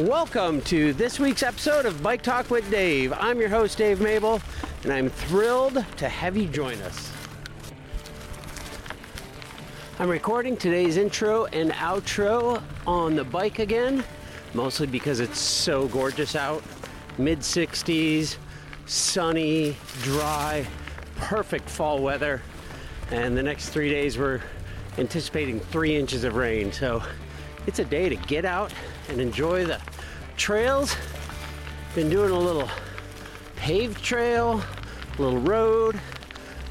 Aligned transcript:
Welcome 0.00 0.62
to 0.62 0.94
this 0.94 1.20
week's 1.20 1.42
episode 1.42 1.84
of 1.84 2.02
Bike 2.02 2.22
Talk 2.22 2.48
with 2.48 2.70
Dave. 2.70 3.12
I'm 3.12 3.38
your 3.38 3.50
host, 3.50 3.76
Dave 3.76 4.00
Mable, 4.00 4.40
and 4.82 4.90
I'm 4.90 5.10
thrilled 5.10 5.84
to 5.98 6.08
have 6.08 6.38
you 6.38 6.46
join 6.46 6.80
us. 6.80 7.12
I'm 9.98 10.08
recording 10.08 10.56
today's 10.56 10.96
intro 10.96 11.44
and 11.44 11.70
outro 11.72 12.62
on 12.86 13.14
the 13.14 13.24
bike 13.24 13.58
again, 13.58 14.02
mostly 14.54 14.86
because 14.86 15.20
it's 15.20 15.38
so 15.38 15.86
gorgeous 15.88 16.34
out. 16.34 16.62
Mid 17.18 17.40
60s, 17.40 18.38
sunny, 18.86 19.76
dry, 20.00 20.66
perfect 21.16 21.68
fall 21.68 22.00
weather. 22.00 22.40
And 23.10 23.36
the 23.36 23.42
next 23.42 23.68
three 23.68 23.90
days, 23.90 24.16
we're 24.16 24.40
anticipating 24.96 25.60
three 25.60 25.94
inches 25.94 26.24
of 26.24 26.36
rain. 26.36 26.72
So 26.72 27.02
it's 27.66 27.78
a 27.78 27.84
day 27.84 28.08
to 28.08 28.16
get 28.16 28.44
out 28.44 28.72
and 29.08 29.20
enjoy 29.20 29.64
the 29.64 29.80
trails. 30.36 30.96
Been 31.94 32.08
doing 32.08 32.30
a 32.30 32.38
little 32.38 32.68
paved 33.56 34.02
trail, 34.02 34.62
a 35.18 35.22
little 35.22 35.40
road, 35.40 35.98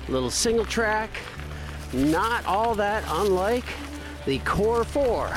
a 0.08 0.12
little 0.12 0.32
single 0.32 0.66
track. 0.66 1.10
Not 1.94 2.46
all 2.46 2.76
that 2.76 3.04
unlike 3.08 3.66
the 4.26 4.40
Core 4.40 4.84
4, 4.84 5.28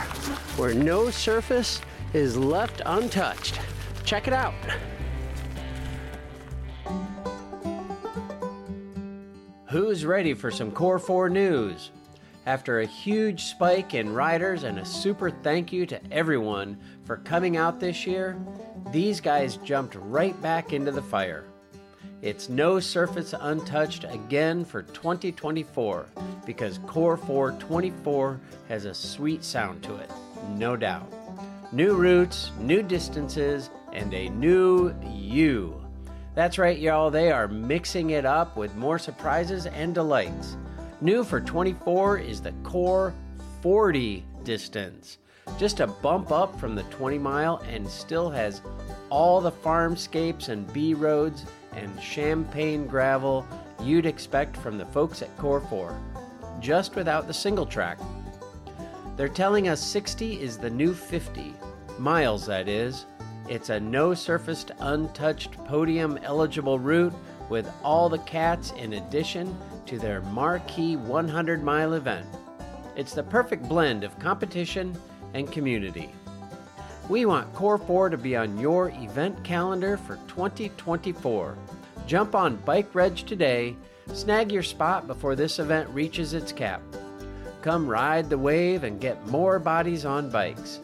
where 0.56 0.74
no 0.74 1.10
surface 1.10 1.80
is 2.12 2.36
left 2.36 2.82
untouched. 2.84 3.60
Check 4.04 4.26
it 4.28 4.34
out. 4.34 4.54
Who's 9.66 10.04
ready 10.04 10.34
for 10.34 10.50
some 10.50 10.70
Core 10.70 10.98
4 10.98 11.30
news? 11.30 11.90
After 12.44 12.80
a 12.80 12.86
huge 12.86 13.44
spike 13.44 13.94
in 13.94 14.12
riders 14.12 14.64
and 14.64 14.80
a 14.80 14.84
super 14.84 15.30
thank 15.30 15.72
you 15.72 15.86
to 15.86 16.00
everyone 16.10 16.76
for 17.04 17.18
coming 17.18 17.56
out 17.56 17.78
this 17.78 18.04
year, 18.04 18.36
these 18.90 19.20
guys 19.20 19.58
jumped 19.58 19.94
right 19.94 20.40
back 20.42 20.72
into 20.72 20.90
the 20.90 21.02
fire. 21.02 21.44
It's 22.20 22.48
no 22.48 22.80
surface 22.80 23.32
untouched 23.40 24.04
again 24.04 24.64
for 24.64 24.82
2024 24.82 26.06
because 26.44 26.78
Core 26.78 27.16
424 27.16 28.40
has 28.68 28.86
a 28.86 28.94
sweet 28.94 29.44
sound 29.44 29.84
to 29.84 29.94
it, 29.96 30.10
no 30.56 30.76
doubt. 30.76 31.12
New 31.72 31.94
routes, 31.94 32.50
new 32.58 32.82
distances, 32.82 33.70
and 33.92 34.12
a 34.12 34.28
new 34.30 34.92
you. 35.04 35.80
That's 36.34 36.58
right, 36.58 36.78
y'all, 36.78 37.10
they 37.10 37.30
are 37.30 37.46
mixing 37.46 38.10
it 38.10 38.24
up 38.24 38.56
with 38.56 38.74
more 38.74 38.98
surprises 38.98 39.66
and 39.66 39.94
delights. 39.94 40.56
New 41.02 41.24
for 41.24 41.40
24 41.40 42.18
is 42.18 42.40
the 42.40 42.52
Core 42.62 43.12
40 43.60 44.24
distance. 44.44 45.18
Just 45.58 45.80
a 45.80 45.88
bump 45.88 46.30
up 46.30 46.60
from 46.60 46.76
the 46.76 46.84
20 46.84 47.18
mile 47.18 47.56
and 47.68 47.88
still 47.88 48.30
has 48.30 48.62
all 49.10 49.40
the 49.40 49.50
farmscapes 49.50 50.48
and 50.48 50.72
B 50.72 50.94
roads 50.94 51.44
and 51.72 52.00
champagne 52.00 52.86
gravel 52.86 53.44
you'd 53.82 54.06
expect 54.06 54.56
from 54.56 54.78
the 54.78 54.86
folks 54.86 55.22
at 55.22 55.36
Core 55.38 55.60
4, 55.62 56.00
just 56.60 56.94
without 56.94 57.26
the 57.26 57.34
single 57.34 57.66
track. 57.66 57.98
They're 59.16 59.28
telling 59.28 59.66
us 59.66 59.84
60 59.84 60.40
is 60.40 60.56
the 60.56 60.70
new 60.70 60.94
50, 60.94 61.52
miles 61.98 62.46
that 62.46 62.68
is. 62.68 63.06
It's 63.48 63.70
a 63.70 63.80
no 63.80 64.14
surfaced, 64.14 64.70
untouched, 64.78 65.50
podium 65.64 66.16
eligible 66.22 66.78
route 66.78 67.12
with 67.48 67.68
all 67.82 68.08
the 68.08 68.18
cats 68.18 68.70
in 68.78 68.92
addition 68.92 69.52
to 69.86 69.98
their 69.98 70.20
marquee 70.22 70.96
100 70.96 71.62
mile 71.62 71.94
event. 71.94 72.26
It's 72.96 73.14
the 73.14 73.22
perfect 73.22 73.68
blend 73.68 74.04
of 74.04 74.18
competition 74.18 74.96
and 75.34 75.50
community. 75.50 76.10
We 77.08 77.26
want 77.26 77.52
Core 77.52 77.78
4 77.78 78.10
to 78.10 78.16
be 78.16 78.36
on 78.36 78.58
your 78.58 78.90
event 78.90 79.42
calendar 79.44 79.96
for 79.96 80.16
2024. 80.28 81.56
Jump 82.06 82.34
on 82.34 82.56
Bike 82.56 82.94
Reg 82.94 83.16
today, 83.16 83.76
snag 84.12 84.52
your 84.52 84.62
spot 84.62 85.06
before 85.06 85.34
this 85.34 85.58
event 85.58 85.88
reaches 85.90 86.32
its 86.32 86.52
cap. 86.52 86.80
Come 87.62 87.86
ride 87.86 88.28
the 88.28 88.38
wave 88.38 88.84
and 88.84 89.00
get 89.00 89.26
more 89.28 89.58
bodies 89.58 90.04
on 90.04 90.30
bikes. 90.30 90.80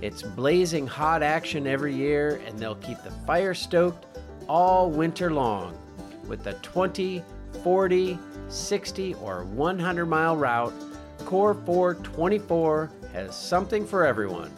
It's 0.00 0.22
blazing 0.22 0.86
hot 0.86 1.22
action 1.22 1.66
every 1.66 1.94
year, 1.94 2.42
and 2.46 2.58
they'll 2.58 2.74
keep 2.76 3.02
the 3.02 3.10
fire 3.26 3.54
stoked 3.54 4.06
all 4.48 4.90
winter 4.90 5.32
long 5.32 5.76
with 6.26 6.44
the 6.44 6.54
20, 6.54 7.22
40, 7.62 8.18
60, 8.48 9.14
or 9.14 9.44
100 9.44 10.06
mile 10.06 10.36
route. 10.36 10.72
Core 11.24 11.54
424 11.54 12.90
has 13.12 13.36
something 13.36 13.86
for 13.86 14.04
everyone. 14.04 14.52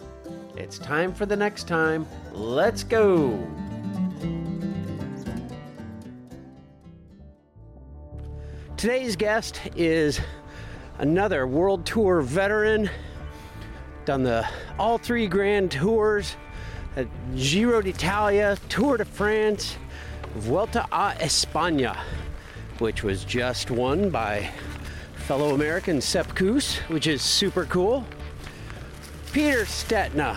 It's 0.57 0.79
time 0.79 1.13
for 1.13 1.27
the 1.27 1.37
next 1.37 1.69
time. 1.69 2.07
Let's 2.33 2.83
go! 2.83 3.47
Today's 8.77 9.17
guest 9.17 9.61
is 9.75 10.21
another 10.99 11.47
World 11.47 11.87
Tour 11.87 12.21
veteran. 12.21 12.91
Done 14.05 14.23
the 14.23 14.47
all 14.79 14.99
three 14.99 15.27
grand 15.27 15.71
tours, 15.71 16.37
Giro 17.35 17.83
d'Italia, 17.83 18.57
Tour 18.69 18.99
de 18.99 19.05
France, 19.05 19.77
Vuelta 20.37 20.87
a 20.93 21.15
España, 21.21 21.97
which 22.79 23.03
was 23.03 23.25
just 23.25 23.71
won 23.71 24.11
by 24.11 24.51
fellow 25.27 25.55
American 25.55 26.01
Sepp 26.01 26.35
Kuss, 26.35 26.77
which 26.89 27.07
is 27.07 27.23
super 27.23 27.65
cool. 27.67 28.07
Peter 29.33 29.65
Stetina 29.65 30.37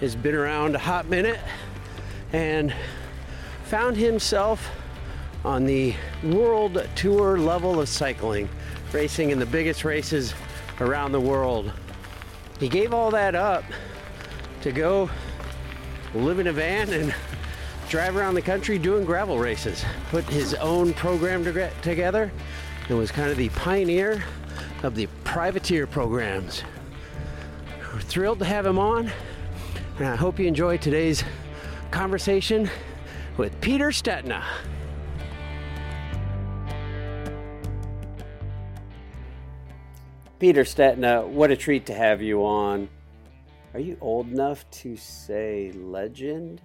has 0.00 0.14
been 0.14 0.34
around 0.34 0.74
a 0.74 0.78
hot 0.78 1.08
minute 1.08 1.40
and 2.32 2.74
found 3.64 3.96
himself 3.96 4.70
on 5.44 5.64
the 5.64 5.94
world 6.22 6.86
tour 6.94 7.38
level 7.38 7.80
of 7.80 7.88
cycling, 7.88 8.48
racing 8.92 9.30
in 9.30 9.38
the 9.38 9.46
biggest 9.46 9.84
races 9.84 10.34
around 10.80 11.12
the 11.12 11.20
world. 11.20 11.72
He 12.58 12.68
gave 12.68 12.92
all 12.92 13.10
that 13.12 13.34
up 13.34 13.64
to 14.62 14.72
go 14.72 15.08
live 16.14 16.38
in 16.38 16.46
a 16.48 16.52
van 16.52 16.92
and 16.92 17.14
drive 17.88 18.16
around 18.16 18.34
the 18.34 18.42
country 18.42 18.78
doing 18.78 19.04
gravel 19.04 19.38
races. 19.38 19.84
Put 20.10 20.24
his 20.24 20.54
own 20.54 20.92
program 20.94 21.44
to- 21.44 21.70
together 21.82 22.32
and 22.88 22.98
was 22.98 23.10
kind 23.10 23.30
of 23.30 23.36
the 23.36 23.48
pioneer 23.50 24.24
of 24.82 24.94
the 24.94 25.06
privateer 25.24 25.86
programs. 25.86 26.62
We're 27.92 28.00
thrilled 28.00 28.40
to 28.40 28.44
have 28.44 28.66
him 28.66 28.78
on, 28.78 29.10
and 29.98 30.06
I 30.06 30.16
hope 30.16 30.38
you 30.38 30.46
enjoy 30.46 30.76
today's 30.78 31.24
conversation 31.90 32.68
with 33.36 33.58
Peter 33.60 33.88
Stetina. 33.88 34.42
Peter 40.38 40.64
Stetina, 40.64 41.26
what 41.26 41.50
a 41.50 41.56
treat 41.56 41.86
to 41.86 41.94
have 41.94 42.20
you 42.20 42.44
on. 42.44 42.90
Are 43.72 43.80
you 43.80 43.96
old 44.00 44.28
enough 44.30 44.68
to 44.70 44.96
say 44.96 45.72
legend? 45.72 46.60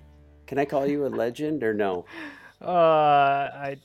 Can 0.51 0.59
I 0.59 0.65
call 0.65 0.85
you 0.85 1.05
a 1.05 1.07
legend 1.07 1.63
or 1.63 1.73
no? 1.73 2.03
Uh, 2.61 2.67
I 2.67 3.77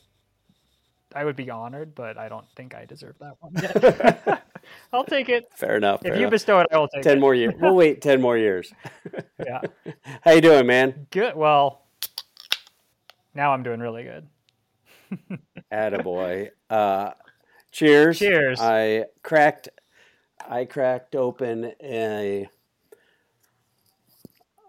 I 1.15 1.25
would 1.25 1.37
be 1.37 1.49
honored, 1.49 1.95
but 1.95 2.19
I 2.19 2.29
don't 2.29 2.45
think 2.57 2.75
I 2.75 2.85
deserve 2.85 3.15
that 3.21 3.37
one. 3.39 4.41
I'll 4.93 5.05
take 5.05 5.29
it. 5.29 5.49
Fair 5.55 5.77
enough. 5.77 6.01
If 6.01 6.09
fair 6.09 6.15
you 6.15 6.23
enough. 6.23 6.33
bestow 6.33 6.59
it, 6.59 6.67
I 6.73 6.79
will 6.79 6.89
take 6.89 7.05
ten 7.05 7.19
it. 7.19 7.21
more 7.21 7.37
years. 7.37 7.55
We'll 7.61 7.77
wait 7.77 8.03
ten 8.03 8.21
more 8.21 8.37
years. 8.37 8.73
Yeah. 9.47 9.61
How 10.23 10.33
you 10.33 10.41
doing, 10.41 10.67
man? 10.67 11.07
Good. 11.13 11.37
Well, 11.37 11.83
now 13.33 13.53
I'm 13.53 13.63
doing 13.63 13.79
really 13.79 14.03
good. 14.03 14.27
Attaboy. 15.73 16.51
Uh, 16.69 17.13
cheers. 17.71 18.19
Cheers. 18.19 18.59
I 18.61 19.05
cracked. 19.23 19.69
I 20.45 20.65
cracked 20.65 21.15
open 21.15 21.75
a 21.81 22.49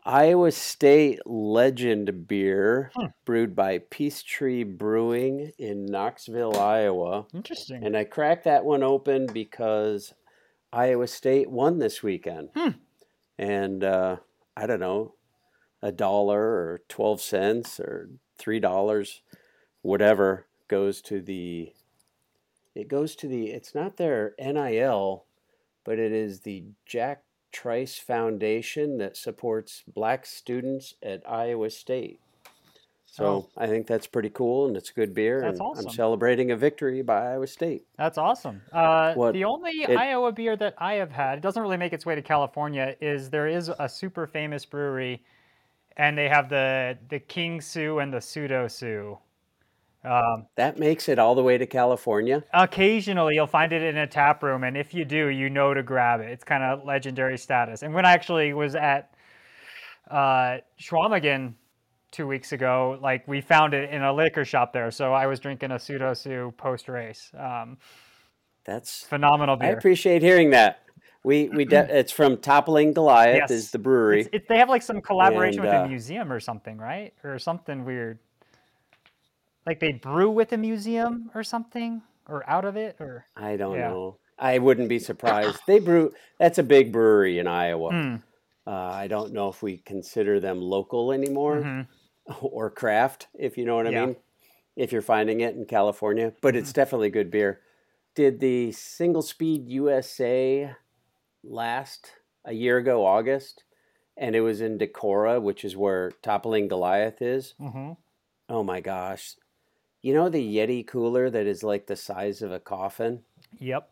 Iowa 0.07 0.51
State 0.51 1.19
Legend 1.25 2.27
beer 2.27 2.91
Hmm. 2.95 3.07
brewed 3.25 3.55
by 3.55 3.79
Peace 3.79 4.23
Tree 4.23 4.63
Brewing 4.63 5.51
in 5.57 5.85
Knoxville, 5.85 6.55
Iowa. 6.57 7.27
Interesting. 7.33 7.83
And 7.83 7.97
I 7.97 8.05
cracked 8.05 8.45
that 8.45 8.63
one 8.63 8.83
open 8.83 9.25
because 9.25 10.13
Iowa 10.71 11.07
State 11.07 11.49
won 11.51 11.79
this 11.79 12.01
weekend. 12.01 12.49
Hmm. 12.55 12.69
And 13.37 13.83
uh, 13.83 14.17
I 14.55 14.65
don't 14.65 14.79
know, 14.79 15.15
a 15.81 15.91
dollar 15.91 16.41
or 16.41 16.81
12 16.87 17.21
cents 17.21 17.79
or 17.79 18.09
$3, 18.39 19.19
whatever, 19.81 20.47
goes 20.69 21.01
to 21.03 21.21
the. 21.21 21.73
It 22.73 22.87
goes 22.87 23.15
to 23.17 23.27
the. 23.27 23.47
It's 23.47 23.75
not 23.75 23.97
their 23.97 24.35
NIL, 24.39 25.25
but 25.83 25.99
it 25.99 26.11
is 26.13 26.41
the 26.41 26.63
Jack 26.85 27.23
Trice 27.51 27.97
Foundation 27.97 28.97
that 28.97 29.17
supports 29.17 29.83
black 29.87 30.25
students 30.25 30.95
at 31.01 31.21
Iowa 31.29 31.69
State. 31.69 32.19
So 33.05 33.25
Oh. 33.25 33.49
I 33.57 33.65
think 33.67 33.87
that's 33.87 34.05
pretty 34.05 34.29
cool, 34.29 34.67
and 34.67 34.77
it's 34.77 34.91
good 34.91 35.13
beer. 35.15 35.41
That's 35.41 35.59
and 35.59 35.77
I'm 35.79 35.89
celebrating 35.89 36.51
a 36.51 36.55
victory 36.55 37.01
by 37.01 37.31
Iowa 37.31 37.47
State. 37.47 37.83
That's 37.97 38.17
awesome. 38.17 38.61
Uh, 38.71 39.13
What- 39.15 39.33
the 39.33 39.45
only 39.45 39.71
it- 39.71 39.97
Iowa 39.97 40.31
beer 40.31 40.55
that 40.57 40.75
I 40.77 40.95
have 40.95 41.11
had, 41.11 41.39
it 41.39 41.41
doesn't 41.41 41.61
really 41.61 41.77
make 41.77 41.93
its 41.93 42.05
way 42.05 42.13
to 42.15 42.21
California, 42.21 42.95
is 43.01 43.29
there 43.31 43.47
is 43.47 43.69
a 43.79 43.89
super 43.89 44.27
famous 44.27 44.65
brewery 44.65 45.23
and 45.95 46.15
they 46.15 46.29
have 46.29 46.49
the 46.49 46.97
the 47.09 47.19
King 47.19 47.59
Sue 47.59 47.97
and 47.97 48.13
the 48.13 48.21
Pseudo 48.21 48.67
Sue. 48.67 49.17
Um, 50.07 50.47
that 50.55 50.79
makes 50.79 51.09
it 51.09 51.19
all 51.19 51.35
the 51.35 51.43
way 51.43 51.57
to 51.57 51.65
California. 51.65 52.43
Occasionally, 52.53 53.35
you'll 53.35 53.45
find 53.45 53.73
it 53.73 53.81
in 53.81 53.97
a 53.97 54.07
tap 54.07 54.41
room, 54.41 54.63
and 54.63 54.77
if 54.77 54.93
you 54.93 55.03
do, 55.03 55.27
you 55.27 55.49
know 55.49 55.73
to 55.73 55.83
grab 55.83 56.21
it. 56.21 56.29
It's 56.29 56.43
kind 56.45 56.63
of 56.63 56.85
legendary 56.85 57.37
status. 57.37 57.83
And 57.83 57.93
when 57.93 58.05
I 58.05 58.13
actually 58.13 58.53
was 58.53 58.75
at 58.75 59.13
uh, 60.09 60.59
Chequamegon 60.79 61.53
two 62.11 62.25
weeks 62.25 62.53
ago, 62.53 62.97
like 63.01 63.27
we 63.27 63.41
found 63.41 63.73
it 63.73 63.89
in 63.89 64.01
a 64.01 64.13
liquor 64.13 64.45
shop 64.45 64.71
there, 64.71 64.91
so 64.91 65.13
I 65.13 65.27
was 65.27 65.39
drinking 65.39 65.71
a 65.71 65.79
pseudo 65.79 66.13
sue 66.13 66.53
post 66.57 66.87
race. 66.87 67.29
Um, 67.37 67.77
That's 68.63 69.03
phenomenal 69.03 69.57
beer. 69.57 69.69
I 69.69 69.71
appreciate 69.71 70.21
hearing 70.21 70.51
that. 70.51 70.83
We 71.23 71.49
we 71.49 71.65
de- 71.65 71.87
it's 71.99 72.13
from 72.13 72.37
Toppling 72.37 72.93
Goliath 72.93 73.35
Yes. 73.35 73.51
is 73.51 73.71
the 73.71 73.79
brewery. 73.79 74.29
It, 74.31 74.47
they 74.47 74.57
have 74.57 74.69
like 74.69 74.83
some 74.83 75.01
collaboration 75.01 75.59
And, 75.59 75.69
with 75.69 75.81
uh, 75.81 75.83
a 75.83 75.87
museum 75.89 76.31
or 76.31 76.39
something, 76.39 76.77
right? 76.77 77.13
Or 77.25 77.37
something 77.39 77.83
weird. 77.83 78.19
Like 79.67 79.79
they 79.81 79.91
brew 79.91 80.31
with 80.31 80.53
a 80.53 80.57
museum 80.57 81.29
or 81.35 81.43
something, 81.43 82.01
or 82.27 82.49
out 82.49 82.63
of 82.65 82.77
it, 82.77 82.95
or 83.01 83.27
I 83.35 83.57
don't 83.57 83.75
Yeah. 83.75 83.89
know. 83.89 84.17
I 84.39 84.59
wouldn't 84.59 84.87
be 84.89 84.97
surprised. 84.99 85.59
They 85.67 85.79
brew. 85.79 86.13
That's 86.39 86.57
a 86.57 86.63
big 86.63 86.91
brewery 86.93 87.37
in 87.37 87.47
Iowa. 87.47 87.89
Hmm. 87.91 88.15
Uh, 88.65 88.71
I 88.71 89.07
don't 89.07 89.33
know 89.33 89.49
if 89.49 89.61
we 89.61 89.77
consider 89.77 90.39
them 90.39 90.61
local 90.61 91.11
anymore 91.11 91.57
Mhm. 91.61 91.87
or 92.41 92.69
craft, 92.69 93.27
if 93.33 93.57
you 93.57 93.65
know 93.65 93.75
what 93.75 93.87
I 93.87 93.91
Yeah. 93.91 94.05
mean. 94.07 94.15
If 94.77 94.91
you're 94.93 95.01
finding 95.01 95.41
it 95.41 95.55
in 95.55 95.65
California, 95.65 96.33
but 96.41 96.55
it's 96.55 96.71
definitely 96.71 97.09
good 97.09 97.31
beer. 97.31 97.61
Did 98.15 98.39
the 98.39 98.71
Single 98.71 99.21
Speed 99.23 99.67
USA 99.69 100.75
last 101.43 102.13
a 102.45 102.53
year 102.53 102.77
ago, 102.77 103.03
August, 103.05 103.63
and 104.15 104.35
it 104.35 104.41
was 104.41 104.61
in 104.61 104.77
Decorah, 104.77 105.41
which 105.41 105.65
is 105.65 105.75
where 105.75 106.11
Toppling 106.21 106.67
Goliath 106.69 107.21
is. 107.21 107.55
Mhm. 107.59 107.97
Oh 108.49 108.63
my 108.63 108.79
gosh! 108.81 109.35
You 110.01 110.13
know 110.13 110.29
the 110.29 110.55
Yeti 110.55 110.85
cooler 110.85 111.29
that 111.29 111.47
is 111.47 111.63
like 111.63 111.87
the 111.87 111.95
size 111.95 112.41
of 112.41 112.51
a 112.51 112.59
coffin? 112.59 113.21
Yep. 113.59 113.89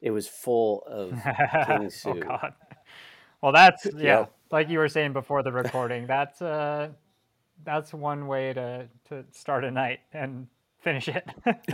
It 0.00 0.10
was 0.10 0.28
full 0.28 0.82
of 0.86 1.10
King 1.66 1.90
oh 2.06 2.14
God. 2.14 2.54
Well, 3.42 3.52
that's 3.52 3.86
yeah. 3.96 4.20
Yep. 4.20 4.32
Like 4.50 4.68
you 4.68 4.78
were 4.78 4.88
saying 4.88 5.12
before 5.12 5.42
the 5.42 5.52
recording, 5.52 6.06
that's 6.06 6.40
uh, 6.40 6.88
that's 7.64 7.92
one 7.92 8.26
way 8.26 8.52
to 8.52 8.88
to 9.08 9.24
start 9.32 9.64
a 9.64 9.70
night 9.70 10.00
and 10.12 10.46
finish 10.80 11.08
it. 11.08 11.28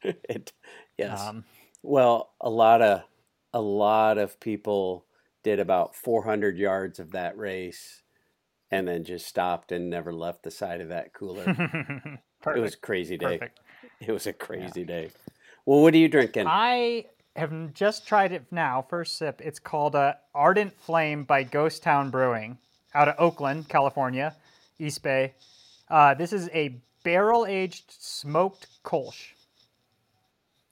It- 0.00 0.52
yes. 0.96 1.20
um, 1.20 1.44
well, 1.82 2.30
a 2.40 2.48
lot 2.48 2.82
of 2.82 3.02
a 3.52 3.60
lot 3.60 4.16
of 4.16 4.38
people 4.38 5.04
did 5.42 5.58
about 5.58 5.96
400 5.96 6.56
yards 6.56 7.00
of 7.00 7.10
that 7.12 7.36
race, 7.36 8.02
and 8.70 8.86
then 8.86 9.04
just 9.04 9.26
stopped 9.26 9.72
and 9.72 9.88
never 9.90 10.12
left 10.12 10.42
the 10.42 10.50
side 10.50 10.80
of 10.80 10.88
that 10.88 11.12
cooler. 11.12 12.18
It 12.46 12.60
was 12.60 12.74
a 12.74 12.78
crazy 12.78 13.16
day. 13.16 13.38
perfect. 13.38 13.60
It 14.00 14.12
was 14.12 14.26
a 14.28 14.32
crazy 14.32 14.84
day. 14.84 15.10
Well, 15.66 15.82
what 15.82 15.92
are 15.92 15.98
you 15.98 16.08
drinking? 16.08 16.46
I 16.46 17.06
have 17.34 17.74
just 17.74 18.06
tried 18.06 18.30
it 18.32 18.44
now, 18.52 18.86
first 18.88 19.18
sip. 19.18 19.40
It's 19.44 19.58
called 19.58 19.96
uh, 19.96 20.14
Ardent 20.34 20.72
Flame 20.80 21.24
by 21.24 21.42
Ghost 21.42 21.82
Town 21.82 22.10
Brewing 22.10 22.58
out 22.94 23.08
of 23.08 23.16
Oakland, 23.18 23.68
California, 23.68 24.36
East 24.78 25.02
Bay. 25.02 25.34
Uh, 25.90 26.14
this 26.14 26.32
is 26.32 26.48
a 26.54 26.80
barrel 27.02 27.44
aged 27.46 27.90
smoked 27.90 28.68
Kolsch. 28.84 29.32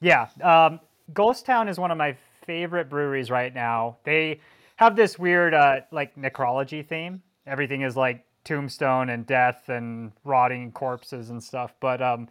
Yeah, 0.00 0.28
um, 0.43 0.81
Ghost 1.12 1.46
Town 1.46 1.69
is 1.69 1.78
one 1.78 1.90
of 1.90 1.98
my 1.98 2.16
favorite 2.44 2.88
breweries 2.88 3.31
right 3.31 3.54
now. 3.54 3.96
They 4.04 4.40
have 4.76 4.94
this 4.94 5.19
weird, 5.19 5.52
uh, 5.54 5.81
like, 5.90 6.14
necrology 6.16 6.87
theme. 6.87 7.22
Everything 7.46 7.82
is 7.82 7.96
like 7.96 8.25
tombstone 8.44 9.10
and 9.10 9.26
death 9.26 9.69
and 9.69 10.12
rotting 10.25 10.72
corpses 10.72 11.31
and 11.31 11.43
stuff. 11.43 11.75
But 11.81 12.00
um, 12.00 12.28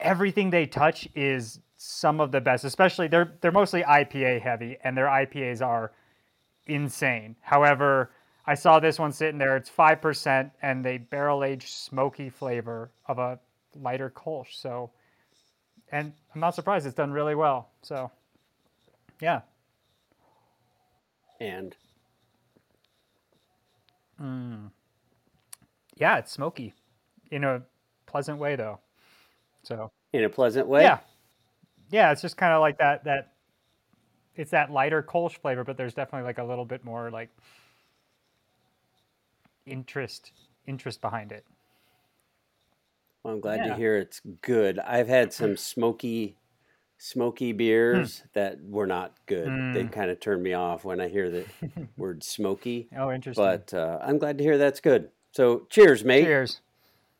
everything 0.00 0.50
they 0.50 0.66
touch 0.66 1.08
is 1.14 1.60
some 1.76 2.20
of 2.20 2.32
the 2.32 2.40
best. 2.40 2.64
Especially 2.64 3.08
they're 3.08 3.32
they're 3.40 3.52
mostly 3.52 3.82
IPA 3.82 4.42
heavy, 4.42 4.76
and 4.84 4.96
their 4.96 5.06
IPAs 5.06 5.64
are 5.64 5.92
insane. 6.66 7.36
However, 7.40 8.10
I 8.46 8.54
saw 8.54 8.80
this 8.80 8.98
one 8.98 9.12
sitting 9.12 9.38
there. 9.38 9.56
It's 9.56 9.68
five 9.70 10.00
percent, 10.02 10.52
and 10.60 10.84
they 10.84 10.98
barrel 10.98 11.44
aged 11.44 11.68
smoky 11.68 12.28
flavor 12.30 12.90
of 13.06 13.18
a 13.18 13.38
lighter 13.74 14.10
Kolsch. 14.10 14.54
So, 14.54 14.90
and 15.92 16.12
I'm 16.34 16.40
not 16.40 16.54
surprised 16.54 16.86
it's 16.86 16.94
done 16.94 17.12
really 17.12 17.34
well. 17.34 17.70
So, 17.82 18.10
yeah, 19.20 19.40
and 21.40 21.76
Mm. 24.20 24.70
yeah, 25.96 26.18
it's 26.18 26.32
smoky 26.32 26.74
in 27.30 27.44
a 27.44 27.62
pleasant 28.06 28.38
way 28.38 28.56
though. 28.56 28.78
So 29.62 29.90
in 30.12 30.24
a 30.24 30.28
pleasant 30.28 30.66
way. 30.66 30.82
yeah, 30.82 30.98
yeah, 31.90 32.10
it's 32.12 32.22
just 32.22 32.36
kind 32.36 32.52
of 32.52 32.60
like 32.60 32.78
that 32.78 33.04
that. 33.04 33.32
It's 34.34 34.52
that 34.52 34.70
lighter 34.70 35.02
Kolsch 35.02 35.36
flavor, 35.38 35.64
but 35.64 35.76
there's 35.76 35.94
definitely 35.94 36.24
like 36.24 36.38
a 36.38 36.44
little 36.44 36.64
bit 36.64 36.84
more 36.84 37.10
like 37.10 37.28
interest 39.66 40.30
interest 40.66 41.00
behind 41.00 41.32
it. 41.32 41.44
Well, 43.22 43.34
I'm 43.34 43.40
glad 43.40 43.60
Yeah. 43.60 43.68
to 43.68 43.74
hear 43.74 43.96
it's 43.96 44.20
good. 44.42 44.78
I've 44.78 45.08
had 45.08 45.32
some 45.32 45.56
smoky, 45.56 46.36
smoky 46.98 47.52
beers 47.52 48.22
that 48.34 48.58
were 48.62 48.86
not 48.86 49.14
good. 49.26 49.46
They 49.74 49.84
Mm. 49.84 49.92
kind 49.92 50.10
of 50.10 50.18
turn 50.20 50.42
me 50.42 50.52
off 50.54 50.84
when 50.84 51.00
I 51.00 51.08
hear 51.08 51.30
the 51.30 51.44
word 51.96 52.22
smoky. 52.24 52.88
Oh, 52.96 53.10
interesting. 53.12 53.44
But 53.44 53.72
uh, 53.72 53.98
I'm 54.02 54.18
glad 54.18 54.36
to 54.38 54.44
hear 54.44 54.58
that's 54.58 54.80
good. 54.80 55.10
So, 55.32 55.66
cheers, 55.70 56.04
mate. 56.04 56.24
Cheers. 56.24 56.60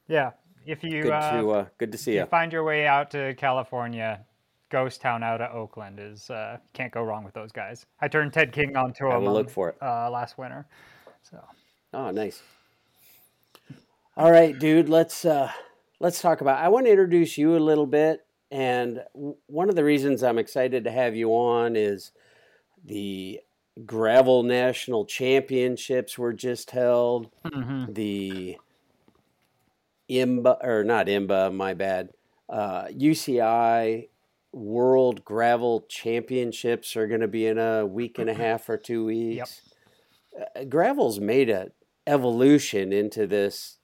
Yeah, 0.09 0.33
if 0.67 0.83
you 0.83 1.03
Good 1.03 1.13
uh, 1.13 1.43
to 1.43 1.51
uh, 1.51 1.67
good 1.79 1.93
to 1.93 1.99
see 1.99 2.15
you 2.15 2.21
you. 2.21 2.27
find 2.27 2.53
your 2.53 2.65
way 2.65 2.87
out 2.87 3.11
to 3.13 3.35
California, 3.35 4.25
Ghost 4.71 5.01
Town 5.01 5.23
out 5.23 5.41
of 5.41 5.55
Oakland 5.55 6.01
is 6.01 6.29
uh, 6.31 6.59
can't 6.73 6.93
go 6.93 7.03
wrong 7.03 7.23
with 7.25 7.35
those 7.35 7.53
guys. 7.53 7.87
I 8.01 8.09
turned 8.09 8.33
Ted 8.33 8.53
King 8.53 8.77
onto 8.77 9.09
I 9.09 9.17
him 9.17 9.25
will 9.25 9.33
look 9.33 9.49
for 9.51 9.69
it. 9.71 9.77
uh, 9.83 10.11
last 10.11 10.39
winter. 10.39 10.67
So 11.23 11.39
Oh, 11.95 12.11
nice. 12.11 12.43
All 14.17 14.31
right, 14.33 14.59
dude. 14.59 14.89
Let's 14.89 15.25
uh, 15.25 15.51
let's 16.01 16.21
talk 16.21 16.41
about. 16.41 16.59
I 16.63 16.69
want 16.69 16.87
to 16.87 16.91
introduce 16.91 17.39
you 17.39 17.57
a 17.57 17.61
little 17.61 17.87
bit, 17.87 18.27
and 18.51 19.03
one 19.47 19.69
of 19.69 19.77
the 19.77 19.85
reasons 19.85 20.23
I'm 20.23 20.39
excited 20.39 20.85
to 20.85 20.91
have 20.91 21.15
you 21.15 21.31
on 21.31 21.77
is 21.77 22.13
the 22.85 23.41
gravel 23.85 24.43
national 24.43 25.05
championships 25.05 26.17
were 26.19 26.33
just 26.33 26.71
held. 26.71 27.31
The 27.93 28.57
IMBA 30.11 30.65
or 30.65 30.85
not 30.85 31.07
IMBA, 31.07 31.55
my 31.55 31.75
bad. 31.75 32.11
Uh, 32.49 32.87
UCI 32.87 34.09
World 34.53 35.23
Gravel 35.25 35.85
Championships 35.89 36.97
are 36.97 37.07
going 37.07 37.21
to 37.21 37.29
be 37.29 37.47
in 37.47 37.59
a 37.59 37.85
week 37.85 38.19
and 38.19 38.31
a 38.31 38.35
half 38.35 38.69
or 38.71 38.79
two 38.79 39.05
weeks. 39.05 39.61
Uh, 40.57 40.65
gravel's 40.65 41.21
made 41.21 41.51
a 41.51 41.71
evolution 42.07 42.93
into 42.93 43.27
this 43.27 43.79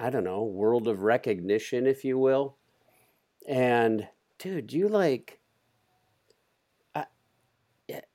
I 0.00 0.08
don't 0.08 0.24
know, 0.24 0.42
world 0.42 0.88
of 0.88 1.02
recognition, 1.02 1.86
if 1.86 2.04
you 2.06 2.18
will. 2.18 2.56
And 3.50 4.06
dude, 4.38 4.72
you 4.72 4.88
like, 4.88 5.40
I, 6.94 7.06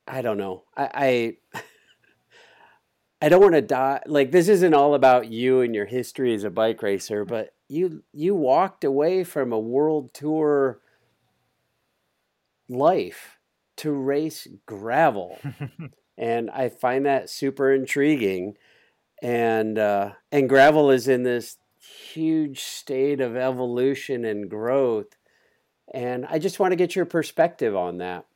I 0.08 0.22
don't 0.22 0.38
know. 0.38 0.64
I, 0.74 1.36
I, 1.52 1.60
I 3.22 3.28
don't 3.28 3.42
want 3.42 3.52
to 3.52 3.60
die. 3.60 4.00
Like 4.06 4.32
this 4.32 4.48
isn't 4.48 4.72
all 4.72 4.94
about 4.94 5.30
you 5.30 5.60
and 5.60 5.74
your 5.74 5.84
history 5.84 6.34
as 6.34 6.44
a 6.44 6.50
bike 6.50 6.82
racer, 6.82 7.26
but 7.26 7.52
you 7.68 8.02
you 8.12 8.34
walked 8.34 8.82
away 8.82 9.24
from 9.24 9.52
a 9.52 9.58
world 9.58 10.14
tour 10.14 10.80
life 12.68 13.38
to 13.76 13.90
race 13.90 14.48
gravel, 14.64 15.38
and 16.18 16.50
I 16.50 16.70
find 16.70 17.04
that 17.04 17.28
super 17.28 17.72
intriguing. 17.72 18.56
And 19.22 19.78
uh, 19.78 20.12
and 20.32 20.48
gravel 20.48 20.90
is 20.90 21.08
in 21.08 21.24
this 21.24 21.58
huge 21.78 22.60
state 22.60 23.20
of 23.20 23.36
evolution 23.36 24.24
and 24.24 24.48
growth. 24.48 25.15
And 25.92 26.26
I 26.26 26.38
just 26.38 26.58
want 26.58 26.72
to 26.72 26.76
get 26.76 26.94
your 26.96 27.04
perspective 27.04 27.74
on 27.76 27.98
that. 27.98 28.26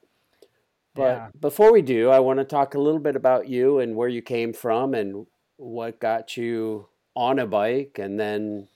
But 0.95 1.03
Yeah. 1.03 1.29
before 1.41 1.73
we 1.73 1.83
do, 1.83 2.11
I 2.11 2.21
want 2.21 2.39
to 2.39 2.45
talk 2.45 2.75
a 2.75 2.81
little 2.81 3.01
bit 3.01 3.17
about 3.17 3.49
you 3.49 3.79
and 3.79 3.95
where 3.97 4.09
you 4.09 4.23
came 4.23 4.53
from 4.53 4.95
and 4.95 5.27
what 5.57 6.01
got 6.01 6.37
you 6.37 6.89
on 7.15 7.39
a 7.39 7.47
bike 7.47 7.99
and 7.99 8.19
then 8.19 8.69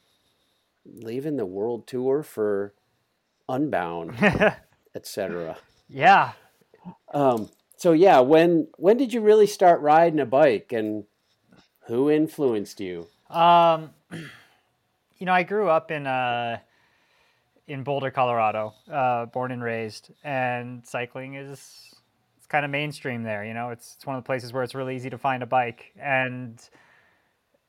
leaving 0.85 1.37
the 1.37 1.47
world 1.47 1.87
tour 1.87 2.23
for 2.23 2.75
Unbound, 3.49 4.17
etc. 4.95 5.57
yeah, 5.89 6.33
Um, 7.13 7.51
so 7.77 7.93
yeah, 7.93 8.21
when 8.21 8.69
when 8.79 8.97
did 8.97 9.13
you 9.13 9.21
really 9.21 9.47
start 9.47 9.81
riding 9.83 10.19
a 10.21 10.25
bike 10.27 10.73
and 10.73 11.05
who 11.87 12.11
influenced 12.11 12.81
you? 12.81 13.07
Um, 13.29 13.91
you 14.11 15.27
know, 15.27 15.33
I 15.33 15.43
grew 15.43 15.69
up 15.69 15.91
in 15.91 16.07
uh, 16.07 16.59
in 17.67 17.83
Boulder, 17.83 18.11
Colorado, 18.11 18.75
uh, 18.91 19.27
born 19.27 19.51
and 19.53 19.63
raised, 19.63 20.11
and 20.23 20.87
cycling 20.87 21.35
is 21.35 21.95
it's 22.37 22.47
kind 22.47 22.65
of 22.65 22.71
mainstream 22.71 23.23
there. 23.23 23.45
You 23.45 23.55
know, 23.55 23.71
it's 23.71 23.95
it's 23.97 24.07
one 24.07 24.17
of 24.17 24.23
the 24.23 24.27
places 24.27 24.53
where 24.53 24.63
it's 24.63 24.75
really 24.75 24.97
easy 24.97 25.11
to 25.11 25.19
find 25.19 25.43
a 25.43 25.47
bike. 25.47 25.93
And 25.99 26.61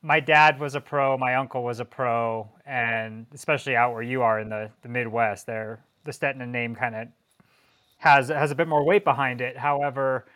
my 0.02 0.20
dad 0.20 0.60
was 0.60 0.74
a 0.74 0.80
pro, 0.80 1.16
my 1.16 1.36
uncle 1.36 1.64
was 1.64 1.80
a 1.80 1.84
pro, 1.84 2.48
and 2.66 3.26
especially 3.32 3.74
out 3.74 3.92
where 3.92 4.02
you 4.02 4.22
are 4.22 4.38
in 4.38 4.48
the 4.50 4.70
the 4.82 4.88
Midwest, 4.88 5.46
there 5.46 5.80
the 6.04 6.12
Stetina 6.12 6.46
name 6.46 6.74
kind 6.74 6.94
of 6.94 7.08
has 7.98 8.28
has 8.28 8.50
a 8.50 8.54
bit 8.54 8.68
more 8.68 8.84
weight 8.84 9.04
behind 9.04 9.40
it. 9.40 9.56
However, 9.56 10.26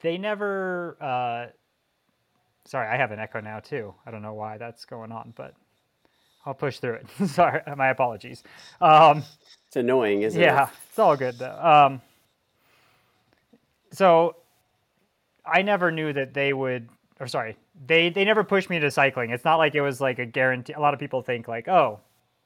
they 0.00 0.18
never. 0.18 0.96
Uh, 1.00 1.46
sorry, 2.66 2.88
I 2.88 2.96
have 2.98 3.10
an 3.10 3.18
echo 3.18 3.40
now 3.40 3.60
too. 3.60 3.94
I 4.04 4.10
don't 4.10 4.22
know 4.22 4.34
why 4.34 4.58
that's 4.58 4.84
going 4.84 5.12
on, 5.12 5.32
but 5.34 5.54
I'll 6.46 6.54
push 6.54 6.78
through 6.78 6.94
it. 6.94 7.06
sorry, 7.28 7.62
my 7.76 7.88
apologies. 7.88 8.42
Um, 8.80 9.22
it's 9.66 9.76
annoying, 9.76 10.22
isn't 10.22 10.40
yeah, 10.40 10.46
it? 10.46 10.52
Yeah, 10.52 10.68
it's 10.88 10.98
all 10.98 11.16
good 11.16 11.38
though. 11.38 11.58
Um, 11.60 12.02
so 13.92 14.36
I 15.46 15.62
never 15.62 15.90
knew 15.90 16.12
that 16.12 16.34
they 16.34 16.52
would, 16.52 16.88
or 17.20 17.26
sorry, 17.26 17.56
they 17.86 18.08
they 18.08 18.24
never 18.24 18.44
pushed 18.44 18.70
me 18.70 18.78
to 18.78 18.90
cycling. 18.90 19.30
It's 19.30 19.44
not 19.44 19.56
like 19.56 19.74
it 19.74 19.80
was 19.80 20.00
like 20.00 20.18
a 20.18 20.26
guarantee. 20.26 20.74
A 20.74 20.80
lot 20.80 20.94
of 20.94 21.00
people 21.00 21.22
think 21.22 21.48
like, 21.48 21.68
oh, 21.68 22.00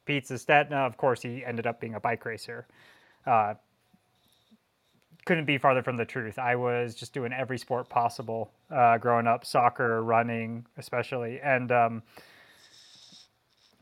Pete's 0.04 0.30
a 0.30 0.34
Stetina. 0.34 0.86
Of 0.86 0.96
course, 0.96 1.22
he 1.22 1.44
ended 1.44 1.66
up 1.66 1.80
being 1.80 1.94
a 1.94 2.00
bike 2.00 2.24
racer. 2.24 2.66
Uh, 3.26 3.54
couldn't 5.26 5.44
be 5.44 5.58
farther 5.58 5.82
from 5.82 5.98
the 5.98 6.06
truth. 6.06 6.38
I 6.38 6.56
was 6.56 6.94
just 6.94 7.12
doing 7.12 7.34
every 7.34 7.58
sport 7.58 7.90
possible 7.90 8.50
uh, 8.70 8.96
growing 8.96 9.26
up, 9.26 9.44
soccer, 9.44 10.02
running, 10.02 10.64
especially, 10.78 11.38
and 11.40 11.70
um, 11.70 12.02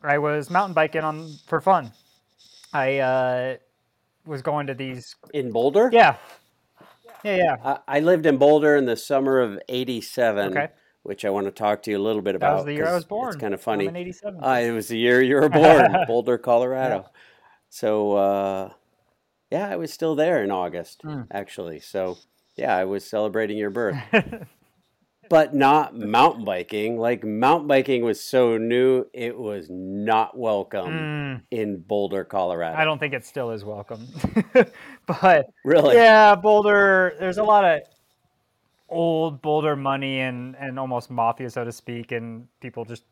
I 0.02 0.18
was 0.18 0.50
mountain 0.50 0.74
biking 0.74 1.02
on 1.02 1.30
for 1.46 1.60
fun. 1.60 1.92
I 2.72 2.98
uh, 2.98 3.56
was 4.24 4.42
going 4.42 4.66
to 4.66 4.74
these 4.74 5.16
in 5.32 5.50
Boulder. 5.52 5.90
Yeah, 5.92 6.16
yeah, 7.24 7.36
yeah. 7.36 7.56
I, 7.64 7.96
I 7.96 8.00
lived 8.00 8.26
in 8.26 8.36
Boulder 8.36 8.76
in 8.76 8.86
the 8.86 8.96
summer 8.96 9.40
of 9.40 9.58
'87. 9.68 10.50
Okay. 10.50 10.68
Which 11.02 11.24
I 11.24 11.30
want 11.30 11.46
to 11.46 11.52
talk 11.52 11.82
to 11.84 11.92
you 11.92 11.98
a 11.98 12.02
little 12.02 12.20
bit 12.20 12.34
about. 12.34 12.50
That 12.50 12.56
was 12.56 12.64
the 12.64 12.74
year 12.74 12.88
I 12.88 12.94
was 12.94 13.04
born. 13.04 13.28
It's 13.28 13.36
kind 13.36 13.54
of 13.54 13.60
funny. 13.60 13.86
'87. 13.86 14.42
Uh, 14.42 14.52
it 14.54 14.72
was 14.72 14.88
the 14.88 14.98
year 14.98 15.22
you 15.22 15.36
were 15.36 15.48
born, 15.48 15.96
Boulder, 16.08 16.36
Colorado. 16.36 16.96
Yeah. 16.96 17.20
So 17.70 18.12
uh, 18.14 18.70
yeah, 19.50 19.68
I 19.68 19.76
was 19.76 19.92
still 19.92 20.14
there 20.14 20.42
in 20.42 20.50
August, 20.50 21.02
mm. 21.02 21.26
actually. 21.30 21.80
So, 21.80 22.18
yeah, 22.56 22.74
I 22.76 22.84
was 22.84 23.04
celebrating 23.04 23.56
your 23.56 23.70
birth. 23.70 23.96
but 25.28 25.54
not 25.54 25.96
mountain 25.96 26.44
biking. 26.44 26.98
Like, 26.98 27.24
mountain 27.24 27.68
biking 27.68 28.04
was 28.04 28.20
so 28.20 28.56
new, 28.56 29.06
it 29.12 29.36
was 29.36 29.68
not 29.70 30.36
welcome 30.36 30.86
mm. 30.90 31.42
in 31.50 31.78
Boulder, 31.78 32.24
Colorado. 32.24 32.76
I 32.76 32.84
don't 32.84 32.98
think 32.98 33.14
it 33.14 33.24
still 33.24 33.50
is 33.50 33.64
welcome. 33.64 34.06
but, 35.06 35.46
really? 35.64 35.96
Yeah, 35.96 36.34
Boulder, 36.34 37.14
there's 37.18 37.38
a 37.38 37.44
lot 37.44 37.64
of 37.64 37.82
old 38.88 39.42
Boulder 39.42 39.76
money 39.76 40.20
and, 40.20 40.56
and 40.56 40.78
almost 40.78 41.10
mafia, 41.10 41.50
so 41.50 41.64
to 41.64 41.72
speak, 41.72 42.12
and 42.12 42.46
people 42.60 42.84
just 42.84 43.04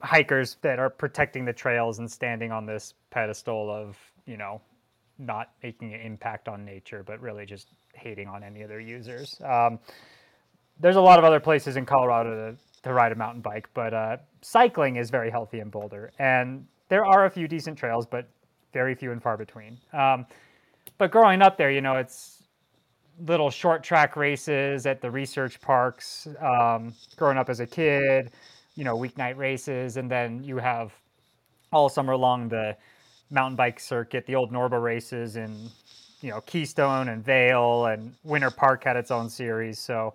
hikers 0.00 0.56
that 0.62 0.78
are 0.78 0.90
protecting 0.90 1.44
the 1.44 1.52
trails 1.52 1.98
and 1.98 2.10
standing 2.10 2.52
on 2.52 2.66
this 2.66 2.94
pedestal 3.10 3.70
of, 3.70 3.96
you 4.26 4.36
know, 4.36 4.60
not 5.18 5.52
making 5.62 5.94
an 5.94 6.00
impact 6.00 6.48
on 6.48 6.64
nature, 6.64 7.02
but 7.02 7.20
really 7.20 7.46
just 7.46 7.68
hating 7.94 8.28
on 8.28 8.42
any 8.42 8.62
other 8.62 8.80
users. 8.80 9.40
Um, 9.44 9.78
there's 10.80 10.96
a 10.96 11.00
lot 11.00 11.18
of 11.18 11.24
other 11.24 11.40
places 11.40 11.76
in 11.76 11.86
Colorado 11.86 12.52
to, 12.52 12.56
to 12.82 12.92
ride 12.92 13.12
a 13.12 13.14
mountain 13.14 13.40
bike, 13.40 13.68
but 13.74 13.94
uh, 13.94 14.16
cycling 14.42 14.96
is 14.96 15.10
very 15.10 15.30
healthy 15.30 15.60
in 15.60 15.70
Boulder. 15.70 16.12
And 16.18 16.66
there 16.88 17.04
are 17.04 17.26
a 17.26 17.30
few 17.30 17.48
decent 17.48 17.78
trails, 17.78 18.06
but 18.06 18.28
very 18.72 18.94
few 18.94 19.12
and 19.12 19.22
far 19.22 19.36
between. 19.36 19.78
Um, 19.92 20.26
but 20.98 21.10
growing 21.10 21.42
up 21.42 21.56
there, 21.56 21.70
you 21.70 21.80
know, 21.80 21.96
it's 21.96 22.42
little 23.26 23.50
short 23.50 23.82
track 23.82 24.16
races 24.16 24.86
at 24.86 25.00
the 25.00 25.10
research 25.10 25.60
parks. 25.60 26.28
Um, 26.40 26.94
growing 27.16 27.38
up 27.38 27.48
as 27.48 27.60
a 27.60 27.66
kid, 27.66 28.32
you 28.74 28.84
know, 28.84 28.96
weeknight 28.96 29.36
races, 29.36 29.96
and 29.96 30.10
then 30.10 30.44
you 30.44 30.58
have 30.58 30.92
all 31.72 31.88
summer 31.88 32.16
long 32.16 32.48
the 32.48 32.76
mountain 33.30 33.56
bike 33.56 33.80
circuit, 33.80 34.26
the 34.26 34.34
old 34.34 34.52
Norba 34.52 34.80
races 34.80 35.36
in, 35.36 35.68
you 36.20 36.30
know, 36.30 36.40
Keystone 36.42 37.08
and 37.08 37.24
Vail, 37.24 37.86
and 37.86 38.14
Winter 38.22 38.50
Park 38.50 38.84
had 38.84 38.96
its 38.96 39.10
own 39.10 39.28
series. 39.28 39.78
So 39.78 40.14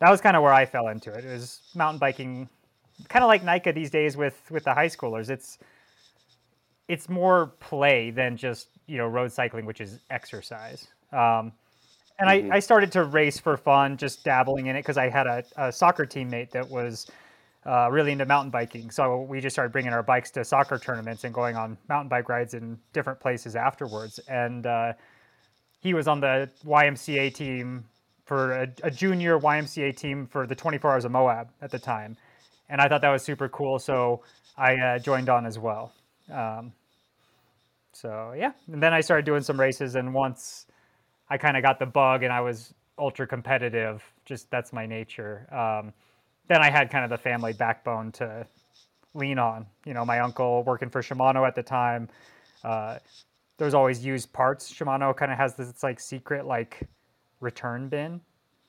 that 0.00 0.10
was 0.10 0.20
kind 0.20 0.36
of 0.36 0.42
where 0.42 0.52
I 0.52 0.66
fell 0.66 0.88
into 0.88 1.12
it. 1.12 1.24
It 1.24 1.32
was 1.32 1.60
mountain 1.74 1.98
biking, 1.98 2.48
kind 3.08 3.22
of 3.22 3.28
like 3.28 3.44
NICA 3.44 3.72
these 3.72 3.90
days 3.90 4.16
with 4.16 4.40
with 4.50 4.64
the 4.64 4.74
high 4.74 4.88
schoolers. 4.88 5.30
It's 5.30 5.58
it's 6.88 7.08
more 7.08 7.46
play 7.60 8.10
than 8.10 8.36
just 8.36 8.68
you 8.86 8.98
know 8.98 9.06
road 9.06 9.32
cycling, 9.32 9.66
which 9.66 9.80
is 9.80 10.00
exercise. 10.10 10.88
Um, 11.12 11.52
and 12.18 12.28
mm-hmm. 12.28 12.52
I, 12.52 12.56
I 12.56 12.60
started 12.60 12.92
to 12.92 13.04
race 13.04 13.38
for 13.38 13.56
fun, 13.56 13.96
just 13.96 14.24
dabbling 14.24 14.66
in 14.66 14.76
it 14.76 14.80
because 14.80 14.98
I 14.98 15.08
had 15.08 15.26
a, 15.26 15.44
a 15.56 15.72
soccer 15.72 16.06
teammate 16.06 16.50
that 16.50 16.68
was 16.68 17.10
uh, 17.66 17.88
really 17.90 18.12
into 18.12 18.26
mountain 18.26 18.50
biking. 18.50 18.90
So 18.90 19.22
we 19.22 19.40
just 19.40 19.54
started 19.54 19.72
bringing 19.72 19.92
our 19.92 20.02
bikes 20.02 20.30
to 20.32 20.44
soccer 20.44 20.78
tournaments 20.78 21.24
and 21.24 21.32
going 21.32 21.56
on 21.56 21.76
mountain 21.88 22.08
bike 22.08 22.28
rides 22.28 22.54
in 22.54 22.78
different 22.92 23.20
places 23.20 23.56
afterwards. 23.56 24.18
And 24.28 24.66
uh, 24.66 24.92
he 25.80 25.94
was 25.94 26.06
on 26.06 26.20
the 26.20 26.50
YMCA 26.64 27.34
team 27.34 27.84
for 28.24 28.52
a, 28.52 28.68
a, 28.82 28.90
junior 28.90 29.38
YMCA 29.38 29.96
team 29.96 30.26
for 30.26 30.46
the 30.46 30.54
24 30.54 30.92
Hours 30.92 31.04
of 31.04 31.12
Moab 31.12 31.48
at 31.60 31.70
the 31.70 31.78
time. 31.78 32.16
And 32.68 32.80
I 32.80 32.88
thought 32.88 33.02
that 33.02 33.10
was 33.10 33.22
super 33.22 33.48
cool. 33.48 33.78
So 33.78 34.22
I 34.56 34.76
uh, 34.76 34.98
joined 34.98 35.28
on 35.28 35.44
as 35.44 35.58
well. 35.58 35.92
Um, 36.32 36.72
so 37.92 38.34
yeah, 38.36 38.52
and 38.72 38.82
then 38.82 38.92
I 38.92 39.00
started 39.00 39.24
doing 39.24 39.42
some 39.42 39.60
races. 39.60 39.94
And 39.94 40.14
once 40.14 40.66
I 41.28 41.38
kind 41.38 41.56
of 41.56 41.62
got 41.62 41.78
the 41.78 41.86
bug 41.86 42.22
and 42.22 42.32
I 42.32 42.40
was 42.40 42.74
ultra 42.98 43.26
competitive, 43.26 44.02
just 44.24 44.50
that's 44.50 44.72
my 44.72 44.86
nature. 44.86 45.46
Um, 45.52 45.92
then 46.48 46.62
I 46.62 46.70
had 46.70 46.90
kind 46.90 47.04
of 47.04 47.10
the 47.10 47.18
family 47.18 47.52
backbone 47.52 48.12
to 48.12 48.46
lean 49.14 49.38
on. 49.38 49.66
You 49.84 49.94
know, 49.94 50.04
my 50.04 50.20
uncle 50.20 50.62
working 50.64 50.90
for 50.90 51.02
Shimano 51.02 51.46
at 51.46 51.54
the 51.54 51.62
time. 51.62 52.08
Uh, 52.62 52.98
there's 53.58 53.74
always 53.74 54.04
used 54.04 54.32
parts. 54.32 54.72
Shimano 54.72 55.14
kind 55.16 55.30
of 55.30 55.38
has 55.38 55.54
this 55.54 55.82
like 55.82 56.00
secret 56.00 56.46
like 56.46 56.88
return 57.40 57.88
bin. 57.88 58.20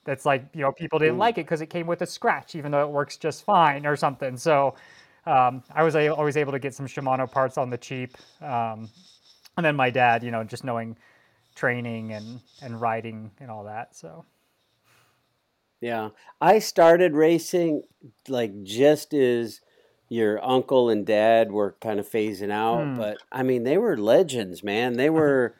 That's 0.04 0.24
like 0.24 0.44
you 0.54 0.60
know 0.60 0.72
people 0.72 0.98
didn't 0.98 1.18
like 1.18 1.38
it 1.38 1.46
because 1.46 1.60
it 1.60 1.66
came 1.66 1.86
with 1.86 2.02
a 2.02 2.06
scratch, 2.06 2.54
even 2.54 2.70
though 2.70 2.82
it 2.82 2.90
works 2.90 3.16
just 3.16 3.44
fine 3.44 3.86
or 3.86 3.96
something. 3.96 4.36
So 4.36 4.74
um, 5.26 5.62
I 5.74 5.82
was 5.82 5.96
always 5.96 6.36
able 6.36 6.52
to 6.52 6.58
get 6.58 6.74
some 6.74 6.86
Shimano 6.86 7.30
parts 7.30 7.58
on 7.58 7.70
the 7.70 7.78
cheap. 7.78 8.16
Um, 8.40 8.88
and 9.56 9.64
then 9.64 9.74
my 9.74 9.90
dad, 9.90 10.22
you 10.22 10.30
know, 10.30 10.44
just 10.44 10.62
knowing 10.62 10.96
training 11.56 12.12
and 12.12 12.40
and 12.62 12.80
riding 12.80 13.32
and 13.40 13.50
all 13.50 13.64
that. 13.64 13.96
So 13.96 14.24
yeah. 15.80 16.10
I 16.40 16.58
started 16.58 17.14
racing 17.14 17.82
like 18.28 18.62
just 18.62 19.12
as 19.14 19.60
your 20.08 20.44
uncle 20.44 20.88
and 20.88 21.04
dad 21.04 21.50
were 21.50 21.76
kind 21.80 21.98
of 21.98 22.08
phasing 22.08 22.50
out, 22.50 22.84
mm. 22.84 22.96
but 22.96 23.18
I 23.32 23.42
mean, 23.42 23.64
they 23.64 23.76
were 23.76 23.96
legends, 23.96 24.62
man. 24.62 24.94
They 24.94 25.10
were, 25.18 25.56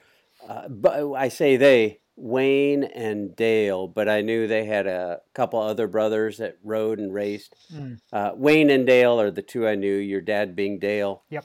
uh, 0.48 0.68
but 0.68 1.12
I 1.14 1.28
say 1.28 1.56
they, 1.56 2.00
Wayne 2.16 2.85
and 2.85 3.37
Dale, 3.37 3.87
but 3.87 4.08
I 4.08 4.23
knew 4.23 4.46
they 4.46 4.64
had 4.64 4.87
a 4.87 5.20
couple 5.35 5.61
other 5.61 5.87
brothers 5.87 6.38
that 6.38 6.56
rode 6.64 6.99
and 6.99 7.12
raced. 7.12 7.54
Mm. 7.73 8.00
Uh, 8.12 8.32
Wayne 8.35 8.70
and 8.70 8.87
Dale 8.87 9.20
are 9.20 9.30
the 9.30 9.42
two 9.42 9.68
I 9.68 9.75
knew, 9.75 9.94
your 9.94 10.23
dad 10.23 10.56
being 10.56 10.78
Dale. 10.78 11.23
Yep. 11.28 11.44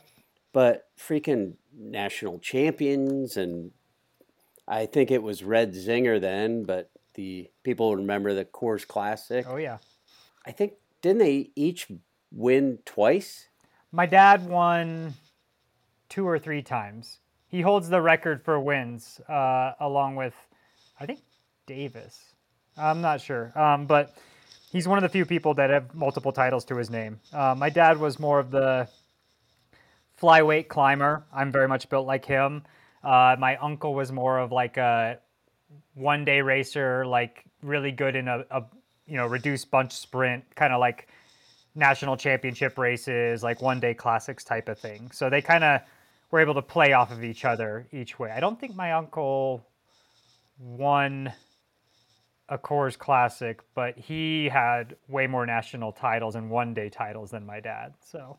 But 0.54 0.88
freaking 0.98 1.54
national 1.78 2.40
champions, 2.40 3.38
and 3.38 3.72
I 4.68 4.86
think 4.86 5.12
it 5.12 5.24
was 5.24 5.44
Red 5.44 5.74
Zinger 5.74 6.20
then, 6.20 6.64
but 6.64 6.90
the 7.16 7.50
people 7.64 7.96
remember 7.96 8.34
the 8.34 8.46
Coors 8.46 8.88
Classic. 8.88 9.46
Oh 9.48 9.58
yeah. 9.58 9.78
I 10.46 10.52
think 10.52 10.74
didn't 11.02 11.20
they 11.20 11.52
each 11.56 11.88
win 12.32 12.80
twice? 12.86 13.48
My 13.92 14.06
dad 14.06 14.48
won 14.48 15.16
two 16.08 16.26
or 16.26 16.40
three 16.40 16.62
times. 16.62 17.20
He 17.48 17.62
holds 17.62 17.90
the 17.90 18.02
record 18.02 18.42
for 18.44 18.60
wins, 18.60 19.20
uh, 19.28 19.74
along 19.80 20.16
with, 20.16 20.34
I 21.02 21.08
think, 21.08 21.22
Davis. 21.66 22.24
I'm 22.78 23.02
not 23.02 23.22
sure, 23.22 23.52
um, 23.60 23.88
but 23.88 24.16
he's 24.72 24.88
one 24.88 25.00
of 25.00 25.02
the 25.02 25.10
few 25.10 25.26
people 25.26 25.56
that 25.56 25.72
have 25.72 25.96
multiple 25.96 26.32
titles 26.32 26.64
to 26.66 26.76
his 26.76 26.92
name. 26.92 27.20
Uh, 27.34 27.56
my 27.58 27.72
dad 27.72 27.98
was 27.98 28.20
more 28.20 28.40
of 28.40 28.52
the 28.52 28.88
flyweight 30.22 30.68
climber. 30.68 31.24
I'm 31.34 31.52
very 31.52 31.68
much 31.68 31.90
built 31.90 32.06
like 32.06 32.24
him. 32.24 32.64
Uh, 33.04 33.36
my 33.40 33.56
uncle 33.58 33.96
was 33.96 34.12
more 34.12 34.38
of 34.38 34.52
like 34.52 34.78
a 34.78 35.18
one 35.96 36.24
day 36.24 36.42
racer, 36.42 37.04
like 37.04 37.46
really 37.64 37.92
good 37.92 38.16
in 38.16 38.28
a, 38.28 38.46
a 38.52 38.64
you 39.08 39.18
know 39.18 39.26
reduced 39.26 39.72
bunch 39.72 39.94
sprint, 39.94 40.44
kind 40.54 40.72
of 40.72 40.80
like 40.80 41.08
national 41.74 42.16
championship 42.16 42.78
races, 42.78 43.42
like 43.42 43.60
one 43.60 43.80
day 43.80 43.96
classics 43.96 44.44
type 44.44 44.70
of 44.70 44.78
thing. 44.78 45.10
So 45.12 45.32
they 45.32 45.42
kind 45.42 45.64
of 45.64 45.82
were 46.30 46.42
able 46.42 46.54
to 46.54 46.62
play 46.62 46.94
off 46.94 47.12
of 47.12 47.24
each 47.24 47.44
other 47.44 47.88
each 47.92 48.20
way. 48.20 48.30
I 48.30 48.40
don't 48.40 48.60
think 48.60 48.76
my 48.76 48.92
uncle 48.92 49.66
won 50.62 51.34
a 52.50 52.58
Coors 52.58 52.98
Classic, 52.98 53.60
but 53.74 53.98
he 53.98 54.50
had 54.50 54.96
way 55.08 55.26
more 55.26 55.46
national 55.46 55.92
titles 55.92 56.36
and 56.36 56.50
one 56.50 56.74
day 56.74 56.90
titles 56.90 57.32
than 57.32 57.46
my 57.46 57.60
dad. 57.60 57.94
So, 58.02 58.38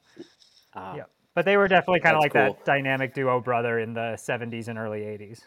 uh, 0.74 0.94
yeah. 0.96 1.04
But 1.34 1.46
they 1.46 1.56
were 1.56 1.66
definitely 1.66 2.00
kind 2.00 2.14
of 2.14 2.20
like 2.22 2.32
cool. 2.32 2.54
that 2.54 2.64
dynamic 2.66 3.14
duo 3.14 3.40
brother 3.40 3.78
in 3.78 3.94
the 3.94 4.16
70s 4.16 4.68
and 4.68 4.78
early 4.78 5.00
80s. 5.00 5.40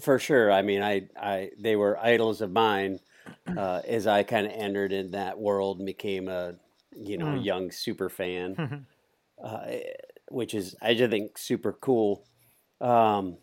For 0.00 0.20
sure. 0.20 0.52
I 0.52 0.62
mean, 0.62 0.82
I, 0.82 1.08
I, 1.20 1.50
they 1.58 1.74
were 1.74 1.98
idols 1.98 2.40
of 2.40 2.52
mine 2.52 3.00
uh, 3.48 3.82
as 3.84 4.06
I 4.06 4.22
kind 4.22 4.46
of 4.46 4.52
entered 4.52 4.92
in 4.92 5.10
that 5.10 5.38
world 5.40 5.78
and 5.78 5.86
became 5.86 6.28
a, 6.28 6.54
you 6.94 7.18
know, 7.18 7.32
Mm. 7.32 7.44
young 7.44 7.70
super 7.72 8.08
fan, 8.08 8.86
uh, 9.44 9.66
which 10.28 10.54
is 10.54 10.76
I 10.80 10.94
just 10.94 11.10
think 11.10 11.36
super 11.36 11.72
cool. 11.72 12.24
Um, 12.80 13.38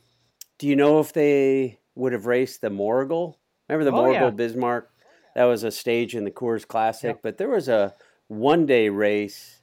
do 0.57 0.67
you 0.67 0.77
know 0.77 0.99
if 1.01 1.11
they 1.11 1.79
would 1.97 2.13
have 2.13 2.25
raced 2.25 2.61
the 2.61 2.69
Morgul? 2.69 3.35
Remember 3.67 3.89
the 3.89 3.95
Oh, 3.97 4.03
Morgul 4.03 4.13
yeah. 4.13 4.29
Bismarck? 4.29 4.89
That 5.35 5.45
was 5.45 5.63
a 5.63 5.71
stage 5.71 6.15
in 6.15 6.23
the 6.23 6.31
Coors 6.31 6.67
Classic, 6.67 7.09
Yep. 7.15 7.19
but 7.21 7.37
there 7.37 7.49
was 7.49 7.67
a 7.69 7.93
one 8.27 8.65
day 8.65 8.89
race. 8.89 9.59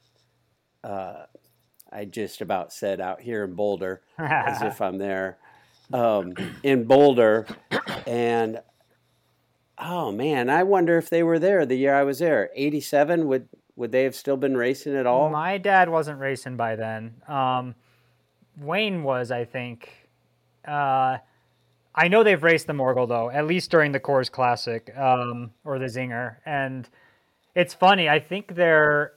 Uh, 0.83 1.25
I 1.91 2.05
just 2.05 2.41
about 2.41 2.71
said 2.73 3.01
out 3.01 3.21
here 3.21 3.43
in 3.43 3.53
Boulder, 3.55 4.01
as 4.17 4.61
if 4.61 4.81
I'm 4.81 4.97
there, 4.97 5.37
um, 5.93 6.33
in 6.63 6.83
Boulder, 6.85 7.45
and 8.07 8.61
oh 9.77 10.11
man, 10.11 10.49
I 10.49 10.63
wonder 10.63 10.97
if 10.97 11.09
they 11.09 11.23
were 11.23 11.39
there 11.39 11.65
the 11.65 11.75
year 11.75 11.95
I 11.95 12.03
was 12.03 12.19
there. 12.19 12.49
'87 12.55 13.27
would 13.27 13.47
would 13.75 13.91
they 13.91 14.03
have 14.03 14.15
still 14.15 14.37
been 14.37 14.55
racing 14.55 14.95
at 14.95 15.05
all? 15.05 15.29
My 15.29 15.57
dad 15.57 15.89
wasn't 15.89 16.19
racing 16.19 16.55
by 16.57 16.75
then. 16.75 17.15
Um, 17.27 17.75
Wayne 18.57 19.03
was, 19.03 19.31
I 19.31 19.43
think. 19.45 19.89
Uh, 20.65 21.17
I 21.95 22.09
know 22.09 22.23
they've 22.23 22.43
raced 22.43 22.67
the 22.67 22.73
Morgul 22.73 23.07
though, 23.07 23.29
at 23.29 23.47
least 23.47 23.71
during 23.71 23.93
the 23.93 23.99
Coors 23.99 24.29
Classic 24.29 24.95
um, 24.97 25.51
or 25.63 25.79
the 25.79 25.85
Zinger, 25.85 26.37
and 26.45 26.87
it's 27.55 27.73
funny. 27.73 28.09
I 28.09 28.19
think 28.19 28.55
they're. 28.55 29.13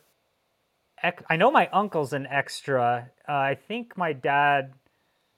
I 1.31 1.37
know 1.37 1.51
my 1.53 1.69
uncle's 1.73 2.13
an 2.13 2.27
extra. 2.27 3.11
Uh, 3.29 3.33
I 3.33 3.57
think 3.69 3.97
my 3.97 4.13
dad 4.13 4.73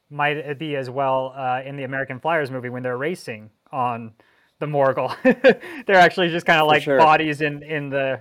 might 0.09 0.59
be 0.59 0.75
as 0.75 0.89
well 0.89 1.35
uh, 1.37 1.61
in 1.65 1.77
the 1.77 1.85
American 1.85 2.19
Flyers 2.19 2.51
movie 2.51 2.71
when 2.71 2.83
they're 2.83 2.97
racing 2.97 3.51
on 3.71 4.13
the 4.59 4.67
Morgul. 4.67 5.15
they're 5.87 5.97
actually 5.97 6.29
just 6.31 6.47
kind 6.47 6.61
of 6.61 6.67
like 6.67 6.83
sure. 6.83 6.99
bodies 6.99 7.41
in 7.41 7.63
in 7.63 7.91
the 7.91 8.21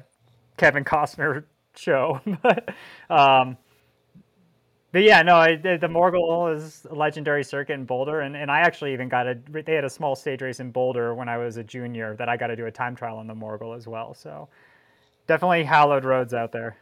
Kevin 0.58 0.84
Costner 0.84 1.44
show. 1.76 2.20
but, 2.42 2.70
um, 3.10 3.58
but 4.92 5.04
yeah, 5.04 5.22
no, 5.22 5.36
I, 5.36 5.56
the, 5.56 5.78
the 5.80 5.88
Morgul 5.88 6.56
is 6.56 6.86
a 6.90 6.96
legendary 6.96 7.44
circuit 7.44 7.74
in 7.74 7.86
Boulder, 7.86 8.22
and, 8.22 8.36
and 8.36 8.50
I 8.50 8.60
actually 8.60 8.94
even 8.94 9.08
got 9.10 9.28
a. 9.28 9.38
They 9.52 9.74
had 9.74 9.84
a 9.84 9.90
small 9.90 10.16
stage 10.16 10.42
race 10.42 10.60
in 10.60 10.72
Boulder 10.72 11.14
when 11.14 11.30
I 11.30 11.38
was 11.38 11.58
a 11.58 11.64
junior 11.64 12.16
that 12.16 12.30
I 12.30 12.38
got 12.38 12.48
to 12.48 12.56
do 12.56 12.66
a 12.66 12.72
time 12.72 12.96
trial 12.96 13.18
on 13.18 13.28
the 13.28 13.36
Morgul 13.36 13.76
as 13.78 13.88
well. 13.88 14.14
So 14.14 14.50
definitely 15.28 15.64
hallowed 15.64 16.06
roads 16.06 16.34
out 16.34 16.52
there. 16.52 16.78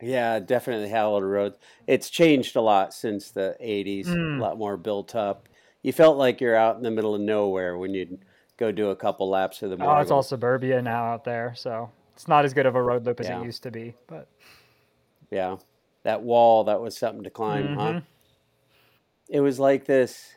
Yeah, 0.00 0.38
definitely 0.38 0.88
hallowed 0.88 1.24
roads. 1.24 1.58
It's 1.86 2.10
changed 2.10 2.56
a 2.56 2.60
lot 2.60 2.94
since 2.94 3.30
the 3.30 3.56
'80s. 3.60 4.06
Mm. 4.06 4.38
A 4.38 4.42
lot 4.42 4.58
more 4.58 4.76
built 4.76 5.14
up. 5.14 5.48
You 5.82 5.92
felt 5.92 6.16
like 6.16 6.40
you're 6.40 6.56
out 6.56 6.76
in 6.76 6.82
the 6.82 6.90
middle 6.90 7.14
of 7.14 7.20
nowhere 7.20 7.78
when 7.78 7.94
you'd 7.94 8.18
go 8.56 8.72
do 8.72 8.90
a 8.90 8.96
couple 8.96 9.28
laps 9.28 9.62
of 9.62 9.70
the 9.70 9.76
Morgul. 9.76 9.98
Oh, 9.98 10.00
it's 10.00 10.10
all 10.10 10.22
suburbia 10.22 10.82
now 10.82 11.04
out 11.04 11.24
there, 11.24 11.54
so 11.56 11.90
it's 12.14 12.26
not 12.28 12.44
as 12.44 12.52
good 12.52 12.66
of 12.66 12.74
a 12.74 12.82
road 12.82 13.06
loop 13.06 13.20
as 13.20 13.28
Yeah. 13.28 13.40
it 13.40 13.44
used 13.44 13.62
to 13.62 13.70
be. 13.70 13.94
But 14.08 14.28
Yeah, 15.30 15.56
that 16.08 16.22
wall 16.22 16.64
that 16.64 16.80
was 16.80 16.96
something 16.96 17.22
to 17.22 17.28
climb, 17.28 17.76
huh? 17.76 17.92
Mhm. 17.92 18.02
It 19.28 19.40
was 19.40 19.60
like 19.60 19.84
this. 19.84 20.36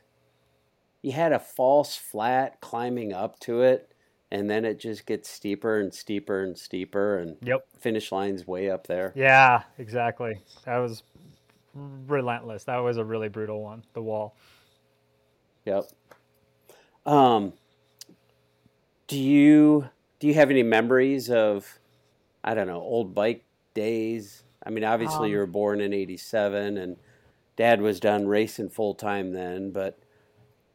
You 1.01 1.13
had 1.13 1.31
a 1.31 1.39
false 1.39 1.95
flat 1.95 2.59
climbing 2.59 3.13
up 3.13 3.39
to 3.39 3.61
it, 3.61 3.89
and 4.29 4.49
then 4.49 4.65
it 4.65 4.81
just 4.81 5.05
gets 5.05 5.29
steeper 5.29 5.79
and 5.79 5.93
steeper 5.93 6.43
and 6.43 6.57
steeper, 6.57 7.17
and 7.19 7.37
yep, 7.41 7.65
finish 7.79 8.11
line's 8.11 8.45
way 8.45 8.69
up 8.69 8.87
there. 8.87 9.13
yeah, 9.15 9.63
exactly. 9.77 10.41
That 10.65 10.79
was 10.79 11.03
relentless. 11.73 12.65
That 12.65 12.79
was 12.79 12.97
a 12.97 13.05
really 13.05 13.29
brutal 13.29 13.63
one. 13.63 13.85
The 13.93 14.01
wall. 14.01 14.35
Yep. 15.63 15.85
Um, 17.05 17.53
do 19.07 19.17
you 19.17 19.89
do 20.19 20.27
you 20.27 20.33
have 20.33 20.49
any 20.49 20.63
memories 20.63 21.31
of 21.31 21.79
I 22.43 22.55
don't 22.55 22.67
know 22.67 22.81
old 22.81 23.15
bike 23.15 23.45
days? 23.73 24.43
I 24.63 24.69
mean, 24.69 24.83
obviously 24.83 25.27
Um, 25.27 25.31
you 25.31 25.37
were 25.39 25.47
born 25.47 25.81
in 25.81 25.93
'87, 25.93 26.77
and 26.77 26.97
Dad 27.55 27.81
was 27.81 27.99
done 27.99 28.27
racing 28.27 28.69
full 28.69 28.93
time 28.93 29.33
then. 29.33 29.71
But 29.71 29.97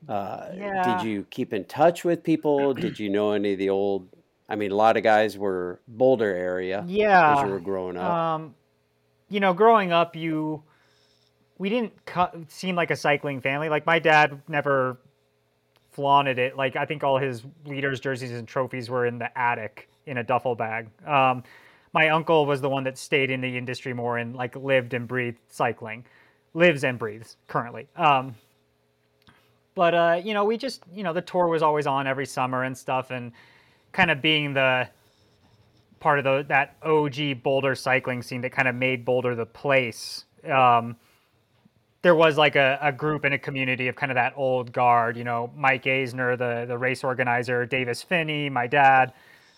uh, 0.08 0.48
Yeah. 0.54 0.82
did 0.82 1.02
you 1.02 1.26
keep 1.30 1.52
in 1.52 1.64
touch 1.64 2.04
with 2.04 2.22
people? 2.22 2.74
did 2.74 2.98
you 2.98 3.08
know 3.10 3.32
any 3.32 3.52
of 3.54 3.58
the 3.58 3.70
old? 3.70 4.08
I 4.48 4.54
mean, 4.54 4.70
a 4.70 4.76
lot 4.76 4.96
of 4.96 5.02
guys 5.02 5.36
were 5.36 5.80
Boulder 5.88 6.32
area 6.34 6.84
Yeah, 6.86 7.32
as 7.36 7.42
you 7.42 7.48
were 7.48 7.60
growing 7.60 7.96
up. 7.96 8.04
Um, 8.12 8.54
you 9.28 9.40
know, 9.40 9.52
growing 9.52 9.90
up, 9.92 10.14
you 10.14 10.62
we 11.58 11.68
didn't 11.70 12.04
cu- 12.04 12.44
seem 12.48 12.76
like 12.76 12.90
a 12.90 12.96
cycling 12.96 13.40
family. 13.40 13.68
Like 13.68 13.86
my 13.86 13.98
dad 13.98 14.42
never 14.46 14.98
flaunted 15.92 16.38
it. 16.38 16.56
Like 16.56 16.76
I 16.76 16.84
think 16.84 17.02
all 17.02 17.18
his 17.18 17.42
leaders' 17.64 17.98
jerseys 17.98 18.30
and 18.32 18.46
trophies 18.46 18.90
were 18.90 19.06
in 19.06 19.18
the 19.18 19.36
attic 19.36 19.88
in 20.04 20.18
a 20.18 20.22
duffel 20.22 20.54
bag. 20.54 20.88
Um, 21.06 21.42
my 21.96 22.10
uncle 22.10 22.44
was 22.44 22.60
the 22.60 22.68
one 22.68 22.84
that 22.84 22.98
stayed 22.98 23.30
in 23.30 23.40
the 23.40 23.56
industry 23.56 23.94
more 23.94 24.18
and 24.18 24.36
like 24.36 24.54
lived 24.54 24.92
and 24.92 25.08
breathed 25.08 25.38
cycling, 25.48 26.04
lives 26.52 26.84
and 26.84 26.98
breathes 26.98 27.38
currently. 27.48 27.88
Um, 27.96 28.34
but 29.74 29.94
uh, 29.94 30.20
you 30.22 30.34
know, 30.34 30.44
we 30.44 30.58
just 30.58 30.82
you 30.92 31.02
know 31.02 31.14
the 31.14 31.22
tour 31.22 31.46
was 31.46 31.62
always 31.62 31.86
on 31.86 32.06
every 32.06 32.26
summer 32.26 32.64
and 32.64 32.76
stuff, 32.76 33.10
and 33.10 33.32
kind 33.92 34.10
of 34.10 34.20
being 34.20 34.52
the 34.52 34.86
part 35.98 36.18
of 36.18 36.26
the 36.26 36.44
that 36.48 36.76
OG 36.82 37.42
Boulder 37.42 37.74
cycling 37.74 38.20
scene 38.20 38.42
that 38.42 38.52
kind 38.52 38.68
of 38.68 38.74
made 38.74 39.06
Boulder 39.06 39.34
the 39.34 39.46
place. 39.46 40.26
Um, 40.46 40.96
there 42.02 42.14
was 42.14 42.36
like 42.36 42.56
a, 42.56 42.78
a 42.82 42.92
group 42.92 43.24
and 43.24 43.32
a 43.32 43.38
community 43.38 43.88
of 43.88 43.96
kind 43.96 44.12
of 44.12 44.16
that 44.16 44.34
old 44.36 44.70
guard, 44.70 45.16
you 45.16 45.24
know, 45.24 45.50
Mike 45.56 45.84
Aisner, 45.84 46.36
the 46.36 46.66
the 46.68 46.76
race 46.76 47.02
organizer, 47.02 47.64
Davis 47.64 48.02
Phinney, 48.02 48.50
my 48.50 48.66
dad, 48.66 49.14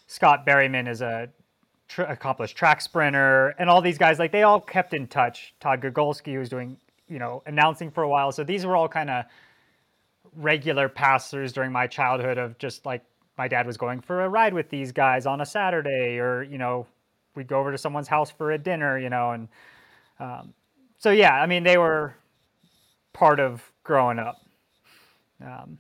Scott 0.07 0.47
Berryman 0.47 0.89
is 0.89 1.03
a 1.03 1.29
tr- 1.89 2.03
accomplished 2.03 2.57
track 2.57 2.81
sprinter, 2.81 3.55
and 3.59 3.69
all 3.69 3.81
these 3.83 3.99
guys 3.99 4.19
like 4.19 4.33
they 4.33 4.43
all 4.43 4.61
kept 4.61 4.95
in 4.95 5.07
touch. 5.07 5.55
Todd 5.61 5.81
Gogulski 5.81 6.33
who 6.35 6.39
was 6.39 6.49
doing 6.49 6.77
you 7.09 7.19
know 7.19 7.43
announcing 7.47 7.91
for 7.91 8.03
a 8.03 8.09
while, 8.09 8.31
so 8.33 8.45
these 8.45 8.65
were 8.67 8.77
all 8.77 8.89
kind 8.89 9.11
of 9.11 9.25
regular 10.37 10.89
pass-throughs 10.89 11.53
during 11.53 11.73
my 11.73 11.87
childhood 11.87 12.39
of 12.39 12.59
just 12.59 12.85
like 12.87 13.03
my 13.37 13.49
dad 13.49 13.67
was 13.67 13.77
going 13.77 14.01
for 14.01 14.25
a 14.25 14.29
ride 14.29 14.53
with 14.53 14.69
these 14.69 14.93
guys 14.93 15.27
on 15.27 15.41
a 15.41 15.47
Saturday, 15.47 16.19
or 16.19 16.43
you 16.43 16.59
know, 16.59 16.87
we'd 17.35 17.49
go 17.49 17.59
over 17.59 17.73
to 17.73 17.79
someone's 17.79 18.09
house 18.09 18.31
for 18.31 18.53
a 18.53 18.59
dinner, 18.59 18.99
you 18.99 19.09
know, 19.11 19.31
and 19.33 19.49
um, 20.21 20.53
so 20.99 21.11
yeah, 21.11 21.35
I 21.41 21.47
mean 21.47 21.63
they 21.65 21.79
were 21.79 22.15
part 23.13 23.41
of 23.41 23.63
growing 23.85 24.19
up. 24.19 24.41
Um, 25.45 25.79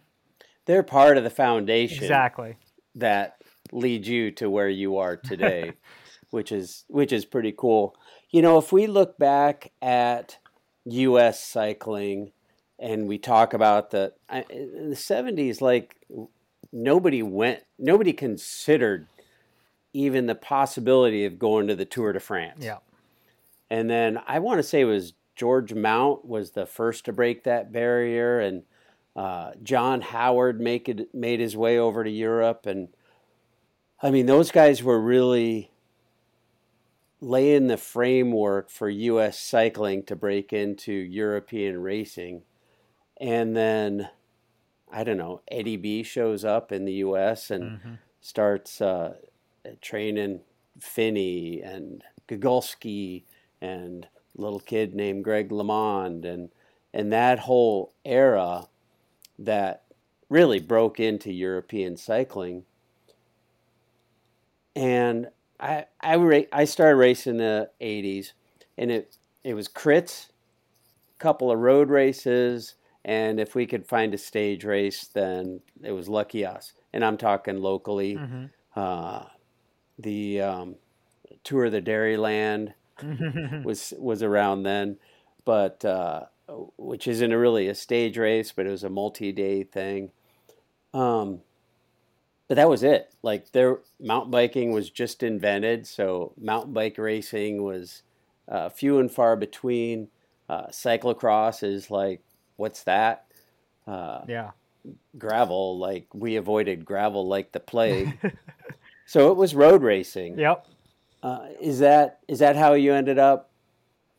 They're 0.66 0.82
part 0.84 1.16
of 1.18 1.24
the 1.24 1.30
foundation. 1.30 2.02
exactly. 2.04 2.56
that 2.94 3.42
leads 3.72 4.08
you 4.08 4.30
to 4.30 4.48
where 4.48 4.68
you 4.68 4.96
are 4.98 5.16
today, 5.16 5.72
which 6.30 6.52
is 6.52 6.84
which 6.88 7.12
is 7.12 7.24
pretty 7.24 7.52
cool. 7.56 7.94
You 8.30 8.42
know, 8.42 8.58
if 8.58 8.72
we 8.72 8.86
look 8.86 9.18
back 9.18 9.72
at 9.80 10.38
U.S. 10.84 11.42
cycling 11.42 12.32
and 12.78 13.08
we 13.08 13.18
talk 13.18 13.54
about 13.54 13.90
the 13.90 14.12
in 14.50 14.90
the 14.90 14.96
'70s, 14.96 15.60
like 15.60 15.96
nobody 16.72 17.22
went, 17.22 17.62
nobody 17.78 18.12
considered 18.12 19.06
even 19.92 20.26
the 20.26 20.34
possibility 20.34 21.24
of 21.24 21.38
going 21.38 21.66
to 21.66 21.74
the 21.74 21.84
Tour 21.84 22.12
de 22.12 22.20
France. 22.20 22.58
Yeah. 22.60 22.78
And 23.70 23.88
then 23.88 24.18
I 24.26 24.38
want 24.38 24.58
to 24.58 24.62
say 24.62 24.82
it 24.82 24.84
was 24.84 25.14
George 25.34 25.74
Mount 25.74 26.24
was 26.24 26.50
the 26.50 26.66
first 26.66 27.04
to 27.04 27.12
break 27.12 27.44
that 27.44 27.72
barrier, 27.72 28.40
and 28.40 28.64
uh, 29.16 29.52
John 29.62 30.00
Howard 30.00 30.60
make 30.60 30.88
it, 30.88 31.14
made 31.14 31.40
his 31.40 31.56
way 31.56 31.78
over 31.78 32.04
to 32.04 32.10
Europe, 32.10 32.66
and 32.66 32.88
I 34.02 34.10
mean 34.10 34.26
those 34.26 34.50
guys 34.50 34.82
were 34.82 35.00
really 35.00 35.70
laying 37.20 37.66
the 37.66 37.76
framework 37.76 38.70
for 38.70 38.88
U.S. 38.88 39.38
cycling 39.38 40.04
to 40.04 40.16
break 40.16 40.52
into 40.52 40.92
European 40.92 41.82
racing, 41.82 42.42
and 43.20 43.56
then 43.56 44.08
I 44.90 45.04
don't 45.04 45.18
know 45.18 45.42
Eddie 45.50 45.76
B 45.76 46.02
shows 46.02 46.44
up 46.44 46.72
in 46.72 46.84
the 46.84 46.94
U.S. 46.94 47.50
and 47.50 47.78
Mm-hmm. 47.78 47.94
starts 48.20 48.80
uh, 48.80 49.14
training 49.80 50.40
Phinney 50.80 51.60
and 51.60 52.02
Gogulski 52.28 53.24
and 53.60 54.06
a 54.36 54.40
little 54.40 54.60
kid 54.60 54.94
named 54.94 55.24
Greg 55.24 55.50
LeMond 55.50 56.24
and 56.24 56.50
and 56.94 57.12
that 57.12 57.40
whole 57.40 57.92
era 58.04 58.68
that 59.38 59.84
really 60.28 60.60
broke 60.60 61.00
into 61.00 61.32
European 61.32 61.96
cycling. 61.96 62.64
And 64.74 65.28
I 65.60 65.86
I 66.00 66.16
ra- 66.16 66.40
I 66.52 66.64
started 66.64 66.96
racing 66.96 67.34
in 67.34 67.38
the 67.38 67.70
'80s, 67.80 68.32
and 68.76 68.90
it 68.90 69.16
it 69.44 69.54
was 69.54 69.68
crits, 69.68 70.28
a 70.28 71.22
couple 71.22 71.50
of 71.50 71.58
road 71.58 71.90
races, 71.90 72.74
and 73.04 73.40
if 73.40 73.54
we 73.54 73.66
could 73.66 73.86
find 73.86 74.14
a 74.14 74.18
stage 74.18 74.64
race, 74.64 75.06
then 75.06 75.60
it 75.82 75.92
was 75.92 76.08
lucky 76.08 76.44
us. 76.44 76.72
And 76.92 77.04
I'm 77.04 77.16
talking 77.16 77.56
locally. 77.58 78.16
Mm-hmm. 78.16 78.44
Uh, 78.76 79.24
the 79.98 80.40
um, 80.40 80.76
tour 81.42 81.66
of 81.66 81.72
the 81.72 81.82
Dairyland 81.82 82.74
was 83.64 83.92
was 83.98 84.22
around 84.22 84.62
then, 84.62 84.98
but 85.44 85.84
uh, 85.84 86.26
which 86.76 87.08
isn't 87.08 87.34
really 87.34 87.68
a 87.68 87.74
stage 87.74 88.16
race, 88.16 88.52
but 88.52 88.66
it 88.66 88.70
was 88.70 88.84
a 88.84 88.90
multi-day 88.90 89.64
thing. 89.64 90.10
Um, 90.94 91.40
but 92.48 92.56
that 92.56 92.68
was 92.68 92.82
it. 92.82 93.14
Like 93.22 93.52
there, 93.52 93.78
mountain 94.00 94.30
biking 94.30 94.72
was 94.72 94.90
just 94.90 95.22
invented, 95.22 95.86
so 95.86 96.32
mountain 96.38 96.72
bike 96.72 96.96
racing 96.98 97.62
was 97.62 98.02
uh, 98.48 98.70
few 98.70 98.98
and 98.98 99.12
far 99.12 99.36
between. 99.36 100.08
Uh, 100.48 100.68
cyclocross 100.68 101.62
is 101.62 101.90
like, 101.90 102.22
what's 102.56 102.82
that? 102.84 103.26
Uh, 103.86 104.22
yeah. 104.26 104.50
Gravel, 105.18 105.78
like 105.78 106.06
we 106.14 106.36
avoided 106.36 106.86
gravel 106.86 107.28
like 107.28 107.52
the 107.52 107.60
plague. 107.60 108.18
so 109.06 109.30
it 109.30 109.36
was 109.36 109.54
road 109.54 109.82
racing. 109.82 110.38
Yep. 110.38 110.66
Uh, 111.22 111.46
is 111.60 111.80
that 111.80 112.20
is 112.28 112.38
that 112.38 112.56
how 112.56 112.72
you 112.72 112.94
ended 112.94 113.18
up? 113.18 113.50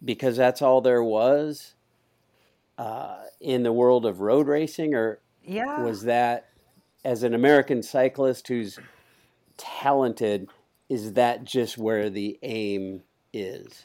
Because 0.03 0.37
that's 0.37 0.61
all 0.61 0.81
there 0.81 1.03
was 1.03 1.73
uh, 2.77 3.17
in 3.41 3.63
the 3.63 3.73
world 3.73 4.05
of 4.05 4.21
road 4.21 4.47
racing, 4.47 4.93
or 4.93 5.19
yeah, 5.43 5.81
was 5.81 6.03
that 6.03 6.48
as 7.03 7.23
an 7.23 7.33
American 7.33 7.83
cyclist 7.83 8.47
who's 8.47 8.79
talented? 9.57 10.49
Is 10.89 11.13
that 11.13 11.43
just 11.43 11.77
where 11.77 12.09
the 12.09 12.39
aim 12.41 13.01
is? 13.33 13.83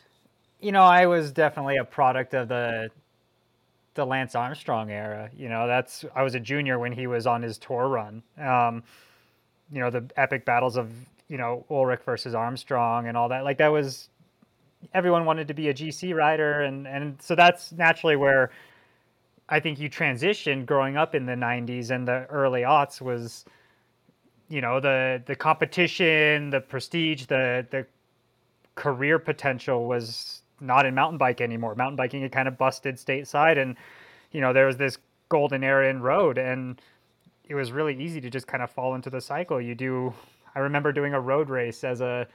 You 0.60 0.72
know, 0.72 0.82
I 0.82 1.06
was 1.06 1.32
definitely 1.32 1.76
a 1.76 1.84
product 1.84 2.34
of 2.34 2.48
the 2.48 2.90
the 3.94 4.04
Lance 4.04 4.34
Armstrong 4.34 4.90
era. 4.90 5.30
You 5.36 5.48
know, 5.48 5.66
that's 5.66 6.04
I 6.14 6.22
was 6.22 6.34
a 6.34 6.40
junior 6.40 6.78
when 6.78 6.92
he 6.92 7.06
was 7.06 7.26
on 7.26 7.42
his 7.42 7.58
tour 7.58 7.88
run. 7.88 8.22
Um, 8.38 8.82
you 9.70 9.80
know, 9.80 9.90
the 9.90 10.04
epic 10.16 10.44
battles 10.44 10.76
of 10.76 10.92
you 11.28 11.36
know 11.36 11.64
Ullrich 11.70 12.02
versus 12.02 12.34
Armstrong 12.34 13.06
and 13.08 13.16
all 13.16 13.28
that. 13.28 13.44
Like 13.44 13.58
that 13.58 13.68
was 13.68 14.08
everyone 14.92 15.24
wanted 15.24 15.48
to 15.48 15.54
be 15.54 15.68
a 15.68 15.74
GC 15.74 16.14
rider, 16.14 16.62
and 16.62 16.86
and 16.86 17.20
so 17.20 17.34
that's 17.34 17.72
naturally 17.72 18.16
where 18.16 18.50
I 19.48 19.60
think 19.60 19.78
you 19.78 19.90
transitioned 19.90 20.66
growing 20.66 20.96
up 20.96 21.14
in 21.14 21.26
the 21.26 21.34
'90s 21.34 21.90
and 21.90 22.08
the 22.08 22.26
early 22.26 22.62
aughts 22.62 23.00
was 23.00 23.44
you 24.48 24.60
know 24.60 24.80
the 24.80 25.22
the 25.26 25.34
competition, 25.36 26.50
the 26.50 26.60
prestige, 26.60 27.26
the 27.26 27.66
the 27.70 27.86
career 28.74 29.18
potential 29.18 29.86
was 29.86 30.42
not 30.60 30.86
in 30.86 30.94
mountain 30.94 31.18
bike 31.18 31.40
anymore. 31.40 31.74
Mountain 31.74 31.96
biking 31.96 32.22
had 32.22 32.32
kind 32.32 32.48
of 32.48 32.56
busted 32.56 32.96
stateside, 32.96 33.58
and 33.58 33.76
you 34.32 34.40
know 34.40 34.52
there 34.52 34.66
was 34.66 34.76
this 34.76 34.98
golden 35.28 35.64
era 35.64 35.88
in 35.90 36.00
road, 36.00 36.38
and 36.38 36.80
it 37.48 37.54
was 37.54 37.72
really 37.72 38.00
easy 38.02 38.20
to 38.20 38.30
just 38.30 38.46
kind 38.46 38.62
of 38.62 38.70
fall 38.70 38.94
into 38.94 39.10
the 39.10 39.20
cycle. 39.20 39.60
You 39.60 39.74
do. 39.74 40.14
I 40.54 40.60
remember 40.60 40.92
doing 40.92 41.14
a 41.14 41.20
road 41.20 41.50
race 41.50 41.84
as 41.84 42.00
a 42.00 42.26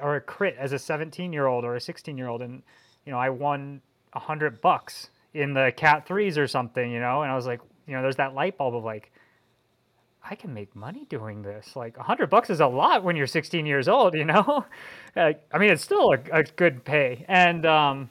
or 0.00 0.16
a 0.16 0.20
crit 0.20 0.56
as 0.58 0.72
a 0.72 0.78
17 0.78 1.32
year 1.32 1.46
old 1.46 1.64
or 1.64 1.76
a 1.76 1.80
16 1.80 2.16
year 2.16 2.28
old, 2.28 2.42
and 2.42 2.62
you 3.04 3.12
know 3.12 3.18
I 3.18 3.30
won 3.30 3.82
a 4.14 4.18
hundred 4.18 4.60
bucks 4.60 5.10
in 5.38 5.54
the 5.54 5.72
cat 5.76 6.06
threes 6.06 6.36
or 6.36 6.46
something, 6.46 6.90
you 6.90 7.00
know, 7.00 7.22
and 7.22 7.30
I 7.30 7.34
was 7.34 7.46
like, 7.46 7.60
you 7.86 7.94
know, 7.94 8.02
there's 8.02 8.16
that 8.16 8.34
light 8.34 8.58
bulb 8.58 8.74
of 8.74 8.84
like, 8.84 9.12
I 10.28 10.34
can 10.34 10.52
make 10.52 10.74
money 10.76 11.06
doing 11.08 11.42
this. 11.42 11.74
Like 11.76 11.96
a 11.96 12.02
hundred 12.02 12.28
bucks 12.28 12.50
is 12.50 12.60
a 12.60 12.66
lot 12.66 13.04
when 13.04 13.16
you're 13.16 13.26
16 13.26 13.64
years 13.64 13.88
old, 13.88 14.14
you 14.14 14.24
know. 14.24 14.64
I 15.16 15.36
mean, 15.58 15.70
it's 15.70 15.82
still 15.82 16.12
a, 16.12 16.18
a 16.32 16.42
good 16.42 16.84
pay, 16.84 17.24
and 17.28 17.64
um, 17.64 18.10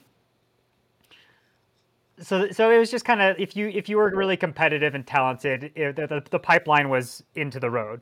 so 2.19 2.49
so 2.49 2.71
it 2.71 2.79
was 2.79 2.89
just 2.89 3.05
kind 3.05 3.21
of 3.21 3.37
if 3.39 3.55
you 3.55 3.67
if 3.67 3.87
you 3.87 3.97
were 3.97 4.09
really 4.15 4.37
competitive 4.37 4.95
and 4.95 5.05
talented, 5.05 5.71
it, 5.75 5.95
the, 5.95 6.23
the 6.31 6.39
pipeline 6.39 6.89
was 6.89 7.23
into 7.35 7.59
the 7.59 7.69
road. 7.69 8.01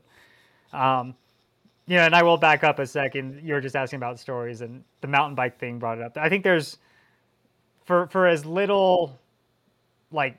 Um, 0.71 1.15
know, 1.87 1.97
and 2.03 2.15
I 2.15 2.23
will 2.23 2.37
back 2.37 2.63
up 2.63 2.79
a 2.79 2.87
second. 2.87 3.41
You 3.43 3.53
were 3.53 3.61
just 3.61 3.75
asking 3.75 3.97
about 3.97 4.19
stories, 4.19 4.61
and 4.61 4.83
the 5.01 5.07
mountain 5.07 5.35
bike 5.35 5.59
thing 5.59 5.77
brought 5.79 5.97
it 5.97 6.03
up. 6.03 6.17
I 6.17 6.29
think 6.29 6.43
there's 6.43 6.77
for 7.85 8.07
for 8.07 8.27
as 8.27 8.45
little 8.45 9.17
like 10.11 10.37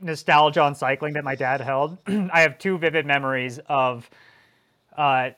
nostalgia 0.00 0.60
on 0.60 0.74
cycling 0.74 1.14
that 1.14 1.24
my 1.24 1.34
dad 1.34 1.60
held, 1.60 1.98
I 2.06 2.40
have 2.40 2.58
two 2.58 2.78
vivid 2.78 3.06
memories 3.06 3.60
of 3.68 4.08
uh, 4.96 5.30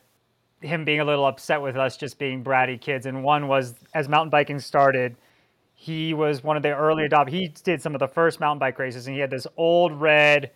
him 0.60 0.84
being 0.84 1.00
a 1.00 1.04
little 1.04 1.26
upset 1.26 1.60
with 1.60 1.76
us 1.76 1.96
just 1.96 2.18
being 2.18 2.44
bratty 2.44 2.80
kids. 2.80 3.06
And 3.06 3.22
one 3.22 3.48
was 3.48 3.74
as 3.94 4.08
mountain 4.08 4.30
biking 4.30 4.58
started, 4.58 5.16
he 5.74 6.14
was 6.14 6.42
one 6.42 6.56
of 6.56 6.62
the 6.62 6.74
early 6.74 7.08
adopters. 7.08 7.30
He 7.30 7.48
did 7.48 7.82
some 7.82 7.94
of 7.94 7.98
the 7.98 8.08
first 8.08 8.40
mountain 8.40 8.58
bike 8.58 8.78
races, 8.78 9.06
and 9.06 9.14
he 9.14 9.20
had 9.20 9.30
this 9.30 9.46
old 9.56 9.92
red 9.92 10.50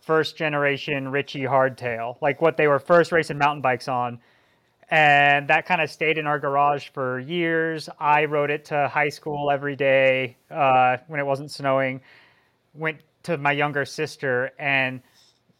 first 0.00 0.36
generation 0.36 1.08
Ritchey 1.08 1.42
hardtail, 1.42 2.16
like 2.20 2.40
what 2.40 2.56
they 2.56 2.66
were 2.66 2.78
first 2.78 3.12
racing 3.12 3.38
mountain 3.38 3.60
bikes 3.60 3.88
on. 3.88 4.20
And 4.90 5.46
that 5.48 5.66
kind 5.66 5.80
of 5.80 5.88
stayed 5.88 6.18
in 6.18 6.26
our 6.26 6.40
garage 6.40 6.88
for 6.88 7.20
years. 7.20 7.88
I 8.00 8.24
rode 8.24 8.50
it 8.50 8.64
to 8.66 8.88
high 8.88 9.08
school 9.08 9.50
every 9.50 9.76
day 9.76 10.36
uh, 10.50 10.96
when 11.06 11.20
it 11.20 11.26
wasn't 11.26 11.52
snowing. 11.52 12.00
Went 12.74 12.98
to 13.22 13.38
my 13.38 13.52
younger 13.52 13.84
sister 13.84 14.50
and 14.58 15.00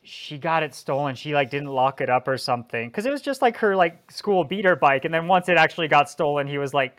she 0.02 0.36
got 0.36 0.64
it 0.64 0.74
stolen. 0.74 1.14
She 1.14 1.32
like 1.32 1.50
didn't 1.50 1.68
lock 1.68 2.00
it 2.00 2.10
up 2.10 2.26
or 2.26 2.36
something 2.36 2.88
because 2.88 3.06
it 3.06 3.12
was 3.12 3.20
just 3.20 3.40
like 3.40 3.56
her 3.58 3.76
like 3.76 4.10
school 4.10 4.42
beater 4.42 4.74
bike. 4.74 5.04
And 5.04 5.14
then 5.14 5.28
once 5.28 5.48
it 5.48 5.56
actually 5.56 5.86
got 5.88 6.10
stolen, 6.10 6.48
he 6.48 6.58
was 6.58 6.74
like, 6.74 6.96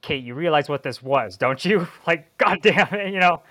"Kate, 0.00 0.24
you 0.24 0.34
realize 0.34 0.68
what 0.68 0.82
this 0.82 1.02
was, 1.02 1.36
don't 1.36 1.62
you?" 1.64 1.86
Like, 2.06 2.36
goddamn 2.38 2.88
it, 2.94 3.12
you 3.12 3.20
know. 3.20 3.42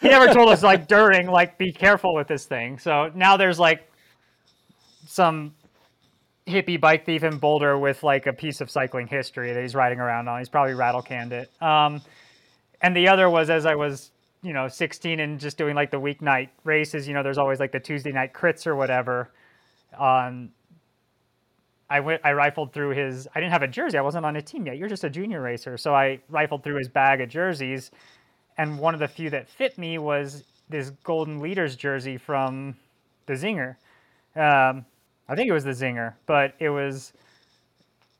He 0.00 0.08
never 0.08 0.26
told 0.34 0.50
us 0.50 0.62
like 0.62 0.88
during 0.88 1.26
like 1.26 1.56
be 1.56 1.72
careful 1.72 2.14
with 2.14 2.28
this 2.28 2.44
thing. 2.44 2.78
So 2.78 3.10
now 3.14 3.38
there's 3.38 3.58
like 3.58 3.90
some 5.06 5.54
hippie 6.46 6.80
bike 6.80 7.04
thief 7.04 7.24
in 7.24 7.38
Boulder 7.38 7.78
with 7.78 8.02
like 8.02 8.26
a 8.26 8.32
piece 8.32 8.60
of 8.60 8.70
cycling 8.70 9.06
history 9.06 9.52
that 9.52 9.60
he's 9.60 9.74
riding 9.74 9.98
around 10.00 10.28
on. 10.28 10.38
He's 10.38 10.48
probably 10.48 10.74
rattle 10.74 11.02
canned 11.02 11.32
it. 11.32 11.50
Um, 11.60 12.00
and 12.80 12.96
the 12.96 13.08
other 13.08 13.28
was 13.28 13.50
as 13.50 13.66
I 13.66 13.74
was 13.74 14.10
you 14.42 14.52
know 14.52 14.68
16 14.68 15.18
and 15.18 15.40
just 15.40 15.58
doing 15.58 15.74
like 15.74 15.90
the 15.90 16.00
weeknight 16.00 16.50
races 16.62 17.08
you 17.08 17.14
know 17.14 17.22
there's 17.22 17.38
always 17.38 17.58
like 17.58 17.72
the 17.72 17.80
tuesday 17.80 18.12
night 18.12 18.32
crits 18.32 18.66
or 18.66 18.76
whatever. 18.76 19.30
Um 19.98 20.50
i 21.88 22.00
went 22.00 22.20
i 22.24 22.32
rifled 22.32 22.72
through 22.72 22.90
his 22.90 23.28
i 23.34 23.40
didn't 23.40 23.52
have 23.52 23.62
a 23.62 23.68
jersey. 23.68 23.98
I 23.98 24.02
wasn't 24.02 24.24
on 24.24 24.36
a 24.36 24.42
team 24.42 24.66
yet. 24.66 24.76
You're 24.76 24.88
just 24.88 25.04
a 25.04 25.10
junior 25.10 25.40
racer. 25.40 25.76
So 25.76 25.94
i 25.94 26.20
rifled 26.28 26.62
through 26.62 26.76
his 26.76 26.88
bag 26.88 27.20
of 27.20 27.28
jerseys. 27.28 27.90
And 28.58 28.78
one 28.78 28.94
of 28.94 29.00
the 29.00 29.08
few 29.08 29.30
that 29.30 29.48
fit 29.48 29.76
me 29.76 29.98
was 29.98 30.44
this 30.68 30.90
golden 31.02 31.40
leaders 31.40 31.76
jersey 31.76 32.16
from 32.16 32.74
the 33.26 33.34
zinger. 33.34 33.76
Um, 34.34 34.84
i 35.28 35.34
think 35.34 35.48
it 35.48 35.52
was 35.52 35.64
the 35.64 35.70
zinger 35.70 36.14
but 36.26 36.54
it 36.58 36.70
was 36.70 37.12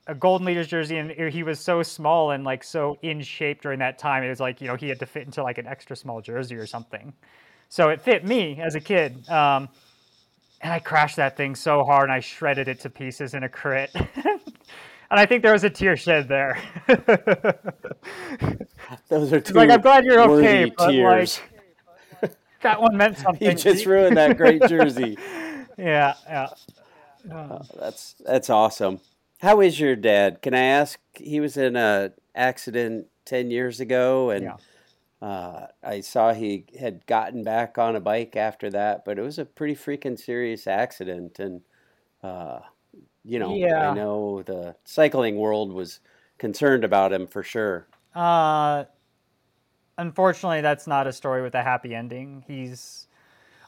a 0.06 0.14
golden 0.14 0.46
leaders 0.46 0.68
jersey 0.68 0.98
and 0.98 1.10
he 1.32 1.42
was 1.42 1.58
so 1.58 1.82
small 1.82 2.30
and 2.30 2.44
like 2.44 2.62
so 2.62 2.96
in 3.02 3.20
shape 3.20 3.60
during 3.60 3.80
that 3.80 3.98
time 3.98 4.22
it 4.22 4.28
was 4.28 4.40
like 4.40 4.60
you 4.60 4.68
know 4.68 4.76
he 4.76 4.88
had 4.88 5.00
to 5.00 5.06
fit 5.06 5.26
into 5.26 5.42
like 5.42 5.58
an 5.58 5.66
extra 5.66 5.96
small 5.96 6.20
jersey 6.20 6.54
or 6.54 6.66
something. 6.66 7.12
So 7.68 7.88
it 7.88 8.00
fit 8.00 8.24
me 8.24 8.60
as 8.60 8.76
a 8.76 8.80
kid 8.80 9.28
um, 9.28 9.68
and 10.60 10.72
i 10.72 10.78
crashed 10.78 11.16
that 11.16 11.36
thing 11.36 11.56
so 11.56 11.82
hard 11.82 12.04
and 12.04 12.12
i 12.12 12.20
shredded 12.20 12.68
it 12.68 12.80
to 12.80 12.90
pieces 12.90 13.34
in 13.34 13.42
a 13.42 13.48
crit. 13.48 13.94
And 15.08 15.20
i 15.20 15.26
think 15.26 15.44
there 15.44 15.52
was 15.52 15.62
a 15.62 15.70
tear 15.70 15.96
shed 15.96 16.26
there. 16.26 16.60
Those 19.08 19.32
are 19.32 19.40
two 19.40 19.54
like 19.54 19.70
i'm 19.70 19.80
glad 19.80 20.04
you're 20.04 20.20
okay 20.20 20.72
but 20.76 20.90
tears. 20.90 21.40
like 22.20 22.32
that 22.62 22.82
one 22.82 22.96
meant 22.96 23.16
something. 23.24 23.48
you 23.48 23.54
just 23.54 23.86
ruined 23.86 24.16
that 24.16 24.36
great 24.36 24.62
jersey. 24.66 25.16
Yeah 25.78 26.14
yeah 26.26 26.48
oh, 27.32 27.62
that's 27.78 28.14
that's 28.24 28.50
awesome 28.50 29.00
how 29.38 29.60
is 29.60 29.78
your 29.78 29.96
dad? 29.96 30.42
Can 30.42 30.54
I 30.54 30.62
ask? 30.62 30.98
He 31.14 31.40
was 31.40 31.56
in 31.56 31.76
a 31.76 32.12
accident 32.34 33.06
ten 33.24 33.50
years 33.50 33.80
ago, 33.80 34.30
and 34.30 34.44
yeah. 34.44 34.56
uh, 35.26 35.66
I 35.82 36.00
saw 36.00 36.32
he 36.32 36.64
had 36.78 37.06
gotten 37.06 37.44
back 37.44 37.78
on 37.78 37.96
a 37.96 38.00
bike 38.00 38.36
after 38.36 38.70
that. 38.70 39.04
But 39.04 39.18
it 39.18 39.22
was 39.22 39.38
a 39.38 39.44
pretty 39.44 39.74
freaking 39.74 40.18
serious 40.18 40.66
accident, 40.66 41.38
and 41.38 41.62
uh, 42.22 42.60
you 43.24 43.38
know, 43.38 43.54
yeah. 43.54 43.90
I 43.90 43.94
know 43.94 44.42
the 44.42 44.76
cycling 44.84 45.36
world 45.36 45.72
was 45.72 46.00
concerned 46.38 46.84
about 46.84 47.12
him 47.12 47.26
for 47.26 47.42
sure. 47.42 47.86
Uh, 48.14 48.84
unfortunately, 49.98 50.62
that's 50.62 50.86
not 50.86 51.06
a 51.06 51.12
story 51.12 51.42
with 51.42 51.54
a 51.54 51.62
happy 51.62 51.94
ending. 51.94 52.44
He's 52.46 53.06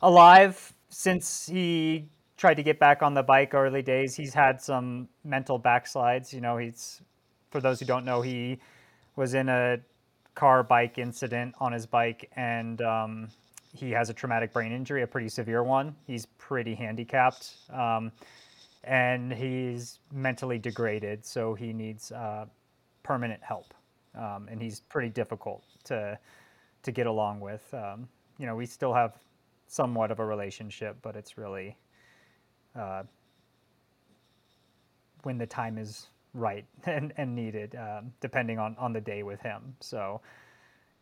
alive 0.01 0.73
since 0.89 1.47
he 1.47 2.09
tried 2.39 2.55
to 2.55 2.63
get 2.63 2.79
back 2.79 3.03
on 3.03 3.13
the 3.13 3.23
bike 3.23 3.53
early 3.53 3.83
days. 3.83 4.15
He's 4.15 4.33
had 4.33 4.63
some 4.63 5.09
mental 5.25 5.61
backslides. 5.61 6.33
You 6.33 6.41
know, 6.41 6.57
he's 6.57 7.03
for 7.51 7.61
those 7.61 7.81
who 7.81 7.87
don't 7.87 8.05
know, 8.05 8.23
he 8.23 8.59
was 9.17 9.35
in 9.35 9.49
a 9.49 9.79
car 10.35 10.63
bike 10.63 10.99
incident 10.99 11.55
on 11.59 11.73
his 11.73 11.85
bike 11.85 12.31
and 12.37 12.81
um, 12.81 13.29
he 13.75 13.91
has 13.91 14.09
a 14.09 14.15
traumatic 14.15 14.53
brain 14.53 14.73
injury, 14.73 15.03
a 15.03 15.07
pretty 15.07 15.29
severe 15.29 15.63
one. 15.63 15.95
He's 16.07 16.27
pretty 16.39 16.75
handicapped. 16.75 17.55
Um, 17.73 18.13
and 18.85 19.33
he's 19.33 19.99
mentally 20.13 20.59
degraded, 20.59 21.27
so 21.27 21.55
he 21.55 21.73
needs 21.73 22.13
uh, 22.13 22.47
permanent 23.03 23.43
help. 23.43 23.75
Um, 24.15 24.49
and 24.51 24.63
he's 24.63 24.81
pretty 24.81 25.11
difficult 25.11 25.65
to 25.85 26.19
to 26.85 26.93
get 26.93 27.07
along 27.07 27.41
with. 27.41 27.63
Um, 27.75 28.09
you 28.39 28.47
know, 28.47 28.55
we 28.55 28.65
still 28.65 28.95
have 28.95 29.19
somewhat 29.67 30.11
of 30.11 30.21
a 30.21 30.25
relationship, 30.25 30.97
but 31.03 31.17
it's 31.17 31.37
really 31.37 31.77
uh, 32.79 33.03
when 35.23 35.39
the 35.39 35.47
time 35.47 35.79
is 35.79 36.07
right 36.35 36.65
and, 36.87 37.13
and 37.17 37.35
needed, 37.35 37.77
um, 37.77 38.13
depending 38.21 38.59
on, 38.59 38.77
on 38.79 38.93
the 38.93 39.01
day 39.01 39.23
with 39.23 39.41
him. 39.41 39.75
So, 39.81 40.21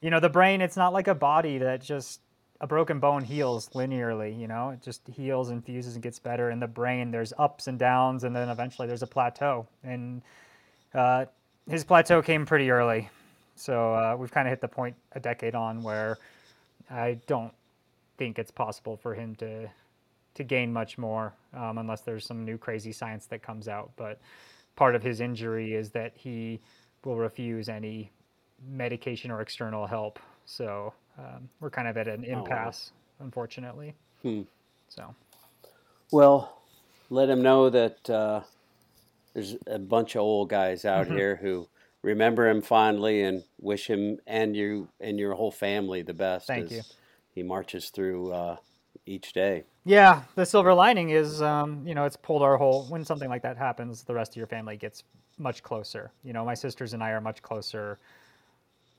you 0.01 0.11
know, 0.11 0.21
the 0.21 0.29
brain, 0.29 0.61
it's 0.61 0.77
not 0.77 0.93
like 0.93 1.09
a 1.09 1.15
body 1.15 1.59
that 1.59 1.83
just 1.83 2.21
a 2.61 2.67
broken 2.67 2.99
bone 2.99 3.23
heals 3.23 3.69
linearly, 3.71 4.39
you 4.39 4.49
know, 4.49 4.71
it 4.71 4.83
just 4.83 5.07
heals 5.09 5.51
and 5.51 5.65
fuses 5.65 5.95
and 5.95 6.03
gets 6.03 6.19
better. 6.19 6.51
In 6.51 6.59
the 6.59 6.67
brain, 6.67 7.11
there's 7.11 7.33
ups 7.39 7.67
and 7.67 7.79
downs, 7.79 8.25
and 8.25 8.35
then 8.35 8.49
eventually 8.49 8.89
there's 8.89 9.03
a 9.03 9.07
plateau. 9.07 9.67
And 9.85 10.23
uh, 10.95 11.27
his 11.69 11.85
plateau 11.85 12.23
came 12.23 12.47
pretty 12.47 12.71
early. 12.71 13.11
So 13.57 13.95
uh, 13.95 14.17
we've 14.19 14.31
kind 14.31 14.49
of 14.49 14.53
hit 14.53 14.61
the 14.61 14.69
point 14.69 14.97
a 15.13 15.21
decade 15.21 15.55
on 15.55 15.83
where 15.83 16.17
I 16.91 17.19
don't 17.27 17.53
think 18.17 18.39
it's 18.39 18.51
possible 18.51 18.97
for 18.97 19.15
him 19.15 19.35
to 19.37 19.69
to 20.37 20.45
gain 20.45 20.73
much 20.73 20.99
more 20.99 21.35
um, 21.55 21.79
unless 21.79 22.03
there's 22.03 22.27
some 22.27 22.45
new 22.45 22.57
crazy 22.57 22.93
science 22.93 23.27
that 23.27 23.43
comes 23.43 23.69
out. 23.69 23.91
But 23.97 24.21
part 24.77 24.95
of 24.95 25.03
his 25.03 25.21
injury 25.21 25.75
is 25.75 25.91
that 25.91 26.13
he 26.15 26.61
will 27.05 27.17
refuse 27.17 27.69
any 27.69 28.13
medication 28.69 29.31
or 29.31 29.41
external 29.41 29.87
help. 29.87 30.19
So 30.45 30.93
um, 31.19 31.49
we're 31.61 31.71
kind 31.71 31.89
of 31.89 31.97
at 31.97 32.09
an 32.09 32.25
impasse, 32.25 32.93
oh. 32.93 33.25
unfortunately. 33.25 33.95
Hmm. 34.23 34.43
So, 34.89 35.15
well, 36.13 36.63
let 37.11 37.29
him 37.29 37.43
know 37.43 37.71
that 37.71 38.11
uh, 38.11 38.43
there's 39.35 39.57
a 39.67 39.79
bunch 39.79 40.15
of 40.15 40.21
old 40.21 40.49
guys 40.49 40.85
out 40.85 41.07
mm-hmm. 41.07 41.17
here 41.17 41.37
who 41.37 41.69
remember 42.03 42.49
him 42.49 42.63
fondly 42.63 43.23
and 43.23 43.43
wish 43.61 43.89
him 43.89 44.19
and 44.27 44.55
you 44.55 44.89
and 45.01 45.19
your 45.19 45.35
whole 45.35 45.51
family 45.51 46.03
the 46.03 46.15
best. 46.15 46.47
Thank 46.47 46.71
you. 46.71 46.83
He 47.35 47.43
marches 47.43 47.91
through 47.91 48.33
uh, 48.33 48.57
each 49.07 49.33
day. 49.33 49.65
Yeah, 49.87 50.23
the 50.35 50.45
silver 50.45 50.75
lining 50.75 51.11
is, 51.11 51.41
um, 51.41 51.87
you 51.87 51.95
know, 51.95 52.05
it's 52.05 52.17
pulled 52.17 52.43
our 52.43 52.57
whole. 52.57 52.87
When 52.87 53.05
something 53.05 53.29
like 53.31 53.43
that 53.43 53.57
happens, 53.57 54.03
the 54.03 54.15
rest 54.15 54.33
of 54.33 54.37
your 54.37 54.49
family 54.49 54.77
gets 54.77 55.05
much 55.39 55.63
closer. 55.63 56.11
You 56.25 56.33
know, 56.33 56.45
my 56.45 56.55
sisters 56.55 56.93
and 56.93 57.05
I 57.05 57.11
are 57.11 57.21
much 57.21 57.41
closer 57.41 58.01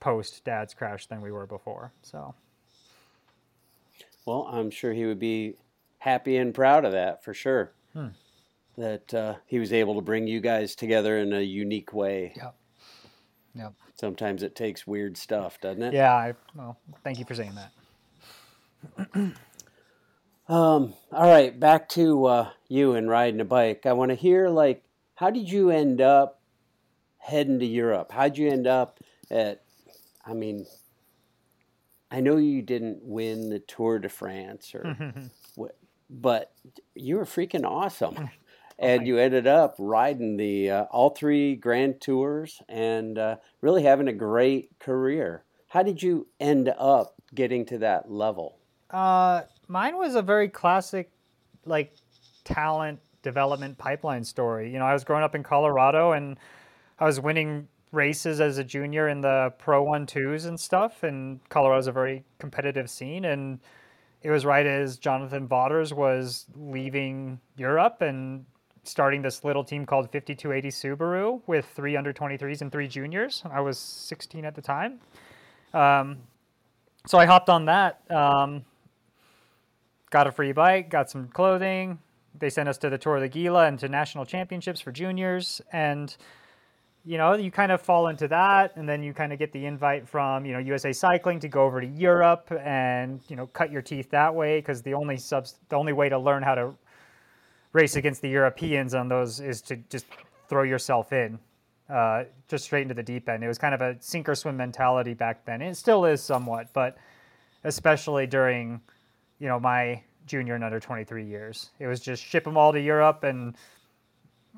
post 0.00 0.44
Dad's 0.44 0.72
crash 0.72 1.06
than 1.06 1.20
we 1.20 1.30
were 1.30 1.46
before. 1.46 1.92
So. 2.02 2.34
Well, 4.24 4.48
I'm 4.50 4.70
sure 4.70 4.94
he 4.94 5.04
would 5.04 5.18
be 5.18 5.56
happy 5.98 6.38
and 6.38 6.54
proud 6.54 6.86
of 6.86 6.92
that 6.92 7.22
for 7.22 7.34
sure. 7.34 7.72
Hmm. 7.92 8.08
That 8.78 9.12
uh, 9.12 9.34
he 9.44 9.58
was 9.58 9.74
able 9.74 9.94
to 9.96 10.00
bring 10.00 10.26
you 10.26 10.40
guys 10.40 10.74
together 10.74 11.18
in 11.18 11.34
a 11.34 11.42
unique 11.42 11.92
way. 11.92 12.32
Yep. 12.34 12.54
Yep. 13.56 13.74
Sometimes 13.94 14.42
it 14.42 14.54
takes 14.54 14.86
weird 14.86 15.18
stuff, 15.18 15.60
doesn't 15.60 15.82
it? 15.82 15.92
Yeah. 15.92 16.14
I, 16.14 16.32
well, 16.54 16.78
thank 17.04 17.18
you 17.18 17.26
for 17.26 17.34
saying 17.34 17.52
that. 17.56 19.32
Um, 20.48 20.94
all 21.12 21.28
right, 21.28 21.58
back 21.58 21.90
to 21.90 22.24
uh, 22.24 22.50
you 22.68 22.94
and 22.94 23.08
riding 23.08 23.40
a 23.40 23.44
bike. 23.44 23.84
I 23.84 23.92
want 23.92 24.10
to 24.10 24.14
hear 24.14 24.48
like, 24.48 24.82
how 25.14 25.30
did 25.30 25.50
you 25.50 25.70
end 25.70 26.00
up 26.00 26.40
heading 27.18 27.58
to 27.58 27.66
Europe? 27.66 28.12
How'd 28.12 28.38
you 28.38 28.48
end 28.48 28.66
up 28.66 28.98
at? 29.30 29.62
I 30.24 30.32
mean, 30.32 30.66
I 32.10 32.20
know 32.20 32.38
you 32.38 32.62
didn't 32.62 33.00
win 33.02 33.50
the 33.50 33.58
Tour 33.58 33.98
de 33.98 34.08
France 34.08 34.74
or, 34.74 35.14
what, 35.54 35.76
but 36.08 36.52
you 36.94 37.16
were 37.16 37.26
freaking 37.26 37.66
awesome, 37.66 38.30
and 38.78 39.06
you 39.06 39.18
ended 39.18 39.46
up 39.46 39.74
riding 39.78 40.38
the 40.38 40.70
uh, 40.70 40.82
all 40.84 41.10
three 41.10 41.56
Grand 41.56 42.00
Tours 42.00 42.62
and 42.70 43.18
uh, 43.18 43.36
really 43.60 43.82
having 43.82 44.08
a 44.08 44.14
great 44.14 44.78
career. 44.78 45.44
How 45.68 45.82
did 45.82 46.02
you 46.02 46.26
end 46.40 46.72
up 46.78 47.16
getting 47.34 47.66
to 47.66 47.78
that 47.78 48.10
level? 48.10 48.56
Uh, 48.90 49.42
mine 49.68 49.96
was 49.96 50.14
a 50.14 50.22
very 50.22 50.48
classic, 50.48 51.10
like 51.64 51.94
talent 52.44 53.00
development 53.22 53.78
pipeline 53.78 54.24
story. 54.24 54.72
You 54.72 54.78
know, 54.78 54.86
I 54.86 54.92
was 54.92 55.04
growing 55.04 55.22
up 55.22 55.34
in 55.34 55.42
Colorado 55.42 56.12
and 56.12 56.38
I 56.98 57.04
was 57.04 57.20
winning 57.20 57.68
races 57.92 58.40
as 58.40 58.58
a 58.58 58.64
junior 58.64 59.08
in 59.08 59.20
the 59.20 59.52
Pro 59.58 59.82
One 59.82 60.06
Twos 60.06 60.46
and 60.46 60.58
stuff. 60.58 61.02
And 61.02 61.40
Colorado's 61.48 61.86
a 61.86 61.92
very 61.92 62.24
competitive 62.38 62.90
scene. 62.90 63.26
And 63.26 63.60
it 64.22 64.30
was 64.30 64.44
right 64.44 64.66
as 64.66 64.98
Jonathan 64.98 65.46
Vaughters 65.46 65.94
was 65.94 66.46
leaving 66.56 67.38
Europe 67.56 68.00
and 68.00 68.44
starting 68.84 69.20
this 69.20 69.44
little 69.44 69.62
team 69.62 69.84
called 69.84 70.10
5280 70.10 70.68
Subaru 70.70 71.40
with 71.46 71.66
three 71.66 71.96
under 71.96 72.12
23s 72.12 72.62
and 72.62 72.72
three 72.72 72.88
juniors. 72.88 73.42
I 73.50 73.60
was 73.60 73.78
16 73.78 74.44
at 74.44 74.54
the 74.54 74.62
time. 74.62 75.00
Um, 75.74 76.18
so 77.06 77.18
I 77.18 77.26
hopped 77.26 77.50
on 77.50 77.66
that. 77.66 78.00
Um, 78.10 78.64
got 80.10 80.26
a 80.26 80.32
free 80.32 80.52
bike, 80.52 80.90
got 80.90 81.10
some 81.10 81.28
clothing. 81.28 81.98
They 82.38 82.50
sent 82.50 82.68
us 82.68 82.78
to 82.78 82.90
the 82.90 82.98
Tour 82.98 83.16
of 83.16 83.22
the 83.22 83.28
Gila 83.28 83.66
and 83.66 83.78
to 83.80 83.88
national 83.88 84.24
championships 84.24 84.80
for 84.80 84.92
juniors. 84.92 85.60
And, 85.72 86.14
you 87.04 87.18
know, 87.18 87.34
you 87.34 87.50
kind 87.50 87.72
of 87.72 87.80
fall 87.80 88.08
into 88.08 88.28
that. 88.28 88.76
And 88.76 88.88
then 88.88 89.02
you 89.02 89.12
kind 89.12 89.32
of 89.32 89.38
get 89.38 89.52
the 89.52 89.66
invite 89.66 90.08
from, 90.08 90.46
you 90.46 90.52
know, 90.52 90.58
USA 90.58 90.92
Cycling 90.92 91.40
to 91.40 91.48
go 91.48 91.64
over 91.64 91.80
to 91.80 91.86
Europe 91.86 92.50
and, 92.60 93.20
you 93.28 93.36
know, 93.36 93.46
cut 93.48 93.72
your 93.72 93.82
teeth 93.82 94.10
that 94.10 94.34
way. 94.34 94.58
Because 94.58 94.82
the 94.82 94.94
only 94.94 95.16
subs- 95.16 95.56
the 95.68 95.76
only 95.76 95.92
way 95.92 96.08
to 96.08 96.18
learn 96.18 96.42
how 96.42 96.54
to 96.54 96.74
race 97.72 97.96
against 97.96 98.22
the 98.22 98.28
Europeans 98.28 98.94
on 98.94 99.08
those 99.08 99.40
is 99.40 99.60
to 99.62 99.76
just 99.76 100.06
throw 100.48 100.62
yourself 100.62 101.12
in, 101.12 101.38
uh, 101.90 102.24
just 102.46 102.64
straight 102.64 102.82
into 102.82 102.94
the 102.94 103.02
deep 103.02 103.28
end. 103.28 103.44
It 103.44 103.48
was 103.48 103.58
kind 103.58 103.74
of 103.74 103.82
a 103.82 103.96
sink 104.00 104.28
or 104.28 104.34
swim 104.34 104.56
mentality 104.56 105.12
back 105.12 105.44
then. 105.44 105.60
It 105.60 105.76
still 105.76 106.06
is 106.06 106.22
somewhat, 106.22 106.72
but 106.72 106.96
especially 107.64 108.26
during– 108.26 108.80
you 109.38 109.48
know, 109.48 109.58
my 109.58 110.02
junior 110.26 110.54
and 110.54 110.64
under 110.64 110.78
23 110.78 111.24
years. 111.24 111.70
It 111.78 111.86
was 111.86 112.00
just 112.00 112.22
ship 112.22 112.44
them 112.44 112.56
all 112.56 112.72
to 112.72 112.80
Europe 112.80 113.24
and 113.24 113.56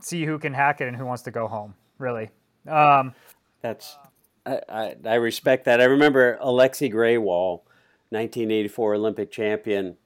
see 0.01 0.25
who 0.25 0.39
can 0.39 0.53
hack 0.53 0.81
it 0.81 0.89
and 0.89 0.97
who 0.97 1.07
wants 1.07 1.23
to 1.23 1.31
go 1.31 1.47
home, 1.47 1.75
really. 1.99 2.31
Um, 2.69 3.15
That's, 3.63 3.97
I, 4.45 4.61
I, 4.69 4.97
I, 5.05 5.15
respect 5.15 5.65
that. 5.65 5.81
I 5.81 5.85
remember 5.85 6.39
Alexi 6.43 6.93
Grewal, 6.93 7.63
1984 8.11 8.95
Olympic 8.95 9.31
champion. 9.31 9.97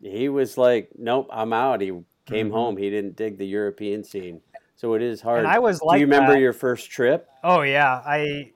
He 0.00 0.28
was 0.28 0.56
like, 0.56 0.90
nope, 0.96 1.28
I'm 1.30 1.52
out. 1.52 1.80
He 1.80 1.88
came 2.26 2.46
mm-hmm. 2.46 2.50
home. 2.50 2.76
He 2.76 2.90
didn't 2.90 3.16
dig 3.16 3.38
the 3.38 3.46
European 3.46 4.04
scene. 4.04 4.40
So 4.76 4.92
it 4.94 5.02
is 5.02 5.22
hard. 5.22 5.40
And 5.40 5.48
I 5.48 5.58
was 5.58 5.80
like 5.80 5.96
Do 5.96 6.00
you 6.00 6.06
remember 6.06 6.32
that. 6.32 6.40
your 6.40 6.52
first 6.52 6.90
trip? 6.90 7.28
Oh 7.42 7.62
yeah, 7.62 8.02
I 8.06 8.52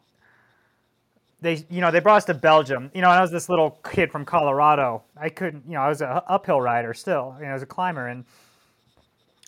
they 1.41 1.65
you 1.71 1.81
know 1.81 1.91
they 1.91 2.01
brought 2.01 2.19
us 2.19 2.25
to 2.27 2.35
Belgium. 2.35 2.91
You 2.95 3.03
know, 3.03 3.09
I 3.09 3.21
was 3.21 3.31
this 3.31 3.49
little 3.49 3.79
kid 3.91 4.11
from 4.11 4.25
Colorado. 4.25 5.03
I 5.17 5.29
couldn't, 5.29 5.65
you 5.67 5.73
know, 5.73 5.81
I 5.81 5.89
was 5.89 6.01
an 6.03 6.21
uphill 6.27 6.61
rider 6.61 6.95
still. 6.95 7.37
You 7.39 7.45
know, 7.45 7.51
I 7.51 7.55
was 7.55 7.63
a 7.63 7.67
climber, 7.67 8.09
and 8.09 8.25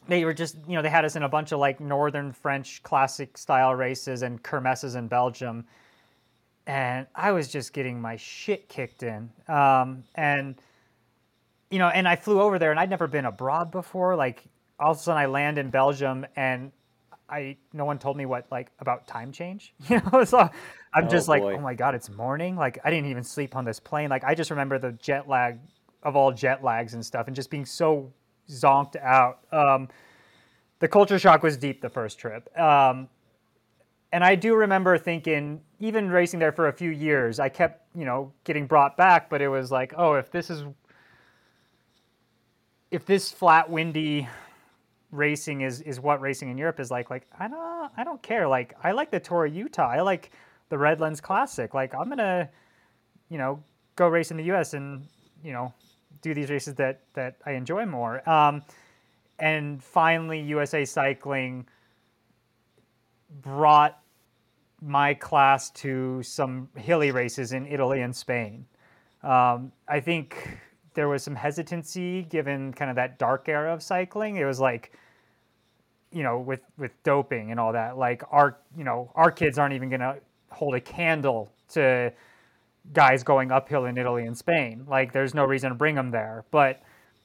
they 0.09 0.25
were 0.25 0.35
just, 0.35 0.57
you 0.67 0.75
know, 0.75 0.83
they 0.83 0.89
had 0.91 1.05
us 1.05 1.17
in 1.17 1.23
a 1.23 1.29
bunch 1.29 1.53
of 1.53 1.59
like 1.59 1.81
northern 1.81 2.33
French 2.33 2.83
classic 2.83 3.37
style 3.39 3.75
races 3.75 4.23
and 4.23 4.43
kermesses 4.43 4.95
in 4.95 5.09
Belgium, 5.09 5.65
and 6.67 7.07
I 7.15 7.33
was 7.33 7.49
just 7.49 7.73
getting 7.73 8.01
my 8.01 8.17
shit 8.17 8.69
kicked 8.69 9.03
in. 9.03 9.31
Um, 9.49 10.05
and 10.15 10.57
you 11.71 11.79
know, 11.79 11.89
and 11.89 12.07
I 12.07 12.17
flew 12.17 12.41
over 12.41 12.59
there, 12.59 12.71
and 12.71 12.81
I'd 12.81 12.91
never 12.91 13.07
been 13.07 13.25
abroad 13.27 13.71
before. 13.71 14.17
Like 14.17 14.45
all 14.79 14.93
of 14.93 14.97
a 14.97 15.01
sudden, 15.01 15.21
I 15.21 15.27
land 15.27 15.59
in 15.59 15.71
Belgium, 15.71 16.27
and 16.37 16.73
I 17.33 17.57
no 17.73 17.85
one 17.85 17.99
told 17.99 18.17
me 18.17 18.27
what 18.27 18.47
like 18.51 18.71
about 18.79 19.07
time 19.07 19.33
change. 19.33 19.75
You 19.89 20.03
know, 20.13 20.25
so 20.25 20.49
I'm 20.93 21.09
just 21.09 21.29
oh, 21.29 21.33
like, 21.33 21.43
oh 21.43 21.59
my 21.59 21.75
god, 21.75 21.95
it's 21.95 22.11
morning. 22.11 22.57
Like 22.57 22.79
I 22.85 22.91
didn't 22.91 23.11
even 23.11 23.25
sleep 23.25 23.57
on 23.57 23.65
this 23.65 23.81
plane. 23.81 24.11
Like 24.11 24.25
I 24.25 24.35
just 24.35 24.51
remember 24.51 24.79
the 24.79 24.93
jet 24.93 25.29
lag 25.29 25.59
of 26.03 26.15
all 26.17 26.33
jet 26.33 26.63
lags 26.63 26.95
and 26.95 27.05
stuff, 27.05 27.27
and 27.27 27.35
just 27.35 27.51
being 27.51 27.65
so 27.65 28.13
zonked 28.49 28.97
out. 28.97 29.41
Um, 29.51 29.89
the 30.81 30.89
culture 30.89 31.19
shock 31.19 31.43
was 31.43 31.57
deep 31.57 31.81
the 31.81 31.89
first 31.89 32.19
trip. 32.19 32.49
Um, 32.59 33.09
and 34.13 34.23
I 34.23 34.35
do 34.35 34.55
remember 34.55 34.99
thinking, 34.99 35.61
even 35.81 36.11
racing 36.11 36.39
there 36.39 36.53
for 36.53 36.69
a 36.69 36.73
few 36.73 36.91
years, 36.91 37.41
I 37.41 37.49
kept, 37.49 37.87
you 37.97 38.05
know, 38.05 38.33
getting 38.45 38.67
brought 38.67 38.97
back, 38.97 39.31
but 39.31 39.41
it 39.41 39.49
was 39.49 39.71
like, 39.71 39.95
oh, 39.97 40.15
if 40.15 40.31
this 40.31 40.51
is, 40.51 40.65
if 42.91 43.07
this 43.07 43.33
flat, 43.33 43.71
windy 43.71 44.29
racing 45.13 45.61
is 45.61 45.81
is 45.83 46.01
what 46.01 46.21
racing 46.21 46.51
in 46.51 46.59
Europe 46.59 46.81
is 46.81 46.91
like. 46.91 47.11
Like 47.11 47.27
I 47.39 47.47
don't 47.47 47.93
I 47.97 48.03
don't 48.03 48.23
care. 48.23 48.49
Like 48.49 48.75
I 48.83 48.93
like 48.93 49.11
the 49.11 49.21
Tour 49.21 49.47
of 49.47 49.55
Utah. 49.55 49.89
I 49.89 50.01
like 50.01 50.33
the 50.71 50.79
Redlands 50.79 51.21
Classic. 51.21 51.73
Like 51.75 51.95
I'm 51.95 52.09
gonna, 52.09 52.51
you 53.29 53.39
know, 53.39 53.63
go 53.95 54.09
race 54.09 54.31
in 54.31 54.37
the 54.37 54.45
U.S. 54.45 54.75
and 54.75 55.07
you 55.45 55.53
know 55.53 55.73
do 56.23 56.35
these 56.35 56.51
races 56.51 56.75
that 56.77 57.03
that 57.15 57.37
I 57.47 57.53
enjoy 57.53 57.87
more. 57.87 58.29
Um, 58.29 58.63
and 59.39 59.83
finally, 59.83 60.41
USA 60.41 60.85
Cycling 60.85 61.67
brought 63.41 63.99
my 64.81 65.15
class 65.15 65.71
to 65.71 66.23
some 66.23 66.69
hilly 66.77 67.13
races 67.13 67.53
in 67.53 67.67
Italy 67.67 68.03
and 68.03 68.15
Spain. 68.15 68.67
Um, 69.23 69.73
I 69.89 70.01
think 70.01 70.59
there 70.95 71.09
was 71.09 71.23
some 71.23 71.35
hesitancy 71.35 72.23
given 72.23 72.73
kind 72.73 72.91
of 72.91 72.97
that 72.97 73.19
dark 73.19 73.49
era 73.49 73.73
of 73.73 73.83
cycling. 73.83 74.37
It 74.37 74.45
was 74.45 74.61
like, 74.61 74.93
you 76.11 76.23
know, 76.23 76.39
with 76.39 76.61
with 76.79 76.91
doping 77.03 77.51
and 77.51 77.59
all 77.59 77.73
that. 77.73 77.97
Like 77.97 78.23
our, 78.31 78.59
you 78.77 78.85
know, 78.85 79.11
our 79.15 79.31
kids 79.31 79.59
aren't 79.59 79.75
even 79.75 79.89
gonna 79.91 80.17
hold 80.51 80.75
a 80.75 80.81
candle 80.81 81.51
to 81.71 82.13
guys 82.93 83.23
going 83.23 83.51
uphill 83.51 83.87
in 83.87 83.97
Italy 83.97 84.27
and 84.27 84.37
Spain. 84.37 84.85
Like 84.89 85.13
there's 85.13 85.35
no 85.35 85.45
reason 85.45 85.71
to 85.71 85.75
bring 85.75 85.95
them 85.95 86.11
there. 86.11 86.45
But 86.51 86.83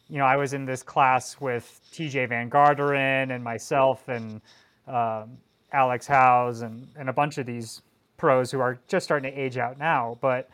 you 0.09 0.17
know, 0.17 0.25
I 0.25 0.37
was 0.37 0.53
in 0.53 0.65
this 0.65 0.83
class 0.83 1.39
with 1.41 1.81
Tejay 1.91 2.29
Van 2.29 2.49
Garderen 2.49 3.33
and 3.35 3.43
myself 3.43 4.07
and 4.07 4.41
um, 4.87 5.37
Alex 5.73 6.07
Howes 6.07 6.61
and, 6.61 6.87
and 6.97 7.09
a 7.09 7.13
bunch 7.13 7.37
of 7.37 7.45
these 7.45 7.81
pros 8.15 8.51
who 8.51 8.59
are 8.59 8.79
just 8.87 9.03
starting 9.03 9.31
to 9.31 9.37
age 9.37 9.57
out 9.57 9.77
now, 9.77 10.17
but 10.21 10.49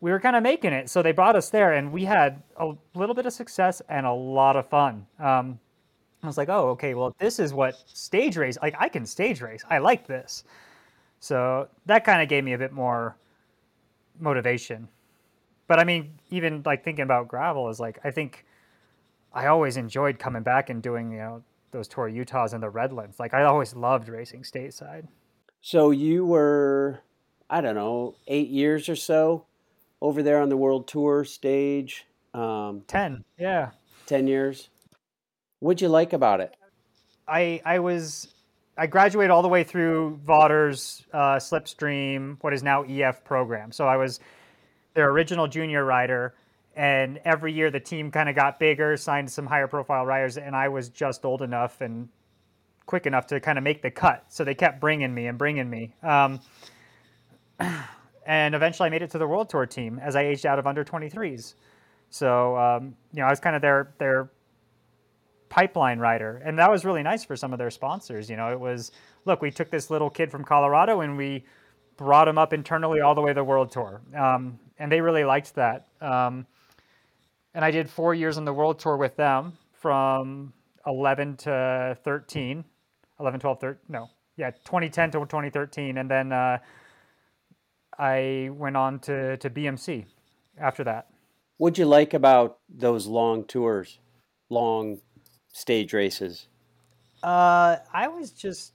we 0.00 0.10
were 0.10 0.20
kind 0.20 0.36
of 0.36 0.42
making 0.42 0.72
it. 0.72 0.88
So 0.88 1.02
they 1.02 1.12
brought 1.12 1.36
us 1.36 1.50
there, 1.50 1.72
and 1.72 1.92
we 1.92 2.04
had 2.04 2.42
a 2.56 2.72
little 2.94 3.14
bit 3.14 3.26
of 3.26 3.32
success 3.32 3.82
and 3.88 4.06
a 4.06 4.12
lot 4.12 4.56
of 4.56 4.68
fun. 4.68 5.06
Um, 5.18 5.58
I 6.22 6.26
was 6.26 6.36
like, 6.36 6.48
oh, 6.48 6.70
okay, 6.70 6.94
well, 6.94 7.14
this 7.18 7.38
is 7.38 7.52
what 7.52 7.76
stage 7.86 8.36
race, 8.36 8.58
like 8.60 8.74
I 8.78 8.88
can 8.88 9.06
stage 9.06 9.40
race. 9.40 9.64
I 9.70 9.78
like 9.78 10.06
this. 10.06 10.44
So 11.20 11.68
that 11.86 12.04
kind 12.04 12.22
of 12.22 12.28
gave 12.28 12.44
me 12.44 12.52
a 12.54 12.58
bit 12.58 12.72
more 12.72 13.16
motivation. 14.18 14.88
But 15.68 15.78
I 15.78 15.84
mean, 15.84 16.18
even 16.30 16.62
like 16.64 16.82
thinking 16.82 17.02
about 17.02 17.28
gravel 17.28 17.68
is 17.68 17.78
like, 17.78 17.98
I 18.04 18.10
think 18.10 18.44
I 19.32 19.46
always 19.46 19.76
enjoyed 19.76 20.18
coming 20.18 20.42
back 20.42 20.70
and 20.70 20.82
doing, 20.82 21.12
you 21.12 21.18
know, 21.18 21.42
those 21.70 21.86
Tour 21.86 22.08
Utahs 22.08 22.52
and 22.52 22.62
the 22.62 22.70
Redlands. 22.70 23.20
Like 23.20 23.34
I 23.34 23.44
always 23.44 23.74
loved 23.74 24.08
racing 24.08 24.42
stateside. 24.42 25.06
So 25.60 25.90
you 25.90 26.24
were, 26.24 27.00
I 27.50 27.60
don't 27.60 27.74
know, 27.74 28.14
eight 28.26 28.48
years 28.48 28.88
or 28.88 28.96
so 28.96 29.44
over 30.00 30.22
there 30.22 30.40
on 30.40 30.48
the 30.48 30.56
World 30.56 30.88
Tour 30.88 31.24
stage. 31.24 32.06
Um, 32.34 32.82
10, 32.86 33.24
yeah. 33.38 33.70
10 34.06 34.26
years. 34.26 34.68
What'd 35.60 35.80
you 35.80 35.88
like 35.88 36.12
about 36.12 36.40
it? 36.40 36.54
I 37.26 37.60
I 37.64 37.78
was 37.80 38.32
I 38.76 38.86
graduated 38.86 39.30
all 39.30 39.42
the 39.42 39.48
way 39.48 39.64
through 39.64 40.20
Vaughters 40.24 41.04
uh, 41.12 41.36
Slipstream, 41.36 42.36
what 42.40 42.54
is 42.54 42.62
now 42.62 42.84
EF 42.84 43.24
program. 43.24 43.72
So 43.72 43.86
I 43.86 43.96
was 43.96 44.20
their 44.94 45.10
original 45.10 45.48
junior 45.48 45.84
rider, 45.84 46.34
and 46.76 47.18
every 47.24 47.52
year 47.52 47.70
the 47.70 47.80
team 47.80 48.10
kind 48.10 48.28
of 48.28 48.36
got 48.36 48.58
bigger, 48.58 48.96
signed 48.96 49.30
some 49.30 49.46
higher 49.46 49.66
profile 49.66 50.06
riders, 50.06 50.38
and 50.38 50.54
I 50.54 50.68
was 50.68 50.88
just 50.88 51.24
old 51.24 51.42
enough 51.42 51.80
and 51.80 52.08
quick 52.86 53.04
enough 53.04 53.26
to 53.26 53.40
kind 53.40 53.58
of 53.58 53.64
make 53.64 53.82
the 53.82 53.90
cut. 53.90 54.24
So 54.28 54.44
they 54.44 54.54
kept 54.54 54.80
bringing 54.80 55.12
me 55.12 55.26
and 55.26 55.36
bringing 55.36 55.68
me. 55.68 55.94
Um, 56.02 56.40
and 58.28 58.54
eventually 58.54 58.86
I 58.86 58.90
made 58.90 59.02
it 59.02 59.10
to 59.10 59.18
the 59.18 59.26
World 59.26 59.48
Tour 59.48 59.66
team 59.66 59.98
as 60.00 60.14
I 60.14 60.22
aged 60.22 60.46
out 60.46 60.60
of 60.60 60.68
under 60.68 60.84
23s. 60.84 61.54
So 62.10 62.56
um, 62.56 62.94
you 63.12 63.20
know 63.20 63.26
I 63.26 63.30
was 63.30 63.40
kind 63.40 63.56
of 63.56 63.62
their 63.62 63.92
their 63.98 64.30
pipeline 65.48 65.98
rider. 65.98 66.40
And 66.44 66.58
that 66.58 66.70
was 66.70 66.84
really 66.84 67.02
nice 67.02 67.24
for 67.24 67.36
some 67.36 67.52
of 67.52 67.58
their 67.58 67.70
sponsors. 67.70 68.28
You 68.28 68.36
know, 68.36 68.48
it 68.48 68.60
was, 68.60 68.92
look, 69.24 69.42
we 69.42 69.50
took 69.50 69.70
this 69.70 69.90
little 69.90 70.10
kid 70.10 70.30
from 70.30 70.44
Colorado 70.44 71.00
and 71.00 71.16
we 71.16 71.44
brought 71.96 72.28
him 72.28 72.38
up 72.38 72.52
internally 72.52 73.00
all 73.00 73.14
the 73.14 73.20
way 73.20 73.30
to 73.30 73.34
the 73.34 73.44
world 73.44 73.70
tour. 73.70 74.00
Um, 74.16 74.58
and 74.78 74.90
they 74.90 75.00
really 75.00 75.24
liked 75.24 75.54
that. 75.56 75.88
Um, 76.00 76.46
and 77.54 77.64
I 77.64 77.70
did 77.70 77.90
four 77.90 78.14
years 78.14 78.38
on 78.38 78.44
the 78.44 78.52
world 78.52 78.78
tour 78.78 78.96
with 78.96 79.16
them 79.16 79.54
from 79.72 80.52
11 80.86 81.36
to 81.38 81.98
13, 82.04 82.64
11, 83.18 83.40
12, 83.40 83.60
13, 83.60 83.80
no, 83.88 84.10
yeah, 84.36 84.50
2010 84.50 85.10
to 85.12 85.18
2013. 85.18 85.98
And 85.98 86.10
then 86.10 86.32
uh, 86.32 86.58
I 87.98 88.50
went 88.52 88.76
on 88.76 89.00
to, 89.00 89.36
to 89.38 89.50
BMC 89.50 90.06
after 90.58 90.84
that. 90.84 91.08
What'd 91.56 91.78
you 91.78 91.86
like 91.86 92.14
about 92.14 92.58
those 92.68 93.06
long 93.06 93.44
tours, 93.44 93.98
long 94.48 95.00
stage 95.52 95.92
races? 95.92 96.46
Uh, 97.22 97.76
I 97.92 98.06
was 98.06 98.30
just, 98.30 98.74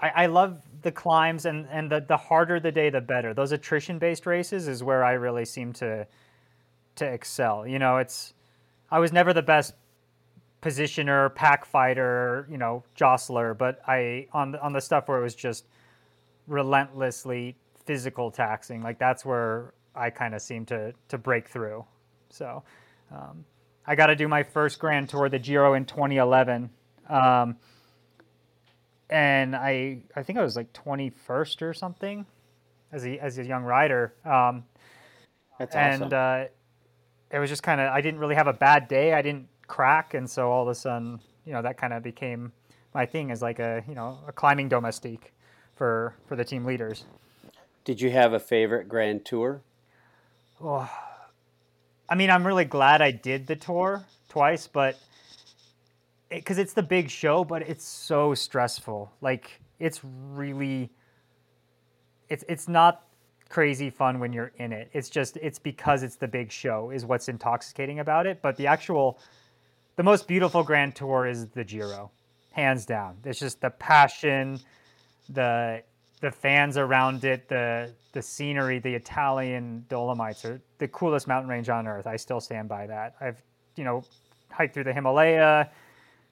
I, 0.00 0.08
I 0.08 0.26
love 0.26 0.62
the 0.80 0.90
climbs 0.90 1.44
and, 1.44 1.66
and 1.70 1.90
the, 1.90 2.00
the 2.00 2.16
harder 2.16 2.58
the 2.58 2.72
day, 2.72 2.88
the 2.88 3.02
better. 3.02 3.34
Those 3.34 3.52
attrition 3.52 3.98
based 3.98 4.24
races 4.24 4.68
is 4.68 4.82
where 4.82 5.04
I 5.04 5.12
really 5.12 5.44
seem 5.44 5.74
to, 5.74 6.06
to 6.96 7.04
excel. 7.04 7.66
You 7.66 7.78
know, 7.78 7.98
it's, 7.98 8.32
I 8.90 8.98
was 8.98 9.12
never 9.12 9.34
the 9.34 9.42
best 9.42 9.74
positioner, 10.62 11.34
pack 11.34 11.66
fighter, 11.66 12.46
you 12.50 12.56
know, 12.56 12.84
jostler, 12.96 13.52
but 13.52 13.80
I, 13.86 14.28
on, 14.32 14.56
on 14.56 14.72
the 14.72 14.80
stuff 14.80 15.08
where 15.08 15.18
it 15.18 15.22
was 15.22 15.34
just 15.34 15.66
relentlessly 16.52 17.56
physical 17.86 18.30
taxing, 18.30 18.82
like 18.82 18.98
that's 18.98 19.24
where 19.24 19.72
I 19.94 20.10
kind 20.10 20.34
of 20.34 20.42
seem 20.42 20.66
to, 20.66 20.92
to 21.08 21.18
break 21.18 21.48
through. 21.48 21.84
So, 22.28 22.62
um, 23.10 23.44
I 23.86 23.96
got 23.96 24.06
to 24.06 24.16
do 24.16 24.28
my 24.28 24.42
first 24.42 24.78
Grand 24.78 25.08
Tour, 25.08 25.28
the 25.28 25.38
Giro, 25.38 25.74
in 25.74 25.84
2011. 25.84 26.70
Um, 27.08 27.56
and 29.10 29.56
I, 29.56 29.98
I 30.14 30.22
think 30.22 30.38
I 30.38 30.42
was 30.42 30.54
like 30.54 30.72
21st 30.72 31.62
or 31.62 31.74
something 31.74 32.24
as 32.92 33.04
a, 33.04 33.18
as 33.18 33.38
a 33.38 33.44
young 33.44 33.64
rider. 33.64 34.14
Um, 34.24 34.64
That's 35.58 35.74
and, 35.74 36.04
awesome. 36.04 36.12
uh, 36.12 36.44
it 37.36 37.38
was 37.38 37.50
just 37.50 37.62
kind 37.62 37.80
of, 37.80 37.90
I 37.92 38.00
didn't 38.00 38.20
really 38.20 38.36
have 38.36 38.46
a 38.46 38.52
bad 38.52 38.88
day. 38.88 39.14
I 39.14 39.22
didn't 39.22 39.48
crack. 39.66 40.14
And 40.14 40.30
so 40.30 40.50
all 40.50 40.62
of 40.62 40.68
a 40.68 40.74
sudden, 40.74 41.20
you 41.44 41.52
know, 41.52 41.62
that 41.62 41.76
kind 41.76 41.92
of 41.92 42.02
became 42.02 42.52
my 42.94 43.04
thing 43.04 43.30
as 43.30 43.42
like 43.42 43.58
a, 43.58 43.82
you 43.88 43.94
know, 43.94 44.18
a 44.28 44.32
climbing 44.32 44.68
domestique 44.68 45.32
for, 45.74 46.14
for 46.26 46.36
the 46.36 46.44
team 46.44 46.64
leaders. 46.64 47.04
Did 47.84 48.00
you 48.00 48.10
have 48.10 48.32
a 48.32 48.40
favorite 48.40 48.88
Grand 48.88 49.24
Tour? 49.24 49.62
Oh, 50.60 50.88
I 52.08 52.14
mean, 52.14 52.30
I'm 52.30 52.46
really 52.46 52.64
glad 52.64 53.02
I 53.02 53.10
did 53.10 53.46
the 53.46 53.56
tour 53.56 54.04
twice, 54.28 54.66
but 54.66 54.98
because 56.30 56.58
it, 56.58 56.62
it's 56.62 56.72
the 56.72 56.82
big 56.82 57.10
show, 57.10 57.42
but 57.42 57.62
it's 57.62 57.84
so 57.84 58.34
stressful. 58.34 59.10
Like 59.20 59.60
it's 59.80 60.00
really, 60.04 60.90
it's 62.28 62.44
it's 62.48 62.68
not 62.68 63.06
crazy 63.48 63.90
fun 63.90 64.18
when 64.18 64.32
you're 64.32 64.52
in 64.58 64.72
it. 64.72 64.90
It's 64.92 65.10
just 65.10 65.36
it's 65.38 65.58
because 65.58 66.02
it's 66.02 66.16
the 66.16 66.28
big 66.28 66.52
show 66.52 66.90
is 66.90 67.04
what's 67.04 67.28
intoxicating 67.28 68.00
about 68.00 68.26
it. 68.26 68.40
But 68.42 68.56
the 68.56 68.66
actual, 68.66 69.18
the 69.96 70.02
most 70.02 70.28
beautiful 70.28 70.62
Grand 70.62 70.94
Tour 70.94 71.26
is 71.26 71.48
the 71.48 71.64
Giro, 71.64 72.10
hands 72.52 72.86
down. 72.86 73.16
It's 73.24 73.38
just 73.38 73.60
the 73.60 73.70
passion, 73.70 74.60
the 75.28 75.82
the 76.22 76.30
fans 76.30 76.76
around 76.76 77.24
it, 77.24 77.48
the 77.48 77.92
the 78.12 78.22
scenery, 78.22 78.78
the 78.78 78.94
Italian 78.94 79.84
Dolomites 79.88 80.44
are 80.44 80.60
the 80.78 80.88
coolest 80.88 81.26
mountain 81.26 81.50
range 81.50 81.68
on 81.68 81.86
earth. 81.86 82.06
I 82.06 82.16
still 82.16 82.40
stand 82.40 82.68
by 82.68 82.86
that. 82.86 83.16
I've 83.20 83.42
you 83.76 83.84
know 83.84 84.04
hiked 84.50 84.74
through 84.74 84.84
the 84.84 84.92
Himalaya, 84.92 85.70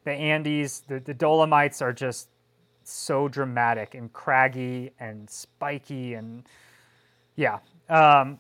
the 0.05 0.13
Andes. 0.13 0.83
The, 0.87 1.01
the 1.01 1.15
Dolomites 1.15 1.83
are 1.83 1.93
just 1.93 2.29
so 2.85 3.29
dramatic 3.29 3.95
and 3.95 4.13
craggy 4.13 4.93
and 5.01 5.29
spiky 5.29 6.15
and 6.15 6.49
yeah. 7.37 7.59
Um, 7.89 8.39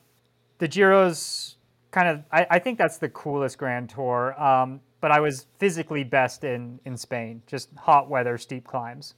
the 0.58 0.68
Giro's 0.68 1.56
kind 1.90 2.08
of 2.08 2.22
I, 2.30 2.46
I, 2.50 2.58
think 2.60 2.78
that's 2.78 2.98
the 2.98 3.08
coolest 3.08 3.58
Grand 3.58 3.90
Tour. 3.90 4.40
Um, 4.40 4.80
but 5.00 5.10
I 5.10 5.18
was 5.18 5.46
physically 5.58 6.04
best 6.04 6.44
in 6.44 6.78
in 6.84 6.96
Spain, 6.96 7.42
just 7.46 7.70
hot 7.76 8.08
weather, 8.08 8.38
steep 8.38 8.66
climbs. 8.66 9.14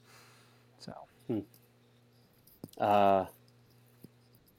So. 0.78 0.92
Hmm. 1.32 2.82
Uh, 2.82 3.26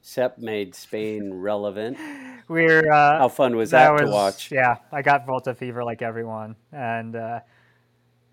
Sepp 0.01 0.37
made 0.37 0.75
Spain 0.75 1.33
relevant. 1.33 1.97
We're 2.47 2.91
uh, 2.91 3.19
how 3.19 3.29
fun 3.29 3.55
was 3.55 3.71
that, 3.71 3.95
that 3.95 4.03
to 4.03 4.11
watch? 4.11 4.51
Yeah, 4.51 4.75
I 4.91 5.01
got 5.01 5.25
Vuelta 5.25 5.55
fever 5.55 5.83
like 5.83 6.01
everyone, 6.01 6.57
and 6.73 7.15
uh, 7.15 7.39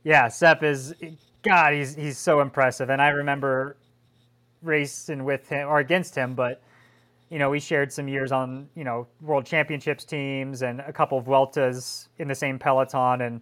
yeah, 0.03 0.29
Sepp 0.29 0.65
is 0.65 0.95
God. 1.43 1.75
He's 1.75 1.95
he's 1.95 2.19
so 2.19 2.41
impressive, 2.41 2.91
and 2.91 3.01
I 3.01 3.11
remember 3.11 3.77
racing 4.63 5.25
with 5.25 5.49
him 5.49 5.69
or 5.69 5.79
against 5.79 6.15
him, 6.17 6.35
but 6.35 6.61
you 7.31 7.39
know 7.39 7.51
we 7.51 7.61
shared 7.61 7.93
some 7.93 8.09
years 8.09 8.33
on 8.33 8.69
you 8.75 8.83
know 8.83 9.07
World 9.21 9.47
Championships 9.47 10.05
teams 10.05 10.63
and 10.63 10.81
a 10.81 10.93
couple 10.93 11.19
of 11.19 11.27
Vueltas 11.27 12.09
in 12.19 12.27
the 12.27 12.35
same 12.35 12.59
peloton, 12.59 13.21
and 13.21 13.41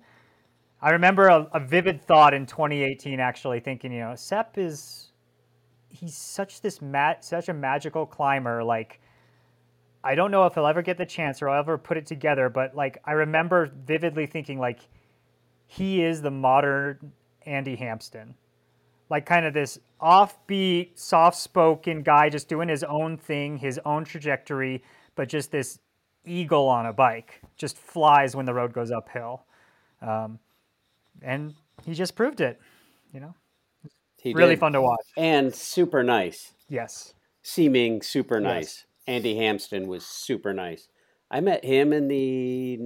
I 0.81 0.91
remember 0.91 1.27
a, 1.27 1.49
a 1.53 1.61
vivid 1.61 2.03
thought 2.03 2.35
in 2.35 2.47
2018 2.47 3.19
actually 3.19 3.61
thinking, 3.61 3.93
you 3.93 4.01
know, 4.01 4.15
Sepp 4.15 4.59
is 4.59 5.09
he's 5.89 6.15
such 6.15 6.61
this 6.61 6.81
mat 6.83 7.25
such 7.25 7.49
a 7.49 7.55
magical 7.55 8.05
climber 8.05 8.63
like 8.63 9.01
I 10.05 10.15
don't 10.15 10.31
know 10.31 10.45
if 10.47 10.55
he'll 10.55 10.67
ever 10.67 10.83
get 10.83 10.97
the 10.97 11.07
chance 11.07 11.43
or 11.43 11.49
I'll 11.49 11.59
ever 11.59 11.77
put 11.77 11.97
it 11.97 12.07
together, 12.07 12.49
but 12.49 12.77
like 12.77 12.99
I 13.05 13.13
remember 13.13 13.71
vividly 13.85 14.27
thinking 14.27 14.59
like 14.59 14.81
he 15.67 16.03
is 16.03 16.23
the 16.23 16.31
modern 16.31 17.13
Andy 17.45 17.77
Hampsten. 17.77 18.35
Like 19.11 19.27
kind 19.27 19.45
of 19.45 19.55
this 19.55 19.79
offbeat, 20.01 20.99
soft-spoken 20.99 22.03
guy 22.03 22.29
just 22.29 22.49
doing 22.49 22.69
his 22.69 22.85
own 22.85 23.17
thing, 23.17 23.57
his 23.57 23.81
own 23.85 24.05
trajectory, 24.05 24.83
but 25.17 25.29
just 25.29 25.51
this 25.51 25.81
eagle 26.25 26.69
on 26.69 26.87
a 26.87 26.93
bike, 26.93 27.41
just 27.57 27.77
flies 27.77 28.37
when 28.37 28.47
the 28.47 28.55
road 28.55 28.73
goes 28.73 28.91
uphill. 28.91 29.45
Um, 30.01 30.39
and 31.23 31.55
he 31.85 31.95
just 31.95 32.15
proved 32.17 32.41
it, 32.41 32.61
you 33.13 33.21
know. 33.21 33.35
He 34.21 34.35
really 34.35 34.55
did. 34.57 34.61
fun 34.61 34.73
to 34.73 34.83
watch. 34.83 35.05
and 35.17 35.55
super 35.55 36.03
nice. 36.03 36.53
Yes. 36.69 37.15
Seeming 37.43 38.03
super 38.03 38.41
Yes. 38.41 38.45
nice. 38.45 38.85
Andy 39.07 39.37
Hampsten 39.37 39.87
was 39.87 40.05
super 40.05 40.53
nice. 40.53 40.89
I 41.31 41.41
met 41.41 41.65
him 41.65 41.93
in 41.93 42.09
the 42.09 42.77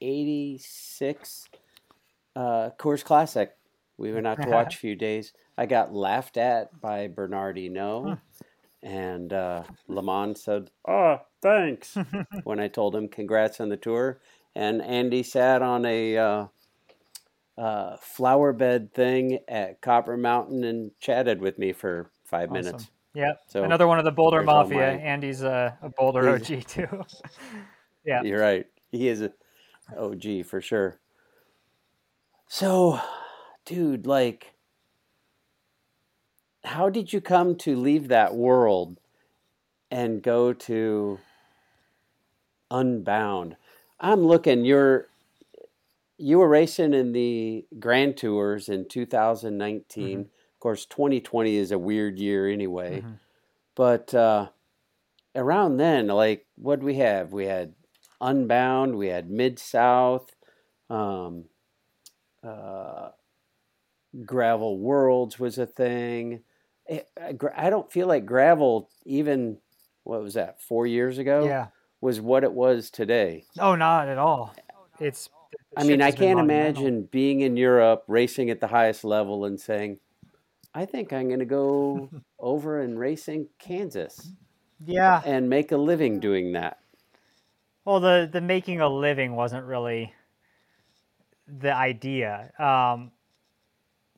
1986 0.00 1.48
uh, 2.36 2.70
Coors 2.78 3.04
Classic. 3.04 3.52
We 3.96 4.12
went 4.12 4.26
out 4.26 4.40
to 4.42 4.48
watch 4.48 4.74
a 4.74 4.78
few 4.78 4.96
days. 4.96 5.32
I 5.56 5.66
got 5.66 5.94
laughed 5.94 6.36
at 6.36 6.80
by 6.80 7.06
Bernardino, 7.08 8.18
and 8.82 9.32
uh, 9.32 9.62
LeMond 9.88 10.36
said, 10.38 10.70
"Oh, 10.86 11.18
thanks." 11.40 11.96
when 12.44 12.58
I 12.58 12.66
told 12.68 12.96
him 12.96 13.08
congrats 13.08 13.60
on 13.60 13.68
the 13.68 13.76
tour, 13.76 14.20
and 14.56 14.82
Andy 14.82 15.22
sat 15.22 15.62
on 15.62 15.84
a 15.86 16.16
uh, 16.18 16.46
uh, 17.56 17.96
flower 17.98 18.52
bed 18.52 18.92
thing 18.92 19.38
at 19.48 19.80
Copper 19.80 20.16
Mountain 20.16 20.64
and 20.64 20.90
chatted 20.98 21.40
with 21.40 21.58
me 21.58 21.72
for 21.72 22.10
five 22.24 22.50
awesome. 22.50 22.64
minutes. 22.64 22.90
Yeah. 23.14 23.34
So 23.46 23.62
another 23.62 23.86
one 23.86 23.98
of 23.98 24.04
the 24.04 24.10
Boulder 24.10 24.42
Mafia. 24.42 24.90
Andy's 24.90 25.42
a, 25.42 25.78
a 25.82 25.88
Boulder 25.88 26.28
OG 26.30 26.66
too. 26.66 27.04
yeah. 28.04 28.22
You're 28.22 28.40
right. 28.40 28.66
He 28.90 29.08
is 29.08 29.22
a 29.22 29.32
OG 29.96 30.46
for 30.46 30.60
sure. 30.60 30.98
So, 32.48 33.00
dude, 33.64 34.06
like, 34.06 34.54
how 36.64 36.88
did 36.88 37.12
you 37.12 37.20
come 37.20 37.56
to 37.58 37.76
leave 37.76 38.08
that 38.08 38.34
world 38.34 38.98
and 39.90 40.22
go 40.22 40.52
to 40.52 41.18
Unbound? 42.70 43.56
I'm 44.00 44.24
looking. 44.24 44.64
You're 44.64 45.08
you 46.24 46.38
were 46.38 46.48
racing 46.48 46.94
in 46.94 47.12
the 47.12 47.66
Grand 47.78 48.16
Tours 48.16 48.70
in 48.70 48.88
2019. 48.88 50.08
Mm-hmm. 50.08 50.20
Of 50.20 50.58
course, 50.58 50.86
2020 50.86 51.54
is 51.56 51.70
a 51.70 51.78
weird 51.78 52.18
year 52.18 52.48
anyway. 52.48 53.00
Mm-hmm. 53.00 53.12
But 53.74 54.14
uh, 54.14 54.48
around 55.36 55.76
then, 55.76 56.06
like, 56.06 56.46
what 56.56 56.82
we 56.82 56.94
have? 56.94 57.34
We 57.34 57.44
had 57.44 57.74
Unbound, 58.22 58.96
we 58.96 59.08
had 59.08 59.28
Mid 59.28 59.58
South, 59.58 60.34
um, 60.88 61.44
uh, 62.42 63.10
Gravel 64.24 64.78
Worlds 64.78 65.38
was 65.38 65.58
a 65.58 65.66
thing. 65.66 66.40
I 66.90 67.68
don't 67.68 67.92
feel 67.92 68.06
like 68.06 68.24
gravel 68.24 68.88
even 69.04 69.58
what 70.04 70.22
was 70.22 70.34
that 70.34 70.62
four 70.62 70.86
years 70.86 71.18
ago? 71.18 71.44
Yeah, 71.44 71.66
was 72.00 72.18
what 72.18 72.44
it 72.44 72.52
was 72.52 72.88
today. 72.88 73.44
Oh, 73.58 73.74
not 73.74 74.08
at 74.08 74.16
all. 74.16 74.54
It's. 74.98 75.28
I 75.76 75.84
mean, 75.84 76.02
I 76.02 76.10
can't 76.10 76.40
imagine 76.40 77.08
being 77.10 77.40
in 77.40 77.56
Europe, 77.56 78.04
racing 78.06 78.50
at 78.50 78.60
the 78.60 78.66
highest 78.66 79.04
level, 79.04 79.44
and 79.44 79.60
saying, 79.60 79.98
"I 80.74 80.84
think 80.84 81.12
I'm 81.12 81.28
going 81.28 81.40
to 81.40 81.44
go 81.44 82.10
over 82.38 82.80
and 82.80 82.98
racing 82.98 83.48
Kansas." 83.58 84.32
Yeah, 84.84 85.22
and 85.24 85.48
make 85.48 85.72
a 85.72 85.76
living 85.76 86.20
doing 86.20 86.52
that. 86.52 86.78
Well, 87.84 88.00
the 88.00 88.28
the 88.30 88.40
making 88.40 88.80
a 88.80 88.88
living 88.88 89.34
wasn't 89.34 89.64
really 89.64 90.14
the 91.46 91.74
idea. 91.74 92.52
Um, 92.58 93.12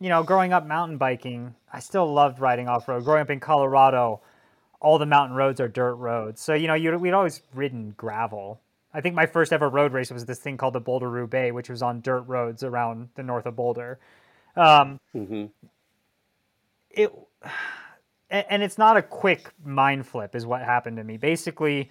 you 0.00 0.08
know, 0.08 0.22
growing 0.22 0.52
up 0.52 0.66
mountain 0.66 0.98
biking, 0.98 1.54
I 1.72 1.80
still 1.80 2.12
loved 2.12 2.38
riding 2.38 2.68
off 2.68 2.88
road. 2.88 3.04
Growing 3.04 3.22
up 3.22 3.30
in 3.30 3.40
Colorado, 3.40 4.20
all 4.80 4.98
the 4.98 5.06
mountain 5.06 5.36
roads 5.36 5.60
are 5.60 5.68
dirt 5.68 5.94
roads. 5.94 6.40
So, 6.40 6.54
you 6.54 6.66
know, 6.66 6.74
you 6.74 6.96
we'd 6.98 7.12
always 7.12 7.42
ridden 7.54 7.94
gravel. 7.96 8.60
I 8.92 9.00
think 9.00 9.14
my 9.14 9.26
first 9.26 9.52
ever 9.52 9.68
road 9.68 9.92
race 9.92 10.10
was 10.10 10.24
this 10.24 10.38
thing 10.38 10.56
called 10.56 10.74
the 10.74 10.80
Boulder 10.80 11.10
Roubaix, 11.10 11.52
which 11.52 11.68
was 11.68 11.82
on 11.82 12.00
dirt 12.00 12.22
roads 12.22 12.62
around 12.62 13.10
the 13.14 13.22
north 13.22 13.46
of 13.46 13.56
Boulder. 13.56 13.98
Um, 14.56 15.00
mm-hmm. 15.14 15.46
It 16.90 17.12
and 18.30 18.62
it's 18.62 18.78
not 18.78 18.96
a 18.96 19.02
quick 19.02 19.52
mind 19.64 20.06
flip, 20.06 20.34
is 20.34 20.46
what 20.46 20.62
happened 20.62 20.96
to 20.96 21.04
me. 21.04 21.16
Basically, 21.16 21.90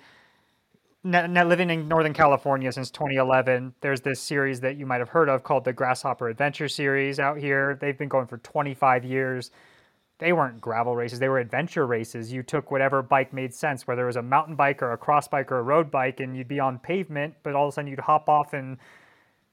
now 1.04 1.46
living 1.46 1.70
in 1.70 1.88
Northern 1.88 2.14
California 2.14 2.72
since 2.72 2.90
2011, 2.92 3.76
there's 3.82 4.02
this 4.02 4.20
series 4.20 4.60
that 4.62 4.76
you 4.76 4.86
might 4.86 5.00
have 5.00 5.10
heard 5.10 5.30
of 5.30 5.44
called 5.44 5.64
the 5.64 5.72
Grasshopper 5.72 6.28
Adventure 6.28 6.68
Series 6.68 7.20
out 7.20 7.38
here. 7.38 7.78
They've 7.80 7.98
been 7.98 8.10
going 8.10 8.28
for 8.28 8.38
25 8.40 9.06
years. 9.06 9.52
They 10.18 10.32
weren't 10.32 10.62
gravel 10.62 10.96
races, 10.96 11.20
they 11.20 11.30
were 11.30 11.40
adventure 11.40 11.86
races. 11.86 12.32
You 12.32 12.44
took 12.44 12.72
whatever 12.72 13.02
bike 13.02 13.34
made 13.34 13.54
sense, 13.54 13.86
whether 13.86 14.04
it 14.04 14.08
was 14.08 14.16
a 14.16 14.22
mountain 14.22 14.56
bike 14.56 14.82
or 14.82 14.94
a 14.94 14.98
cross 14.98 15.28
bike 15.28 15.52
or 15.52 15.60
a 15.60 15.64
road 15.64 15.92
bike, 15.92 16.20
and 16.20 16.36
you'd 16.36 16.48
be 16.48 16.60
on 16.60 16.80
pavement, 16.80 17.36
but 17.44 17.54
all 17.54 17.68
of 17.68 17.70
a 17.70 17.72
sudden 17.74 17.90
you'd 17.90 18.00
hop 18.00 18.30
off 18.30 18.54
and 18.54 18.78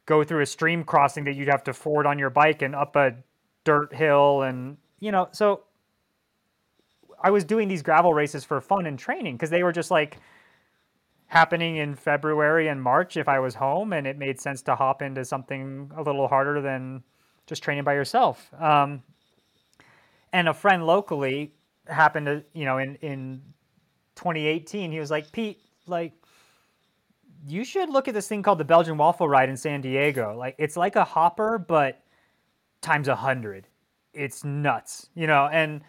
go 0.07 0.23
through 0.23 0.43
a 0.43 0.47
stream 0.47 0.85
crossing 0.85 1.25
that 1.25 1.35
you'd 1.35 1.49
have 1.49 1.65
to 1.65 1.73
ford 1.73 2.07
on 2.07 2.19
your 2.19 2.31
bike 2.31 2.63
and 2.63 2.75
up 2.75 2.97
a 2.97 3.15
dirt 3.65 3.95
hill. 3.95 4.43
And, 4.43 4.77
you 5.01 5.13
know, 5.13 5.29
so 5.33 5.63
I 7.23 7.31
was 7.31 7.45
doing 7.45 7.69
these 7.69 7.83
gravel 7.83 8.15
races 8.15 8.45
for 8.45 8.61
fun 8.61 8.87
and 8.87 8.99
training 8.99 9.37
because 9.37 9.51
they 9.51 9.63
were 9.63 9.73
just 9.73 9.91
like, 9.91 10.19
happening 11.33 11.79
in 11.79 11.95
February 11.95 12.69
and 12.69 12.83
March 12.83 13.17
if 13.17 13.27
I 13.27 13.39
was 13.39 13.55
home, 13.55 13.95
and 13.95 14.07
it 14.07 14.19
made 14.19 14.39
sense 14.39 14.61
to 14.61 14.77
hop 14.77 15.01
into 15.01 15.25
something 15.25 15.91
a 15.97 16.03
little 16.03 16.29
harder 16.29 16.61
than 16.61 17.03
just 17.47 17.63
training 17.63 17.85
by 17.85 17.95
yourself. 17.95 18.53
Um, 18.61 19.03
and 20.33 20.49
a 20.49 20.55
friend 20.55 20.87
locally 20.87 21.55
happened 21.87 22.27
to, 22.27 22.45
you 22.53 22.65
know, 22.65 22.79
in 22.79 22.97
in 22.97 23.43
2018, 24.17 24.93
he 24.93 25.01
was 25.01 25.11
like, 25.11 25.33
Pete, 25.33 25.61
like, 25.87 26.13
you 27.47 27.65
should 27.65 27.89
look 27.89 28.09
at 28.09 28.15
this 28.15 28.29
thing 28.29 28.43
called 28.43 28.59
the 28.59 28.65
Belgian 28.65 28.97
Waffle 28.97 29.29
Ride 29.29 29.49
in 29.49 29.57
San 29.57 29.81
Diego. 29.81 30.37
Like, 30.37 30.55
it's 30.59 30.77
like 30.77 30.97
a 30.97 31.05
hopper, 31.05 31.59
but 31.59 32.03
times 32.81 33.09
a 33.09 33.17
hundred. 33.17 33.67
It's 34.13 34.45
nuts, 34.45 35.09
you 35.15 35.27
know, 35.27 35.49
and 35.51 35.83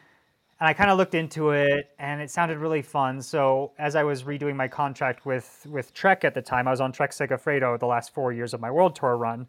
and 0.60 0.70
I 0.70 0.74
kind 0.74 0.90
of 0.90 0.98
looked 0.98 1.16
into 1.16 1.50
it 1.50 1.90
and 2.00 2.22
it 2.22 2.32
sounded 2.32 2.58
really 2.58 2.82
fun. 2.82 3.22
So 3.22 3.74
as 3.78 3.96
I 3.96 4.04
was 4.04 4.24
redoing 4.24 4.56
my 4.56 4.68
contract 4.68 5.26
with 5.26 5.68
with 5.70 5.94
Trek 5.94 6.24
at 6.24 6.34
the 6.34 6.42
time, 6.42 6.68
I 6.68 6.72
was 6.72 6.80
on 6.80 6.92
Trek 6.92 7.12
Segafredo 7.12 7.78
the 7.78 7.86
last 7.86 8.14
four 8.14 8.32
years 8.32 8.54
of 8.54 8.62
my 8.62 8.72
World 8.72 8.96
Tour 8.96 9.18
run. 9.18 9.48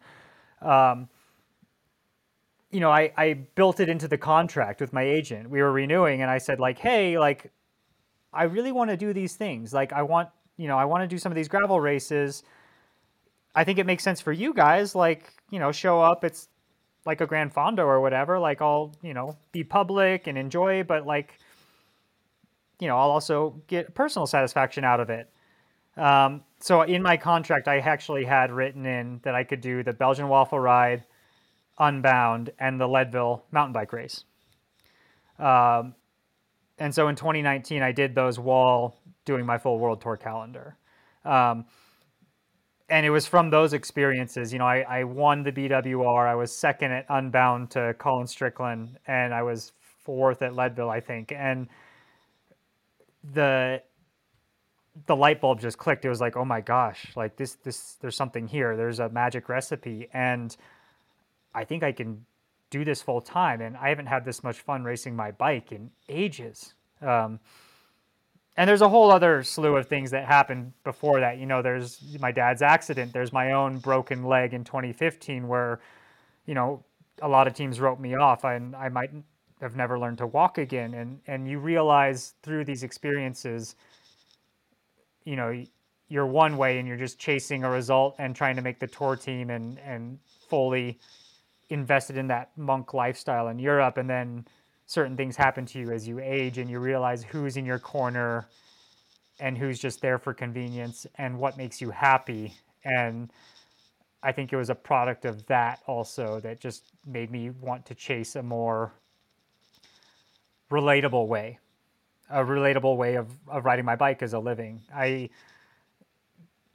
Um, 0.60 1.08
you 2.74 2.80
know, 2.80 2.90
I, 2.90 3.12
I 3.16 3.34
built 3.54 3.78
it 3.78 3.88
into 3.88 4.08
the 4.08 4.18
contract 4.18 4.80
with 4.80 4.92
my 4.92 5.02
agent. 5.02 5.48
We 5.48 5.62
were 5.62 5.70
renewing 5.70 6.22
and 6.22 6.30
I 6.30 6.38
said 6.38 6.58
like, 6.58 6.78
hey, 6.78 7.18
like 7.18 7.52
I 8.32 8.44
really 8.44 8.72
want 8.72 8.90
to 8.90 8.96
do 8.96 9.12
these 9.12 9.36
things. 9.36 9.72
Like 9.72 9.92
I 9.92 10.02
want, 10.02 10.28
you 10.56 10.66
know, 10.66 10.76
I 10.76 10.84
want 10.84 11.02
to 11.02 11.06
do 11.06 11.16
some 11.16 11.30
of 11.30 11.36
these 11.36 11.46
gravel 11.46 11.80
races. 11.80 12.42
I 13.54 13.62
think 13.62 13.78
it 13.78 13.86
makes 13.86 14.02
sense 14.02 14.20
for 14.20 14.32
you 14.32 14.52
guys. 14.52 14.96
Like, 14.96 15.32
you 15.50 15.60
know, 15.60 15.70
show 15.70 16.00
up. 16.00 16.24
It's 16.24 16.48
like 17.06 17.20
a 17.20 17.26
Gran 17.26 17.50
Fondo 17.50 17.84
or 17.84 18.00
whatever, 18.00 18.38
like 18.38 18.60
I'll, 18.60 18.92
you 19.02 19.14
know, 19.14 19.36
be 19.52 19.62
public 19.62 20.26
and 20.26 20.36
enjoy, 20.36 20.82
but 20.82 21.06
like, 21.06 21.38
you 22.80 22.88
know, 22.88 22.96
I'll 22.96 23.10
also 23.10 23.60
get 23.66 23.94
personal 23.94 24.26
satisfaction 24.26 24.84
out 24.84 25.00
of 25.00 25.10
it. 25.10 25.30
Um, 25.96 26.42
so 26.60 26.82
in 26.82 27.02
my 27.02 27.16
contract, 27.16 27.68
I 27.68 27.78
actually 27.78 28.24
had 28.24 28.50
written 28.50 28.84
in 28.84 29.20
that 29.22 29.34
I 29.34 29.44
could 29.44 29.60
do 29.60 29.82
the 29.82 29.92
Belgian 29.92 30.28
waffle 30.28 30.58
ride, 30.58 31.04
Unbound, 31.78 32.52
and 32.58 32.80
the 32.80 32.86
Leadville 32.86 33.44
mountain 33.50 33.72
bike 33.72 33.92
race. 33.92 34.24
Um, 35.38 35.94
and 36.78 36.94
so 36.94 37.08
in 37.08 37.16
2019, 37.16 37.82
I 37.82 37.92
did 37.92 38.14
those 38.14 38.38
while 38.38 38.96
doing 39.24 39.46
my 39.46 39.58
full 39.58 39.78
world 39.78 40.00
tour 40.00 40.16
calendar. 40.16 40.76
Um, 41.24 41.66
and 42.88 43.06
it 43.06 43.10
was 43.10 43.26
from 43.26 43.50
those 43.50 43.72
experiences. 43.72 44.52
You 44.52 44.58
know, 44.58 44.66
I, 44.66 44.80
I 44.80 45.04
won 45.04 45.42
the 45.42 45.52
BWR. 45.52 46.28
I 46.28 46.34
was 46.34 46.52
second 46.52 46.92
at 46.92 47.06
Unbound 47.08 47.70
to 47.72 47.94
Colin 47.98 48.26
Strickland, 48.26 48.98
and 49.06 49.32
I 49.32 49.42
was 49.42 49.72
fourth 50.04 50.42
at 50.42 50.54
Leadville, 50.54 50.90
I 50.90 51.00
think. 51.00 51.32
And 51.32 51.68
the 53.32 53.82
the 55.06 55.16
light 55.16 55.40
bulb 55.40 55.60
just 55.60 55.78
clicked. 55.78 56.04
It 56.04 56.08
was 56.08 56.20
like, 56.20 56.36
oh 56.36 56.44
my 56.44 56.60
gosh, 56.60 57.06
like 57.16 57.36
this 57.36 57.54
this 57.64 57.94
there's 58.00 58.16
something 58.16 58.46
here. 58.46 58.76
There's 58.76 59.00
a 59.00 59.08
magic 59.08 59.48
recipe, 59.48 60.08
and 60.12 60.54
I 61.54 61.64
think 61.64 61.82
I 61.82 61.92
can 61.92 62.24
do 62.70 62.84
this 62.84 63.00
full 63.00 63.20
time. 63.20 63.60
And 63.60 63.76
I 63.76 63.88
haven't 63.88 64.06
had 64.06 64.24
this 64.24 64.42
much 64.42 64.60
fun 64.60 64.82
racing 64.82 65.14
my 65.14 65.30
bike 65.30 65.70
in 65.70 65.90
ages. 66.08 66.74
Um, 67.00 67.38
and 68.56 68.68
there's 68.68 68.82
a 68.82 68.88
whole 68.88 69.10
other 69.10 69.42
slew 69.42 69.76
of 69.76 69.86
things 69.86 70.10
that 70.10 70.26
happened 70.26 70.72
before 70.84 71.20
that. 71.20 71.38
You 71.38 71.46
know, 71.46 71.62
there's 71.62 72.00
my 72.20 72.32
dad's 72.32 72.62
accident. 72.62 73.12
There's 73.12 73.32
my 73.32 73.52
own 73.52 73.78
broken 73.78 74.24
leg 74.24 74.54
in 74.54 74.64
2015, 74.64 75.48
where, 75.48 75.80
you 76.46 76.54
know, 76.54 76.84
a 77.22 77.28
lot 77.28 77.46
of 77.46 77.54
teams 77.54 77.80
wrote 77.80 78.00
me 78.00 78.14
off, 78.14 78.44
and 78.44 78.74
I 78.74 78.88
might 78.88 79.10
have 79.60 79.76
never 79.76 79.98
learned 79.98 80.18
to 80.18 80.26
walk 80.26 80.58
again. 80.58 80.94
And 80.94 81.20
and 81.26 81.48
you 81.48 81.58
realize 81.58 82.34
through 82.42 82.64
these 82.64 82.82
experiences, 82.84 83.74
you 85.24 85.34
know, 85.34 85.64
you're 86.08 86.26
one 86.26 86.56
way, 86.56 86.78
and 86.78 86.86
you're 86.86 86.96
just 86.96 87.18
chasing 87.18 87.64
a 87.64 87.70
result 87.70 88.14
and 88.18 88.36
trying 88.36 88.54
to 88.56 88.62
make 88.62 88.78
the 88.78 88.86
tour 88.86 89.16
team 89.16 89.50
and 89.50 89.80
and 89.80 90.18
fully 90.48 91.00
invested 91.74 92.16
in 92.16 92.28
that 92.28 92.56
monk 92.56 92.94
lifestyle 92.94 93.48
in 93.48 93.58
Europe, 93.58 93.98
and 93.98 94.08
then 94.08 94.46
certain 94.86 95.16
things 95.16 95.36
happen 95.36 95.66
to 95.66 95.78
you 95.78 95.90
as 95.90 96.08
you 96.08 96.18
age 96.20 96.58
and 96.58 96.70
you 96.70 96.78
realize 96.78 97.22
who's 97.22 97.56
in 97.56 97.66
your 97.66 97.78
corner 97.78 98.46
and 99.40 99.58
who's 99.58 99.78
just 99.78 100.00
there 100.00 100.18
for 100.18 100.32
convenience 100.32 101.06
and 101.16 101.38
what 101.38 101.56
makes 101.56 101.80
you 101.80 101.90
happy. 101.90 102.54
And 102.84 103.30
i 104.22 104.32
think 104.32 104.54
it 104.54 104.56
was 104.56 104.70
a 104.70 104.74
product 104.74 105.26
of 105.26 105.44
that 105.46 105.80
also 105.86 106.40
that 106.40 106.58
just 106.58 106.94
made 107.06 107.30
me 107.30 107.50
want 107.50 107.84
to 107.84 107.94
chase 107.94 108.36
a 108.36 108.42
more 108.42 108.90
relatable 110.70 111.28
way 111.28 111.58
a 112.30 112.42
relatable 112.42 112.96
way 112.96 113.16
of, 113.16 113.28
of 113.48 113.64
riding 113.64 113.84
my 113.84 113.96
bike 113.96 114.22
as 114.22 114.32
a 114.32 114.38
living. 114.38 114.80
I 114.94 115.28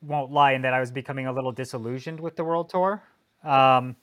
won't 0.01 0.31
lie 0.31 0.53
in 0.53 0.61
that 0.61 0.73
i 0.73 0.79
was 0.79 0.91
becoming 0.91 1.27
a 1.27 1.33
little 1.33 1.51
disillusioned 1.51 2.19
with 2.19 2.35
the 2.35 2.43
world 2.43 2.69
tour. 2.69 3.03
Um, 3.43 3.95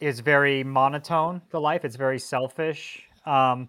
it's 0.00 0.20
very 0.20 0.62
monotone 0.64 1.42
the 1.50 1.60
life 1.60 1.84
it's 1.84 1.96
very 1.96 2.18
selfish 2.18 3.02
um, 3.26 3.68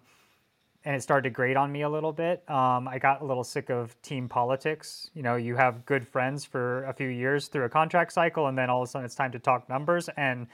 and 0.84 0.96
it 0.96 1.02
started 1.02 1.28
to 1.28 1.30
grate 1.30 1.58
on 1.58 1.70
me 1.70 1.82
a 1.82 1.88
little 1.90 2.12
bit. 2.12 2.42
Um, 2.48 2.88
I 2.88 2.98
got 2.98 3.20
a 3.20 3.24
little 3.26 3.44
sick 3.44 3.68
of 3.68 4.00
team 4.00 4.30
politics. 4.30 5.10
You 5.12 5.22
know, 5.22 5.36
you 5.36 5.54
have 5.56 5.84
good 5.84 6.08
friends 6.08 6.46
for 6.46 6.84
a 6.84 6.94
few 6.94 7.08
years 7.08 7.48
through 7.48 7.64
a 7.64 7.68
contract 7.68 8.14
cycle, 8.14 8.46
and 8.46 8.56
then 8.56 8.70
all 8.70 8.80
of 8.80 8.88
a 8.88 8.90
sudden 8.90 9.04
it's 9.04 9.14
time 9.14 9.30
to 9.32 9.38
talk 9.38 9.68
numbers. 9.68 10.08
And 10.16 10.46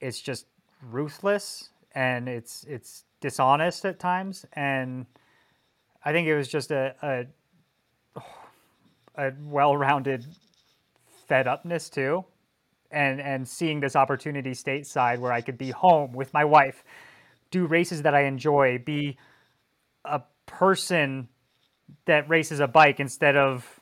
it's 0.00 0.20
just 0.20 0.46
ruthless 0.82 1.70
and 1.94 2.28
it's 2.28 2.64
it's 2.68 3.04
dishonest 3.20 3.84
at 3.84 3.98
times 3.98 4.46
and 4.52 5.06
I 6.04 6.12
think 6.12 6.28
it 6.28 6.36
was 6.36 6.48
just 6.48 6.70
a 6.70 7.26
a, 8.16 8.22
a 9.16 9.32
well-rounded 9.42 10.24
fed 11.26 11.48
upness 11.48 11.90
too 11.90 12.24
and 12.90 13.20
and 13.20 13.46
seeing 13.46 13.80
this 13.80 13.96
opportunity 13.96 14.52
stateside 14.52 15.18
where 15.18 15.32
I 15.32 15.40
could 15.40 15.58
be 15.58 15.70
home 15.70 16.12
with 16.12 16.32
my 16.32 16.44
wife 16.44 16.84
do 17.50 17.66
races 17.66 18.02
that 18.02 18.14
I 18.14 18.24
enjoy 18.24 18.78
be 18.78 19.16
a 20.04 20.22
person 20.46 21.28
that 22.06 22.28
races 22.28 22.60
a 22.60 22.66
bike 22.66 23.00
instead 23.00 23.36
of 23.36 23.80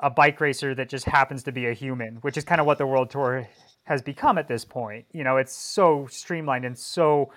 a 0.00 0.10
bike 0.10 0.40
racer 0.40 0.74
that 0.74 0.88
just 0.88 1.04
happens 1.04 1.42
to 1.44 1.52
be 1.52 1.66
a 1.66 1.72
human, 1.72 2.16
which 2.16 2.36
is 2.36 2.44
kind 2.44 2.60
of 2.60 2.66
what 2.66 2.78
the 2.78 2.86
World 2.86 3.10
Tour 3.10 3.48
has 3.84 4.02
become 4.02 4.38
at 4.38 4.46
this 4.46 4.64
point. 4.64 5.06
You 5.12 5.24
know, 5.24 5.38
it's 5.38 5.52
so 5.52 6.06
streamlined 6.10 6.64
and 6.64 6.78
so 6.78 7.32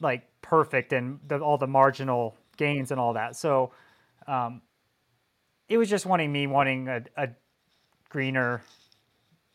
like 0.00 0.28
perfect 0.42 0.92
and 0.92 1.20
the, 1.26 1.38
all 1.38 1.58
the 1.58 1.66
marginal 1.66 2.36
gains 2.56 2.90
and 2.90 3.00
all 3.00 3.12
that. 3.14 3.36
So 3.36 3.72
um, 4.26 4.62
it 5.68 5.76
was 5.78 5.88
just 5.88 6.06
wanting 6.06 6.32
me 6.32 6.46
wanting 6.46 6.88
a, 6.88 7.02
a 7.16 7.28
greener. 8.08 8.62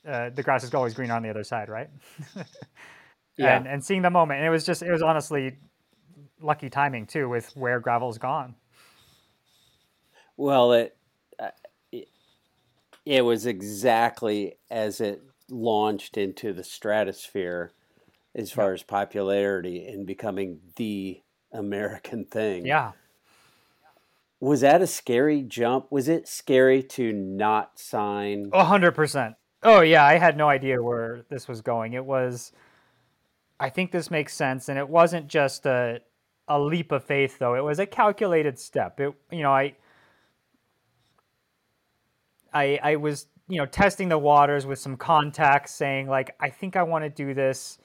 Uh, 0.07 0.29
the 0.29 0.43
grass 0.43 0.63
is 0.63 0.73
always 0.73 0.93
greener 0.93 1.13
on 1.13 1.23
the 1.23 1.29
other 1.29 1.43
side, 1.43 1.69
right? 1.69 1.89
yeah. 3.37 3.57
And, 3.57 3.67
and 3.67 3.83
seeing 3.83 4.01
the 4.01 4.09
moment, 4.09 4.39
and 4.39 4.47
it 4.47 4.49
was 4.49 4.65
just 4.65 4.81
it 4.81 4.91
was 4.91 5.01
honestly 5.01 5.57
lucky 6.41 6.69
timing 6.69 7.05
too 7.05 7.29
with 7.29 7.55
where 7.55 7.79
gravel's 7.79 8.17
gone. 8.17 8.55
Well, 10.35 10.73
it 10.73 10.97
uh, 11.39 11.49
it, 11.91 12.09
it 13.05 13.21
was 13.23 13.45
exactly 13.45 14.55
as 14.69 14.99
it 14.99 15.21
launched 15.49 16.17
into 16.17 16.53
the 16.53 16.63
stratosphere 16.63 17.71
as 18.35 18.51
far 18.51 18.69
yeah. 18.69 18.73
as 18.73 18.83
popularity 18.83 19.87
and 19.87 20.05
becoming 20.05 20.59
the 20.75 21.21
American 21.51 22.25
thing. 22.25 22.65
Yeah. 22.65 22.91
Was 24.39 24.61
that 24.61 24.81
a 24.81 24.87
scary 24.87 25.41
jump? 25.41 25.89
Was 25.89 26.09
it 26.09 26.27
scary 26.27 26.83
to 26.83 27.13
not 27.13 27.79
sign? 27.79 28.49
A 28.51 28.65
hundred 28.65 28.93
percent. 28.93 29.35
Oh 29.63 29.81
yeah, 29.81 30.05
I 30.05 30.17
had 30.17 30.37
no 30.37 30.49
idea 30.49 30.81
where 30.81 31.23
this 31.29 31.47
was 31.47 31.61
going. 31.61 31.93
It 31.93 32.05
was 32.05 32.51
I 33.59 33.69
think 33.69 33.91
this 33.91 34.11
makes 34.11 34.33
sense 34.33 34.69
and 34.69 34.77
it 34.77 34.87
wasn't 34.89 35.27
just 35.27 35.65
a 35.65 36.01
a 36.47 36.59
leap 36.59 36.91
of 36.91 37.03
faith 37.03 37.39
though. 37.39 37.55
It 37.55 37.63
was 37.63 37.79
a 37.79 37.85
calculated 37.85 38.59
step. 38.59 38.99
It 38.99 39.13
you 39.31 39.43
know, 39.43 39.51
I 39.51 39.75
I 42.53 42.79
I 42.83 42.95
was, 42.97 43.27
you 43.47 43.57
know, 43.57 43.65
testing 43.65 44.09
the 44.09 44.17
waters 44.17 44.65
with 44.65 44.79
some 44.79 44.97
contacts 44.97 45.73
saying 45.73 46.07
like 46.07 46.35
I 46.39 46.49
think 46.49 46.75
I 46.75 46.83
want 46.83 47.03
to 47.05 47.09
do 47.09 47.33
this. 47.33 47.77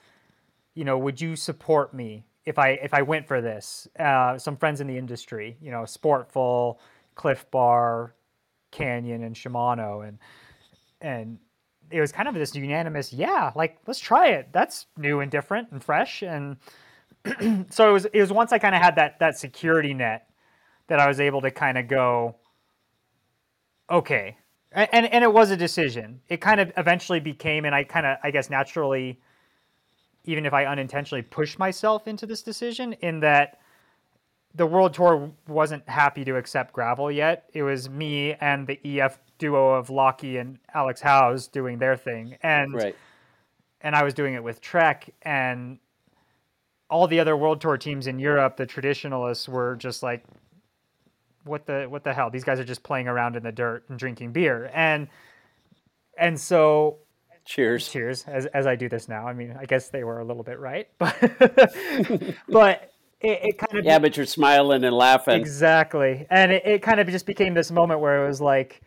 You 0.75 0.85
know, 0.85 0.99
would 0.99 1.21
you 1.21 1.37
support 1.37 1.95
me 1.95 2.25
if 2.45 2.59
I 2.59 2.71
if 2.71 2.95
I 2.95 3.03
went 3.03 3.27
for 3.27 3.41
this? 3.41 3.87
Uh, 3.99 4.39
some 4.39 4.57
friends 4.57 4.81
in 4.81 4.87
the 4.87 4.99
industry, 4.99 5.57
you 5.61 5.71
know, 5.71 5.83
Sportful, 5.83 6.79
Clif 7.15 7.49
Bar, 7.51 8.15
Canyon 8.71 9.23
and 9.23 9.35
Shimano 9.35 10.07
and 10.07 10.19
and 11.01 11.39
it 11.91 12.01
was 12.01 12.13
kind 12.13 12.29
of 12.29 12.35
this 12.35 12.55
unanimous, 12.55 13.13
yeah, 13.13 13.53
like 13.55 13.79
let's 13.87 14.01
try 14.01 14.29
it. 14.29 14.49
That's 14.53 14.87
new 14.97 15.21
and 15.21 15.31
different 15.31 15.71
and 15.71 15.83
fresh 15.83 16.23
and 16.23 16.57
so 17.71 17.91
it 17.91 17.93
was 17.93 18.05
it 18.07 18.21
was 18.21 18.33
once 18.33 18.53
I 18.53 18.59
kind 18.59 18.75
of 18.75 18.83
had 18.83 18.97
that 18.97 19.19
that 19.19 19.39
security 19.39 19.95
net 19.95 20.29
that 20.87 21.01
I 21.01 21.09
was 21.09 21.21
able 21.21 21.41
to 21.43 21.51
kind 21.51 21.77
of 21.77 21.89
go, 21.89 22.37
okay, 23.91 24.37
and 24.73 25.07
and 25.13 25.25
it 25.25 25.33
was 25.33 25.51
a 25.51 25.57
decision. 25.57 26.21
It 26.29 26.41
kind 26.41 26.61
of 26.61 26.73
eventually 26.77 27.21
became, 27.21 27.65
and 27.65 27.75
I 27.75 27.85
kind 27.85 28.07
of 28.07 28.19
I 28.23 28.31
guess 28.31 28.51
naturally, 28.51 29.21
even 30.25 30.47
if 30.47 30.53
I 30.53 30.67
unintentionally 30.67 31.23
pushed 31.23 31.59
myself 31.59 32.07
into 32.07 32.27
this 32.27 32.43
decision, 32.43 32.95
in 32.95 33.21
that 33.21 33.59
the 34.59 34.67
world 34.67 34.93
tour 34.93 35.33
wasn't 35.47 35.89
happy 35.89 36.25
to 36.25 36.37
accept 36.37 36.73
gravel 36.73 37.11
yet. 37.11 37.49
It 37.55 37.63
was 37.63 37.89
me 37.89 38.35
and 38.35 38.67
the 38.67 39.01
EF 39.01 39.19
duo 39.39 39.71
of 39.71 39.89
Lockie 39.89 40.37
and 40.37 40.59
Alex 40.75 41.01
Howes 41.01 41.49
doing 41.49 41.79
their 41.79 41.97
thing, 41.97 42.37
and 42.43 42.75
right. 42.75 42.97
and 43.81 43.95
I 43.95 44.03
was 44.03 44.13
doing 44.15 44.35
it 44.35 44.43
with 44.43 44.61
Trek 44.61 45.09
and 45.23 45.79
all 46.91 47.07
the 47.07 47.21
other 47.21 47.37
world 47.37 47.61
tour 47.61 47.77
teams 47.77 48.07
in 48.07 48.19
Europe, 48.19 48.57
the 48.57 48.67
traditionalists 48.67 49.49
were 49.49 49.77
just 49.77 50.03
like, 50.03 50.25
what 51.45 51.67
the 51.67 51.87
what 51.89 52.05
the 52.05 52.13
hell? 52.13 52.31
These 52.31 52.45
guys 52.45 52.59
are 52.61 52.65
just 52.65 52.83
playing 52.83 53.09
around 53.09 53.37
in 53.37 53.43
the 53.43 53.53
dirt 53.53 53.85
and 53.89 53.99
drinking 53.99 54.33
beer. 54.33 54.71
And 54.75 55.09
and 56.19 56.39
so 56.39 56.99
cheers. 57.45 57.89
Cheers 57.89 58.25
as 58.27 58.47
as 58.47 58.67
I 58.67 58.77
do 58.77 58.89
this 58.89 59.09
now. 59.09 59.27
I 59.27 59.33
mean, 59.33 59.57
I 59.59 59.65
guess 59.65 59.89
they 59.89 60.05
were 60.05 60.19
a 60.19 60.25
little 60.25 60.43
bit 60.43 60.59
right, 60.59 60.89
but 60.99 61.17
but 62.49 62.91
it, 63.21 63.41
it, 63.43 63.59
kind 63.59 63.79
of 63.79 63.85
Yeah, 63.85 63.99
but 63.99 64.17
you're 64.17 64.27
smiling 64.27 64.85
and 64.85 64.95
laughing. 64.95 65.41
Exactly. 65.41 66.27
And 66.31 66.53
it, 66.53 66.63
it 66.65 66.83
kind 66.83 67.01
of 67.01 67.09
just 67.09 67.27
became 67.27 67.55
this 67.55 67.71
moment 67.71 68.01
where 68.01 68.25
it 68.25 68.29
was 68.29 68.41
like 68.41 68.81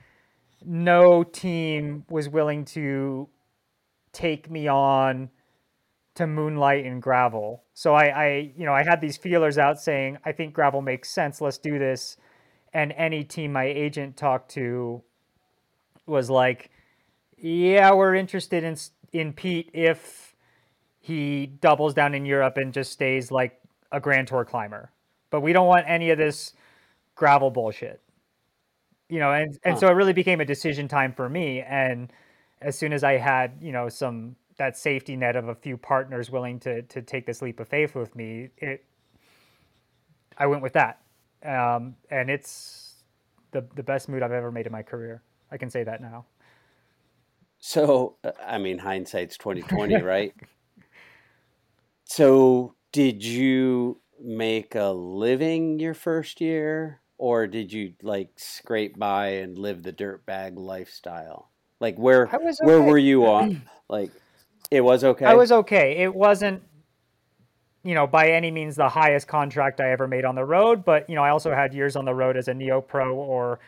no 0.66 1.24
team 1.24 2.06
was 2.10 2.30
willing 2.30 2.66
to 2.66 3.28
take 4.14 4.50
me 4.50 4.68
on 4.68 5.30
to 6.16 6.28
moonlight 6.28 6.86
and 6.86 7.02
gravel. 7.02 7.64
So 7.74 7.94
I, 7.94 8.06
I, 8.06 8.52
you 8.56 8.66
know, 8.66 8.74
I 8.74 8.84
had 8.84 9.02
these 9.02 9.18
feelers 9.18 9.58
out 9.58 9.80
saying, 9.80 10.18
I 10.26 10.32
think 10.32 10.54
gravel 10.54 10.82
makes 10.82 11.10
sense. 11.10 11.42
Let's 11.42 11.58
do 11.58 11.80
this. 11.80 12.18
And 12.74 12.94
any 12.94 13.24
team 13.24 13.54
my 13.54 13.66
agent 13.66 14.18
talked 14.18 14.52
to 14.52 15.04
was 16.06 16.30
like, 16.30 16.70
yeah, 17.38 17.94
we're 17.94 18.16
interested 18.16 18.64
in 18.64 18.78
in 19.12 19.34
Pete 19.34 19.70
if 19.74 20.36
he 21.00 21.46
doubles 21.46 21.94
down 21.94 22.14
in 22.14 22.26
Europe 22.26 22.58
and 22.58 22.72
just 22.74 22.92
stays 22.92 23.32
like 23.32 23.60
a 23.92 24.00
Grand 24.00 24.28
Tour 24.28 24.46
climber. 24.46 24.92
But 25.30 25.42
we 25.42 25.54
don't 25.54 25.68
want 25.68 25.86
any 25.88 26.10
of 26.10 26.18
this 26.18 26.54
gravel 27.16 27.52
bullshit. 27.52 28.02
You 29.10 29.20
know, 29.20 29.32
and, 29.32 29.58
and 29.64 29.74
huh. 29.74 29.80
so 29.80 29.88
it 29.88 29.92
really 29.92 30.14
became 30.14 30.40
a 30.42 30.46
decision 30.46 30.88
time 30.88 31.14
for 31.14 31.28
me. 31.28 31.62
And 31.62 32.12
as 32.62 32.78
soon 32.78 32.94
as 32.94 33.04
I 33.04 33.18
had, 33.18 33.58
you 33.62 33.72
know, 33.72 33.90
some 33.90 34.36
that 34.58 34.78
safety 34.78 35.16
net 35.16 35.36
of 35.36 35.48
a 35.48 35.56
few 35.56 35.76
partners 35.76 36.30
willing 36.30 36.60
to 36.60 36.84
to 36.84 37.02
take 37.02 37.26
this 37.26 37.42
leap 37.42 37.60
of 37.60 37.68
faith 37.68 37.96
with 37.96 38.16
me, 38.16 38.50
it 38.58 38.86
I 40.38 40.48
went 40.48 40.62
with 40.62 40.74
that, 40.74 41.02
um, 41.44 41.96
and 42.10 42.30
it's 42.30 43.04
the 43.52 43.66
the 43.76 43.84
best 43.84 44.10
mood 44.10 44.24
I've 44.24 44.32
ever 44.32 44.52
made 44.52 44.66
in 44.66 44.72
my 44.72 44.84
career. 44.84 45.22
I 45.52 45.58
can 45.58 45.70
say 45.70 45.84
that 45.84 46.02
now. 46.02 46.26
So, 47.60 48.16
I 48.44 48.58
mean, 48.58 48.80
hindsight's 48.80 49.38
twenty 49.38 49.62
twenty, 49.62 50.02
right? 50.02 50.34
so, 52.06 52.76
did 52.92 53.24
you 53.24 54.02
make 54.20 54.76
a 54.76 54.90
living 54.90 55.80
your 55.80 55.94
first 55.94 56.42
year, 56.42 57.02
or 57.18 57.48
did 57.48 57.72
you 57.72 57.94
like 58.02 58.32
scrape 58.38 58.98
by 58.98 59.28
and 59.28 59.58
live 59.58 59.84
the 59.84 59.94
dirtbag 59.94 60.58
lifestyle? 60.58 61.50
Like, 61.80 61.98
where 61.98 62.28
okay. 62.28 62.54
where 62.62 62.82
were 62.82 62.98
you 62.98 63.26
on? 63.26 63.64
Like, 63.92 64.12
it 64.70 64.80
was 64.80 65.04
okay. 65.04 65.26
I 65.26 65.34
was 65.34 65.52
okay. 65.52 65.98
It 65.98 66.16
wasn't, 66.16 66.64
you 67.84 67.94
know, 67.94 68.08
by 68.08 68.30
any 68.30 68.52
means 68.52 68.78
the 68.78 68.88
highest 68.88 69.28
contract 69.28 69.82
I 69.82 69.92
ever 69.92 70.08
made 70.08 70.24
on 70.24 70.34
the 70.34 70.46
road, 70.46 70.86
but 70.86 71.10
you 71.10 71.16
know, 71.16 71.24
I 71.24 71.32
also 71.32 71.54
had 71.54 71.74
years 71.74 71.98
on 71.98 72.06
the 72.06 72.14
road 72.14 72.38
as 72.38 72.48
a 72.48 72.54
neo 72.54 72.80
pro 72.80 73.14
or 73.14 73.60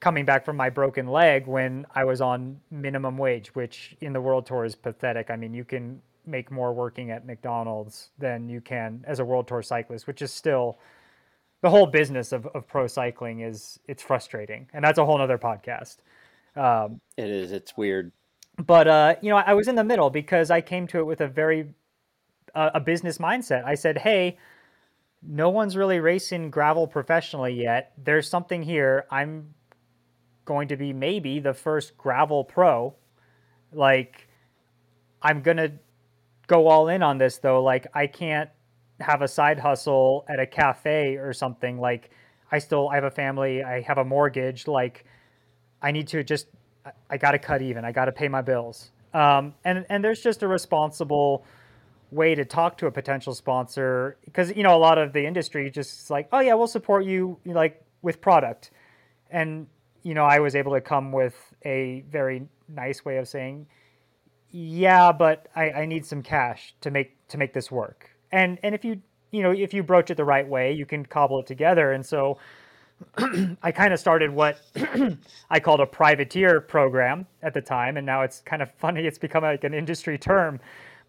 coming 0.00 0.24
back 0.24 0.46
from 0.46 0.56
my 0.56 0.70
broken 0.70 1.08
leg 1.08 1.46
when 1.46 1.84
I 1.94 2.04
was 2.04 2.22
on 2.22 2.58
minimum 2.70 3.18
wage, 3.18 3.48
which 3.48 3.98
in 4.00 4.14
the 4.14 4.20
world 4.22 4.46
tour 4.46 4.64
is 4.64 4.74
pathetic. 4.74 5.30
I 5.30 5.36
mean, 5.36 5.52
you 5.52 5.66
can 5.66 6.00
make 6.26 6.50
more 6.50 6.72
working 6.72 7.10
at 7.10 7.26
McDonald's 7.26 8.10
than 8.18 8.48
you 8.48 8.60
can 8.60 9.04
as 9.06 9.18
a 9.18 9.24
world 9.24 9.48
tour 9.48 9.62
cyclist, 9.62 10.06
which 10.06 10.22
is 10.22 10.32
still 10.32 10.78
the 11.62 11.70
whole 11.70 11.86
business 11.86 12.32
of, 12.32 12.46
of 12.46 12.66
pro 12.66 12.86
cycling 12.86 13.40
is 13.40 13.78
it's 13.86 14.02
frustrating. 14.02 14.68
And 14.72 14.84
that's 14.84 14.98
a 14.98 15.04
whole 15.04 15.18
nother 15.18 15.38
podcast. 15.38 15.98
Um, 16.56 17.00
it 17.16 17.28
is. 17.28 17.52
It's 17.52 17.76
weird 17.76 18.12
but 18.66 18.88
uh, 18.88 19.14
you 19.20 19.30
know, 19.30 19.36
I 19.36 19.54
was 19.54 19.68
in 19.68 19.74
the 19.74 19.84
middle 19.84 20.10
because 20.10 20.50
I 20.50 20.60
came 20.60 20.86
to 20.88 20.98
it 20.98 21.04
with 21.04 21.20
a 21.20 21.28
very 21.28 21.74
uh, 22.54 22.70
a 22.74 22.80
business 22.80 23.18
mindset. 23.18 23.64
I 23.64 23.74
said, 23.74 23.98
"Hey, 23.98 24.38
no 25.22 25.48
one's 25.48 25.76
really 25.76 26.00
racing 26.00 26.50
gravel 26.50 26.86
professionally 26.86 27.54
yet. 27.54 27.92
There's 27.96 28.28
something 28.28 28.62
here. 28.62 29.06
I'm 29.10 29.54
going 30.44 30.68
to 30.68 30.76
be 30.76 30.92
maybe 30.92 31.38
the 31.38 31.54
first 31.54 31.96
gravel 31.96 32.44
pro. 32.44 32.94
Like, 33.72 34.28
I'm 35.22 35.42
gonna 35.42 35.72
go 36.50 36.66
all 36.66 36.88
in 36.88 37.02
on 37.02 37.16
this 37.16 37.38
though. 37.38 37.62
Like, 37.62 37.86
I 37.94 38.08
can't 38.08 38.50
have 38.98 39.22
a 39.22 39.28
side 39.28 39.58
hustle 39.58 40.24
at 40.28 40.40
a 40.40 40.46
cafe 40.46 41.16
or 41.16 41.32
something. 41.32 41.78
Like, 41.80 42.10
I 42.50 42.58
still 42.58 42.88
I 42.88 42.96
have 42.96 43.04
a 43.04 43.10
family. 43.10 43.62
I 43.62 43.82
have 43.82 43.98
a 43.98 44.04
mortgage. 44.04 44.66
Like, 44.66 45.04
I 45.80 45.92
need 45.92 46.08
to 46.08 46.24
just 46.24 46.48
I 47.08 47.16
got 47.16 47.30
to 47.32 47.38
cut 47.38 47.62
even. 47.62 47.84
I 47.84 47.92
got 47.92 48.06
to 48.06 48.12
pay 48.12 48.28
my 48.28 48.42
bills. 48.42 48.90
Um, 49.14 49.54
and 49.64 49.86
and 49.88 50.04
there's 50.04 50.20
just 50.20 50.42
a 50.42 50.48
responsible 50.48 51.44
way 52.10 52.34
to 52.34 52.44
talk 52.44 52.76
to 52.78 52.86
a 52.86 52.90
potential 52.90 53.32
sponsor 53.32 54.16
because 54.24 54.54
you 54.56 54.64
know 54.64 54.74
a 54.74 54.82
lot 54.88 54.98
of 54.98 55.12
the 55.12 55.24
industry 55.24 55.70
just 55.70 56.10
like 56.10 56.28
oh 56.32 56.40
yeah 56.40 56.54
we'll 56.54 56.66
support 56.66 57.04
you 57.04 57.38
like 57.44 57.84
with 58.02 58.20
product 58.20 58.72
and 59.30 59.68
you 60.02 60.12
know 60.12 60.24
I 60.24 60.40
was 60.40 60.56
able 60.56 60.72
to 60.72 60.80
come 60.80 61.12
with 61.12 61.36
a 61.64 62.04
very 62.10 62.48
nice 62.68 63.04
way 63.04 63.18
of 63.18 63.28
saying 63.28 63.68
yeah, 64.50 65.12
but 65.12 65.48
I, 65.54 65.70
I 65.70 65.86
need 65.86 66.04
some 66.04 66.22
cash 66.22 66.74
to 66.80 66.90
make 66.90 67.16
to 67.28 67.38
make 67.38 67.52
this 67.52 67.70
work. 67.70 68.10
And 68.32 68.58
and 68.62 68.74
if 68.74 68.84
you 68.84 69.00
you 69.30 69.42
know 69.42 69.52
if 69.52 69.72
you 69.72 69.82
broach 69.82 70.10
it 70.10 70.16
the 70.16 70.24
right 70.24 70.46
way, 70.46 70.72
you 70.72 70.86
can 70.86 71.06
cobble 71.06 71.40
it 71.40 71.46
together. 71.46 71.92
And 71.92 72.04
so 72.04 72.38
I 73.62 73.72
kind 73.72 73.92
of 73.92 74.00
started 74.00 74.30
what 74.30 74.60
I 75.50 75.60
called 75.60 75.80
a 75.80 75.86
privateer 75.86 76.60
program 76.60 77.26
at 77.42 77.54
the 77.54 77.60
time, 77.60 77.96
and 77.96 78.04
now 78.04 78.22
it's 78.22 78.40
kind 78.40 78.62
of 78.62 78.70
funny. 78.74 79.06
It's 79.06 79.18
become 79.18 79.42
like 79.42 79.64
an 79.64 79.74
industry 79.74 80.18
term, 80.18 80.60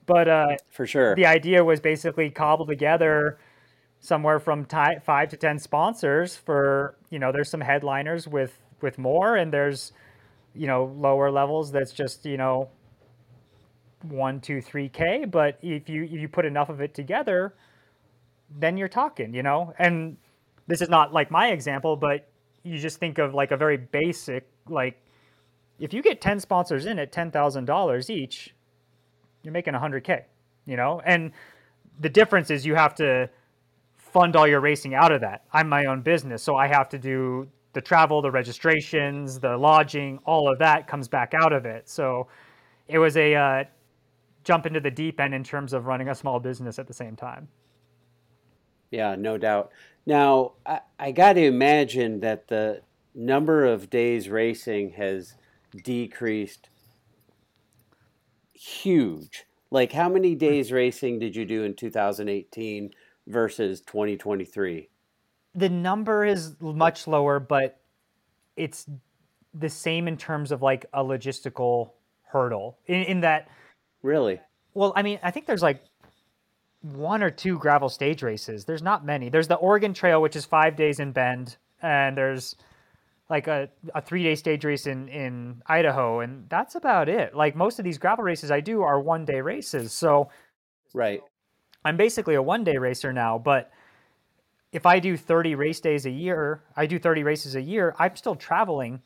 but 0.05 0.27
uh, 0.27 0.57
for 0.69 0.85
sure, 0.85 1.15
the 1.15 1.25
idea 1.25 1.63
was 1.63 1.79
basically 1.79 2.29
cobble 2.29 2.65
together 2.65 3.39
somewhere 3.99 4.39
from 4.39 4.65
t- 4.65 4.99
five 5.03 5.29
to 5.29 5.37
ten 5.37 5.59
sponsors 5.59 6.35
for 6.35 6.95
you 7.09 7.19
know. 7.19 7.31
There's 7.31 7.49
some 7.49 7.61
headliners 7.61 8.27
with 8.27 8.57
with 8.81 8.97
more, 8.97 9.35
and 9.35 9.51
there's 9.51 9.91
you 10.53 10.67
know 10.67 10.93
lower 10.97 11.31
levels 11.31 11.71
that's 11.71 11.91
just 11.91 12.25
you 12.25 12.37
know 12.37 12.69
one, 14.03 14.39
two, 14.39 14.61
three 14.61 14.89
K. 14.89 15.25
But 15.25 15.57
if 15.61 15.89
you 15.89 16.03
if 16.03 16.11
you 16.11 16.27
put 16.27 16.45
enough 16.45 16.69
of 16.69 16.81
it 16.81 16.93
together, 16.93 17.53
then 18.59 18.77
you're 18.77 18.87
talking, 18.87 19.33
you 19.33 19.43
know. 19.43 19.73
And 19.79 20.17
this 20.67 20.81
is 20.81 20.89
not 20.89 21.13
like 21.13 21.31
my 21.31 21.49
example, 21.49 21.95
but 21.95 22.27
you 22.63 22.77
just 22.77 22.99
think 22.99 23.17
of 23.17 23.33
like 23.33 23.51
a 23.51 23.57
very 23.57 23.77
basic 23.77 24.47
like 24.69 25.01
if 25.81 25.93
you 25.93 26.01
get 26.03 26.21
10 26.21 26.39
sponsors 26.39 26.85
in 26.85 26.99
at 26.99 27.11
$10,000 27.11 28.09
each, 28.09 28.53
you're 29.41 29.51
making 29.51 29.73
100k, 29.73 30.23
you 30.67 30.77
know? 30.77 31.01
And 31.03 31.31
the 31.99 32.07
difference 32.07 32.51
is 32.51 32.65
you 32.65 32.75
have 32.75 32.93
to 32.95 33.27
fund 33.97 34.35
all 34.35 34.47
your 34.47 34.59
racing 34.59 34.93
out 34.93 35.11
of 35.11 35.21
that. 35.21 35.45
I'm 35.51 35.67
my 35.67 35.85
own 35.85 36.01
business, 36.01 36.43
so 36.43 36.55
I 36.55 36.67
have 36.67 36.87
to 36.89 36.99
do 36.99 37.47
the 37.73 37.81
travel, 37.81 38.21
the 38.21 38.29
registrations, 38.29 39.39
the 39.39 39.57
lodging, 39.57 40.19
all 40.25 40.51
of 40.51 40.59
that 40.59 40.87
comes 40.87 41.07
back 41.07 41.33
out 41.33 41.51
of 41.51 41.65
it. 41.65 41.89
So 41.89 42.27
it 42.87 42.99
was 42.99 43.17
a 43.17 43.33
uh, 43.33 43.63
jump 44.43 44.65
into 44.65 44.79
the 44.79 44.91
deep 44.91 45.19
end 45.19 45.33
in 45.33 45.43
terms 45.43 45.73
of 45.73 45.85
running 45.85 46.09
a 46.09 46.15
small 46.15 46.39
business 46.39 46.79
at 46.79 46.87
the 46.87 46.93
same 46.93 47.15
time. 47.15 47.47
Yeah, 48.89 49.15
no 49.15 49.37
doubt. 49.37 49.71
Now, 50.05 50.53
I, 50.65 50.81
I 50.99 51.11
got 51.11 51.33
to 51.33 51.41
imagine 51.41 52.19
that 52.21 52.47
the 52.47 52.81
number 53.15 53.65
of 53.65 53.89
days 53.89 54.29
racing 54.29 54.91
has 54.91 55.35
decreased 55.83 56.69
huge. 58.53 59.45
Like, 59.69 59.91
how 59.91 60.09
many 60.09 60.35
days 60.35 60.71
racing 60.73 61.19
did 61.19 61.35
you 61.35 61.45
do 61.45 61.63
in 61.63 61.75
2018 61.75 62.91
versus 63.27 63.81
2023? 63.81 64.89
The 65.53 65.69
number 65.69 66.25
is 66.25 66.55
much 66.59 67.07
lower, 67.07 67.39
but 67.39 67.79
it's 68.55 68.87
the 69.53 69.69
same 69.69 70.07
in 70.07 70.17
terms 70.17 70.51
of 70.51 70.61
like 70.61 70.85
a 70.93 71.03
logistical 71.03 71.91
hurdle 72.23 72.77
in, 72.85 73.03
in 73.03 73.19
that 73.21 73.49
Really? 74.03 74.39
Well, 74.73 74.93
I 74.95 75.03
mean, 75.03 75.19
I 75.21 75.31
think 75.31 75.45
there's 75.45 75.61
like 75.61 75.83
one 76.81 77.21
or 77.21 77.29
two 77.29 77.57
gravel 77.57 77.89
stage 77.89 78.23
races. 78.23 78.65
There's 78.65 78.81
not 78.81 79.05
many. 79.05 79.29
There's 79.29 79.47
the 79.47 79.55
Oregon 79.55 79.93
Trail, 79.93 80.21
which 80.21 80.35
is 80.35 80.45
five 80.45 80.75
days 80.75 80.99
in 80.99 81.11
Bend, 81.11 81.57
and 81.81 82.17
there's 82.17 82.55
like 83.29 83.47
a, 83.47 83.69
a 83.95 84.01
three 84.01 84.23
day 84.23 84.35
stage 84.35 84.65
race 84.65 84.87
in, 84.87 85.07
in 85.07 85.61
Idaho, 85.67 86.19
and 86.19 86.49
that's 86.49 86.75
about 86.75 87.09
it. 87.09 87.35
Like 87.35 87.55
most 87.55 87.79
of 87.79 87.85
these 87.85 87.97
gravel 87.97 88.23
races 88.23 88.51
I 88.51 88.59
do 88.59 88.81
are 88.81 88.99
one 88.99 89.25
day 89.25 89.41
races. 89.41 89.93
So 89.93 90.29
right. 90.93 91.21
I'm 91.85 91.97
basically 91.97 92.35
a 92.35 92.41
one 92.41 92.63
day 92.63 92.77
racer 92.77 93.13
now, 93.13 93.37
but 93.37 93.71
if 94.71 94.85
I 94.85 94.99
do 94.99 95.17
30 95.17 95.55
race 95.55 95.79
days 95.79 96.05
a 96.05 96.11
year, 96.11 96.63
I 96.75 96.85
do 96.85 96.97
30 96.97 97.23
races 97.23 97.55
a 97.55 97.61
year, 97.61 97.95
I'm 97.99 98.15
still 98.15 98.35
traveling 98.35 99.01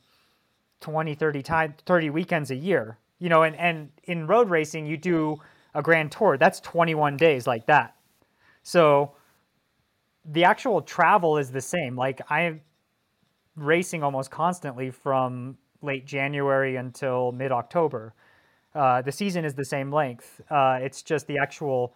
20, 0.82 1.16
30 1.16 1.42
times, 1.42 1.74
30 1.86 2.10
weekends 2.12 2.52
a 2.52 2.56
year 2.56 2.98
you 3.20 3.30
know, 3.30 3.44
and, 3.44 3.56
and 3.56 3.90
in 4.04 4.28
road 4.28 4.50
racing, 4.50 4.86
you 4.86 4.98
do 4.98 5.38
a 5.74 5.82
grand 5.82 6.12
tour. 6.12 6.38
That's 6.38 6.60
21 6.62 7.18
days 7.18 7.48
like 7.48 7.66
that. 7.68 7.96
So 8.64 9.14
the 10.26 10.44
actual 10.44 10.82
travel 10.82 11.38
is 11.38 11.52
the 11.52 11.62
same. 11.62 11.96
Like 11.96 12.22
I'm 12.30 12.62
racing 13.56 14.04
almost 14.04 14.32
constantly 14.32 14.90
from 14.90 15.58
late 15.82 16.06
January 16.06 16.76
until 16.78 17.32
mid 17.32 17.52
October. 17.52 18.14
Uh, 18.74 19.02
the 19.02 19.12
season 19.12 19.46
is 19.46 19.54
the 19.54 19.64
same 19.64 19.92
length. 19.92 20.42
Uh, 20.50 20.80
it's 20.82 21.02
just 21.02 21.28
the 21.28 21.38
actual 21.38 21.94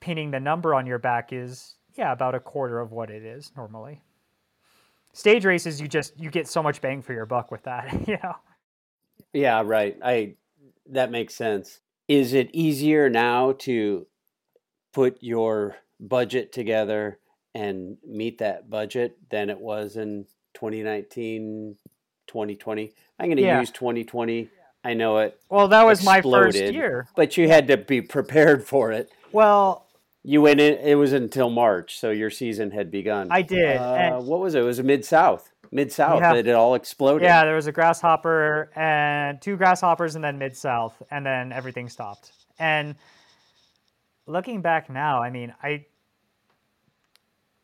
pinning 0.00 0.30
the 0.30 0.40
number 0.40 0.74
on 0.74 0.86
your 0.86 0.98
back 0.98 1.32
is 1.32 1.76
yeah 1.94 2.12
about 2.12 2.34
a 2.34 2.40
quarter 2.40 2.80
of 2.80 2.92
what 2.92 3.10
it 3.10 3.22
is 3.22 3.52
normally. 3.56 4.02
Stage 5.12 5.44
races, 5.44 5.80
you 5.80 5.88
just 5.88 6.18
you 6.18 6.30
get 6.30 6.46
so 6.48 6.62
much 6.62 6.80
bang 6.80 7.02
for 7.02 7.12
your 7.12 7.26
buck 7.26 7.50
with 7.50 7.62
that, 7.64 7.92
you 8.08 8.18
know. 8.22 8.36
Yeah, 9.32 9.62
right. 9.64 9.96
I 10.02 10.34
that 10.90 11.10
makes 11.10 11.34
sense. 11.34 11.80
Is 12.08 12.32
it 12.32 12.50
easier 12.52 13.08
now 13.08 13.52
to 13.60 14.06
put 14.92 15.18
your 15.20 15.76
budget 16.00 16.52
together 16.52 17.18
and 17.54 17.98
meet 18.06 18.38
that 18.38 18.68
budget 18.68 19.16
than 19.30 19.50
it 19.50 19.60
was 19.60 19.96
in 19.96 20.26
2019, 20.54 21.76
2020? 22.26 22.92
I'm 23.18 23.26
going 23.26 23.36
to 23.36 23.42
yeah. 23.42 23.60
use 23.60 23.70
2020. 23.70 24.48
I 24.82 24.94
know 24.94 25.18
it. 25.18 25.38
Well, 25.48 25.68
that 25.68 25.84
was 25.84 26.04
my 26.04 26.22
first 26.22 26.58
year. 26.58 27.06
But 27.14 27.36
you 27.36 27.48
had 27.48 27.68
to 27.68 27.76
be 27.76 28.00
prepared 28.00 28.64
for 28.64 28.90
it. 28.90 29.10
Well, 29.30 29.86
you 30.24 30.42
went 30.42 30.58
in. 30.58 30.78
It 30.78 30.96
was 30.96 31.12
until 31.12 31.50
March, 31.50 31.98
so 31.98 32.10
your 32.10 32.30
season 32.30 32.70
had 32.70 32.90
begun. 32.90 33.28
I 33.30 33.42
did. 33.42 33.76
Uh, 33.76 34.20
what 34.20 34.40
was 34.40 34.54
it? 34.54 34.60
It 34.60 34.64
was 34.64 34.78
a 34.78 34.82
mid 34.82 35.04
South 35.04 35.52
mid 35.70 35.92
south 35.92 36.20
that 36.20 36.46
it 36.46 36.54
all 36.54 36.74
exploded. 36.74 37.22
Yeah, 37.22 37.44
there 37.44 37.54
was 37.54 37.66
a 37.66 37.72
grasshopper 37.72 38.70
and 38.74 39.40
two 39.40 39.56
grasshoppers, 39.56 40.14
and 40.14 40.24
then 40.24 40.38
mid 40.38 40.56
south, 40.56 41.02
and 41.10 41.24
then 41.24 41.52
everything 41.52 41.88
stopped. 41.88 42.32
And 42.58 42.94
looking 44.26 44.62
back 44.62 44.90
now, 44.90 45.22
I 45.22 45.30
mean, 45.30 45.54
I 45.62 45.86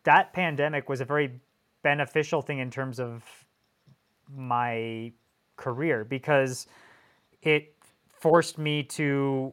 that 0.05 0.33
pandemic 0.33 0.89
was 0.89 1.01
a 1.01 1.05
very 1.05 1.41
beneficial 1.83 2.43
thing 2.43 2.59
in 2.59 2.71
terms 2.71 3.01
of 3.01 3.25
my 4.35 5.13
career 5.57 6.05
because 6.05 6.67
it 7.43 7.75
forced 8.09 8.59
me 8.59 8.83
to 8.83 9.53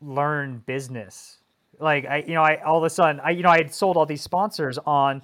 learn 0.00 0.62
business. 0.66 1.38
Like 1.78 2.06
I, 2.06 2.24
you 2.26 2.34
know, 2.34 2.42
I 2.42 2.62
all 2.62 2.78
of 2.78 2.84
a 2.84 2.90
sudden, 2.90 3.20
I, 3.20 3.30
you 3.30 3.42
know, 3.42 3.50
I 3.50 3.58
had 3.58 3.74
sold 3.74 3.96
all 3.96 4.06
these 4.06 4.22
sponsors 4.22 4.78
on 4.78 5.22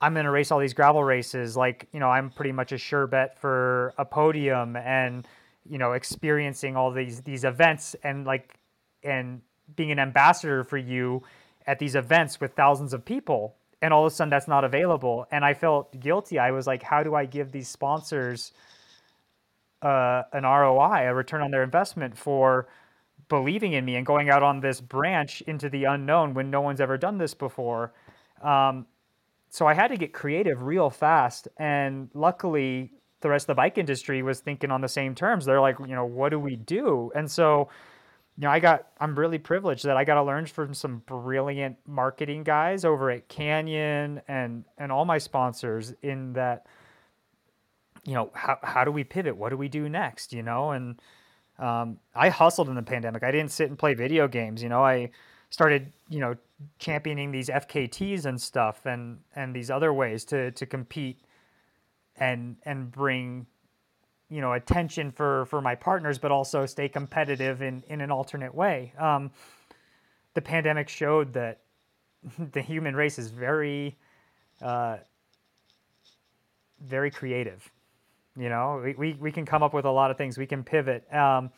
I'm 0.00 0.14
going 0.14 0.24
to 0.24 0.30
race 0.30 0.50
all 0.50 0.58
these 0.58 0.74
gravel 0.74 1.04
races. 1.04 1.56
Like, 1.56 1.86
you 1.92 2.00
know, 2.00 2.08
I'm 2.08 2.30
pretty 2.30 2.52
much 2.52 2.72
a 2.72 2.78
sure 2.78 3.06
bet 3.06 3.38
for 3.38 3.92
a 3.98 4.04
podium 4.04 4.76
and, 4.76 5.26
you 5.68 5.78
know, 5.78 5.92
experiencing 5.92 6.76
all 6.76 6.90
these, 6.90 7.20
these 7.20 7.44
events 7.44 7.94
and 8.02 8.24
like, 8.24 8.58
and 9.02 9.42
being 9.76 9.90
an 9.90 9.98
ambassador 9.98 10.64
for 10.64 10.78
you 10.78 11.22
at 11.66 11.78
these 11.78 11.94
events 11.94 12.40
with 12.40 12.54
thousands 12.54 12.94
of 12.94 13.04
people. 13.04 13.56
And 13.82 13.92
all 13.92 14.06
of 14.06 14.12
a 14.12 14.14
sudden 14.14 14.30
that's 14.30 14.48
not 14.48 14.64
available. 14.64 15.26
And 15.30 15.44
I 15.44 15.54
felt 15.54 15.98
guilty. 16.00 16.38
I 16.38 16.50
was 16.50 16.66
like, 16.66 16.82
how 16.82 17.02
do 17.02 17.14
I 17.14 17.26
give 17.26 17.52
these 17.52 17.68
sponsors 17.68 18.52
uh, 19.82 20.22
an 20.32 20.44
ROI, 20.44 21.08
a 21.08 21.14
return 21.14 21.42
on 21.42 21.50
their 21.50 21.62
investment 21.62 22.16
for 22.16 22.68
believing 23.28 23.72
in 23.72 23.84
me 23.84 23.96
and 23.96 24.04
going 24.04 24.30
out 24.30 24.42
on 24.42 24.60
this 24.60 24.80
branch 24.80 25.42
into 25.42 25.68
the 25.68 25.84
unknown 25.84 26.34
when 26.34 26.50
no 26.50 26.60
one's 26.60 26.80
ever 26.80 26.96
done 26.96 27.18
this 27.18 27.34
before? 27.34 27.92
Um, 28.42 28.86
so 29.50 29.66
I 29.66 29.74
had 29.74 29.88
to 29.88 29.96
get 29.96 30.12
creative 30.12 30.62
real 30.62 30.90
fast. 30.90 31.48
And 31.58 32.08
luckily, 32.14 32.92
the 33.20 33.28
rest 33.28 33.44
of 33.44 33.48
the 33.48 33.54
bike 33.56 33.78
industry 33.78 34.22
was 34.22 34.40
thinking 34.40 34.70
on 34.70 34.80
the 34.80 34.88
same 34.88 35.14
terms. 35.14 35.44
They're 35.44 35.60
like, 35.60 35.76
you 35.80 35.94
know, 35.94 36.06
what 36.06 36.30
do 36.30 36.38
we 36.38 36.54
do? 36.56 37.10
And 37.14 37.30
so, 37.30 37.68
you 38.38 38.42
know, 38.42 38.50
I 38.50 38.60
got, 38.60 38.86
I'm 39.00 39.18
really 39.18 39.38
privileged 39.38 39.84
that 39.84 39.96
I 39.96 40.04
got 40.04 40.14
to 40.14 40.22
learn 40.22 40.46
from 40.46 40.72
some 40.72 41.02
brilliant 41.04 41.76
marketing 41.86 42.44
guys 42.44 42.84
over 42.84 43.10
at 43.10 43.28
Canyon 43.28 44.22
and, 44.28 44.64
and 44.78 44.92
all 44.92 45.04
my 45.04 45.18
sponsors 45.18 45.92
in 46.00 46.32
that, 46.34 46.66
you 48.06 48.14
know, 48.14 48.30
how, 48.32 48.56
how 48.62 48.84
do 48.84 48.92
we 48.92 49.02
pivot? 49.02 49.36
What 49.36 49.50
do 49.50 49.56
we 49.56 49.68
do 49.68 49.88
next? 49.88 50.32
You 50.32 50.44
know, 50.44 50.70
and 50.70 51.02
um, 51.58 51.98
I 52.14 52.28
hustled 52.28 52.68
in 52.68 52.76
the 52.76 52.82
pandemic. 52.82 53.24
I 53.24 53.32
didn't 53.32 53.50
sit 53.50 53.68
and 53.68 53.78
play 53.78 53.94
video 53.94 54.28
games. 54.28 54.62
You 54.62 54.68
know, 54.68 54.82
I 54.82 55.10
started, 55.50 55.92
you 56.08 56.20
know, 56.20 56.36
championing 56.78 57.32
these 57.32 57.48
FKTs 57.48 58.24
and 58.24 58.40
stuff 58.40 58.86
and 58.86 59.18
and 59.34 59.54
these 59.54 59.70
other 59.70 59.92
ways 59.92 60.24
to 60.26 60.50
to 60.52 60.66
compete 60.66 61.20
and 62.16 62.56
and 62.64 62.90
bring 62.90 63.46
you 64.28 64.40
know 64.40 64.52
attention 64.52 65.10
for 65.10 65.46
for 65.46 65.60
my 65.60 65.74
partners 65.74 66.18
but 66.18 66.30
also 66.30 66.66
stay 66.66 66.88
competitive 66.88 67.62
in 67.62 67.82
in 67.88 68.00
an 68.00 68.10
alternate 68.10 68.54
way. 68.54 68.92
Um, 68.98 69.30
the 70.34 70.42
pandemic 70.42 70.88
showed 70.88 71.32
that 71.32 71.60
the 72.52 72.62
human 72.62 72.94
race 72.94 73.18
is 73.18 73.30
very 73.30 73.98
uh, 74.62 74.98
very 76.80 77.10
creative 77.10 77.70
you 78.36 78.48
know? 78.48 78.80
We, 78.82 78.94
we, 78.94 79.12
we 79.20 79.32
can 79.32 79.44
come 79.44 79.62
up 79.62 79.74
with 79.74 79.84
a 79.84 79.90
lot 79.90 80.10
of 80.10 80.16
things. 80.16 80.38
We 80.38 80.46
can 80.46 80.64
pivot. 80.64 81.12
Um, 81.12 81.50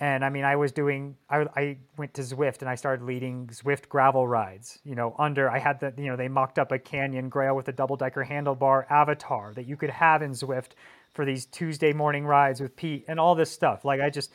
And 0.00 0.24
I 0.24 0.30
mean, 0.30 0.44
I 0.44 0.56
was 0.56 0.72
doing, 0.72 1.16
I, 1.28 1.46
I 1.54 1.76
went 1.98 2.14
to 2.14 2.22
Zwift 2.22 2.60
and 2.60 2.70
I 2.70 2.74
started 2.74 3.04
leading 3.04 3.48
Zwift 3.48 3.90
gravel 3.90 4.26
rides. 4.26 4.78
You 4.82 4.94
know, 4.94 5.14
under, 5.18 5.50
I 5.50 5.58
had 5.58 5.78
the, 5.80 5.92
you 5.98 6.06
know, 6.06 6.16
they 6.16 6.28
mocked 6.28 6.58
up 6.58 6.72
a 6.72 6.78
Canyon 6.78 7.28
Grail 7.28 7.54
with 7.54 7.68
a 7.68 7.72
double 7.72 7.96
decker 7.96 8.24
handlebar 8.24 8.90
avatar 8.90 9.52
that 9.52 9.66
you 9.66 9.76
could 9.76 9.90
have 9.90 10.22
in 10.22 10.30
Zwift 10.30 10.70
for 11.12 11.26
these 11.26 11.44
Tuesday 11.44 11.92
morning 11.92 12.24
rides 12.24 12.62
with 12.62 12.76
Pete 12.76 13.04
and 13.08 13.20
all 13.20 13.34
this 13.34 13.50
stuff. 13.50 13.84
Like, 13.84 14.00
I 14.00 14.08
just, 14.08 14.32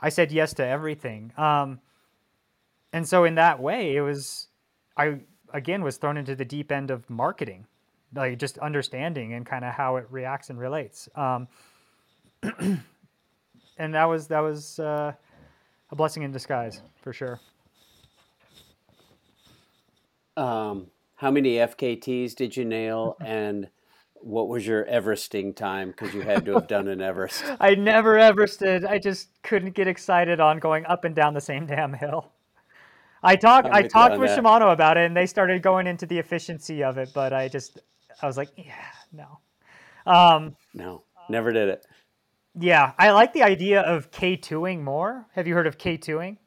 I 0.00 0.08
said 0.08 0.32
yes 0.32 0.54
to 0.54 0.66
everything. 0.66 1.30
Um, 1.36 1.80
and 2.92 3.06
so 3.06 3.24
in 3.24 3.34
that 3.34 3.60
way, 3.60 3.96
it 3.96 4.00
was, 4.00 4.46
I 4.96 5.20
again 5.52 5.82
was 5.82 5.98
thrown 5.98 6.16
into 6.16 6.34
the 6.34 6.44
deep 6.44 6.72
end 6.72 6.90
of 6.90 7.08
marketing, 7.10 7.66
like 8.14 8.38
just 8.38 8.56
understanding 8.58 9.34
and 9.34 9.44
kind 9.44 9.64
of 9.64 9.74
how 9.74 9.96
it 9.96 10.06
reacts 10.10 10.48
and 10.48 10.58
relates. 10.58 11.08
Um, 11.14 11.48
and 13.78 13.94
that 13.94 14.04
was 14.04 14.28
that 14.28 14.40
was 14.40 14.78
uh, 14.78 15.12
a 15.90 15.96
blessing 15.96 16.22
in 16.22 16.32
disguise 16.32 16.82
for 17.02 17.12
sure. 17.12 17.40
Um, 20.36 20.88
how 21.16 21.30
many 21.30 21.54
FKTs 21.54 22.34
did 22.34 22.56
you 22.56 22.64
nail, 22.64 23.16
and 23.24 23.68
what 24.14 24.48
was 24.48 24.66
your 24.66 24.84
Everesting 24.84 25.54
time? 25.54 25.88
Because 25.88 26.14
you 26.14 26.22
had 26.22 26.44
to 26.46 26.54
have 26.54 26.66
done 26.66 26.88
an 26.88 27.00
Everest. 27.00 27.44
I 27.60 27.74
never 27.74 28.16
Everested. 28.16 28.86
I 28.86 28.98
just 28.98 29.28
couldn't 29.42 29.74
get 29.74 29.88
excited 29.88 30.40
on 30.40 30.58
going 30.58 30.84
up 30.86 31.04
and 31.04 31.14
down 31.14 31.34
the 31.34 31.40
same 31.40 31.66
damn 31.66 31.92
hill. 31.92 32.32
I 33.22 33.36
talked 33.36 33.68
I 33.70 33.82
talked 33.82 34.18
with 34.18 34.28
that. 34.28 34.38
Shimano 34.38 34.72
about 34.72 34.96
it, 34.96 35.06
and 35.06 35.16
they 35.16 35.26
started 35.26 35.62
going 35.62 35.86
into 35.86 36.06
the 36.06 36.18
efficiency 36.18 36.84
of 36.84 36.98
it, 36.98 37.10
but 37.14 37.32
I 37.32 37.48
just 37.48 37.80
I 38.22 38.26
was 38.26 38.36
like, 38.36 38.50
yeah, 38.56 38.74
no. 39.12 39.38
Um, 40.06 40.56
no, 40.74 41.02
never 41.28 41.52
did 41.52 41.68
it. 41.68 41.86
Yeah, 42.58 42.92
I 42.98 43.10
like 43.10 43.34
the 43.34 43.42
idea 43.42 43.82
of 43.82 44.10
K2ing 44.10 44.82
more. 44.82 45.26
Have 45.34 45.46
you 45.46 45.54
heard 45.54 45.66
of 45.66 45.76
K2ing? 45.76 46.38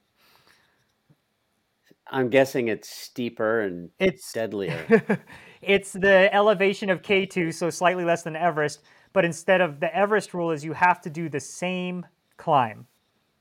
I'm 2.11 2.29
guessing 2.29 2.67
it's 2.67 2.89
steeper 2.89 3.61
and 3.61 3.91
it's 3.99 4.33
deadlier. 4.33 5.21
it's 5.61 5.93
the 5.93 6.33
elevation 6.33 6.89
of 6.89 7.03
K2, 7.03 7.53
so 7.53 7.69
slightly 7.69 8.03
less 8.03 8.23
than 8.23 8.35
Everest, 8.35 8.81
but 9.13 9.23
instead 9.23 9.61
of 9.61 9.79
the 9.79 9.95
Everest 9.95 10.33
rule 10.33 10.49
is 10.49 10.65
you 10.65 10.73
have 10.73 10.99
to 11.01 11.11
do 11.11 11.29
the 11.29 11.39
same 11.39 12.03
climb. 12.37 12.87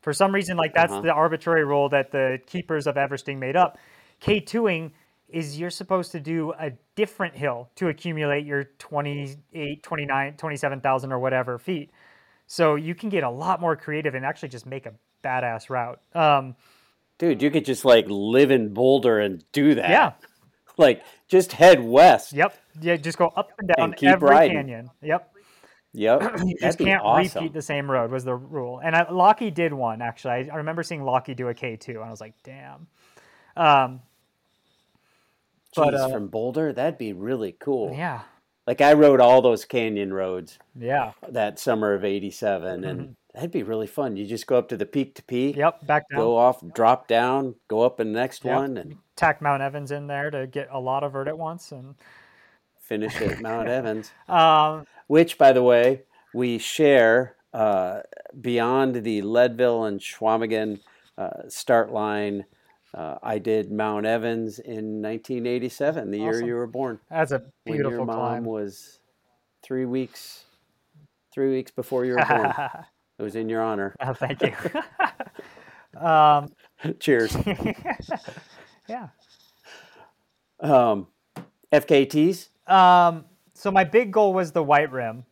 For 0.03 0.13
some 0.13 0.35
reason, 0.35 0.59
like 0.59 0.75
that's 0.75 0.93
uh-huh. 0.93 1.03
the 1.03 1.13
arbitrary 1.13 1.65
rule 1.65 1.89
that 1.89 2.11
the 2.13 2.39
keepers 2.47 2.87
of 2.87 2.97
Everesting 2.97 3.39
made 3.39 3.57
up. 3.57 3.79
K2ing 4.21 4.93
is 5.29 5.59
you're 5.59 5.71
supposed 5.71 6.13
to 6.13 6.21
do 6.21 6.53
a 6.61 6.73
different 6.97 7.35
hill 7.35 7.71
to 7.77 7.89
accumulate 7.89 8.45
your 8.45 8.65
28, 8.79 9.83
29, 9.83 10.37
27,000 10.37 11.13
or 11.13 11.19
whatever 11.19 11.59
feet. 11.59 11.91
So 12.49 12.77
you 12.77 12.95
can 12.95 13.11
get 13.11 13.23
a 13.25 13.31
lot 13.31 13.61
more 13.61 13.77
creative 13.77 14.15
and 14.15 14.25
actually 14.25 14.49
just 14.49 14.67
make 14.67 14.87
a 14.87 14.95
badass 15.23 15.69
route. 15.69 16.01
Um, 16.15 16.57
Dude, 17.19 17.43
you 17.43 17.51
could 17.51 17.67
just 17.67 17.85
like 17.85 18.07
live 18.09 18.51
in 18.51 18.73
Boulder 18.73 19.21
and 19.21 19.45
do 19.53 19.75
that. 19.75 19.91
Yeah. 19.91 20.13
like 20.79 21.03
just 21.29 21.53
head 21.53 21.85
west. 21.85 22.33
Yep. 22.33 22.57
Yeah, 22.81 22.97
just 22.97 23.19
go 23.19 23.27
up 23.37 23.51
and 23.59 23.69
down 23.77 23.93
and 23.93 24.05
every 24.05 24.31
riding. 24.31 24.57
canyon. 24.57 24.91
Yep. 25.03 25.35
Yep. 25.93 26.39
you 26.45 26.57
just 26.59 26.79
can't 26.79 27.03
awesome. 27.05 27.43
repeat 27.43 27.53
the 27.53 27.61
same 27.61 27.91
road 27.91 28.11
was 28.11 28.25
the 28.25 28.35
rule. 28.35 28.81
And 28.83 28.97
I, 28.97 29.11
Lockie 29.11 29.51
did 29.51 29.75
one 29.75 30.01
actually. 30.01 30.33
I, 30.33 30.49
I 30.51 30.57
remember 30.57 30.83
seeing 30.83 31.03
Lockie 31.03 31.35
do 31.35 31.49
a 31.49 31.55
K2 31.55 31.97
and 31.97 32.05
I 32.05 32.11
was 32.11 32.21
like, 32.21 32.35
damn. 32.45 32.87
Um, 33.59 34.01
Jeez, 35.77 35.85
but, 35.85 35.95
uh, 35.95 36.09
from 36.09 36.29
Boulder, 36.29 36.73
that'd 36.73 36.97
be 36.97 37.13
really 37.13 37.53
cool. 37.53 37.93
Yeah. 37.95 38.23
Like 38.69 38.83
I 38.83 38.93
rode 38.93 39.23
all 39.23 39.41
those 39.41 39.65
canyon 39.65 40.13
roads. 40.13 40.59
Yeah. 40.79 41.13
That 41.27 41.59
summer 41.59 41.95
of 41.95 42.05
'87, 42.05 42.85
and 42.85 43.01
mm-hmm. 43.01 43.13
that'd 43.33 43.51
be 43.51 43.63
really 43.63 43.87
fun. 43.87 44.19
You 44.19 44.27
just 44.27 44.47
go 44.47 44.59
up 44.59 44.69
to 44.69 44.77
the 44.77 44.85
peak 44.85 45.15
to 45.15 45.23
peak. 45.23 45.57
Yep. 45.57 45.87
Back 45.87 46.05
down. 46.11 46.21
Go 46.21 46.37
off, 46.37 46.63
drop 46.75 47.09
down, 47.09 47.55
go 47.69 47.81
up 47.81 47.99
in 47.99 48.13
the 48.13 48.21
next 48.21 48.45
yep. 48.45 48.57
one, 48.57 48.77
and 48.77 48.99
tack 49.17 49.41
Mount 49.41 49.63
Evans 49.63 49.91
in 49.91 50.07
there 50.07 50.31
to 50.31 50.47
get 50.47 50.69
a 50.71 50.79
lot 50.79 51.03
of 51.03 51.13
vert 51.13 51.29
at 51.29 51.39
once, 51.39 51.73
and 51.73 51.95
finish 52.79 53.19
at 53.23 53.41
Mount 53.41 53.69
Evans. 53.69 54.13
Um, 54.29 54.85
which, 55.07 55.39
by 55.39 55.55
the 55.55 55.63
way, 55.63 56.03
we 56.35 56.59
share 56.59 57.37
uh, 57.55 58.01
beyond 58.39 59.03
the 59.03 59.23
Leadville 59.23 59.85
and 59.85 59.99
Chequamegon 59.99 60.81
uh, 61.17 61.49
start 61.49 61.91
line 61.91 62.45
uh, 62.95 63.17
I 63.23 63.39
did 63.39 63.71
Mount 63.71 64.07
Evans 64.07 64.59
in 64.59 65.03
1987, 65.03 66.11
the 66.11 66.19
awesome. 66.19 66.25
year 66.25 66.47
you 66.47 66.55
were 66.55 66.67
born. 66.67 67.01
That's 67.11 67.33
a 67.33 67.43
beautiful 67.65 67.91
when 67.91 67.99
your 67.99 68.07
mom 68.07 68.17
climb. 68.17 68.45
was 68.45 69.01
three 69.63 69.85
weeks, 69.85 70.45
three 71.33 71.51
weeks 71.51 71.71
before 71.71 72.05
you 72.05 72.13
were 72.15 72.25
born. 72.27 72.53
it 73.19 73.23
was 73.23 73.37
in 73.37 73.49
your 73.49 73.63
honor. 73.63 73.95
Oh, 74.01 74.15
thank 74.15 74.41
you. 74.43 74.55
um, 76.01 76.49
Cheers. 76.99 77.37
yeah. 78.89 79.09
Um, 80.61 81.09
FKTs. 81.73 82.49
Um, 82.67 83.25
so 83.55 83.71
my 83.71 83.85
big 83.85 84.13
goal 84.13 84.33
was 84.33 84.53
the 84.53 84.63
white 84.63 84.91
rim, 84.93 85.25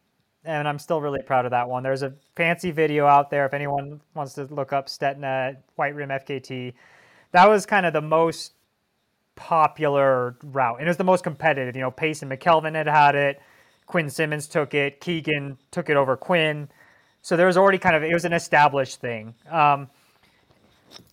and 0.45 0.69
I'm 0.69 0.79
still 0.79 1.01
really 1.01 1.23
proud 1.23 1.45
of 1.45 1.53
that 1.53 1.69
one. 1.69 1.83
There's 1.83 2.03
a 2.03 2.13
fancy 2.35 2.71
video 2.71 3.07
out 3.07 3.31
there 3.31 3.47
if 3.47 3.55
anyone 3.55 4.01
wants 4.15 4.35
to 4.35 4.45
look 4.45 4.73
up 4.73 4.89
Stetina 4.89 5.57
white 5.77 5.95
rim 5.95 6.11
FKT 6.11 6.75
that 7.37 7.51
was 7.51 7.67
kind 7.67 7.85
of 7.85 7.93
the 7.93 8.01
most 8.01 8.55
popular 9.35 10.37
route, 10.43 10.79
and 10.79 10.87
it 10.87 10.89
was 10.89 10.97
the 10.97 11.05
most 11.05 11.23
competitive. 11.23 11.77
You 11.77 11.83
know, 11.83 11.91
Payson 11.91 12.31
McElveen 12.31 12.75
had 12.75 12.87
had 12.87 13.15
it, 13.15 13.43
Quinn 13.85 14.09
Simmons 14.09 14.47
took 14.47 14.73
it, 14.73 15.01
Keegan 15.01 15.59
took 15.71 15.91
it 15.91 15.99
over 15.99 16.17
Quinn, 16.17 16.71
so 17.21 17.37
there 17.37 17.47
was 17.47 17.59
already 17.59 17.77
kind 17.77 17.95
of 17.95 18.03
it 18.03 18.15
was 18.15 18.25
an 18.25 18.33
established 18.33 19.03
thing. 19.03 19.35
Um, 19.51 19.91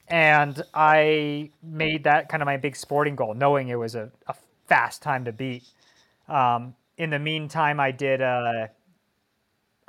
and 0.08 0.64
I 0.74 1.50
made 1.62 2.06
that 2.06 2.30
kind 2.30 2.42
of 2.42 2.46
my 2.46 2.56
big 2.56 2.78
sporting 2.78 3.18
goal, 3.18 3.34
knowing 3.34 3.68
it 3.68 3.76
was 3.76 3.96
a, 3.96 4.10
a 4.28 4.36
fast 4.68 5.02
time 5.02 5.26
to 5.26 5.34
beat. 5.34 5.64
Um, 6.30 6.74
in 6.98 7.10
the 7.10 7.20
meantime, 7.20 7.82
I 7.82 7.92
did. 7.92 8.22
Uh, 8.22 8.68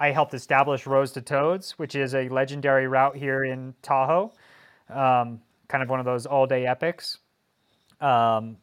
I 0.01 0.11
helped 0.11 0.35
establish 0.35 0.85
Roads 0.85 1.13
to 1.13 1.21
Toads, 1.21 1.79
which 1.79 1.95
is 1.95 2.13
a 2.13 2.29
legendary 2.29 2.89
route 2.89 3.15
here 3.15 3.45
in 3.45 3.75
Tahoe. 3.83 4.33
Um, 4.91 5.41
kind 5.69 5.83
of 5.83 5.89
one 5.89 6.01
of 6.01 6.07
those 6.07 6.27
all 6.27 6.47
day 6.47 6.67
epics. 6.67 7.19
Um, 8.01 8.59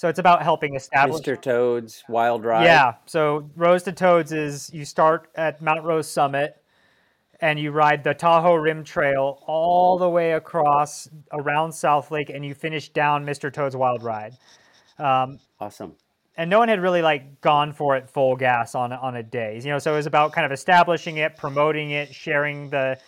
so 0.00 0.08
it's 0.08 0.18
about 0.18 0.42
helping 0.42 0.76
establish 0.76 1.20
Mr. 1.20 1.40
Toad's 1.40 2.04
Wild 2.08 2.44
Ride. 2.44 2.64
Yeah. 2.64 2.94
So 3.04 3.50
Roads 3.54 3.82
to 3.84 3.92
Toads 3.92 4.32
is 4.32 4.72
you 4.72 4.86
start 4.86 5.28
at 5.34 5.60
Mount 5.60 5.84
Rose 5.84 6.10
Summit 6.10 6.56
and 7.40 7.58
you 7.58 7.70
ride 7.70 8.04
the 8.04 8.14
Tahoe 8.14 8.54
Rim 8.54 8.84
Trail 8.84 9.42
all 9.46 9.98
the 9.98 10.08
way 10.08 10.32
across 10.32 11.08
around 11.32 11.72
South 11.72 12.10
Lake 12.10 12.30
and 12.30 12.44
you 12.44 12.54
finish 12.54 12.88
down 12.90 13.26
Mr. 13.26 13.52
Toad's 13.52 13.76
Wild 13.76 14.02
Ride. 14.02 14.32
Um, 14.98 15.38
awesome. 15.58 15.94
And 16.36 16.48
no 16.48 16.58
one 16.58 16.68
had 16.68 16.80
really 16.80 17.02
like 17.02 17.40
gone 17.40 17.72
for 17.72 17.96
it 17.96 18.08
full 18.08 18.36
gas 18.36 18.74
on 18.74 18.94
on 18.94 19.16
a 19.16 19.22
day, 19.22 19.60
you 19.62 19.68
know. 19.68 19.78
So 19.78 19.92
it 19.92 19.96
was 19.96 20.06
about 20.06 20.32
kind 20.32 20.46
of 20.46 20.52
establishing 20.52 21.18
it, 21.18 21.36
promoting 21.36 21.90
it, 21.90 22.14
sharing 22.14 22.70
the 22.70 22.98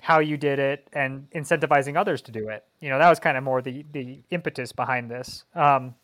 how 0.00 0.20
you 0.20 0.36
did 0.36 0.58
it 0.58 0.88
and 0.92 1.28
incentivizing 1.30 1.96
others 1.96 2.22
to 2.22 2.32
do 2.32 2.48
it. 2.48 2.64
You 2.80 2.90
know, 2.90 2.98
that 2.98 3.08
was 3.08 3.18
kind 3.18 3.36
of 3.36 3.44
more 3.44 3.60
the 3.60 3.84
the 3.92 4.22
impetus 4.30 4.72
behind 4.72 5.10
this. 5.10 5.44
Um, 5.54 5.94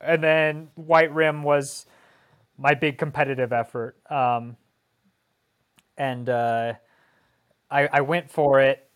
and 0.00 0.22
then 0.22 0.68
White 0.74 1.12
Rim 1.12 1.42
was 1.42 1.86
my 2.58 2.74
big 2.74 2.98
competitive 2.98 3.52
effort, 3.52 3.96
um, 4.10 4.56
and 5.96 6.28
uh, 6.28 6.74
I, 7.70 7.88
I 7.92 8.00
went 8.02 8.30
for 8.30 8.60
it. 8.60 8.88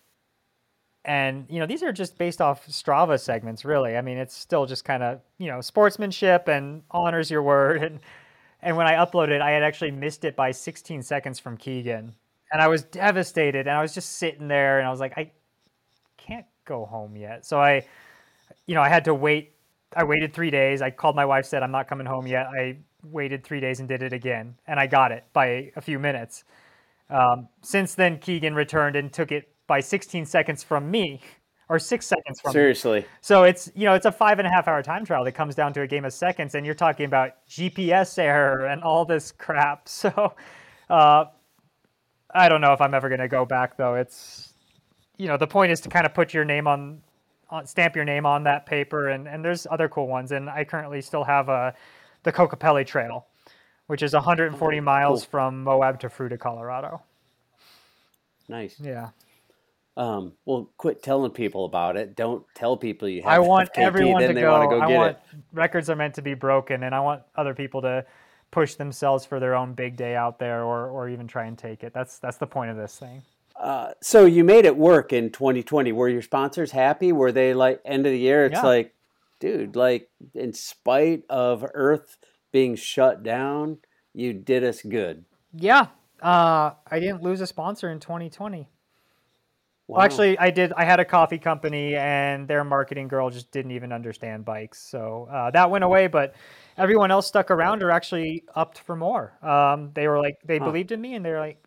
And 1.04 1.46
you 1.48 1.61
know, 1.61 1.66
these 1.66 1.84
are 1.84 1.92
just 1.92 2.18
based 2.18 2.40
off 2.40 2.66
Strava 2.66 3.20
segments, 3.20 3.64
really. 3.64 3.96
I 3.96 4.02
mean, 4.02 4.18
it's 4.18 4.36
still 4.36 4.66
just 4.66 4.84
kind 4.84 5.02
of 5.02 5.20
you 5.38 5.48
know 5.48 5.61
sportsmanship 5.61 6.48
and 6.48 6.82
honors 6.90 7.30
your 7.30 7.42
word. 7.42 7.82
And 7.82 8.00
and 8.62 8.76
when 8.76 8.86
I 8.86 8.94
uploaded, 8.94 9.42
I 9.42 9.50
had 9.50 9.62
actually 9.62 9.90
missed 9.90 10.24
it 10.24 10.34
by 10.34 10.50
16 10.50 11.02
seconds 11.02 11.38
from 11.38 11.59
Keegan 11.59 12.14
and 12.53 12.62
I 12.62 12.68
was 12.68 12.84
devastated. 12.84 13.66
And 13.66 13.76
I 13.76 13.82
was 13.82 13.94
just 13.94 14.18
sitting 14.18 14.49
there, 14.49 14.78
and 14.78 14.86
I 14.86 14.90
was 14.90 15.01
like, 15.01 15.16
I 15.16 15.32
can't 16.16 16.47
go 16.64 16.84
home 16.84 17.16
yet. 17.16 17.47
So 17.47 17.61
I, 17.61 17.86
you 18.66 18.74
know, 18.74 18.82
I 18.82 18.88
had 18.88 19.05
to 19.07 19.14
wait. 19.14 19.53
I 19.94 20.05
waited 20.05 20.34
three 20.34 20.51
days. 20.51 20.82
I 20.82 20.90
called 20.90 21.16
my 21.16 21.24
wife, 21.24 21.47
said 21.47 21.62
I'm 21.62 21.70
not 21.70 21.88
coming 21.88 22.07
home 22.07 22.26
yet. 22.26 22.47
I 22.47 22.78
waited 23.03 23.44
three 23.44 23.61
days 23.61 23.80
and 23.80 23.88
did 23.88 24.03
it 24.03 24.12
again, 24.12 24.57
and 24.66 24.78
I 24.78 24.86
got 24.86 25.12
it 25.12 25.24
by 25.32 25.72
a 25.76 25.80
few 25.80 25.99
minutes. 25.99 26.44
Um, 27.09 27.49
since 27.62 27.94
then, 27.94 28.18
Keegan 28.18 28.55
returned 28.55 28.97
and 28.97 29.12
took 29.12 29.30
it 29.30 29.49
by 29.66 29.80
16 29.80 30.26
seconds 30.26 30.62
from 30.62 30.90
me, 30.90 31.20
or 31.68 31.78
six 31.78 32.07
seconds 32.07 32.40
from 32.40 32.53
seriously. 32.53 33.01
Me. 33.01 33.07
So 33.20 33.44
it's 33.44 33.70
you 33.74 33.84
know 33.84 33.94
it's 33.94 34.07
a 34.07 34.12
five 34.12 34.38
and 34.38 34.47
a 34.47 34.51
half 34.51 34.68
hour 34.68 34.82
time 34.82 35.05
trial 35.05 35.24
that 35.24 35.32
comes 35.32 35.55
down 35.55 35.72
to 35.74 35.82
a 35.82 35.86
game 35.86 36.05
of 36.05 36.12
seconds, 36.12 36.55
and 36.55 36.66
you're 36.66 36.74
talking 36.74 37.07
about 37.07 37.32
GPS 37.49 38.18
error 38.18 38.66
and 38.66 38.82
all 38.82 39.05
this 39.05 39.32
crap. 39.32 39.88
So. 39.97 40.34
Uh, 40.88 41.24
I 42.37 42.49
don't 42.49 42.61
know 42.61 42.72
if 42.72 42.80
I'm 42.80 42.95
ever 42.95 43.09
going 43.09 43.20
to 43.20 43.28
go 43.28 43.45
back 43.45 43.76
though. 43.76 43.95
It's 43.95 44.53
you 45.16 45.26
know 45.26 45.37
the 45.37 45.47
point 45.47 45.72
is 45.72 45.80
to 45.82 45.89
kind 45.89 46.07
of 46.07 46.14
put 46.14 46.34
your 46.34 46.45
name 46.45 46.66
on, 46.66 47.03
on 47.51 47.66
stamp 47.66 47.97
your 47.97 48.05
name 48.05 48.26
on 48.26 48.45
that 48.45 48.66
paper, 48.66 49.09
and 49.09 49.26
and 49.26 49.45
there's 49.45 49.66
other 49.70 49.89
cool 49.89 50.07
ones. 50.07 50.32
And 50.32 50.51
I 50.51 50.64
currently 50.64 51.01
still 51.01 51.24
have 51.24 51.49
a 51.49 51.53
uh, 51.53 51.72
the 52.22 52.32
Kokopelli 52.32 52.87
Trail, 52.87 53.26
which 53.87 54.03
is 54.03 54.12
140 54.12 54.80
miles 54.80 55.22
cool. 55.22 55.30
from 55.30 55.64
Moab 55.64 56.01
to 56.01 56.09
Fruita, 56.09 56.39
Colorado. 56.39 57.03
Nice. 58.49 58.78
Yeah. 58.80 59.11
Um, 59.97 60.32
well, 60.45 60.68
quit 60.76 61.03
telling 61.03 61.30
people 61.30 61.64
about 61.64 61.97
it. 61.97 62.16
Don't 62.16 62.45
tell 62.55 62.76
people 62.76 63.09
you 63.09 63.22
have. 63.22 63.32
I 63.32 63.39
want 63.39 63.72
FKT, 63.72 63.78
everyone 63.78 64.22
to 64.22 64.34
they 64.34 64.43
go. 64.43 64.51
want 64.53 64.70
to 64.70 64.76
go 64.76 64.82
I 64.82 64.89
get 64.89 64.97
want 64.97 65.11
it. 65.12 65.18
records 65.55 65.89
are 65.89 65.97
meant 65.97 66.14
to 66.16 66.22
be 66.22 66.34
broken, 66.34 66.82
and 66.82 66.95
I 66.95 67.01
want 67.01 67.22
other 67.34 67.55
people 67.55 67.80
to 67.82 68.05
push 68.51 68.74
themselves 68.74 69.24
for 69.26 69.40
their 69.40 69.55
own 69.55 69.74
big 69.74 69.97
day 69.97 70.14
out 70.16 70.38
there, 70.38 70.62
or 70.64 70.88
or 70.88 71.09
even 71.09 71.26
try 71.26 71.44
and 71.47 71.57
take 71.59 71.82
it. 71.84 71.92
That's 71.92 72.18
that's 72.18 72.36
the 72.38 72.47
point 72.47 72.70
of 72.70 72.76
this 72.76 72.99
thing. 72.99 73.22
Uh, 73.59 73.92
so 74.03 74.26
you 74.26 74.44
made 74.44 74.66
it 74.66 74.76
work 74.76 75.12
in 75.12 75.30
2020. 75.30 75.90
Were 75.92 76.09
your 76.09 76.20
sponsors 76.22 76.72
happy? 76.72 77.11
Were 77.12 77.32
they 77.32 77.55
like 77.55 77.80
end 77.84 78.05
of 78.07 78.12
the 78.12 78.18
year? 78.18 78.44
It's 78.44 78.55
Yeah. 78.55 78.62
like, 78.62 78.94
dude, 79.40 79.76
like 79.76 80.11
in 80.34 80.53
spite 80.53 81.22
of 81.30 81.64
Earth 81.72 82.18
being 82.53 82.76
shut 82.76 83.22
down, 83.22 83.78
you 84.12 84.32
did 84.34 84.62
us 84.62 84.82
good. 84.82 85.24
Yeah, 85.55 85.86
uh, 86.22 86.72
I 86.90 87.01
didn't 87.01 87.22
lose 87.22 87.40
a 87.40 87.47
sponsor 87.47 87.90
in 87.90 87.99
2020. 88.01 88.68
Wow. 89.88 89.97
Well, 89.97 90.05
actually, 90.05 90.38
I 90.38 90.51
did. 90.51 90.72
I 90.72 90.84
had 90.84 91.01
a 91.01 91.05
coffee 91.05 91.38
company, 91.38 91.94
and 91.94 92.49
their 92.49 92.64
marketing 92.64 93.09
girl 93.09 93.30
just 93.30 93.51
didn't 93.53 93.70
even 93.70 93.92
understand 93.92 94.44
bikes, 94.44 94.80
so 94.82 95.28
uh, 95.30 95.51
that 95.53 95.70
went 95.70 95.84
away. 95.84 96.09
But 96.09 96.34
everyone 96.77 97.11
else 97.11 97.27
stuck 97.27 97.51
around 97.51 97.83
or 97.83 97.91
actually 97.91 98.45
upped 98.55 98.79
for 98.81 98.97
more. 98.97 99.33
Um, 99.43 99.91
they 99.95 100.09
were 100.09 100.20
like, 100.20 100.39
they 100.45 100.59
Huh. 100.59 100.66
believed 100.66 100.93
in 100.93 101.01
me, 101.01 101.14
and 101.14 101.24
they're 101.24 101.41
like, 101.41 101.62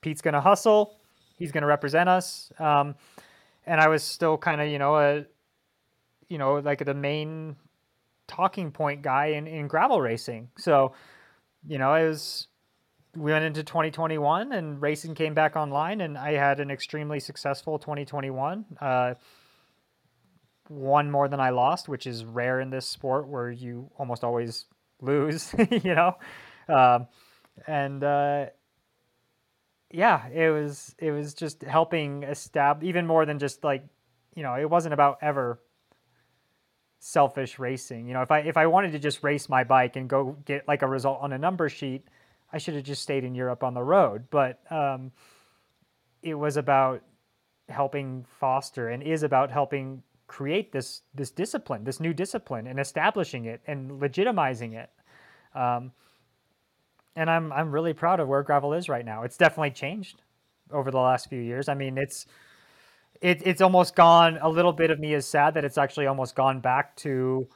Pete's 0.00 0.22
gonna 0.22 0.40
hustle. 0.40 0.98
He's 1.36 1.52
gonna 1.52 1.66
represent 1.66 2.08
us. 2.08 2.52
Um, 2.58 2.94
and 3.66 3.80
I 3.80 3.88
was 3.88 4.02
still 4.02 4.38
kind 4.38 4.60
of, 4.60 4.68
you 4.68 4.78
know, 4.78 4.96
a, 4.96 5.24
you 6.28 6.38
know, 6.38 6.54
like 6.58 6.84
the 6.84 6.94
main 6.94 7.56
talking 8.26 8.70
point 8.70 9.02
guy 9.02 9.26
in, 9.26 9.46
in 9.46 9.68
gravel 9.68 10.00
racing. 10.00 10.50
So, 10.56 10.92
you 11.66 11.78
know, 11.78 11.94
it 11.94 12.08
was 12.08 12.46
we 13.16 13.32
went 13.32 13.44
into 13.44 13.64
2021 13.64 14.52
and 14.52 14.80
racing 14.80 15.14
came 15.16 15.34
back 15.34 15.56
online 15.56 16.00
and 16.02 16.16
i 16.16 16.32
had 16.32 16.60
an 16.60 16.70
extremely 16.70 17.18
successful 17.18 17.78
2021 17.78 18.64
uh, 18.80 19.14
one 20.70 21.10
more 21.10 21.28
than 21.28 21.40
i 21.40 21.50
lost 21.50 21.88
which 21.88 22.06
is 22.06 22.24
rare 22.24 22.60
in 22.60 22.70
this 22.70 22.86
sport 22.86 23.28
where 23.28 23.50
you 23.50 23.90
almost 23.98 24.24
always 24.24 24.66
lose 25.00 25.54
you 25.70 25.94
know 25.94 26.16
um, 26.68 27.06
and 27.66 28.04
uh, 28.04 28.46
yeah 29.90 30.28
it 30.28 30.50
was 30.50 30.94
it 30.98 31.10
was 31.10 31.34
just 31.34 31.62
helping 31.62 32.22
establish 32.22 32.88
even 32.88 33.06
more 33.06 33.26
than 33.26 33.38
just 33.38 33.64
like 33.64 33.84
you 34.34 34.42
know 34.42 34.54
it 34.54 34.68
wasn't 34.68 34.92
about 34.92 35.18
ever 35.22 35.58
selfish 37.00 37.58
racing 37.58 38.06
you 38.06 38.12
know 38.12 38.20
if 38.20 38.30
i 38.30 38.40
if 38.40 38.58
i 38.58 38.66
wanted 38.66 38.92
to 38.92 38.98
just 38.98 39.22
race 39.24 39.48
my 39.48 39.64
bike 39.64 39.96
and 39.96 40.08
go 40.08 40.36
get 40.44 40.68
like 40.68 40.82
a 40.82 40.86
result 40.86 41.18
on 41.22 41.32
a 41.32 41.38
number 41.38 41.68
sheet 41.68 42.06
I 42.52 42.58
should 42.58 42.74
have 42.74 42.84
just 42.84 43.02
stayed 43.02 43.24
in 43.24 43.34
Europe 43.34 43.62
on 43.62 43.74
the 43.74 43.82
road. 43.82 44.24
But 44.30 44.60
um, 44.70 45.12
it 46.22 46.34
was 46.34 46.56
about 46.56 47.02
helping 47.68 48.26
foster 48.40 48.88
and 48.88 49.02
is 49.02 49.22
about 49.22 49.50
helping 49.50 50.02
create 50.30 50.70
this 50.70 51.02
this 51.12 51.32
discipline, 51.32 51.82
this 51.82 51.98
new 51.98 52.14
discipline, 52.14 52.68
and 52.68 52.78
establishing 52.78 53.46
it 53.46 53.60
and 53.66 54.00
legitimizing 54.00 54.74
it. 54.74 54.88
Um, 55.58 55.90
and 57.16 57.28
I'm 57.28 57.52
I'm 57.52 57.72
really 57.72 57.92
proud 57.94 58.20
of 58.20 58.28
where 58.28 58.44
gravel 58.44 58.72
is 58.72 58.88
right 58.88 59.04
now. 59.04 59.24
It's 59.24 59.36
definitely 59.36 59.72
changed 59.72 60.22
over 60.70 60.92
the 60.92 61.00
last 61.00 61.28
few 61.28 61.40
years. 61.40 61.68
I 61.68 61.74
mean, 61.74 61.98
it's 61.98 62.26
it, 63.20 63.42
it's 63.44 63.60
almost 63.60 63.96
gone. 63.96 64.38
A 64.40 64.48
little 64.48 64.72
bit 64.72 64.92
of 64.92 65.00
me 65.00 65.14
is 65.14 65.26
sad 65.26 65.54
that 65.54 65.64
it's 65.64 65.76
actually 65.76 66.06
almost 66.06 66.36
gone 66.36 66.60
back 66.60 66.94
to 66.98 67.48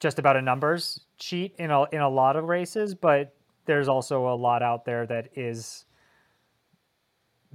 just 0.00 0.18
about 0.18 0.38
a 0.38 0.42
numbers 0.42 1.00
sheet 1.20 1.54
in 1.58 1.70
a 1.70 1.84
in 1.92 2.00
a 2.00 2.08
lot 2.08 2.36
of 2.36 2.44
races, 2.44 2.94
but 2.94 3.34
there's 3.66 3.88
also 3.88 4.26
a 4.28 4.34
lot 4.34 4.62
out 4.62 4.86
there 4.86 5.06
that 5.06 5.28
is 5.36 5.84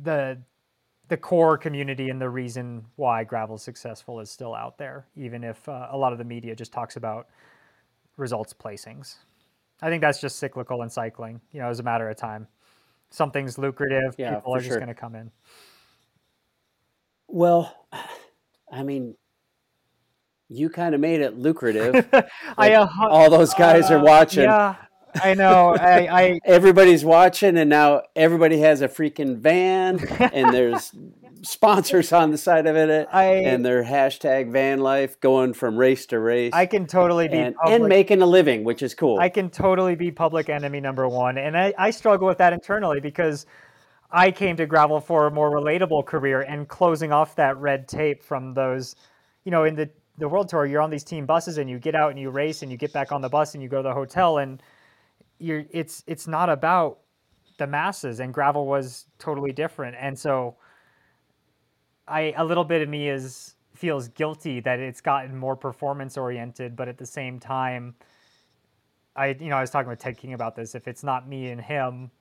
the 0.03 0.37
the 1.09 1.17
core 1.17 1.57
community 1.57 2.09
and 2.09 2.19
the 2.21 2.29
reason 2.29 2.85
why 2.95 3.23
gravel's 3.23 3.63
successful 3.63 4.19
is 4.19 4.29
still 4.29 4.53
out 4.53 4.77
there, 4.77 5.05
even 5.15 5.43
if 5.43 5.67
uh, 5.69 5.87
a 5.91 5.97
lot 5.97 6.11
of 6.11 6.17
the 6.17 6.25
media 6.25 6.55
just 6.55 6.73
talks 6.73 6.95
about 6.97 7.27
results 8.17 8.53
placings. 8.53 9.15
I 9.81 9.89
think 9.89 10.01
that's 10.01 10.19
just 10.19 10.37
cyclical 10.37 10.81
in 10.81 10.89
cycling. 10.89 11.39
You 11.51 11.61
know, 11.61 11.69
it's 11.69 11.79
a 11.79 11.83
matter 11.83 12.09
of 12.09 12.17
time. 12.17 12.47
Something's 13.09 13.57
lucrative, 13.57 14.15
Yeah, 14.17 14.35
people 14.35 14.55
are 14.55 14.59
just 14.59 14.69
sure. 14.69 14.77
going 14.77 14.87
to 14.87 14.95
come 14.95 15.15
in. 15.15 15.31
Well, 17.27 17.87
I 18.71 18.83
mean, 18.83 19.15
you 20.49 20.69
kind 20.69 20.93
of 20.93 20.99
made 21.01 21.21
it 21.21 21.37
lucrative. 21.37 22.07
I 22.57 22.73
uh, 22.73 22.87
All 23.01 23.29
those 23.29 23.53
guys 23.53 23.91
are 23.91 23.99
uh, 23.99 24.03
watching. 24.03 24.43
Yeah, 24.43 24.75
I 25.15 25.33
know. 25.33 25.75
I, 25.75 26.21
I 26.21 26.39
Everybody's 26.45 27.03
watching, 27.03 27.57
and 27.57 27.69
now 27.69 28.03
everybody 28.15 28.59
has 28.59 28.81
a 28.81 28.87
freaking 28.87 29.37
van, 29.37 29.99
and 30.19 30.53
there's 30.53 30.91
sponsors 31.41 32.11
on 32.11 32.31
the 32.31 32.37
side 32.37 32.67
of 32.67 32.75
it, 32.75 33.07
I 33.11 33.25
and 33.25 33.65
their 33.65 33.83
hashtag 33.83 34.51
van 34.51 34.79
life 34.79 35.19
going 35.19 35.53
from 35.53 35.77
race 35.77 36.05
to 36.07 36.19
race, 36.19 36.53
I 36.53 36.65
can 36.65 36.85
totally 36.85 37.27
be 37.27 37.37
and, 37.37 37.55
public. 37.55 37.75
and 37.75 37.87
making 37.87 38.21
a 38.21 38.25
living, 38.25 38.63
which 38.63 38.81
is 38.81 38.93
cool. 38.93 39.19
I 39.19 39.29
can 39.29 39.49
totally 39.49 39.95
be 39.95 40.11
public 40.11 40.49
enemy 40.49 40.79
number 40.79 41.07
one. 41.07 41.37
And 41.37 41.57
I, 41.57 41.73
I 41.77 41.91
struggle 41.91 42.27
with 42.27 42.37
that 42.39 42.53
internally 42.53 42.99
because 42.99 43.45
I 44.11 44.31
came 44.31 44.55
to 44.57 44.65
gravel 44.65 44.99
for 44.99 45.27
a 45.27 45.31
more 45.31 45.51
relatable 45.51 46.05
career 46.05 46.41
and 46.41 46.67
closing 46.67 47.11
off 47.11 47.35
that 47.35 47.57
red 47.57 47.87
tape 47.87 48.23
from 48.23 48.53
those, 48.53 48.95
you 49.43 49.51
know, 49.51 49.63
in 49.63 49.75
the, 49.75 49.89
the 50.17 50.27
world 50.27 50.49
tour, 50.49 50.65
you're 50.65 50.81
on 50.81 50.89
these 50.89 51.03
team 51.03 51.25
buses 51.25 51.57
and 51.57 51.69
you 51.69 51.79
get 51.79 51.95
out 51.95 52.11
and 52.11 52.19
you 52.19 52.29
race 52.29 52.61
and 52.61 52.71
you 52.71 52.77
get 52.77 52.93
back 52.93 53.11
on 53.11 53.21
the 53.21 53.29
bus 53.29 53.53
and 53.53 53.61
you 53.61 53.69
go 53.69 53.77
to 53.77 53.89
the 53.89 53.93
hotel 53.93 54.39
and 54.39 54.61
you're 55.39 55.65
it's 55.71 56.03
it's 56.07 56.27
not 56.27 56.49
about 56.49 56.99
the 57.57 57.67
masses 57.67 58.19
and 58.19 58.33
gravel 58.33 58.65
was 58.65 59.05
totally 59.19 59.51
different. 59.51 59.95
And 59.99 60.17
so 60.17 60.55
I 62.07 62.33
a 62.37 62.45
little 62.45 62.63
bit 62.63 62.81
of 62.81 62.89
me 62.89 63.09
is 63.09 63.55
feels 63.75 64.07
guilty 64.09 64.59
that 64.61 64.79
it's 64.79 65.01
gotten 65.01 65.37
more 65.37 65.55
performance 65.55 66.17
oriented, 66.17 66.75
but 66.75 66.87
at 66.87 66.97
the 66.97 67.05
same 67.05 67.39
time, 67.39 67.95
I 69.15 69.27
you 69.39 69.49
know 69.49 69.57
I 69.57 69.61
was 69.61 69.69
talking 69.69 69.89
with 69.89 69.99
Ted 69.99 70.17
King 70.17 70.33
about 70.33 70.55
this. 70.55 70.75
If 70.75 70.87
it's 70.87 71.03
not 71.03 71.27
me 71.27 71.49
and 71.49 71.61
him, 71.61 72.11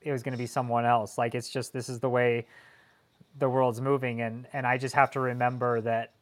it 0.00 0.12
was 0.12 0.22
going 0.22 0.32
to 0.32 0.38
be 0.38 0.46
someone 0.46 0.84
else. 0.84 1.18
Like 1.18 1.34
it's 1.34 1.48
just 1.48 1.72
this 1.72 1.88
is 1.88 2.00
the 2.00 2.08
way 2.08 2.46
the 3.38 3.48
world's 3.48 3.80
moving, 3.80 4.20
and 4.20 4.46
and 4.52 4.66
I 4.66 4.78
just 4.78 4.94
have 4.94 5.10
to 5.12 5.20
remember 5.20 5.80
that 5.82 6.12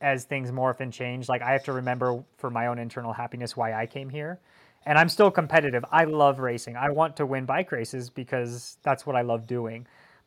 as 0.00 0.24
things 0.24 0.50
morph 0.50 0.80
and 0.80 0.92
change, 0.92 1.28
like 1.28 1.42
I 1.42 1.52
have 1.52 1.64
to 1.64 1.72
remember 1.72 2.22
for 2.36 2.50
my 2.50 2.66
own 2.66 2.78
internal 2.78 3.12
happiness 3.12 3.56
why 3.56 3.72
I 3.72 3.86
came 3.86 4.10
here. 4.10 4.40
And 4.86 4.98
I'm 4.98 5.08
still 5.08 5.30
competitive. 5.30 5.84
I 5.90 6.04
love 6.04 6.38
racing. 6.38 6.76
I 6.76 6.90
want 6.90 7.16
to 7.16 7.26
win 7.26 7.46
bike 7.46 7.72
races 7.72 8.10
because 8.10 8.76
that's 8.82 9.06
what 9.06 9.16
I 9.16 9.22
love 9.22 9.46
doing. 9.46 9.86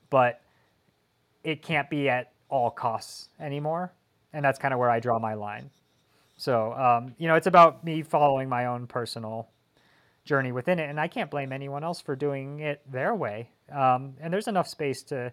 But 0.10 0.42
it 1.44 1.62
can't 1.62 1.90
be 1.90 2.10
at 2.10 2.32
all 2.50 2.72
costs 2.72 3.30
anymore. 3.40 3.94
And 4.34 4.44
that's 4.44 4.60
kind 4.60 4.74
of 4.74 4.80
where 4.80 4.90
I 4.90 5.00
draw 5.00 5.20
my 5.20 5.36
line. 5.36 5.70
So, 6.38 6.74
um, 6.74 7.16
you 7.18 7.28
know, 7.28 7.36
it's 7.36 7.48
about 7.48 7.84
me 7.84 8.02
following 8.02 8.50
my 8.50 8.66
own 8.66 8.88
personal 8.88 9.50
journey 10.26 10.52
within 10.52 10.80
it. 10.80 10.90
And 10.90 11.00
I 11.00 11.08
can't 11.08 11.32
blame 11.32 11.52
anyone 11.52 11.84
else 11.84 12.02
for 12.02 12.16
doing 12.16 12.60
it 12.60 12.82
their 12.92 13.16
way. 13.16 13.50
Um, 13.72 14.16
and 14.20 14.32
there's 14.32 14.48
enough 14.48 14.68
space 14.68 15.04
to, 15.04 15.32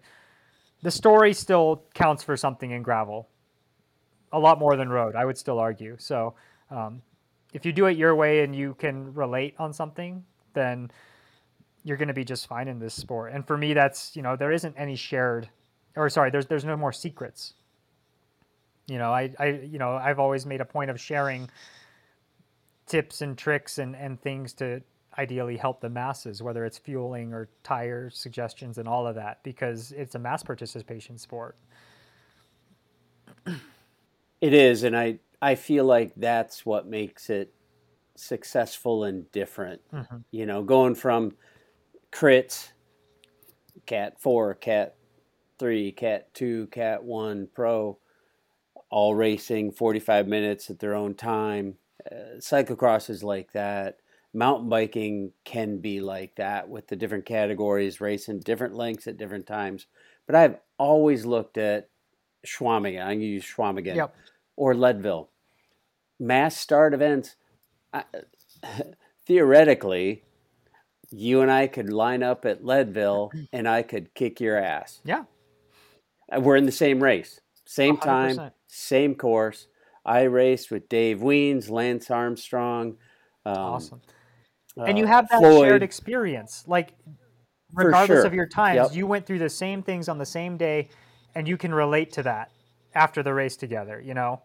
the 0.81 0.91
story 0.91 1.33
still 1.33 1.83
counts 1.93 2.23
for 2.23 2.37
something 2.37 2.71
in 2.71 2.83
gravel 2.83 3.27
a 4.31 4.39
lot 4.39 4.59
more 4.59 4.75
than 4.75 4.89
road, 4.89 5.15
I 5.15 5.25
would 5.25 5.37
still 5.37 5.59
argue. 5.59 5.95
So, 5.97 6.35
um, 6.69 7.01
if 7.55 7.65
you 7.65 7.71
do 7.71 7.85
it 7.85 7.95
your 7.95 8.13
way 8.13 8.43
and 8.43 8.53
you 8.53 8.75
can 8.75 9.13
relate 9.13 9.55
on 9.57 9.71
something, 9.71 10.25
then 10.53 10.91
you're 11.85 11.95
going 11.95 12.09
to 12.09 12.13
be 12.13 12.25
just 12.25 12.47
fine 12.47 12.67
in 12.67 12.79
this 12.79 12.93
sport. 12.93 13.31
And 13.31 13.47
for 13.47 13.57
me, 13.57 13.73
that's, 13.73 14.13
you 14.13 14.21
know, 14.21 14.35
there 14.35 14.51
isn't 14.51 14.75
any 14.77 14.97
shared, 14.97 15.47
or 15.95 16.09
sorry, 16.09 16.31
there's, 16.31 16.47
there's 16.47 16.65
no 16.65 16.75
more 16.75 16.91
secrets. 16.91 17.53
You 18.87 18.97
know, 18.97 19.13
I, 19.13 19.33
I, 19.39 19.45
you 19.45 19.79
know, 19.79 19.95
I've 19.95 20.19
always 20.19 20.45
made 20.45 20.59
a 20.59 20.65
point 20.65 20.91
of 20.91 20.99
sharing 20.99 21.49
tips 22.87 23.21
and 23.21 23.37
tricks 23.37 23.77
and, 23.77 23.95
and 23.95 24.21
things 24.21 24.51
to 24.55 24.81
ideally 25.17 25.55
help 25.55 25.79
the 25.79 25.89
masses, 25.89 26.43
whether 26.43 26.65
it's 26.65 26.77
fueling 26.77 27.33
or 27.33 27.47
tire 27.63 28.09
suggestions 28.09 28.79
and 28.79 28.87
all 28.87 29.07
of 29.07 29.15
that, 29.15 29.41
because 29.43 29.93
it's 29.93 30.15
a 30.15 30.19
mass 30.19 30.43
participation 30.43 31.17
sport. 31.17 31.55
It 34.41 34.53
is, 34.53 34.83
and 34.83 34.97
I 34.97 35.19
I 35.41 35.55
feel 35.55 35.85
like 35.85 36.13
that's 36.15 36.65
what 36.65 36.87
makes 36.87 37.29
it 37.29 37.53
successful 38.15 39.03
and 39.03 39.31
different. 39.31 39.81
Mhm. 39.91 40.25
You 40.31 40.45
know, 40.45 40.63
going 40.63 40.95
from 40.95 41.37
crits, 42.11 42.71
cat 43.85 44.19
four, 44.21 44.53
cat 44.55 44.97
three, 45.59 45.91
cat 45.91 46.33
two, 46.33 46.67
cat 46.67 47.03
one, 47.03 47.47
pro, 47.53 47.99
all 48.89 49.15
racing 49.15 49.71
forty 49.71 49.99
five 49.99 50.27
minutes 50.27 50.69
at 50.69 50.79
their 50.79 50.95
own 50.95 51.15
time. 51.15 51.79
Uh, 52.11 52.37
cyclocross 52.39 53.09
is 53.09 53.23
like 53.23 53.51
that. 53.53 53.99
Mountain 54.33 54.69
biking 54.69 55.33
can 55.45 55.79
be 55.79 56.01
like 56.01 56.35
that 56.37 56.69
with 56.69 56.87
the 56.87 56.95
different 56.95 57.25
categories, 57.25 58.01
racing 58.01 58.41
different 58.41 58.75
lengths 58.75 59.07
at 59.07 59.17
different 59.17 59.47
times. 59.47 59.87
But 60.27 60.35
I've 60.35 60.59
always 60.79 61.25
looked 61.25 61.57
at 61.57 61.89
Chequamegon. 62.45 63.01
I'm 63.01 63.07
going 63.07 63.19
to 63.21 63.25
use 63.27 63.45
Chequamegon 63.45 63.95
Yep. 63.95 64.15
Or 64.57 64.73
Leadville. 64.73 65.29
Mass 66.19 66.55
start 66.55 66.93
events, 66.93 67.35
I, 67.93 68.03
theoretically, 69.25 70.23
you 71.11 71.41
and 71.41 71.51
I 71.51 71.67
could 71.67 71.91
line 71.91 72.23
up 72.23 72.45
at 72.45 72.63
Leadville 72.65 73.31
and 73.53 73.67
I 73.67 73.81
could 73.81 74.13
kick 74.13 74.39
your 74.39 74.57
ass. 74.57 75.01
Yeah. 75.03 75.23
Uh, 76.31 76.39
We're 76.39 76.55
in 76.55 76.65
the 76.65 76.71
same 76.71 77.01
race, 77.03 77.41
same 77.65 77.97
time, 77.97 78.37
100%. 78.37 78.51
same 78.67 79.15
course. 79.15 79.67
I 80.05 80.21
raced 80.23 80.71
with 80.71 80.87
Dave 80.87 81.21
Wiens, 81.21 81.69
Lance 81.69 82.09
Armstrong. 82.11 82.97
Um, 83.45 83.55
Awesome. 83.57 84.01
and 84.77 84.97
you 84.97 85.05
uh, 85.05 85.07
have 85.07 85.27
that 85.29 85.39
Floyd. 85.39 85.67
shared 85.67 85.83
experience. 85.83 86.63
Like, 86.67 86.93
regardless 87.73 88.19
sure. 88.19 88.25
of 88.25 88.33
your 88.33 88.47
times, 88.47 88.75
Yep. 88.75 88.95
you 88.95 89.07
went 89.07 89.25
through 89.25 89.39
the 89.39 89.49
same 89.49 89.81
things 89.83 90.07
on 90.07 90.17
the 90.17 90.25
same 90.25 90.57
day, 90.57 90.89
and 91.33 91.47
you 91.47 91.57
can 91.57 91.73
relate 91.73 92.11
to 92.13 92.23
that 92.23 92.51
after 92.95 93.21
the 93.21 93.33
race 93.33 93.55
together. 93.55 94.01
You 94.03 94.13
know, 94.13 94.41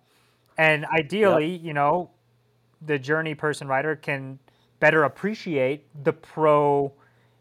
and 0.59 0.85
ideally, 0.87 1.57
you 1.57 1.73
know, 1.73 2.11
the 2.83 2.99
journey 2.99 3.35
person 3.35 3.69
rider 3.69 3.97
can 3.97 4.39
better 4.81 5.05
appreciate 5.05 5.87
the 6.05 6.13
pro 6.13 6.93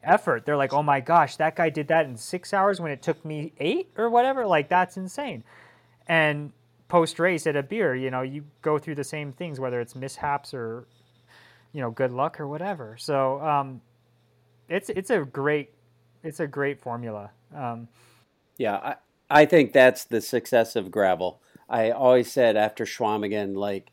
effort. 0.03 0.45
They're 0.45 0.57
like, 0.57 0.73
oh 0.73 0.83
my 0.83 0.99
gosh, 0.99 1.37
that 1.37 1.55
guy 1.55 1.69
did 1.69 1.87
that 1.87 2.05
in 2.05 2.15
six 2.15 2.53
hours 2.53 2.79
when 2.79 2.91
it 2.91 3.01
took 3.01 3.23
me 3.25 3.53
eight 3.59 3.91
or 3.97 4.09
whatever. 4.09 4.45
Like 4.45 4.69
that's 4.69 4.97
insane. 4.97 5.43
And 6.07 6.51
post 6.87 7.19
race 7.19 7.47
at 7.47 7.55
a 7.55 7.63
beer, 7.63 7.95
you 7.95 8.11
know, 8.11 8.21
you 8.21 8.43
go 8.61 8.77
through 8.77 8.95
the 8.95 9.03
same 9.03 9.31
things, 9.31 9.59
whether 9.59 9.79
it's 9.79 9.95
mishaps 9.95 10.53
or 10.53 10.87
you 11.73 11.81
know 11.81 11.91
good 11.91 12.11
luck 12.11 12.39
or 12.39 12.47
whatever. 12.47 12.95
So 12.97 13.41
um, 13.41 13.81
it's 14.67 14.89
it's 14.89 15.09
a 15.09 15.19
great 15.19 15.71
it's 16.23 16.39
a 16.39 16.47
great 16.47 16.79
formula. 16.79 17.31
Um, 17.55 17.87
Yeah, 18.57 18.75
I, 18.75 18.95
I 19.29 19.45
think 19.45 19.73
that's 19.73 20.05
the 20.05 20.21
success 20.21 20.75
of 20.75 20.91
gravel. 20.91 21.41
I 21.69 21.91
always 21.91 22.31
said 22.31 22.57
after 22.57 22.85
Chequamegon, 22.85 23.55
like 23.55 23.91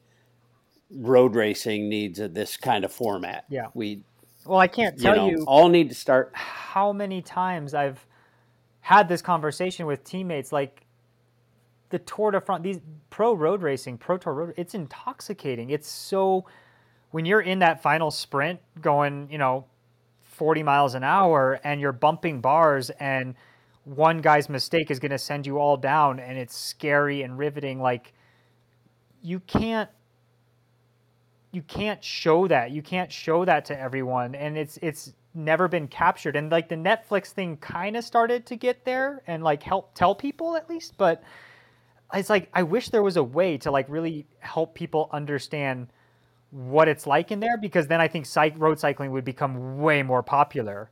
road 0.90 1.34
racing 1.34 1.88
needs 1.88 2.18
a, 2.20 2.28
this 2.28 2.56
kind 2.56 2.84
of 2.84 2.92
format. 2.92 3.44
Yeah. 3.48 3.66
we 3.74 4.02
well, 4.46 4.58
I 4.58 4.68
can't 4.68 4.96
you 4.96 5.02
tell 5.02 5.16
know 5.16 5.30
you 5.30 5.44
all 5.46 5.68
need 5.68 5.88
to 5.88 5.94
start. 5.94 6.30
how 6.34 6.92
many 6.92 7.20
times 7.20 7.74
I've 7.74 8.06
had 8.80 9.08
this 9.08 9.20
conversation 9.20 9.86
with 9.86 10.04
teammates 10.04 10.52
like 10.52 10.86
the 11.90 11.98
Tour 11.98 12.30
de 12.30 12.40
France, 12.40 12.62
these 12.62 12.80
pro 13.10 13.32
road 13.34 13.62
racing, 13.62 13.98
pro 13.98 14.18
tour 14.18 14.32
road, 14.32 14.54
it's 14.56 14.74
intoxicating. 14.74 15.70
It's 15.70 15.88
so 15.88 16.46
when 17.10 17.24
you're 17.24 17.40
in 17.40 17.60
that 17.60 17.82
final 17.82 18.10
sprint 18.10 18.60
going, 18.80 19.28
you 19.30 19.38
know, 19.38 19.66
40 20.22 20.62
miles 20.62 20.94
an 20.94 21.02
hour 21.02 21.60
and 21.64 21.80
you're 21.80 21.92
bumping 21.92 22.40
bars 22.40 22.90
and 22.90 23.34
one 23.86 24.20
guy's 24.20 24.48
mistake 24.48 24.90
is 24.90 24.98
going 24.98 25.12
to 25.12 25.18
send 25.18 25.46
you 25.46 25.58
all 25.58 25.76
down 25.76 26.20
and 26.20 26.36
it's 26.36 26.54
scary 26.54 27.22
and 27.22 27.38
riveting 27.38 27.80
like 27.80 28.12
you 29.22 29.40
can't 29.40 29.88
you 31.56 31.62
can't 31.62 32.04
show 32.04 32.46
that. 32.48 32.70
You 32.70 32.82
can't 32.82 33.10
show 33.10 33.46
that 33.46 33.64
to 33.66 33.80
everyone, 33.80 34.34
and 34.34 34.58
it's 34.58 34.78
it's 34.82 35.14
never 35.34 35.68
been 35.68 35.88
captured. 35.88 36.36
And 36.36 36.50
like 36.50 36.68
the 36.68 36.74
Netflix 36.74 37.28
thing 37.28 37.56
kind 37.56 37.96
of 37.96 38.04
started 38.04 38.44
to 38.46 38.56
get 38.56 38.84
there 38.84 39.22
and 39.26 39.42
like 39.42 39.62
help 39.62 39.94
tell 39.94 40.14
people 40.14 40.54
at 40.54 40.68
least, 40.68 40.98
but 40.98 41.22
it's 42.12 42.28
like 42.28 42.50
I 42.52 42.62
wish 42.62 42.90
there 42.90 43.02
was 43.02 43.16
a 43.16 43.22
way 43.22 43.56
to 43.58 43.70
like 43.70 43.86
really 43.88 44.26
help 44.40 44.74
people 44.74 45.08
understand 45.12 45.88
what 46.50 46.88
it's 46.88 47.06
like 47.06 47.32
in 47.32 47.40
there 47.40 47.56
because 47.56 47.86
then 47.86 48.00
I 48.02 48.08
think 48.08 48.26
road 48.58 48.78
cycling 48.78 49.10
would 49.12 49.24
become 49.24 49.78
way 49.78 50.02
more 50.02 50.22
popular. 50.22 50.90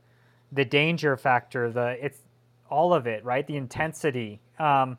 The 0.51 0.65
danger 0.65 1.15
factor, 1.15 1.71
the 1.71 2.03
it's 2.03 2.17
all 2.69 2.93
of 2.93 3.07
it, 3.07 3.23
right? 3.23 3.45
The 3.45 3.55
intensity. 3.57 4.41
Um, 4.59 4.97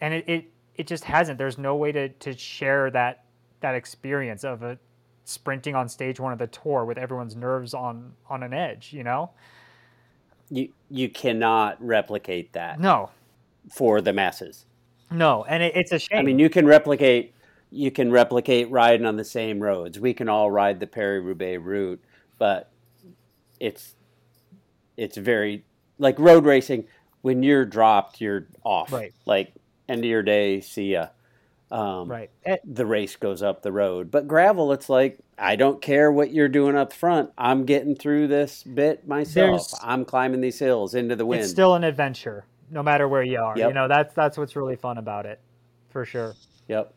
and 0.00 0.14
it, 0.14 0.28
it 0.28 0.44
it 0.74 0.86
just 0.86 1.04
hasn't. 1.04 1.38
There's 1.38 1.58
no 1.58 1.76
way 1.76 1.92
to 1.92 2.08
to 2.08 2.36
share 2.36 2.90
that 2.90 3.24
that 3.60 3.74
experience 3.74 4.44
of 4.44 4.62
a 4.62 4.78
sprinting 5.24 5.74
on 5.76 5.88
stage 5.88 6.18
one 6.18 6.32
of 6.32 6.38
the 6.38 6.48
tour 6.48 6.84
with 6.84 6.98
everyone's 6.98 7.36
nerves 7.36 7.74
on 7.74 8.12
on 8.28 8.42
an 8.42 8.52
edge. 8.52 8.92
You 8.92 9.04
know? 9.04 9.30
You 10.50 10.68
you 10.90 11.08
cannot 11.08 11.82
replicate 11.84 12.52
that 12.52 12.78
No, 12.80 13.10
for 13.70 14.00
the 14.00 14.12
masses. 14.12 14.66
no, 15.10 15.44
and 15.44 15.62
it, 15.62 15.76
it's 15.76 15.92
a 15.92 15.98
shame. 15.98 16.18
I 16.18 16.22
mean, 16.22 16.38
you 16.38 16.50
can 16.50 16.66
replicate 16.66 17.34
you 17.70 17.90
can 17.90 18.10
replicate 18.10 18.70
riding 18.70 19.06
on 19.06 19.16
the 19.16 19.24
same 19.24 19.60
roads. 19.60 19.98
We 19.98 20.12
can 20.12 20.28
all 20.28 20.50
ride 20.50 20.78
the 20.80 20.86
Paris 20.86 21.24
Roubaix 21.24 21.62
route, 21.62 22.02
but 22.38 22.70
it's 23.60 23.94
it's 24.96 25.16
very 25.16 25.64
like 26.02 26.18
road 26.18 26.44
racing. 26.44 26.84
When 27.22 27.42
you're 27.42 27.64
dropped, 27.64 28.20
you're 28.20 28.48
off. 28.64 28.92
Right. 28.92 29.14
Like 29.24 29.54
end 29.88 30.00
of 30.00 30.10
your 30.10 30.22
day, 30.22 30.60
see 30.60 30.92
ya. 30.92 31.08
Um, 31.70 32.10
right. 32.10 32.30
The 32.64 32.84
race 32.84 33.16
goes 33.16 33.42
up 33.42 33.62
the 33.62 33.72
road, 33.72 34.10
but 34.10 34.28
gravel, 34.28 34.72
it's 34.72 34.90
like 34.90 35.18
I 35.38 35.56
don't 35.56 35.80
care 35.80 36.12
what 36.12 36.30
you're 36.32 36.48
doing 36.48 36.76
up 36.76 36.92
front. 36.92 37.30
I'm 37.38 37.64
getting 37.64 37.94
through 37.96 38.26
this 38.28 38.62
bit 38.62 39.06
myself. 39.08 39.34
There's- 39.34 39.74
I'm 39.82 40.04
climbing 40.04 40.42
these 40.42 40.58
hills 40.58 40.94
into 40.94 41.16
the 41.16 41.24
wind. 41.24 41.42
It's 41.44 41.50
still 41.50 41.74
an 41.74 41.84
adventure, 41.84 42.44
no 42.70 42.82
matter 42.82 43.08
where 43.08 43.22
you 43.22 43.38
are. 43.38 43.56
You 43.56 43.72
know, 43.72 43.88
that's 43.88 44.12
that's 44.14 44.36
what's 44.36 44.54
really 44.54 44.76
fun 44.76 44.98
about 44.98 45.24
it, 45.24 45.40
for 45.88 46.04
sure. 46.04 46.34
Yep. 46.68 46.92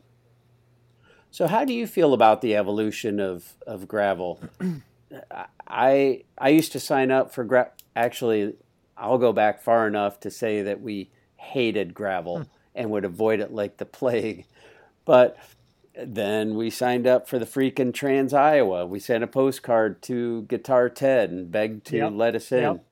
So, 1.32 1.48
how 1.48 1.64
do 1.66 1.74
you 1.74 1.86
feel 1.88 2.14
about 2.14 2.42
the 2.42 2.56
evolution 2.56 3.20
of, 3.20 3.54
of 3.68 3.88
gravel? 3.88 4.42
I 5.68 6.24
I 6.38 6.50
used 6.50 6.72
to 6.74 6.80
sign 6.80 7.12
up 7.12 7.34
for 7.34 7.44
gra- 7.44 7.72
actually. 7.96 8.56
I'll 8.98 9.18
go 9.18 9.34
back 9.34 9.62
far 9.62 9.88
enough 9.88 10.20
to 10.22 10.32
say 10.32 10.62
that 10.64 10.82
we 10.82 11.12
hated 11.36 11.94
gravel 11.94 12.38
hmm. 12.38 12.44
and 12.74 12.92
would 12.92 13.06
avoid 13.06 13.40
it 13.40 13.52
like 13.52 13.78
the 13.78 13.86
plague. 13.86 14.46
But 15.06 15.38
then 15.98 16.56
we 16.56 16.70
signed 16.70 17.08
up 17.08 17.28
for 17.28 17.40
the 17.40 17.46
freaking 17.46 17.94
Trans 17.94 18.34
Iowa. 18.34 18.86
We 18.86 19.00
sent 19.00 19.24
a 19.24 19.28
postcard 19.28 20.02
to 20.04 20.44
Guitar 20.44 20.90
Ted 20.90 21.32
and 21.32 21.52
begged 21.52 21.86
to 21.88 21.98
Yep. 21.98 22.12
let 22.16 22.36
us 22.36 22.52
in. 22.52 22.62
Yep. 22.64 22.86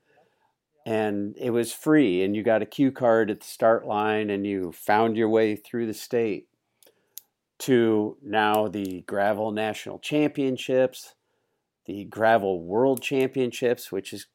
And 0.86 1.34
it 1.38 1.50
was 1.50 1.72
free, 1.72 2.22
and 2.22 2.36
you 2.36 2.42
got 2.42 2.60
a 2.60 2.66
cue 2.66 2.92
card 2.92 3.30
at 3.30 3.40
the 3.40 3.46
start 3.46 3.86
line, 3.86 4.28
and 4.28 4.46
you 4.46 4.70
found 4.72 5.16
your 5.16 5.30
way 5.30 5.56
through 5.56 5.86
the 5.86 5.94
state 5.94 6.46
to 7.60 8.18
now 8.22 8.68
the 8.68 9.00
gravel 9.02 9.50
national 9.50 9.98
championships, 9.98 11.14
the 11.86 12.04
gravel 12.04 12.62
world 12.62 13.00
championships, 13.00 13.90
which 13.90 14.12
is 14.12 14.26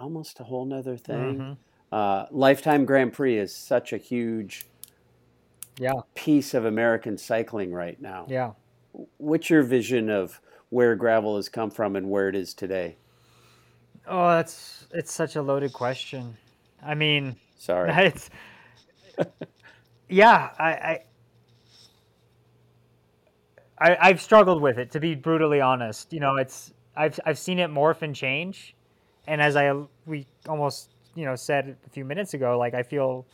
almost 0.00 0.40
a 0.40 0.44
whole 0.44 0.64
nother 0.64 0.96
thing. 0.96 1.38
Mhm. 1.38 1.56
Uh, 1.92 2.26
Lifetime 2.30 2.84
Grand 2.84 3.12
Prix 3.12 3.38
is 3.38 3.54
such 3.54 3.92
a 3.92 3.96
huge 3.98 4.66
Yeah, 5.78 5.92
piece 6.14 6.54
of 6.54 6.64
American 6.64 7.18
cycling 7.18 7.72
right 7.72 8.00
now. 8.00 8.26
yeah. 8.28 8.52
What's 9.18 9.50
your 9.50 9.62
vision 9.62 10.10
of 10.10 10.40
where 10.68 10.94
gravel 10.96 11.36
has 11.36 11.48
come 11.48 11.70
from 11.70 11.96
and 11.96 12.10
where 12.10 12.28
it 12.28 12.34
is 12.34 12.54
today? 12.54 12.96
Oh, 14.06 14.28
that's 14.30 14.86
it's 14.92 15.12
such 15.12 15.36
a 15.36 15.42
loaded 15.42 15.72
question. 15.72 16.36
I 16.82 16.94
mean, 16.94 17.36
Sorry. 17.58 17.90
it's 18.06 18.30
yeah. 20.08 20.50
I, 20.58 20.70
I 20.72 21.00
I 23.78 23.96
I've 24.08 24.20
struggled 24.20 24.62
with 24.62 24.78
it 24.78 24.90
to 24.92 25.00
be 25.00 25.14
brutally 25.14 25.60
honest. 25.60 26.12
You 26.12 26.20
know, 26.20 26.36
it's 26.36 26.72
I've 26.96 27.18
I've 27.24 27.38
seen 27.38 27.58
it 27.58 27.70
morph 27.70 28.02
and 28.02 28.14
change, 28.14 28.74
and 29.30 29.40
as 29.40 29.54
I 29.54 29.72
we 30.06 30.26
almost 30.48 30.90
you 31.14 31.24
know 31.24 31.36
said 31.36 31.76
a 31.86 31.90
few 31.90 32.04
minutes 32.04 32.34
ago, 32.34 32.58
like 32.58 32.74
I 32.74 32.82
feel 32.82 33.26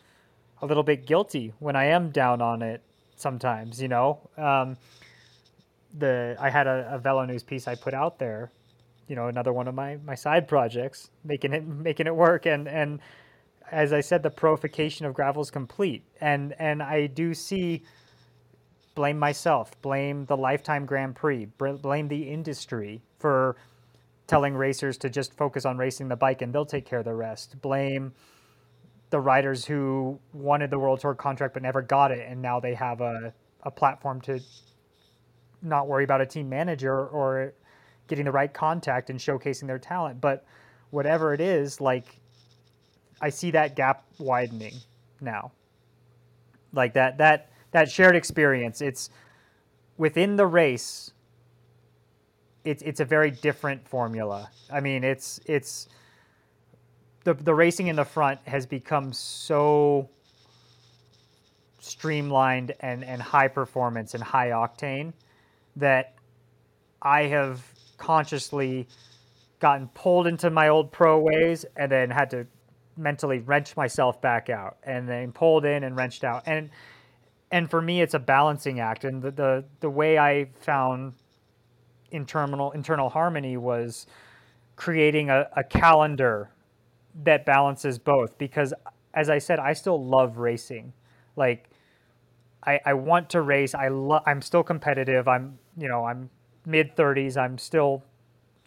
a 0.61 0.67
little 0.67 0.83
bit 0.83 1.07
guilty 1.07 1.55
when 1.59 1.75
I 1.75 1.87
am 1.87 2.11
down 2.11 2.43
on 2.43 2.61
it 2.61 2.83
sometimes. 3.17 3.81
You 3.81 3.89
know, 3.89 4.21
um, 4.37 4.77
the 5.99 6.37
I 6.39 6.51
had 6.51 6.67
a, 6.67 6.91
a 6.93 6.99
Velo 6.99 7.25
News 7.25 7.43
piece 7.43 7.67
I 7.67 7.75
put 7.75 7.95
out 7.95 8.19
there. 8.19 8.53
You 9.09 9.17
know, 9.17 9.29
another 9.29 9.55
one 9.55 9.69
of 9.69 9.75
my 9.75 9.97
my 10.05 10.15
side 10.15 10.47
projects, 10.47 11.11
making 11.25 11.55
it 11.55 11.67
making 11.89 12.07
it 12.07 12.15
work, 12.15 12.45
and 12.45 12.69
and 12.69 13.01
as 13.73 13.95
I 13.95 14.03
said, 14.03 14.23
the 14.23 14.31
profication 14.31 15.07
of 15.07 15.15
gravel 15.15 15.41
is 15.41 15.51
complete, 15.51 16.05
and 16.21 16.55
and 16.59 16.83
I 16.83 17.07
do 17.07 17.33
see 17.33 17.83
blame 18.95 19.19
myself, 19.19 19.81
blame 19.81 20.27
the 20.27 20.37
lifetime 20.37 20.85
Grand 20.85 21.15
Prix, 21.15 21.47
blame 21.57 22.09
the 22.09 22.31
industry 22.31 23.03
for 23.19 23.57
telling 24.27 24.55
racers 24.55 24.99
to 24.99 25.11
just 25.11 25.35
focus 25.35 25.65
on 25.65 25.79
racing 25.79 26.09
the 26.09 26.17
bike 26.17 26.43
and 26.43 26.53
they'll 26.53 26.67
take 26.67 26.85
care 26.85 26.99
of 26.99 27.05
the 27.05 27.15
rest. 27.15 27.61
Blame 27.61 28.13
the 29.11 29.21
riders 29.21 29.65
who 29.65 30.19
wanted 30.33 30.71
the 30.71 30.79
World 30.79 31.01
Tour 31.01 31.15
contract 31.15 31.55
but 31.55 31.63
never 31.63 31.81
got 31.83 32.11
it, 32.11 32.27
and 32.29 32.43
now 32.43 32.59
they 32.59 32.75
have 32.75 33.01
a, 33.01 33.33
a 33.63 33.71
platform 33.71 34.21
to 34.23 34.41
not 35.63 35.87
worry 35.87 36.05
about 36.05 36.21
a 36.21 36.27
team 36.27 36.49
manager 36.49 37.07
or 37.07 37.55
getting 38.09 38.25
the 38.25 38.33
right 38.33 38.53
contact 38.53 39.11
and 39.11 39.19
showcasing 39.19 39.67
their 39.67 39.79
talent. 39.79 40.21
But 40.21 40.45
whatever 40.91 41.35
it 41.35 41.41
is, 41.41 41.81
like 41.81 42.21
I 43.21 43.31
see 43.31 43.51
that 43.53 43.77
gap 43.77 44.05
widening 44.19 44.75
now. 45.21 45.53
Like 46.73 46.95
that 46.95 47.19
that 47.19 47.51
that 47.71 47.91
shared 47.91 48.17
experience. 48.17 48.81
It's 48.81 49.11
within 49.97 50.37
the 50.37 50.47
race. 50.47 51.13
It's 52.67 52.83
it's 52.83 53.01
a 53.01 53.05
very 53.05 53.31
different 53.31 53.87
formula. 53.87 54.51
I 54.73 54.81
mean, 54.81 55.05
it's 55.05 55.41
it's 55.47 55.89
the 57.25 57.35
the 57.35 57.55
racing 57.55 57.87
in 57.87 57.97
the 57.97 58.05
front 58.05 58.41
has 58.47 58.67
become 58.67 59.13
so 59.13 60.11
streamlined 61.79 62.75
and 62.81 63.05
and 63.05 63.23
high 63.23 63.49
performance 63.49 64.15
and 64.15 64.23
high 64.23 64.49
octane 64.49 65.13
that 65.77 66.15
I 67.01 67.23
have 67.23 67.65
consciously 67.99 68.89
gotten 69.61 69.89
pulled 69.89 70.27
into 70.27 70.51
my 70.51 70.69
old 70.69 70.91
pro 70.91 71.19
ways 71.19 71.65
and 71.77 71.91
then 71.91 72.11
had 72.11 72.31
to 72.31 72.47
mentally 72.97 73.39
wrenched 73.39 73.77
myself 73.77 74.21
back 74.21 74.51
out 74.51 74.77
and 74.83 75.09
then 75.09 75.33
pulled 75.33 75.65
in 75.65 75.85
and 75.85 75.97
wrenched 75.97 76.25
out. 76.25 76.43
And 76.47 76.71
and 77.53 77.71
for 77.71 77.81
me, 77.81 78.01
it's 78.03 78.15
a 78.15 78.19
balancing 78.19 78.81
act. 78.81 79.05
And 79.05 79.23
the 79.23 79.31
the, 79.31 79.65
the 79.81 79.91
way 79.91 80.19
I 80.19 80.47
found 80.61 81.15
internal 82.17 82.73
internal 82.73 83.09
harmony 83.09 83.57
was 83.57 84.07
creating 84.77 85.31
a, 85.31 85.49
a 85.57 85.65
calendar 85.65 86.51
that 87.25 87.47
balances 87.47 87.99
both 87.99 88.37
because 88.39 88.75
as 89.15 89.31
I 89.31 89.39
said, 89.39 89.59
I 89.59 89.73
still 89.73 90.05
love 90.05 90.37
racing. 90.37 90.93
Like 91.37 91.71
I, 92.65 92.81
I 92.85 92.95
want 92.95 93.31
to 93.31 93.41
race. 93.41 93.75
I 93.75 93.89
lo- 93.89 94.23
I'm 94.27 94.43
still 94.43 94.63
competitive. 94.63 95.29
I'm 95.29 95.59
you 95.77 95.89
know 95.89 96.05
I'm 96.05 96.31
mid 96.67 96.97
30s. 96.97 97.37
I'm 97.37 97.59
still 97.59 98.05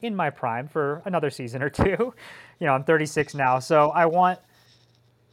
in 0.02 0.16
my 0.16 0.30
prime 0.30 0.68
for 0.68 1.02
another 1.06 1.30
season 1.30 1.62
or 1.62 1.70
two. 1.82 2.14
You 2.60 2.68
know 2.68 2.74
I'm 2.74 2.84
36 2.84 3.36
now, 3.36 3.60
so 3.60 3.90
I 3.90 4.06
want 4.06 4.40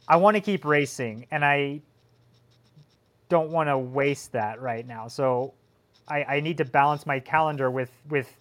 I 0.07 0.17
want 0.17 0.35
to 0.35 0.41
keep 0.41 0.63
racing, 0.65 1.27
and 1.31 1.43
I 1.43 1.81
don't 3.29 3.49
want 3.49 3.67
to 3.69 3.77
waste 3.77 4.31
that 4.33 4.61
right 4.61 4.87
now. 4.87 5.07
So 5.07 5.53
I, 6.07 6.23
I 6.23 6.39
need 6.39 6.57
to 6.57 6.65
balance 6.65 7.05
my 7.05 7.19
calendar 7.19 7.69
with 7.69 7.91
with 8.09 8.33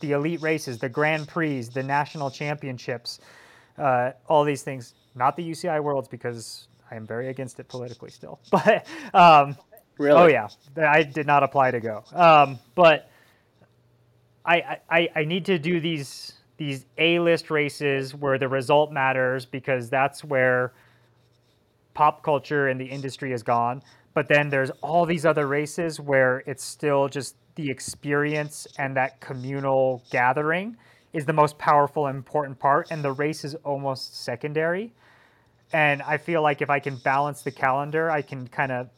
the 0.00 0.12
elite 0.12 0.40
races, 0.42 0.78
the 0.78 0.88
Grand 0.88 1.26
Prix, 1.26 1.62
the 1.62 1.82
national 1.82 2.30
championships, 2.30 3.20
uh, 3.76 4.12
all 4.28 4.44
these 4.44 4.62
things. 4.62 4.94
Not 5.14 5.36
the 5.36 5.48
UCI 5.50 5.82
Worlds 5.82 6.06
because 6.06 6.68
I 6.90 6.94
am 6.94 7.06
very 7.06 7.28
against 7.28 7.58
it 7.58 7.68
politically 7.68 8.10
still. 8.10 8.38
But 8.50 8.86
um, 9.12 9.56
Really? 9.98 10.20
oh 10.20 10.26
yeah, 10.26 10.48
I 10.76 11.02
did 11.02 11.26
not 11.26 11.42
apply 11.42 11.72
to 11.72 11.80
go. 11.80 12.04
Um, 12.12 12.60
but 12.76 13.10
I, 14.44 14.78
I 14.88 15.08
I 15.16 15.24
need 15.24 15.44
to 15.46 15.58
do 15.58 15.80
these 15.80 16.34
these 16.56 16.86
A 16.98 17.18
list 17.18 17.50
races 17.50 18.14
where 18.14 18.38
the 18.38 18.48
result 18.48 18.92
matters 18.92 19.44
because 19.44 19.90
that's 19.90 20.22
where 20.22 20.72
pop 21.94 22.22
culture 22.22 22.68
and 22.68 22.80
the 22.80 22.84
industry 22.84 23.32
is 23.32 23.42
gone. 23.42 23.82
But 24.18 24.26
then 24.26 24.48
there's 24.48 24.70
all 24.82 25.06
these 25.06 25.24
other 25.24 25.46
races 25.46 26.00
where 26.00 26.42
it's 26.44 26.64
still 26.64 27.06
just 27.08 27.36
the 27.54 27.70
experience 27.70 28.66
and 28.76 28.96
that 28.96 29.20
communal 29.20 30.02
gathering 30.10 30.76
is 31.12 31.24
the 31.24 31.32
most 31.32 31.56
powerful 31.56 32.08
and 32.08 32.16
important 32.16 32.58
part, 32.58 32.88
and 32.90 33.04
the 33.04 33.12
race 33.12 33.44
is 33.44 33.54
almost 33.62 34.24
secondary. 34.24 34.92
And 35.72 36.02
I 36.02 36.16
feel 36.16 36.42
like 36.42 36.60
if 36.62 36.68
I 36.68 36.80
can 36.80 36.96
balance 36.96 37.42
the 37.42 37.52
calendar, 37.52 38.10
I 38.10 38.22
can 38.22 38.48
kind 38.48 38.72
of 38.72 38.88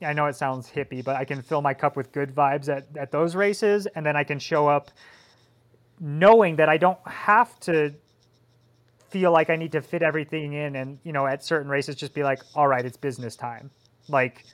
I 0.00 0.12
know 0.12 0.26
it 0.26 0.36
sounds 0.36 0.70
hippie, 0.70 1.04
but 1.04 1.16
I 1.16 1.24
can 1.24 1.42
fill 1.42 1.60
my 1.60 1.74
cup 1.74 1.96
with 1.96 2.12
good 2.12 2.32
vibes 2.32 2.68
at, 2.68 2.86
at 2.96 3.10
those 3.10 3.34
races, 3.34 3.88
and 3.96 4.06
then 4.06 4.14
I 4.14 4.22
can 4.22 4.38
show 4.38 4.68
up 4.68 4.92
knowing 5.98 6.54
that 6.54 6.68
I 6.68 6.76
don't 6.76 7.04
have 7.04 7.58
to 7.62 7.92
feel 9.10 9.32
like 9.32 9.50
I 9.50 9.56
need 9.56 9.72
to 9.72 9.82
fit 9.82 10.02
everything 10.02 10.52
in 10.52 10.76
and, 10.76 11.00
you 11.02 11.12
know, 11.12 11.26
at 11.26 11.42
certain 11.44 11.68
races 11.68 11.96
just 11.96 12.14
be 12.14 12.22
like, 12.22 12.38
all 12.54 12.68
right, 12.68 12.84
it's 12.84 12.96
business 12.96 13.34
time. 13.34 13.72
Like, 14.08 14.44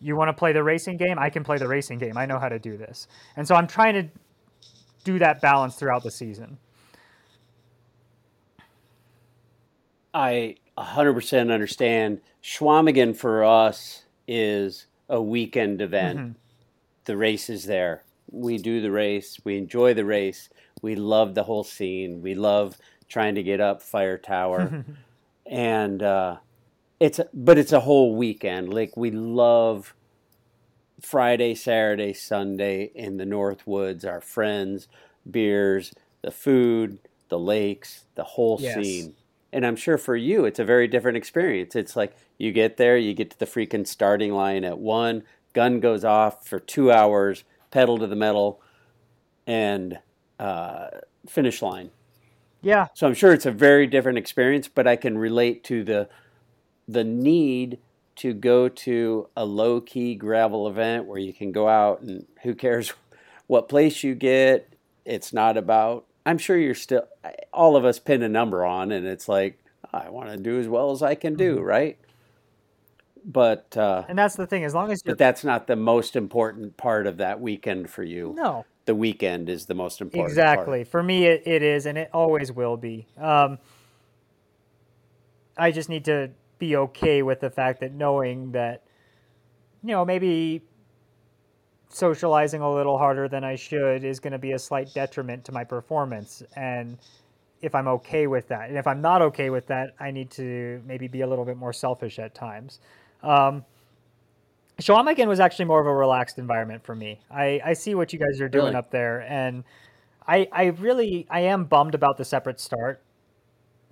you 0.00 0.16
want 0.16 0.28
to 0.28 0.32
play 0.32 0.52
the 0.52 0.62
racing 0.62 0.96
game? 0.96 1.18
I 1.18 1.30
can 1.30 1.44
play 1.44 1.58
the 1.58 1.68
racing 1.68 1.98
game. 1.98 2.16
I 2.16 2.26
know 2.26 2.38
how 2.38 2.48
to 2.48 2.58
do 2.58 2.76
this. 2.76 3.08
And 3.36 3.46
so 3.46 3.54
I'm 3.54 3.66
trying 3.66 3.94
to 3.94 4.08
do 5.04 5.18
that 5.18 5.40
balance 5.40 5.76
throughout 5.76 6.02
the 6.02 6.10
season. 6.10 6.58
I 10.12 10.56
100% 10.78 11.52
understand. 11.52 12.20
Chequamegon 12.42 13.16
for 13.16 13.44
us 13.44 14.04
is 14.26 14.86
a 15.08 15.20
weekend 15.20 15.80
event. 15.80 16.18
Mm-hmm. 16.18 16.32
The 17.04 17.16
race 17.16 17.50
is 17.50 17.64
there. 17.64 18.04
We 18.30 18.58
do 18.58 18.80
the 18.80 18.90
race. 18.90 19.38
We 19.44 19.58
enjoy 19.58 19.94
the 19.94 20.04
race. 20.04 20.48
We 20.82 20.96
love 20.96 21.34
the 21.34 21.44
whole 21.44 21.64
scene. 21.64 22.22
We 22.22 22.34
love 22.34 22.76
trying 23.08 23.34
to 23.34 23.42
get 23.42 23.60
up 23.60 23.82
Fire 23.82 24.18
Tower, 24.18 24.84
and 25.46 26.02
uh, 26.02 26.36
it's 27.00 27.20
but 27.32 27.58
it's 27.58 27.72
a 27.72 27.80
whole 27.80 28.14
weekend. 28.16 28.72
Like 28.72 28.96
we 28.96 29.10
love 29.10 29.94
Friday, 31.00 31.54
Saturday, 31.54 32.12
Sunday 32.12 32.90
in 32.94 33.16
the 33.16 33.26
North 33.26 33.66
Woods. 33.66 34.04
Our 34.04 34.20
friends, 34.20 34.88
beers, 35.30 35.92
the 36.22 36.30
food, 36.30 36.98
the 37.28 37.38
lakes, 37.38 38.04
the 38.14 38.24
whole 38.24 38.58
Yes. 38.58 38.74
scene. 38.74 39.14
And 39.52 39.64
I'm 39.64 39.76
sure 39.76 39.98
for 39.98 40.16
you, 40.16 40.44
it's 40.44 40.58
a 40.58 40.64
very 40.64 40.88
different 40.88 41.16
experience. 41.16 41.76
It's 41.76 41.94
like 41.94 42.16
you 42.38 42.50
get 42.50 42.76
there, 42.76 42.96
you 42.96 43.14
get 43.14 43.30
to 43.30 43.38
the 43.38 43.46
freaking 43.46 43.86
starting 43.86 44.32
line 44.32 44.64
at 44.64 44.78
one, 44.78 45.22
gun 45.52 45.78
goes 45.78 46.04
off 46.04 46.46
for 46.46 46.58
two 46.58 46.90
hours, 46.90 47.44
pedal 47.70 47.98
to 47.98 48.06
the 48.06 48.16
metal, 48.16 48.60
and 49.46 49.98
uh, 50.40 50.88
finish 51.28 51.62
line. 51.62 51.90
Yeah. 52.62 52.88
So 52.94 53.06
I'm 53.06 53.14
sure 53.14 53.32
it's 53.32 53.46
a 53.46 53.52
very 53.52 53.86
different 53.86 54.18
experience, 54.18 54.68
but 54.68 54.86
I 54.86 54.96
can 54.96 55.18
relate 55.18 55.62
to 55.64 55.84
the 55.84 56.08
the 56.88 57.04
need 57.04 57.78
to 58.16 58.32
go 58.32 58.68
to 58.68 59.28
a 59.36 59.44
low 59.44 59.80
key 59.80 60.14
gravel 60.14 60.68
event 60.68 61.06
where 61.06 61.18
you 61.18 61.32
can 61.32 61.52
go 61.52 61.68
out 61.68 62.00
and 62.00 62.26
who 62.42 62.54
cares 62.54 62.92
what 63.46 63.68
place 63.68 64.02
you 64.02 64.14
get. 64.14 64.72
It's 65.04 65.32
not 65.32 65.56
about. 65.56 66.06
I'm 66.26 66.38
sure 66.38 66.56
you're 66.56 66.74
still. 66.74 67.06
All 67.52 67.76
of 67.76 67.84
us 67.84 67.98
pin 67.98 68.22
a 68.22 68.28
number 68.28 68.64
on, 68.64 68.92
and 68.92 69.06
it's 69.06 69.28
like 69.28 69.58
I 69.92 70.08
want 70.10 70.30
to 70.30 70.36
do 70.36 70.58
as 70.58 70.68
well 70.68 70.90
as 70.90 71.02
I 71.02 71.14
can 71.14 71.34
do, 71.34 71.60
right? 71.60 71.98
But 73.24 73.76
uh, 73.76 74.04
And 74.08 74.18
that's 74.18 74.36
the 74.36 74.46
thing. 74.46 74.64
As 74.64 74.74
long 74.74 74.90
as 74.90 75.02
you're 75.04 75.14
but 75.14 75.18
that's 75.18 75.44
not 75.44 75.66
the 75.66 75.76
most 75.76 76.16
important 76.16 76.76
part 76.76 77.06
of 77.06 77.18
that 77.18 77.40
weekend 77.40 77.90
for 77.90 78.02
you. 78.02 78.34
no, 78.36 78.64
The 78.84 78.94
weekend 78.94 79.48
is 79.48 79.66
the 79.66 79.74
most 79.74 80.00
important. 80.00 80.36
part. 80.36 80.48
Exactly. 80.58 80.84
For 80.84 81.02
me, 81.02 81.26
it, 81.26 81.42
it 81.46 81.62
is, 81.62 81.86
and 81.86 81.96
it 81.96 82.10
always 82.12 82.52
will 82.52 82.76
be. 82.76 83.06
Um, 83.18 83.58
I 85.56 85.70
just 85.70 85.88
need 85.88 86.04
to 86.06 86.30
be 86.66 86.76
okay 86.76 87.22
with 87.22 87.40
the 87.40 87.50
fact 87.50 87.80
that 87.80 87.92
knowing 87.92 88.52
that, 88.52 88.82
you 89.82 89.92
know, 89.94 90.04
maybe 90.04 90.62
socializing 91.88 92.60
a 92.60 92.70
little 92.78 92.98
harder 92.98 93.28
than 93.28 93.44
I 93.44 93.56
should 93.56 94.04
is 94.04 94.18
going 94.18 94.32
to 94.32 94.38
be 94.38 94.52
a 94.52 94.58
slight 94.58 94.92
detriment 94.94 95.44
to 95.46 95.52
my 95.52 95.64
performance. 95.64 96.42
And 96.56 96.98
if 97.60 97.74
I'm 97.74 97.88
okay 97.88 98.26
with 98.26 98.48
that, 98.48 98.68
and 98.68 98.78
if 98.78 98.86
I'm 98.86 99.00
not 99.00 99.22
okay 99.22 99.50
with 99.50 99.66
that, 99.68 99.94
I 100.00 100.10
need 100.10 100.30
to 100.32 100.82
maybe 100.86 101.06
be 101.08 101.20
a 101.20 101.26
little 101.26 101.44
bit 101.44 101.56
more 101.56 101.72
selfish 101.72 102.18
at 102.18 102.34
times. 102.34 102.80
Um, 103.22 103.64
Chequamegon 104.80 105.28
was 105.28 105.40
actually 105.40 105.66
more 105.66 105.80
of 105.80 105.86
a 105.86 105.94
relaxed 105.94 106.38
environment 106.38 106.84
for 106.84 106.96
me. 106.96 107.20
I, 107.30 107.60
I 107.64 107.72
see 107.74 107.94
what 107.94 108.12
you 108.12 108.18
guys 108.18 108.40
are 108.40 108.48
doing 108.48 108.64
Really? 108.64 108.76
up 108.76 108.90
there, 108.90 109.22
and 109.28 109.64
I 110.26 110.48
I 110.50 110.64
really 110.64 111.26
I 111.30 111.40
am 111.40 111.64
bummed 111.64 111.94
about 111.94 112.16
the 112.16 112.24
separate 112.24 112.58
start. 112.58 113.00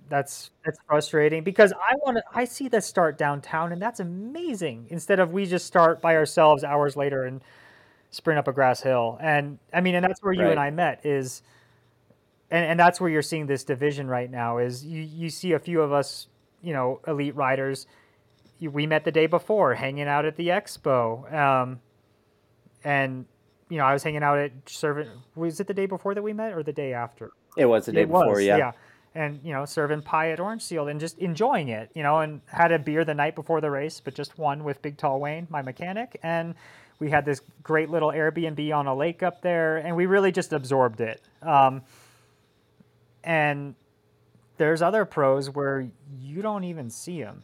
That's 0.09 0.51
that's 0.65 0.77
frustrating 0.87 1.43
because 1.43 1.73
I 1.73 1.95
want 2.05 2.17
to 2.17 2.23
I 2.33 2.45
see 2.45 2.67
the 2.67 2.81
start 2.81 3.17
downtown, 3.17 3.71
and 3.71 3.81
that's 3.81 3.99
amazing. 3.99 4.87
Instead 4.89 5.19
of 5.19 5.31
we 5.31 5.45
just 5.45 5.65
start 5.65 6.01
by 6.01 6.15
ourselves 6.15 6.63
hours 6.63 6.95
later 6.95 7.23
and 7.23 7.41
sprint 8.11 8.37
up 8.37 8.47
a 8.47 8.53
grass 8.53 8.81
hill, 8.81 9.17
and 9.21 9.57
I 9.73 9.81
mean, 9.81 9.95
and 9.95 10.03
that's 10.03 10.21
where 10.21 10.33
you 10.33 10.47
and 10.47 10.59
I 10.59 10.69
met 10.71 11.05
is, 11.05 11.41
and 12.51 12.65
and 12.65 12.79
that's 12.79 13.01
where 13.01 13.09
you're 13.09 13.21
seeing 13.21 13.47
this 13.47 13.63
division 13.63 14.07
right 14.07 14.29
now. 14.29 14.57
Is 14.57 14.85
you 14.85 15.01
you 15.01 15.29
see 15.29 15.53
a 15.53 15.59
few 15.59 15.81
of 15.81 15.91
us, 15.91 16.27
you 16.61 16.73
know, 16.73 16.99
elite 17.07 17.35
riders 17.35 17.87
we 18.69 18.87
met 18.87 19.03
the 19.03 19.11
day 19.11 19.27
before 19.27 19.75
hanging 19.75 20.07
out 20.07 20.25
at 20.25 20.35
the 20.35 20.47
expo 20.49 21.31
um, 21.33 21.79
and 22.83 23.25
you 23.69 23.77
know 23.77 23.85
i 23.85 23.93
was 23.93 24.03
hanging 24.03 24.23
out 24.23 24.37
at 24.37 24.51
serving 24.65 25.07
was 25.35 25.59
it 25.59 25.67
the 25.67 25.73
day 25.73 25.85
before 25.85 26.13
that 26.13 26.21
we 26.21 26.33
met 26.33 26.53
or 26.53 26.63
the 26.63 26.73
day 26.73 26.93
after 26.93 27.31
It 27.57 27.65
was 27.65 27.85
the 27.85 27.91
day 27.91 28.01
it 28.01 28.07
before, 28.07 28.29
was 28.29 28.43
yeah. 28.43 28.71
And 29.15 29.39
you 29.43 29.53
know 29.53 29.65
serving 29.65 30.01
pie 30.01 30.31
at 30.31 30.39
orange 30.39 30.61
seal 30.61 30.87
and 30.87 30.99
just 30.99 31.17
enjoying 31.19 31.69
it 31.69 31.89
you 31.93 32.01
know 32.01 32.19
and 32.19 32.41
had 32.47 32.71
a 32.71 32.79
beer 32.79 33.05
the 33.05 33.13
night 33.13 33.35
before 33.35 33.61
the 33.61 33.69
race 33.69 33.99
but 34.03 34.15
just 34.15 34.37
one 34.39 34.63
with 34.63 34.81
big 34.81 34.97
tall 34.97 35.19
wayne 35.19 35.47
my 35.49 35.61
mechanic. 35.61 36.19
And 36.23 36.55
we 36.99 37.09
had 37.09 37.25
this 37.25 37.41
great 37.63 37.89
little 37.89 38.09
airbnb 38.11 38.73
on 38.73 38.87
a 38.87 38.95
lake 38.95 39.23
up 39.23 39.41
there 39.41 39.77
and 39.77 39.95
we 39.95 40.05
really 40.05 40.31
just 40.31 40.53
absorbed 40.53 41.01
it. 41.01 41.21
Um, 41.41 41.81
and 43.23 43.75
there's 44.57 44.81
other 44.81 45.05
pros 45.05 45.49
where 45.49 45.87
you 46.19 46.41
don't 46.41 46.63
even 46.63 46.89
see 46.89 47.21
them 47.21 47.43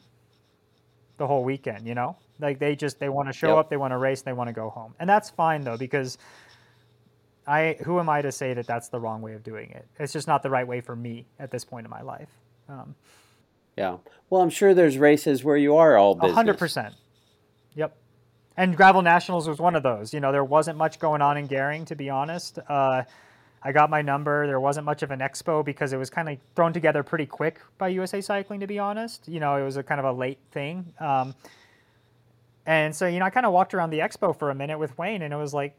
the 1.18 1.28
whole 1.28 1.44
weekend 1.44 1.88
you 1.88 1.96
know? 1.96 2.16
Like 2.40 2.60
they 2.60 2.76
just 2.76 3.00
they 3.00 3.10
want 3.10 3.28
to 3.28 3.34
show 3.34 3.50
Yep. 3.50 3.58
up 3.58 3.70
they 3.70 3.78
want 3.78 3.92
to 3.92 3.98
race 3.98 4.22
they 4.22 4.34
want 4.34 4.48
to 4.48 4.54
go 4.54 4.70
home. 4.70 4.96
And 5.00 5.10
that's 5.10 5.30
fine 5.30 5.62
though 5.64 5.78
because 5.78 6.18
i 7.50 7.76
who 7.84 8.00
am 8.00 8.10
i 8.10 8.22
to 8.22 8.32
say 8.32 8.54
that 8.54 8.68
that's 8.68 8.90
the 8.90 9.00
wrong 9.00 9.22
way 9.22 9.34
of 9.34 9.44
doing 9.44 9.72
it? 9.72 9.88
It's 10.00 10.14
just 10.14 10.28
not 10.28 10.44
the 10.44 10.50
right 10.50 10.68
way 10.68 10.82
for 10.82 10.96
me 10.96 11.26
at 11.40 11.52
this 11.52 11.66
point 11.66 11.86
in 11.86 11.90
my 11.90 12.02
life. 12.02 12.30
Um, 12.68 12.96
Yeah. 13.76 13.98
Well, 14.30 14.42
I'm 14.42 14.50
sure 14.50 14.74
there's 14.74 14.98
races 14.98 15.44
where 15.44 15.58
you 15.58 15.76
are 15.76 15.98
all 15.98 16.16
business. 16.16 16.36
hundred 16.36 16.58
percent. 16.58 16.94
Yep. 17.76 17.96
And 18.56 18.76
gravel 18.76 19.02
nationals 19.02 19.48
was 19.48 19.60
one 19.60 19.76
of 19.76 19.84
those. 19.84 20.14
You 20.14 20.20
know 20.20 20.32
there 20.32 20.44
wasn't 20.44 20.78
much 20.78 21.00
going 21.00 21.22
on 21.22 21.38
in 21.38 21.48
Gering, 21.48 21.86
to 21.88 21.96
be 21.96 22.10
honest. 22.10 22.60
Uh, 22.68 23.04
i 23.62 23.74
got 23.74 23.90
my 23.90 24.02
number. 24.02 24.48
There 24.48 24.60
wasn't 24.60 24.86
much 24.86 25.04
of 25.04 25.12
an 25.12 25.20
expo 25.20 25.66
because 25.66 25.92
it 25.92 25.98
was 25.98 26.10
kind 26.10 26.30
of 26.30 26.38
thrown 26.56 26.72
together 26.72 27.04
pretty 27.04 27.26
quick 27.26 27.60
by 27.78 27.90
usa 27.90 28.22
cycling 28.22 28.60
to 28.62 28.68
be 28.68 28.80
honest. 28.80 29.28
You 29.28 29.40
know 29.40 29.56
it 29.56 29.64
was 29.64 29.76
a 29.78 29.84
kind 29.84 30.00
of 30.00 30.06
a 30.06 30.12
late 30.12 30.40
thing. 30.52 30.94
Um, 31.00 31.36
and 32.66 32.96
so 32.96 33.08
you 33.08 33.20
know 33.20 33.26
i 33.26 33.30
kind 33.30 33.46
of 33.46 33.52
walked 33.52 33.74
around 33.74 33.90
the 33.90 34.00
expo 34.00 34.38
for 34.38 34.52
a 34.52 34.56
minute 34.56 34.78
with 34.78 34.96
wayne 34.98 35.22
and 35.24 35.34
it 35.34 35.38
was 35.38 35.54
like 35.54 35.76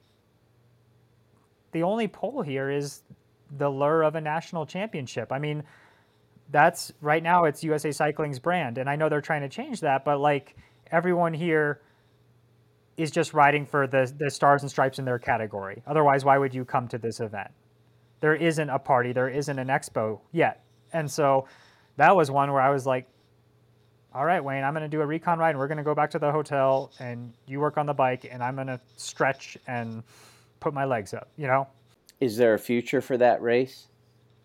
the 1.73 1.83
only 1.83 2.07
pull 2.07 2.43
here 2.43 2.71
is 2.71 3.03
the 3.57 3.69
lure 3.69 4.03
of 4.03 4.15
a 4.15 4.21
national 4.21 4.67
championship 4.67 5.33
i 5.33 5.39
mean 5.39 5.63
that's 6.51 6.93
right 7.01 7.23
now 7.23 7.45
it's 7.45 7.63
USA 7.63 7.93
Cycling's 7.93 8.39
brand, 8.39 8.79
and 8.79 8.89
I 8.89 8.97
know 8.97 9.09
they're 9.09 9.21
trying 9.21 9.43
to 9.43 9.49
change 9.49 9.81
that, 9.81 10.05
but 10.05 10.21
like 10.21 10.57
everyone 10.91 11.33
here 11.33 11.81
is 12.97 13.11
just 13.11 13.33
riding 13.33 13.67
for 13.67 13.87
the 13.87 14.13
the 14.19 14.31
stars 14.31 14.63
and 14.63 14.71
stripes 14.71 14.99
in 14.99 15.05
their 15.05 15.19
category. 15.19 15.83
Otherwise, 15.87 16.25
why 16.25 16.39
would 16.39 16.55
you 16.55 16.65
come 16.65 16.89
to 16.89 16.99
this 16.99 17.21
event? 17.21 17.51
There 18.21 18.35
isn't 18.35 18.69
a 18.69 18.79
party, 18.79 19.13
there 19.13 19.29
isn't 19.29 19.59
an 19.59 19.69
expo 19.69 20.21
yet, 20.33 20.63
and 20.93 21.11
so 21.11 21.47
that 21.97 22.17
was 22.17 22.31
one 22.31 22.53
where 22.53 22.63
I 22.63 22.71
was 22.71 22.87
like, 22.87 23.07
all 24.13 24.25
right, 24.25 24.43
Wayne, 24.43 24.65
I'm 24.65 24.75
going 24.75 24.83
to 24.83 24.89
do 24.89 25.01
a 25.01 25.07
recon 25.07 25.39
ride 25.39 25.51
and 25.51 25.59
we're 25.59 25.69
going 25.69 25.79
to 25.79 25.85
go 25.85 25.95
back 25.95 26.11
to 26.13 26.19
the 26.19 26.33
hotel 26.33 26.91
and 26.99 27.33
you 27.47 27.61
work 27.61 27.79
on 27.79 27.87
the 27.87 27.95
bike 27.95 28.27
and 28.31 28.43
I'm 28.43 28.57
going 28.57 28.67
to 28.67 28.81
stretch 28.97 29.57
and 29.67 30.03
put 30.61 30.75
my 30.75 30.85
legs 30.85 31.13
up, 31.13 31.29
you 31.37 31.47
know? 31.47 31.67
Is 32.21 32.37
there 32.37 32.55
a 32.55 32.59
future 32.59 33.01
for 33.01 33.17
that 33.17 33.41
race? 33.43 33.89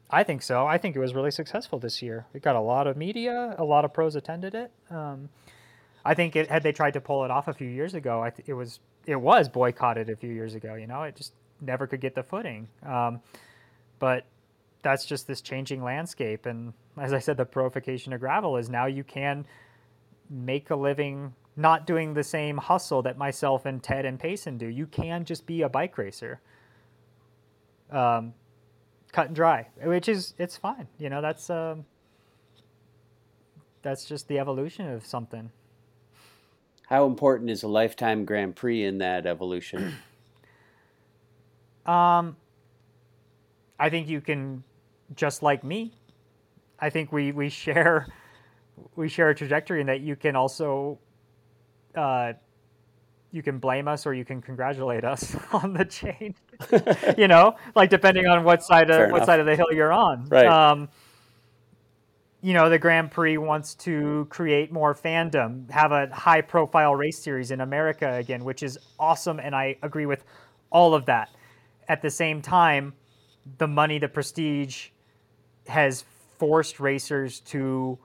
I 0.10 0.24
think 0.24 0.42
so. 0.42 0.66
I 0.66 0.78
think 0.78 0.96
it 0.96 1.00
was 1.00 1.14
really 1.14 1.32
successful 1.32 1.80
this 1.80 2.02
year. 2.02 2.26
It 2.34 2.42
got 2.42 2.56
a 2.56 2.62
lot 2.62 2.88
of 2.88 2.96
media, 2.96 3.56
a 3.58 3.64
lot 3.64 3.86
of 3.86 3.94
pros 3.94 4.16
attended 4.16 4.56
it. 4.56 4.72
Um, 4.90 5.30
I 6.06 6.14
think 6.14 6.36
it, 6.36 6.50
had 6.50 6.64
they 6.64 6.72
tried 6.72 6.94
to 6.94 7.02
pull 7.02 7.26
it 7.26 7.32
off 7.32 7.48
a 7.48 7.54
few 7.54 7.68
years 7.68 7.96
ago, 7.96 8.22
I 8.22 8.30
th- 8.30 8.48
it 8.48 8.54
was 8.54 8.80
it 9.06 9.16
was 9.16 9.50
boycotted 9.50 10.10
a 10.10 10.16
few 10.16 10.32
years 10.32 10.56
ago. 10.56 10.76
You 10.76 10.88
know, 10.88 11.04
it 11.04 11.16
just 11.16 11.34
never 11.60 11.88
could 11.88 12.02
get 12.02 12.16
the 12.16 12.24
footing. 12.24 12.68
Um, 12.86 13.22
but 14.00 14.26
that's 14.84 15.06
just 15.06 15.28
this 15.28 15.42
changing 15.42 15.84
landscape, 15.84 16.46
and 16.46 16.74
as 16.98 17.12
I 17.12 17.20
said, 17.20 17.38
the 17.38 17.46
proification 17.46 18.14
of 18.14 18.20
gravel 18.20 18.58
is 18.58 18.70
now 18.70 18.86
you 18.86 19.04
can 19.04 19.48
make 20.30 20.70
a 20.70 20.76
living 20.76 21.34
not 21.56 21.88
doing 21.88 22.14
the 22.14 22.24
same 22.24 22.58
hustle 22.58 23.02
that 23.04 23.18
myself 23.18 23.66
and 23.66 23.82
Ted 23.82 24.06
and 24.06 24.20
Payson 24.20 24.58
do. 24.58 24.68
You 24.68 24.88
can 24.88 25.26
just 25.26 25.46
be 25.46 25.62
a 25.62 25.70
bike 25.70 25.98
racer. 25.98 26.42
Um, 27.90 28.34
cut 29.12 29.28
and 29.28 29.36
dry, 29.36 29.68
which 29.82 30.10
is 30.10 30.34
it's 30.38 30.58
fine. 30.58 30.88
You 31.00 31.10
know, 31.10 31.22
that's 31.22 31.50
um, 31.50 31.86
that's 33.82 34.06
just 34.06 34.28
the 34.28 34.40
evolution 34.40 34.90
of 34.90 35.06
something. 35.06 35.52
How 36.88 37.06
important 37.06 37.50
is 37.50 37.64
a 37.64 37.68
lifetime 37.68 38.26
Grand 38.26 38.56
Prix 38.56 38.84
in 38.84 39.00
that 39.00 39.26
evolution? 39.26 39.96
um, 41.86 42.36
I 43.80 43.90
think 43.90 44.08
you 44.08 44.22
can, 44.22 44.64
just 45.16 45.42
like 45.42 45.64
me, 45.64 45.94
I 46.80 46.90
think 46.90 47.12
we 47.12 47.32
we 47.32 47.50
share 47.50 48.08
we 48.96 49.08
share 49.08 49.30
a 49.30 49.36
trajectory 49.36 49.82
in 49.82 49.88
that 49.88 50.02
you 50.02 50.16
can 50.16 50.36
also 50.36 51.00
uh, 51.96 52.34
you 53.32 53.44
can 53.44 53.60
blame 53.60 53.88
us 53.88 54.06
or 54.06 54.14
you 54.14 54.24
can 54.24 54.42
congratulate 54.42 55.04
us 55.04 55.36
on 55.52 55.74
the 55.74 55.86
change. 55.86 56.38
you 57.18 57.28
know, 57.28 57.56
like 57.76 57.90
depending 57.90 58.28
on 58.28 58.44
what 58.44 58.64
side 58.64 58.90
of 58.90 59.12
what 59.12 59.26
side 59.26 59.40
of 59.40 59.46
the 59.46 59.56
hill 59.56 59.68
you're 59.72 59.94
on. 59.94 60.26
Right. 60.30 60.46
Um, 60.46 60.90
you 62.42 62.54
know, 62.54 62.70
the 62.70 62.78
Grand 62.78 63.10
Prix 63.10 63.40
wants 63.40 63.74
to 63.74 64.28
create 64.30 64.72
more 64.72 64.94
fandom, 64.94 65.70
have 65.72 65.92
a 65.92 66.08
high 66.14 66.42
profile 66.42 66.94
race 66.94 67.18
series 67.18 67.50
in 67.50 67.60
America 67.60 68.14
again, 68.14 68.44
which 68.44 68.62
is 68.62 68.78
awesome. 69.00 69.40
And 69.40 69.56
I 69.56 69.78
agree 69.82 70.06
with 70.06 70.24
all 70.70 70.94
of 70.94 71.08
that. 71.08 71.30
At 71.88 72.04
the 72.04 72.12
same 72.12 72.44
time, 72.44 72.94
the 73.58 73.68
money, 73.68 73.98
the 73.98 74.08
prestige 74.08 74.90
has 75.68 76.06
forced 76.38 76.80
racers 76.80 77.40
to 77.42 77.98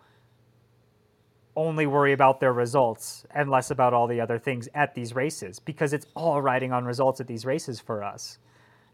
only 1.56 1.86
worry 1.86 2.12
about 2.12 2.40
their 2.40 2.52
results 2.52 3.24
and 3.32 3.50
less 3.50 3.70
about 3.70 3.92
all 3.92 4.06
the 4.06 4.20
other 4.20 4.38
things 4.38 4.68
at 4.74 4.94
these 4.94 5.14
races 5.14 5.58
because 5.58 5.92
it's 5.92 6.06
all 6.14 6.40
riding 6.40 6.72
on 6.72 6.84
results 6.84 7.20
at 7.20 7.26
these 7.26 7.44
races 7.44 7.80
for 7.80 8.02
us. 8.02 8.38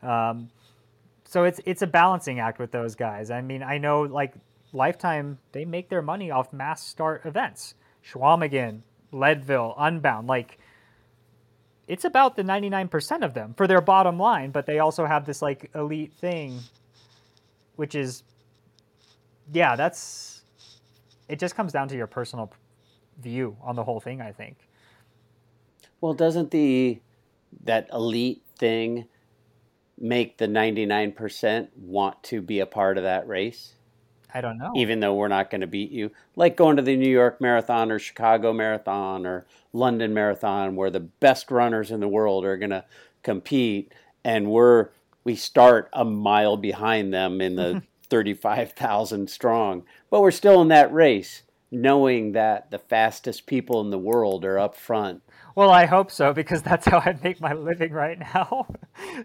Um, 0.03 0.51
so 1.25 1.45
it's 1.45 1.61
it's 1.67 1.83
a 1.83 1.87
balancing 1.87 2.41
act 2.41 2.59
with 2.59 2.71
those 2.71 2.95
guys. 2.95 3.31
I 3.31 3.41
mean, 3.43 3.63
I 3.63 3.79
know 3.79 4.03
like 4.03 4.35
Lifetime, 4.73 5.39
they 5.53 5.65
make 5.65 5.89
their 5.89 6.03
money 6.03 6.31
off 6.31 6.53
mass 6.53 6.87
start 6.87 7.25
events. 7.25 7.75
Chequamegon, 8.05 8.83
Leadville, 9.13 9.75
Unbound, 9.77 10.29
like 10.29 10.59
it's 11.89 12.05
about 12.05 12.37
the 12.37 12.43
99% 12.43 13.25
of 13.25 13.35
them 13.35 13.55
for 13.57 13.67
their 13.67 13.81
bottom 13.81 14.19
line, 14.19 14.51
but 14.51 14.67
they 14.67 14.81
also 14.81 15.07
have 15.07 15.25
this 15.25 15.41
like 15.41 15.71
elite 15.75 16.13
thing, 16.15 16.59
which 17.77 17.95
is, 17.95 18.25
yeah, 19.53 19.77
that's, 19.77 20.36
it 21.29 21.39
just 21.39 21.55
comes 21.55 21.73
down 21.73 21.89
to 21.89 21.97
your 21.97 22.07
personal 22.07 22.53
view 23.19 23.57
on 23.63 23.77
the 23.77 23.85
whole 23.85 24.01
thing, 24.01 24.21
I 24.21 24.33
think. 24.33 24.57
Well, 26.01 26.15
doesn't 26.15 26.51
the, 26.51 27.01
that 27.65 27.89
elite 27.93 28.43
thing 28.59 29.07
make 29.99 30.39
the 30.39 30.47
99% 30.47 31.69
want 31.77 32.23
to 32.25 32.43
be 32.43 32.61
a 32.61 32.67
part 32.67 32.99
of 32.99 33.05
that 33.05 33.27
race? 33.27 33.75
I 34.35 34.41
don't 34.41 34.59
know. 34.59 34.73
Even 34.77 35.01
though 35.01 35.15
we're 35.15 35.29
not 35.29 35.51
going 35.51 35.63
to 35.63 35.67
beat 35.67 35.91
you, 35.91 36.11
like 36.35 36.57
going 36.57 36.77
to 36.77 36.83
the 36.83 36.97
New 36.97 37.09
York 37.09 37.41
Marathon 37.41 37.91
or 37.91 37.99
Chicago 37.99 38.53
Marathon 38.53 39.25
or 39.25 39.47
London 39.73 40.13
Marathon, 40.13 40.77
where 40.77 40.91
the 40.91 41.01
best 41.01 41.51
runners 41.51 41.91
in 41.91 42.01
the 42.01 42.09
world 42.09 42.45
are 42.45 42.59
going 42.59 42.71
to 42.71 42.85
compete, 43.23 43.95
and 44.25 44.51
we're 44.51 44.89
we 45.25 45.37
start 45.37 45.89
a 45.93 46.05
mile 46.05 46.57
behind 46.57 47.15
them 47.15 47.41
in 47.41 47.57
the 47.57 47.83
thirty-five 48.09 48.73
thousand 48.73 49.31
strong, 49.31 49.85
but 50.11 50.21
we're 50.21 50.31
still 50.31 50.63
in 50.63 50.69
that 50.69 50.93
race, 50.93 51.43
knowing 51.71 52.33
that 52.33 52.71
the 52.71 52.79
fastest 52.79 53.47
people 53.47 53.81
in 53.81 53.91
the 53.91 53.99
world 53.99 54.45
are 54.45 54.59
up 54.59 54.75
front. 54.75 55.23
Well, 55.55 55.71
I 55.71 55.87
hope 55.87 56.11
so 56.11 56.35
because 56.35 56.61
that's 56.61 56.87
how 56.87 56.99
I 56.99 57.19
make 57.25 57.41
my 57.41 57.55
living 57.55 57.93
right 57.93 58.19
now. 58.19 58.67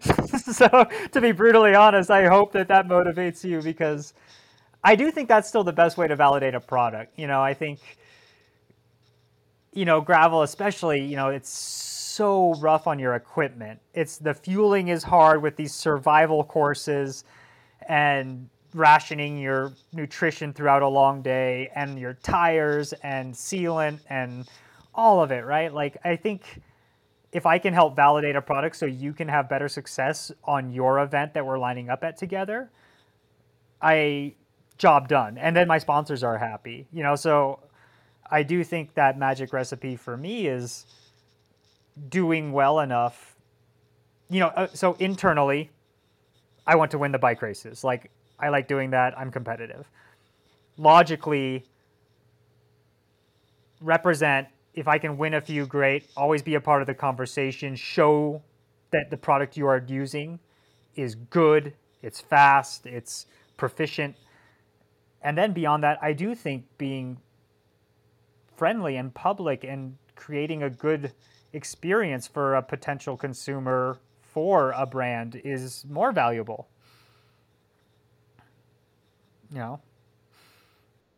so, 0.00 0.88
to 1.12 1.20
be 1.20 1.32
brutally 1.32 1.74
honest, 1.74 2.10
I 2.10 2.26
hope 2.26 2.52
that 2.52 2.68
that 2.68 2.88
motivates 2.88 3.44
you 3.44 3.60
because 3.60 4.14
I 4.82 4.96
do 4.96 5.10
think 5.10 5.28
that's 5.28 5.48
still 5.48 5.62
the 5.62 5.72
best 5.72 5.96
way 5.96 6.08
to 6.08 6.16
validate 6.16 6.54
a 6.54 6.60
product. 6.60 7.18
You 7.18 7.26
know, 7.26 7.42
I 7.42 7.54
think, 7.54 7.80
you 9.72 9.84
know, 9.84 10.00
gravel 10.00 10.42
especially, 10.42 11.04
you 11.04 11.16
know, 11.16 11.28
it's 11.28 11.50
so 11.50 12.54
rough 12.54 12.86
on 12.86 12.98
your 12.98 13.14
equipment. 13.14 13.80
It's 13.94 14.18
the 14.18 14.34
fueling 14.34 14.88
is 14.88 15.02
hard 15.02 15.42
with 15.42 15.56
these 15.56 15.72
survival 15.72 16.44
courses 16.44 17.24
and 17.88 18.48
rationing 18.74 19.38
your 19.38 19.72
nutrition 19.92 20.52
throughout 20.52 20.82
a 20.82 20.88
long 20.88 21.22
day 21.22 21.70
and 21.74 21.98
your 21.98 22.14
tires 22.14 22.92
and 23.02 23.34
sealant 23.34 24.00
and 24.08 24.48
all 24.94 25.22
of 25.22 25.30
it, 25.30 25.44
right? 25.44 25.72
Like 25.72 25.96
I 26.04 26.16
think 26.16 26.60
if 27.32 27.46
I 27.46 27.58
can 27.58 27.72
help 27.72 27.96
validate 27.96 28.36
a 28.36 28.42
product 28.42 28.76
so 28.76 28.86
you 28.86 29.12
can 29.12 29.28
have 29.28 29.48
better 29.48 29.68
success 29.68 30.32
on 30.44 30.70
your 30.72 31.00
event 31.00 31.34
that 31.34 31.44
we're 31.44 31.58
lining 31.58 31.88
up 31.88 32.04
at 32.04 32.16
together, 32.16 32.70
I 33.80 34.34
job 34.78 35.08
done. 35.08 35.38
And 35.38 35.56
then 35.56 35.68
my 35.68 35.78
sponsors 35.78 36.22
are 36.22 36.38
happy 36.38 36.86
you 36.92 37.02
know? 37.02 37.16
So 37.16 37.60
i 38.30 38.42
do 38.42 38.64
think 38.64 38.94
that 38.94 39.18
magic 39.18 39.52
recipe 39.52 39.94
for 39.94 40.16
me 40.16 40.46
is 40.46 40.86
doing 42.08 42.50
well 42.52 42.80
enough 42.80 43.36
you 44.30 44.40
know 44.40 44.46
uh, 44.46 44.66
so 44.72 44.94
internally 44.94 45.70
i 46.66 46.74
want 46.74 46.90
to 46.90 46.98
win 46.98 47.12
the 47.12 47.18
bike 47.18 47.42
races. 47.42 47.84
Like 47.84 48.10
i 48.42 48.48
like 48.48 48.68
doing 48.68 48.90
that. 48.90 49.18
I'm 49.18 49.30
competitive. 49.30 49.86
Logically 50.76 51.64
represent 53.80 54.48
if 54.74 54.86
i 54.86 54.98
can 54.98 55.16
win 55.16 55.34
a 55.34 55.40
few 55.40 55.66
great. 55.66 56.08
Always 56.16 56.42
be 56.42 56.54
a 56.54 56.60
part 56.60 56.82
of 56.82 56.86
the 56.86 56.94
conversation. 56.94 57.76
Show 57.76 58.42
that 58.90 59.10
the 59.10 59.16
product 59.16 59.56
you 59.56 59.66
are 59.66 59.82
using 59.86 60.38
is 60.94 61.14
good 61.14 61.72
it's 62.02 62.20
fast 62.20 62.84
it's 62.84 63.26
proficient. 63.56 64.16
And 65.22 65.38
then 65.38 65.52
beyond 65.52 65.84
that, 65.84 65.98
I 66.02 66.12
do 66.12 66.34
think 66.34 66.64
being 66.78 67.18
friendly 68.56 68.96
and 68.96 69.14
public 69.14 69.62
and 69.62 69.96
creating 70.16 70.64
a 70.64 70.70
good 70.70 71.12
experience 71.52 72.26
for 72.26 72.56
a 72.56 72.62
potential 72.62 73.16
consumer 73.16 74.00
for 74.20 74.72
a 74.72 74.84
brand 74.84 75.40
is 75.44 75.84
more 75.88 76.10
valuable. 76.10 76.68
You 79.52 79.58
know. 79.58 79.80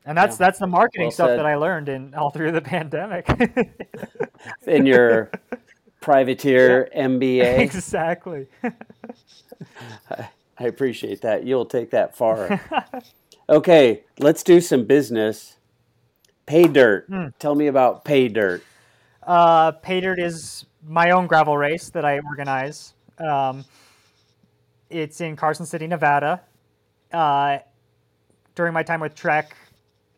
And 0.07 0.19
that's 0.19 0.35
yeah. 0.35 0.47
that's 0.47 0.59
the 0.59 0.67
marketing 0.67 1.07
well 1.07 1.13
stuff 1.13 1.29
said. 1.31 1.39
that 1.39 1.47
I 1.47 1.55
learned 1.55 1.89
in 1.89 2.15
all 2.15 2.31
through 2.31 2.53
the 2.53 2.61
pandemic. 2.75 3.27
in 4.67 4.85
your 4.87 5.31
privateer 6.01 6.91
yeah. 6.93 7.07
MBA. 7.07 7.59
Exactly. 7.61 8.47
I 10.57 10.67
appreciate 10.67 11.23
that. 11.23 11.45
You'll 11.45 11.67
take 11.67 11.91
that 11.91 12.17
far. 12.17 12.61
Okay, 13.49 14.05
let's 14.19 14.43
do 14.43 14.61
some 14.61 14.87
business. 14.87 15.57
Pay 16.47 16.65
Dirt. 16.65 17.07
Hmm. 17.09 17.27
Tell 17.39 17.55
me 17.55 17.67
about 17.67 18.05
Pay 18.05 18.29
Dirt. 18.29 18.63
Uh, 19.23 19.73
Pay 19.73 20.01
Dirt 20.01 20.19
is 20.19 20.65
my 20.87 21.11
own 21.11 21.27
gravel 21.27 21.57
race 21.59 21.91
that 21.91 22.07
I 22.07 22.21
organize. 22.21 22.95
Um, 23.19 23.65
it's 24.89 25.21
in 25.21 25.37
Carson 25.37 25.67
City, 25.67 25.87
Nevada. 25.87 26.41
Uh, 27.13 27.59
during 28.55 28.73
my 28.73 28.83
time 28.83 29.01
with 29.01 29.15
Trek, 29.15 29.57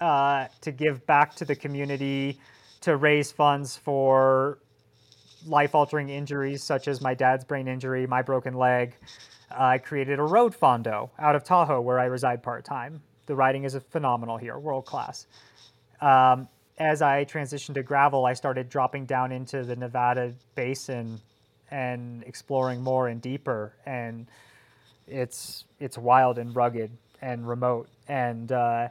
uh, 0.00 0.46
to 0.60 0.70
give 0.72 1.06
back 1.06 1.34
to 1.36 1.44
the 1.44 1.56
community, 1.56 2.38
to 2.82 2.96
raise 2.96 3.32
funds 3.32 3.76
for 3.76 4.58
life 5.46 5.74
altering 5.74 6.08
injuries 6.08 6.62
such 6.62 6.88
as 6.88 7.00
my 7.00 7.14
dad's 7.14 7.44
brain 7.44 7.68
injury, 7.68 8.06
my 8.06 8.22
broken 8.22 8.54
leg. 8.54 8.94
I 9.50 9.78
created 9.78 10.18
a 10.18 10.24
road 10.24 10.54
fondo 10.54 11.10
out 11.18 11.36
of 11.36 11.44
Tahoe 11.44 11.80
where 11.80 11.98
I 11.98 12.06
reside 12.06 12.42
part 12.42 12.64
time 12.64 13.00
the 13.26 13.34
riding 13.34 13.64
is 13.64 13.78
phenomenal 13.90 14.36
here, 14.36 14.58
world 14.58 14.86
class. 14.86 15.26
Um, 16.00 16.48
as 16.78 17.02
I 17.02 17.24
transitioned 17.24 17.74
to 17.74 17.82
gravel, 17.82 18.24
I 18.24 18.32
started 18.32 18.68
dropping 18.68 19.06
down 19.06 19.32
into 19.32 19.62
the 19.64 19.76
Nevada 19.76 20.32
basin 20.54 21.20
and 21.70 22.22
exploring 22.24 22.82
more 22.82 23.08
and 23.08 23.20
deeper. 23.20 23.74
And 23.84 24.26
it's 25.06 25.64
it's 25.80 25.98
wild 25.98 26.38
and 26.38 26.54
rugged 26.54 26.90
and 27.20 27.48
remote. 27.48 27.88
And 28.08 28.50
uh, 28.52 28.88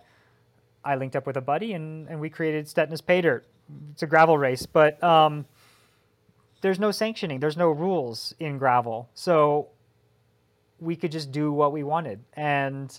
I 0.84 0.96
linked 0.96 1.16
up 1.16 1.26
with 1.26 1.38
a 1.38 1.42
buddy 1.42 1.74
and, 1.74 2.08
and 2.08 2.20
we 2.20 2.30
created 2.30 2.68
Stetina's 2.68 3.02
Pay 3.02 3.22
Dirt. 3.22 3.46
It's 3.92 4.04
a 4.04 4.08
gravel 4.08 4.38
race, 4.38 4.66
but 4.66 5.04
um, 5.04 5.46
there's 6.62 6.80
no 6.80 6.92
sanctioning, 6.92 7.40
there's 7.40 7.58
no 7.58 7.70
rules 7.70 8.36
in 8.40 8.58
gravel. 8.58 9.10
So 9.14 9.70
we 10.80 10.96
could 10.96 11.12
just 11.12 11.32
do 11.32 11.52
what 11.52 11.72
we 11.72 11.84
wanted. 11.84 12.20
And 12.34 12.98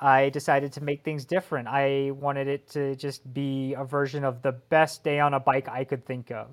I 0.00 0.30
decided 0.30 0.72
to 0.74 0.82
make 0.82 1.04
things 1.04 1.24
different. 1.24 1.68
I 1.68 2.10
wanted 2.12 2.48
it 2.48 2.68
to 2.70 2.96
just 2.96 3.32
be 3.32 3.74
a 3.74 3.84
version 3.84 4.24
of 4.24 4.42
the 4.42 4.52
best 4.52 5.04
day 5.04 5.20
on 5.20 5.34
a 5.34 5.40
bike 5.40 5.68
I 5.68 5.84
could 5.84 6.04
think 6.04 6.30
of, 6.30 6.48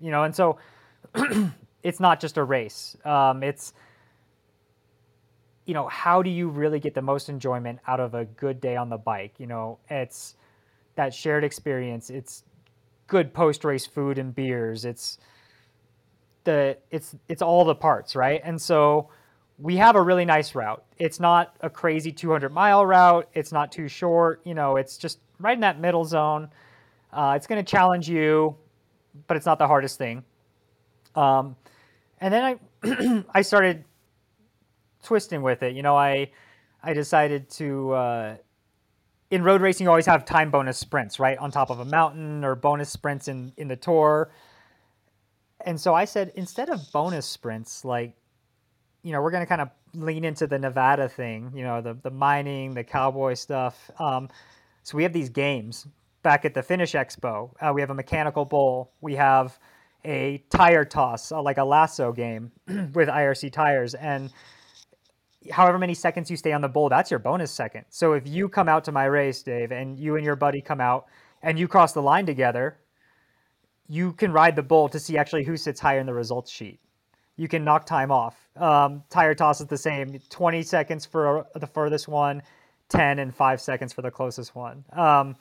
you 0.00 0.10
know. 0.10 0.24
And 0.24 0.34
so 0.34 0.58
it's 1.82 2.00
not 2.00 2.20
just 2.20 2.36
a 2.36 2.44
race. 2.44 2.96
Um, 3.04 3.42
it's 3.42 3.72
you 5.66 5.74
know 5.74 5.88
how 5.88 6.22
do 6.22 6.30
you 6.30 6.48
really 6.48 6.80
get 6.80 6.94
the 6.94 7.02
most 7.02 7.28
enjoyment 7.28 7.78
out 7.86 8.00
of 8.00 8.14
a 8.14 8.24
good 8.24 8.60
day 8.60 8.76
on 8.76 8.88
the 8.88 8.98
bike? 8.98 9.34
You 9.38 9.46
know, 9.46 9.78
it's 9.88 10.34
that 10.96 11.14
shared 11.14 11.44
experience. 11.44 12.10
It's 12.10 12.44
good 13.06 13.32
post 13.34 13.64
race 13.64 13.86
food 13.86 14.18
and 14.18 14.34
beers. 14.34 14.84
It's 14.84 15.18
the 16.44 16.78
it's 16.90 17.14
it's 17.28 17.42
all 17.42 17.64
the 17.64 17.74
parts, 17.74 18.16
right? 18.16 18.40
And 18.42 18.60
so 18.60 19.10
we 19.58 19.76
have 19.76 19.94
a 19.94 20.02
really 20.02 20.24
nice 20.24 20.54
route. 20.54 20.82
It's 20.98 21.20
not 21.20 21.54
a 21.60 21.68
crazy 21.68 22.12
200 22.12 22.50
mile 22.50 22.84
route. 22.86 23.28
It's 23.34 23.52
not 23.52 23.70
too 23.70 23.88
short. 23.88 24.40
You 24.44 24.54
know, 24.54 24.76
it's 24.76 24.96
just 24.96 25.18
right 25.38 25.54
in 25.54 25.60
that 25.60 25.78
middle 25.78 26.04
zone. 26.04 26.48
Uh, 27.12 27.34
it's 27.36 27.46
going 27.46 27.62
to 27.62 27.70
challenge 27.70 28.08
you, 28.08 28.56
but 29.26 29.36
it's 29.36 29.46
not 29.46 29.58
the 29.58 29.66
hardest 29.66 29.98
thing. 29.98 30.24
Um, 31.14 31.56
and 32.20 32.32
then 32.32 32.58
I 32.82 33.24
I 33.34 33.42
started 33.42 33.84
twisting 35.02 35.42
with 35.42 35.62
it. 35.62 35.74
You 35.74 35.82
know, 35.82 35.96
I 35.96 36.30
I 36.82 36.92
decided 36.92 37.50
to 37.50 37.92
uh, 37.92 38.36
in 39.30 39.42
road 39.42 39.60
racing 39.60 39.84
you 39.84 39.90
always 39.90 40.06
have 40.06 40.24
time 40.24 40.50
bonus 40.50 40.78
sprints, 40.78 41.18
right, 41.18 41.38
on 41.38 41.50
top 41.50 41.70
of 41.70 41.80
a 41.80 41.84
mountain 41.84 42.44
or 42.44 42.54
bonus 42.54 42.90
sprints 42.90 43.28
in 43.28 43.52
in 43.56 43.68
the 43.68 43.76
tour. 43.76 44.30
And 45.64 45.78
so 45.78 45.94
I 45.94 46.06
said 46.06 46.32
instead 46.36 46.70
of 46.70 46.80
bonus 46.92 47.26
sprints, 47.26 47.84
like 47.84 48.14
you 49.02 49.12
know, 49.12 49.22
we're 49.22 49.30
going 49.30 49.42
to 49.42 49.48
kind 49.48 49.62
of 49.62 49.70
lean 49.94 50.24
into 50.24 50.46
the 50.46 50.58
Nevada 50.58 51.08
thing, 51.08 51.50
you 51.54 51.64
know, 51.64 51.80
the, 51.80 51.94
the 51.94 52.10
mining, 52.10 52.74
the 52.74 52.84
cowboy 52.84 53.34
stuff. 53.34 53.90
Um, 53.98 54.28
so 54.82 54.96
we 54.96 55.02
have 55.02 55.12
these 55.12 55.28
games 55.28 55.86
back 56.22 56.44
at 56.44 56.54
the 56.54 56.62
Finish 56.62 56.92
Expo. 56.92 57.50
Uh, 57.60 57.72
we 57.72 57.80
have 57.80 57.90
a 57.90 57.94
mechanical 57.94 58.44
bowl. 58.44 58.92
We 59.00 59.14
have 59.16 59.58
a 60.04 60.44
tire 60.50 60.84
toss, 60.84 61.32
uh, 61.32 61.42
like 61.42 61.58
a 61.58 61.64
lasso 61.64 62.12
game 62.12 62.52
with 62.66 63.08
IRC 63.08 63.52
tires. 63.52 63.94
And 63.94 64.30
however 65.50 65.78
many 65.78 65.94
seconds 65.94 66.30
you 66.30 66.36
stay 66.36 66.52
on 66.52 66.60
the 66.60 66.68
bowl, 66.68 66.88
that's 66.88 67.10
your 67.10 67.20
bonus 67.20 67.50
second. 67.50 67.84
So 67.88 68.12
if 68.12 68.26
you 68.26 68.48
come 68.48 68.68
out 68.68 68.84
to 68.84 68.92
my 68.92 69.04
race, 69.04 69.42
Dave, 69.42 69.72
and 69.72 69.98
you 69.98 70.16
and 70.16 70.24
your 70.24 70.36
buddy 70.36 70.60
come 70.60 70.80
out 70.80 71.06
and 71.42 71.58
you 71.58 71.68
cross 71.68 71.92
the 71.92 72.02
line 72.02 72.26
together, 72.26 72.78
you 73.88 74.12
can 74.12 74.32
ride 74.32 74.56
the 74.56 74.62
bull 74.62 74.88
to 74.88 74.98
see 74.98 75.16
actually 75.16 75.44
who 75.44 75.56
sits 75.56 75.80
higher 75.80 76.00
in 76.00 76.06
the 76.06 76.14
results 76.14 76.50
sheet 76.50 76.80
you 77.40 77.48
can 77.48 77.64
knock 77.64 77.86
time 77.86 78.12
off. 78.12 78.36
Um, 78.56 79.02
tire 79.08 79.34
toss 79.34 79.62
is 79.62 79.66
the 79.66 79.78
same 79.78 80.20
20 80.28 80.62
seconds 80.62 81.06
for 81.06 81.46
the 81.54 81.66
furthest 81.66 82.06
one, 82.06 82.42
10 82.90 83.18
and 83.18 83.34
5 83.34 83.60
seconds 83.62 83.94
for 83.94 84.02
the 84.02 84.10
closest 84.10 84.54
one. 84.54 84.84
Um, 84.92 85.36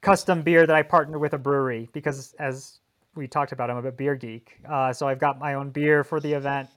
custom 0.00 0.42
beer 0.42 0.66
that 0.66 0.74
I 0.74 0.82
partnered 0.82 1.20
with 1.20 1.32
a 1.34 1.38
brewery 1.38 1.88
because, 1.92 2.34
as 2.40 2.80
we 3.14 3.28
talked 3.28 3.52
about, 3.52 3.70
I'm 3.70 3.86
a 3.86 3.92
beer 3.92 4.16
geek. 4.16 4.58
Uh, 4.68 4.92
so 4.92 5.06
I've 5.06 5.20
got 5.20 5.38
my 5.38 5.54
own 5.54 5.70
beer 5.70 6.02
for 6.02 6.18
the 6.18 6.32
event. 6.32 6.68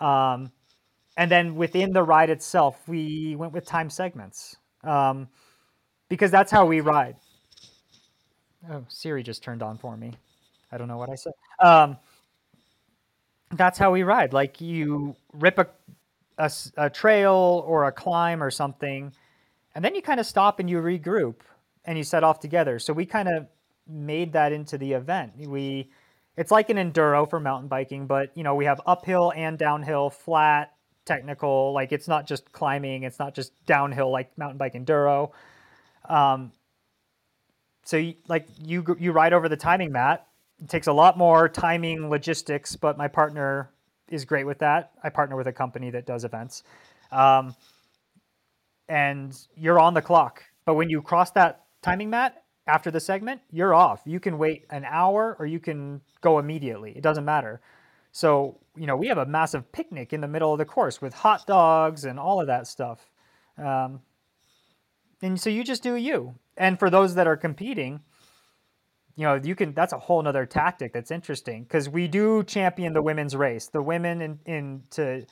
Um, 0.00 0.50
and 1.20 1.30
then 1.30 1.54
within 1.54 1.92
the 1.92 2.02
ride 2.02 2.30
itself, 2.30 2.88
we 2.88 3.36
went 3.36 3.52
with 3.52 3.66
time 3.66 3.90
segments 3.90 4.56
um, 4.84 5.28
because 6.08 6.30
that's 6.30 6.50
how 6.50 6.64
we 6.64 6.80
ride. 6.80 7.14
Oh, 8.70 8.86
Siri 8.88 9.22
just 9.22 9.42
turned 9.42 9.62
on 9.62 9.76
for 9.76 9.98
me. 9.98 10.14
I 10.72 10.78
don't 10.78 10.88
know 10.88 10.96
what 10.96 11.10
I 11.10 11.16
said. 11.16 11.34
Um, 11.62 11.98
that's 13.52 13.78
how 13.78 13.92
we 13.92 14.02
ride. 14.02 14.32
Like 14.32 14.62
you 14.62 15.14
rip 15.34 15.58
a, 15.58 15.66
a, 16.38 16.50
a 16.78 16.88
trail 16.88 17.64
or 17.66 17.84
a 17.84 17.92
climb 17.92 18.42
or 18.42 18.50
something, 18.50 19.12
and 19.74 19.84
then 19.84 19.94
you 19.94 20.00
kind 20.00 20.20
of 20.20 20.26
stop 20.26 20.58
and 20.58 20.70
you 20.70 20.78
regroup 20.78 21.40
and 21.84 21.98
you 21.98 22.04
set 22.04 22.24
off 22.24 22.40
together. 22.40 22.78
So 22.78 22.94
we 22.94 23.04
kind 23.04 23.28
of 23.28 23.46
made 23.86 24.32
that 24.32 24.52
into 24.52 24.78
the 24.78 24.94
event. 24.94 25.32
We 25.36 25.90
it's 26.38 26.50
like 26.50 26.70
an 26.70 26.78
enduro 26.78 27.28
for 27.28 27.40
mountain 27.40 27.68
biking, 27.68 28.06
but 28.06 28.30
you 28.34 28.42
know 28.42 28.54
we 28.54 28.64
have 28.64 28.80
uphill 28.86 29.34
and 29.36 29.58
downhill, 29.58 30.08
flat, 30.08 30.72
technical. 31.10 31.72
Like 31.72 31.92
it's 31.92 32.08
not 32.08 32.26
just 32.26 32.52
climbing, 32.52 33.02
it's 33.02 33.18
not 33.18 33.34
just 33.34 33.52
downhill 33.66 34.10
like 34.10 34.36
mountain 34.38 34.58
bike 34.58 34.74
enduro. 34.74 35.30
Um, 36.08 36.52
so 37.84 37.96
you, 37.96 38.14
like 38.28 38.46
you 38.58 38.96
you 38.98 39.12
ride 39.12 39.32
over 39.32 39.48
the 39.48 39.56
timing 39.56 39.92
mat 39.92 40.26
it 40.62 40.68
takes 40.68 40.86
a 40.86 40.92
lot 40.92 41.16
more 41.16 41.48
timing, 41.48 42.10
logistics, 42.10 42.76
but 42.76 42.98
my 42.98 43.08
partner 43.08 43.70
is 44.08 44.24
great 44.24 44.44
with 44.44 44.58
that. 44.58 44.92
I 45.02 45.08
partner 45.08 45.36
with 45.36 45.46
a 45.46 45.52
company 45.52 45.90
that 45.90 46.06
does 46.06 46.24
events. 46.24 46.64
Um, 47.10 47.54
and 48.88 49.36
you're 49.56 49.80
on 49.80 49.94
the 49.94 50.02
clock. 50.02 50.42
But 50.64 50.74
when 50.74 50.90
you 50.90 51.00
cross 51.00 51.30
that 51.32 51.64
timing 51.80 52.10
mat 52.10 52.42
after 52.66 52.90
the 52.90 53.00
segment, 53.00 53.40
you're 53.50 53.74
off. 53.74 54.02
You 54.04 54.20
can 54.20 54.36
wait 54.36 54.66
an 54.70 54.84
hour 54.84 55.36
or 55.38 55.46
you 55.46 55.60
can 55.60 56.00
go 56.20 56.38
immediately. 56.38 56.92
It 56.94 57.02
doesn't 57.02 57.24
matter. 57.24 57.60
So, 58.12 58.58
you 58.76 58.86
know, 58.86 58.96
we 58.96 59.06
have 59.08 59.18
a 59.18 59.26
massive 59.26 59.70
picnic 59.72 60.12
in 60.12 60.20
the 60.20 60.28
middle 60.28 60.52
of 60.52 60.58
the 60.58 60.64
course 60.64 61.00
with 61.00 61.14
hot 61.14 61.46
dogs 61.46 62.04
and 62.04 62.18
all 62.18 62.40
of 62.40 62.46
that 62.48 62.66
stuff. 62.66 63.10
Um, 63.56 64.00
and 65.22 65.40
so 65.40 65.50
you 65.50 65.64
just 65.64 65.82
do 65.82 65.96
you. 65.96 66.34
And 66.56 66.78
for 66.78 66.90
those 66.90 67.14
that 67.14 67.26
are 67.26 67.36
competing, 67.36 68.00
you 69.16 69.24
know, 69.24 69.34
you 69.34 69.54
can. 69.54 69.74
That's 69.74 69.92
a 69.92 69.98
whole 69.98 70.22
nother 70.22 70.46
tactic 70.46 70.92
that's 70.92 71.10
interesting 71.10 71.64
because 71.64 71.88
we 71.88 72.08
do 72.08 72.42
champion 72.44 72.92
the 72.92 73.02
women's 73.02 73.36
race. 73.36 73.66
The 73.66 73.82
women 73.82 74.22
in, 74.22 74.38
in 74.46 74.82
to, 74.92 75.26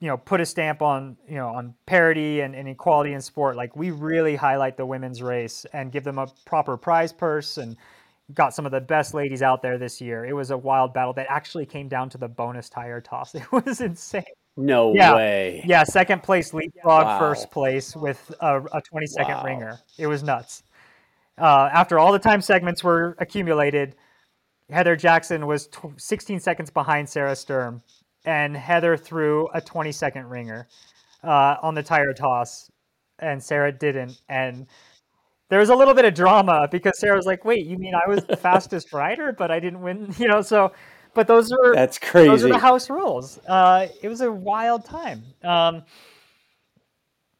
you 0.00 0.08
know, 0.08 0.16
put 0.16 0.40
a 0.40 0.46
stamp 0.46 0.82
on 0.82 1.16
you 1.28 1.36
know 1.36 1.48
on 1.48 1.74
parity 1.86 2.40
and, 2.40 2.54
and 2.54 2.68
equality 2.68 3.12
in 3.12 3.20
sport. 3.20 3.56
Like 3.56 3.76
we 3.76 3.90
really 3.90 4.34
highlight 4.34 4.76
the 4.76 4.86
women's 4.86 5.22
race 5.22 5.66
and 5.72 5.92
give 5.92 6.02
them 6.02 6.18
a 6.18 6.26
proper 6.46 6.76
prize 6.76 7.12
purse 7.12 7.58
and 7.58 7.76
got 8.32 8.54
some 8.54 8.64
of 8.64 8.72
the 8.72 8.80
best 8.80 9.12
ladies 9.12 9.42
out 9.42 9.60
there 9.60 9.76
this 9.76 10.00
year. 10.00 10.24
It 10.24 10.32
was 10.32 10.50
a 10.50 10.56
wild 10.56 10.94
battle 10.94 11.12
that 11.14 11.26
actually 11.28 11.66
came 11.66 11.88
down 11.88 12.08
to 12.10 12.18
the 12.18 12.28
bonus 12.28 12.68
tire 12.70 13.00
toss. 13.00 13.34
It 13.34 13.52
was 13.52 13.80
insane. 13.80 14.24
No 14.56 14.94
yeah. 14.94 15.14
way. 15.14 15.64
Yeah, 15.66 15.82
second 15.82 16.22
place 16.22 16.54
leapfrog, 16.54 17.04
wow. 17.04 17.18
first 17.18 17.50
place 17.50 17.96
with 17.96 18.32
a, 18.40 18.62
a 18.72 18.80
20 18.80 19.06
second 19.06 19.34
wow. 19.34 19.44
ringer. 19.44 19.80
It 19.98 20.06
was 20.06 20.22
nuts. 20.22 20.62
Uh, 21.36 21.68
after 21.72 21.98
all 21.98 22.12
the 22.12 22.18
time 22.18 22.40
segments 22.40 22.84
were 22.84 23.16
accumulated, 23.18 23.96
Heather 24.70 24.96
Jackson 24.96 25.46
was 25.46 25.68
16 25.96 26.40
seconds 26.40 26.70
behind 26.70 27.08
Sarah 27.08 27.36
Sturm, 27.36 27.82
and 28.24 28.56
Heather 28.56 28.96
threw 28.96 29.48
a 29.52 29.60
20 29.60 29.90
second 29.90 30.28
ringer 30.28 30.68
uh, 31.24 31.56
on 31.60 31.74
the 31.74 31.82
tire 31.82 32.14
toss, 32.14 32.70
and 33.18 33.42
Sarah 33.42 33.72
didn't. 33.72 34.20
And 34.28 34.66
there 35.48 35.60
was 35.60 35.68
a 35.68 35.74
little 35.74 35.94
bit 35.94 36.04
of 36.04 36.14
drama 36.14 36.68
because 36.70 36.98
Sarah 36.98 37.16
was 37.16 37.26
like, 37.26 37.44
"Wait, 37.44 37.66
you 37.66 37.78
mean 37.78 37.94
I 37.94 38.08
was 38.08 38.24
the 38.24 38.36
fastest 38.36 38.92
rider, 38.92 39.32
but 39.32 39.50
I 39.50 39.60
didn't 39.60 39.80
win?" 39.80 40.14
You 40.18 40.28
know, 40.28 40.42
so. 40.42 40.72
But 41.14 41.28
those 41.28 41.52
are 41.52 41.72
that's 41.72 42.00
crazy. 42.00 42.28
Those 42.28 42.44
are 42.44 42.48
the 42.48 42.58
house 42.58 42.90
rules. 42.90 43.38
Uh, 43.46 43.86
it 44.02 44.08
was 44.08 44.20
a 44.20 44.32
wild 44.32 44.84
time. 44.84 45.22
Um, 45.44 45.84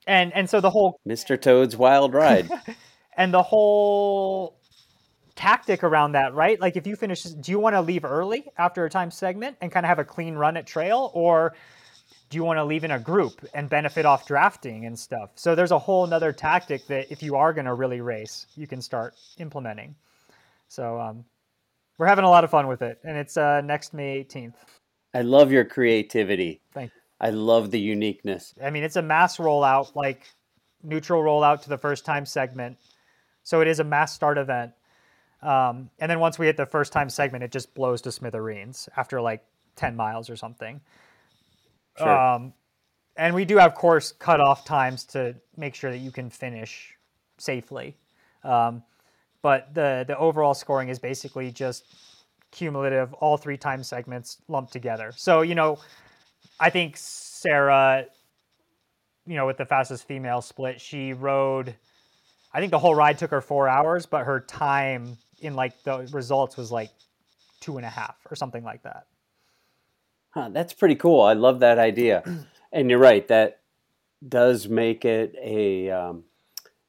and 0.06 0.32
and 0.32 0.48
so 0.48 0.60
the 0.60 0.70
whole 0.70 1.01
Mr. 1.06 1.40
Toad's 1.40 1.76
wild 1.76 2.14
ride. 2.14 2.48
and 3.16 3.35
the 3.35 3.43
whole 3.43 4.60
tactic 5.35 5.82
around 5.82 6.12
that, 6.12 6.35
right? 6.35 6.60
Like 6.60 6.76
if 6.76 6.86
you 6.86 6.97
finish, 6.97 7.24
do 7.24 7.51
you 7.51 7.59
want 7.59 7.74
to 7.74 7.81
leave 7.81 8.05
early 8.05 8.47
after 8.56 8.85
a 8.85 8.90
time 8.90 9.10
segment 9.10 9.56
and 9.60 9.72
kind 9.72 9.85
of 9.85 9.89
have 9.89 9.98
a 9.98 10.05
clean 10.05 10.35
run 10.35 10.56
at 10.56 10.66
trail, 10.66 11.10
or 11.14 11.55
do 12.35 12.39
you 12.39 12.44
want 12.44 12.59
to 12.59 12.65
leave 12.65 12.82
in 12.82 12.90
a 12.90 12.98
group 12.98 13.47
and 13.55 13.70
benefit 13.70 14.05
off 14.05 14.27
drafting 14.27 14.86
and 14.86 14.98
stuff? 14.98 15.31
So 15.36 15.55
there's 15.55 15.70
a 15.70 15.78
whole 15.78 16.05
nother 16.06 16.32
tactic 16.32 16.86
that 16.89 17.11
if 17.11 17.23
you 17.23 17.36
are 17.36 17.52
going 17.52 17.66
to 17.66 17.74
really 17.74 18.01
race, 18.01 18.47
you 18.56 18.66
can 18.66 18.82
start 18.82 19.15
implementing. 19.39 19.94
So 20.69 21.01
um, 21.01 21.24
we're 21.97 22.06
having 22.06 22.24
a 22.24 22.31
lot 22.31 22.44
of 22.44 22.51
fun 22.51 22.66
with 22.66 22.82
it, 22.82 22.98
and 23.05 23.16
it's 23.16 23.36
uh, 23.36 23.61
next 23.61 23.94
May 23.94 24.24
18th. 24.24 24.55
I 25.15 25.23
love 25.23 25.52
your 25.52 25.65
creativity. 25.65 26.61
Thank 26.73 26.90
you. 26.93 27.01
I 27.20 27.31
love 27.31 27.70
the 27.70 27.78
uniqueness. 27.81 28.52
I 28.62 28.70
mean, 28.70 28.82
it's 28.82 28.97
a 28.97 29.02
mass 29.02 29.39
rollout, 29.39 29.94
like 29.94 30.27
neutral 30.82 31.23
rollout 31.23 31.62
to 31.62 31.69
the 31.69 31.78
first 31.78 32.05
time 32.05 32.27
segment 32.27 32.77
so 33.44 33.61
it 33.61 33.69
is 33.69 33.78
a 33.78 33.85
mass 33.85 34.12
start 34.12 34.39
event. 34.39 34.73
Um, 35.43 35.90
and 36.01 36.11
then 36.11 36.19
once 36.19 36.39
we 36.39 36.47
hit 36.47 36.56
the 36.56 36.66
first 36.66 36.93
time 36.93 37.11
segment, 37.11 37.44
it 37.44 37.52
just 37.52 37.74
blows 37.74 38.01
to 38.02 38.11
smithereens 38.11 38.89
after 38.97 39.20
like 39.20 39.44
10 39.77 39.94
miles 39.94 40.31
or 40.31 40.36
something. 40.36 40.81
Sure. 41.99 42.09
Um, 42.09 42.53
and 43.16 43.35
we 43.35 43.45
do 43.45 43.57
have 43.59 43.75
course 43.75 44.12
cutoff 44.12 44.65
times 44.65 45.05
to 45.05 45.37
make 45.57 45.75
sure 45.75 45.91
that 45.91 45.99
you 45.99 46.11
can 46.11 46.31
finish 46.31 46.95
safely. 47.39 47.97
Um, 48.43 48.83
but 49.43 49.75
the 49.75 50.05
the 50.07 50.16
overall 50.19 50.55
scoring 50.55 50.89
is 50.89 50.99
basically 50.99 51.51
just 51.51 51.85
cumulative, 52.51 53.12
all 53.15 53.37
three 53.37 53.57
time 53.57 53.83
segments 53.83 54.39
lumped 54.49 54.73
together. 54.73 55.12
So 55.16 55.43
you 55.43 55.55
know, 55.55 55.79
I 56.59 56.71
think 56.71 56.97
Sarah, 56.97 58.07
you 59.27 59.37
know, 59.37 59.47
with 59.47 59.59
the 59.59 59.66
fastest 59.66 60.07
female 60.09 60.41
split, 60.41 60.81
she 60.81 61.12
rode. 61.12 61.75
I 62.53 62.61
think 62.61 62.71
the 62.71 62.79
whole 62.79 62.95
ride 62.95 63.19
took 63.19 63.31
her 63.33 63.41
four 63.41 63.69
hours, 63.69 64.07
but 64.07 64.25
her 64.25 64.41
time 64.41 65.19
in 65.41 65.55
like 65.55 65.83
the 65.83 66.09
results 66.12 66.57
was 66.57 66.71
like 66.71 66.91
two 67.61 67.77
and 67.77 67.85
a 67.87 67.91
half 67.91 68.16
or 68.31 68.37
something 68.37 68.65
like 68.65 68.83
that. 68.83 69.07
Huh, 70.35 70.48
that's 70.52 70.73
pretty 70.74 70.97
cool. 70.97 71.20
I 71.23 71.32
love 71.35 71.61
that 71.61 71.78
idea. 71.78 72.23
and 72.73 72.90
you're 72.90 72.98
right, 72.98 73.27
that 73.28 73.61
does 74.28 74.69
make 74.69 75.05
it 75.05 75.35
a 75.40 75.90
um, 75.90 76.24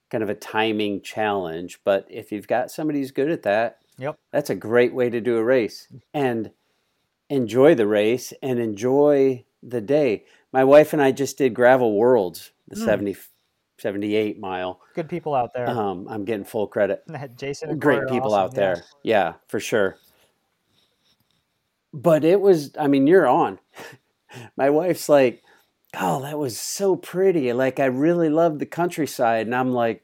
kind 0.10 0.24
of 0.24 0.30
a 0.30 0.36
timing 0.36 1.02
challenge. 1.02 1.80
But 1.84 2.08
if 2.10 2.32
you've 2.32 2.48
got 2.48 2.72
somebody 2.72 3.00
who's 3.00 3.12
good 3.12 3.30
at 3.30 3.44
that, 3.44 3.78
Yep. 3.98 4.16
that's 4.32 4.50
a 4.50 4.56
great 4.56 4.94
way 4.94 5.10
to 5.10 5.22
do 5.22 5.38
a 5.38 5.44
race 5.44 5.88
and 6.14 6.52
enjoy 7.30 7.76
the 7.76 7.88
race 7.88 8.34
and 8.42 8.60
enjoy 8.60 9.46
the 9.64 9.80
day. 9.82 10.26
My 10.52 10.64
wife 10.64 10.92
and 10.94 11.02
I 11.02 11.12
just 11.12 11.38
did 11.38 11.54
Gravel 11.54 11.94
Worlds, 11.96 12.52
the 12.68 12.76
70, 12.76 13.16
78 13.78 14.40
mile. 14.40 14.82
Good 14.96 15.08
people 15.10 15.34
out 15.36 15.54
there. 15.54 15.70
Um, 15.70 16.08
I'm 16.10 16.26
getting 16.26 16.46
full 16.46 16.68
credit. 16.68 17.04
Jason, 17.38 17.78
Great 17.80 18.08
people 18.10 18.34
awesome, 18.34 18.46
out 18.46 18.52
yeah. 18.54 18.60
there. 18.60 18.84
Yeah, 19.04 19.34
for 19.48 19.60
sure. 19.60 19.98
But 21.96 22.26
it 22.26 22.42
was, 22.42 22.72
I 22.78 22.88
mean, 22.88 23.08
you're 23.08 23.26
on. 23.28 23.58
My 24.58 24.70
wife's 24.70 25.08
like, 25.08 25.42
oh, 25.98 26.22
that 26.24 26.38
was 26.38 26.60
so 26.60 26.98
pretty. 26.98 27.54
Like, 27.54 27.80
I 27.80 27.86
really 27.86 28.28
loved 28.28 28.60
the 28.60 28.66
countryside. 28.66 29.46
And 29.48 29.56
I'm 29.56 29.72
like, 29.72 30.04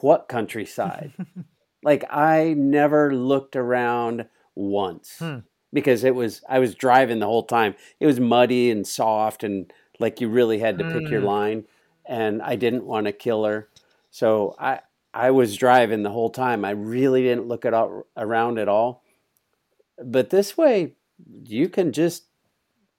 what 0.00 0.28
countryside? 0.28 1.12
like, 1.82 2.04
I 2.10 2.54
never 2.56 3.14
looked 3.14 3.54
around 3.54 4.26
once 4.54 5.16
Hmm. 5.18 5.40
because 5.74 6.04
it 6.04 6.14
was, 6.14 6.40
I 6.48 6.58
was 6.58 6.74
driving 6.74 7.18
the 7.18 7.26
whole 7.26 7.44
time. 7.44 7.74
It 8.00 8.06
was 8.06 8.18
muddy 8.18 8.70
and 8.70 8.86
soft 8.86 9.44
and 9.44 9.70
like 9.98 10.22
you 10.22 10.28
really 10.30 10.58
had 10.58 10.78
to 10.78 10.84
pick 10.84 11.10
your 11.10 11.20
Mm. 11.20 11.26
line. 11.26 11.64
And 12.06 12.40
I 12.40 12.56
didn't 12.56 12.86
want 12.86 13.06
to 13.06 13.12
kill 13.12 13.44
her. 13.44 13.68
So 14.10 14.56
I, 14.58 14.80
I 15.12 15.32
was 15.32 15.54
driving 15.58 16.02
the 16.02 16.10
whole 16.10 16.30
time. 16.30 16.64
I 16.64 16.70
really 16.70 17.22
didn't 17.22 17.46
look 17.46 17.66
it 17.66 17.74
out 17.74 18.06
around 18.16 18.58
at 18.58 18.68
all. 18.68 19.04
But 20.02 20.30
this 20.30 20.56
way, 20.56 20.94
you 21.44 21.68
can 21.68 21.92
just 21.92 22.24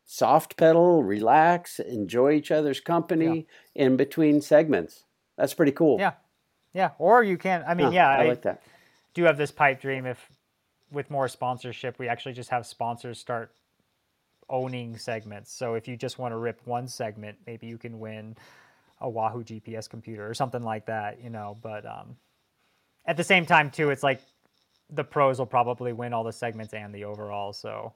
soft 0.06 0.57
pedal, 0.57 1.03
relax, 1.03 1.80
enjoy 1.80 2.34
each 2.34 2.52
other's 2.52 2.80
company 2.80 3.48
in 3.76 3.98
between 3.98 4.41
segments. 4.41 5.06
That's 5.38 5.53
pretty 5.53 5.72
cool. 5.72 5.99
Yeah. 5.99 6.14
Yeah. 6.73 6.91
Or 6.99 7.23
you 7.23 7.38
can, 7.38 7.64
I 7.68 7.73
mean, 7.73 7.88
Huh, 7.88 7.93
yeah, 7.93 8.10
I 8.10 8.23
I, 8.23 8.27
like 8.27 8.41
that. 8.43 8.61
do 9.14 9.23
have 9.23 9.38
this 9.38 9.52
pipe 9.52 9.81
dream 9.81 10.06
if 10.06 10.19
with 10.91 11.10
more 11.10 11.27
sponsorship, 11.27 11.98
we 11.99 12.07
actually 12.10 12.34
just 12.34 12.49
have 12.49 12.65
sponsors 12.65 13.19
start 13.19 13.53
owning 14.49 14.98
segments. 14.98 15.52
So 15.52 15.76
if 15.76 15.88
you 15.88 15.95
just 15.95 16.19
want 16.19 16.34
to 16.34 16.38
rip 16.38 16.60
one 16.65 16.88
segment, 16.88 17.38
maybe 17.48 17.68
you 17.68 17.77
can 17.77 17.99
win 17.99 18.35
a 18.99 19.10
Wahoo 19.10 19.43
GPS 19.43 19.89
computer 19.89 20.30
or 20.30 20.34
something 20.34 20.61
like 20.61 20.85
that, 20.88 21.23
you 21.23 21.30
know. 21.30 21.57
But 21.61 21.85
um, 21.85 22.18
at 23.06 23.18
the 23.18 23.23
same 23.23 23.45
time, 23.45 23.72
too, 23.72 23.89
it's 23.89 24.03
like 24.03 24.22
the 24.91 25.03
pros 25.03 25.39
will 25.39 25.45
probably 25.45 25.93
win 25.93 26.13
all 26.13 26.23
the 26.23 26.31
segments 26.34 26.73
and 26.73 26.93
the 26.93 27.05
overall. 27.05 27.53
So 27.53 27.93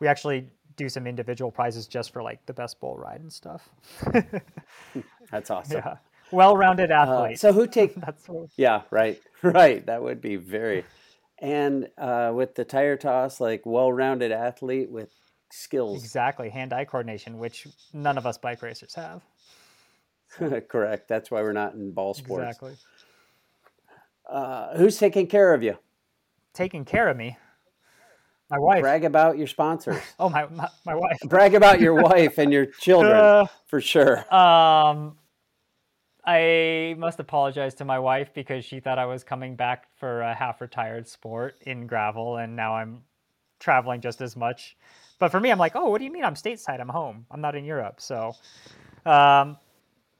we 0.00 0.08
actually 0.08 0.48
do 0.76 0.88
some 0.88 1.06
individual 1.06 1.50
prizes 1.50 1.86
just 1.86 2.12
for 2.12 2.22
like 2.22 2.44
the 2.46 2.52
best 2.52 2.80
bull 2.80 2.96
ride 2.96 3.20
and 3.20 3.32
stuff. 3.32 3.68
That's 5.30 5.50
awesome. 5.50 5.76
yeah. 5.84 5.96
Well 6.30 6.56
rounded 6.56 6.90
Uh, 6.90 6.94
athlete. 6.94 7.38
so 7.38 7.52
who 7.52 7.66
take? 7.66 7.94
That's 8.06 8.28
what, 8.28 8.48
yeah, 8.56 8.82
right, 8.90 9.20
right. 9.42 9.84
That 9.86 10.02
would 10.02 10.20
be 10.20 10.36
very. 10.36 10.84
And 11.38 11.88
uh, 11.98 12.32
with 12.34 12.54
the 12.54 12.64
tire 12.64 12.96
toss, 12.96 13.40
like 13.40 13.66
well-rounded 13.66 14.30
athlete 14.32 14.90
with 14.90 15.10
skills. 15.50 16.02
exactly 16.02 16.48
hand 16.48 16.72
eye 16.72 16.84
coordination, 16.84 17.38
which 17.38 17.66
none 17.92 18.16
of 18.16 18.26
us 18.26 18.38
bike 18.38 18.62
racers 18.62 18.94
have. 18.94 19.22
Correct. 20.68 21.08
That's 21.08 21.30
why 21.30 21.42
we're 21.42 21.52
not 21.52 21.74
in 21.74 21.90
ball 21.92 22.14
sports. 22.14 22.44
Exactly. 22.44 22.74
Uh, 24.28 24.76
who's 24.78 24.96
taking 24.98 25.26
care 25.26 25.52
of 25.52 25.62
you? 25.62 25.76
Taking 26.54 26.84
care 26.84 27.08
of 27.08 27.16
me. 27.16 27.36
My 28.50 28.58
wife. 28.58 28.82
Brag 28.82 29.04
about 29.04 29.38
your 29.38 29.46
sponsors. 29.46 30.00
Oh, 30.18 30.28
my, 30.28 30.46
my, 30.48 30.68
my 30.84 30.94
wife. 30.94 31.18
Brag 31.24 31.54
about 31.54 31.80
your 31.80 31.94
wife 32.02 32.38
and 32.38 32.52
your 32.52 32.66
children 32.66 33.12
Uh, 33.16 33.46
for 33.66 33.80
sure. 33.80 34.18
Um, 34.32 35.16
I 36.24 36.94
must 36.98 37.18
apologize 37.18 37.74
to 37.76 37.84
my 37.84 37.98
wife 37.98 38.32
because 38.34 38.64
she 38.64 38.78
thought 38.78 38.98
I 38.98 39.06
was 39.06 39.24
coming 39.24 39.56
back 39.56 39.88
for 39.96 40.20
a 40.20 40.34
half 40.34 40.60
retired 40.60 41.08
sport 41.08 41.56
in 41.62 41.86
gravel, 41.86 42.36
and 42.36 42.54
now 42.54 42.74
I'm 42.74 43.02
traveling 43.58 44.00
just 44.00 44.20
as 44.20 44.36
much. 44.36 44.76
But 45.18 45.30
for 45.30 45.40
me, 45.40 45.50
I'm 45.50 45.58
like, 45.58 45.74
oh, 45.74 45.88
what 45.88 45.98
do 45.98 46.04
you 46.04 46.12
mean 46.12 46.24
I'm 46.24 46.34
stateside? 46.34 46.80
I'm 46.80 46.88
home. 46.88 47.26
I'm 47.30 47.40
not 47.40 47.54
in 47.56 47.64
Europe. 47.64 48.00
So 48.00 48.34
um, 49.06 49.56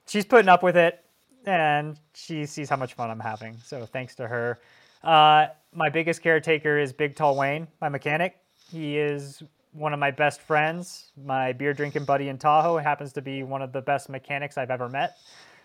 she's 0.07 0.25
putting 0.25 0.49
up 0.49 0.63
with 0.63 0.77
it, 0.77 1.05
and 1.45 2.01
she 2.15 2.47
sees 2.47 2.69
how 2.69 2.77
much 2.77 2.95
fun 2.95 3.11
I'm 3.11 3.21
having. 3.21 3.59
So 3.63 3.85
thanks 3.85 4.15
to 4.17 4.27
her. 4.27 4.61
Uh, 5.03 5.47
my 5.73 5.89
biggest 5.89 6.23
caretaker 6.23 6.79
is 6.79 6.93
Big 6.93 7.17
Tall 7.17 7.37
Wayne, 7.37 7.67
my 7.81 7.89
mechanic. 7.89 8.37
He 8.71 8.99
is 8.99 9.43
one 9.73 9.93
of 9.93 9.99
my 9.99 10.11
best 10.11 10.41
friends, 10.41 11.13
my 11.17 11.53
beer 11.53 11.73
drinking 11.73 12.05
buddy 12.05 12.29
in 12.29 12.39
Tahoe. 12.39 12.77
Happens 12.77 13.13
to 13.15 13.23
be 13.23 13.43
one 13.43 13.63
of 13.63 13.73
the 13.73 13.81
best 13.81 14.09
mechanics 14.09 14.59
I've 14.59 14.71
ever 14.71 14.89
met. 14.89 15.17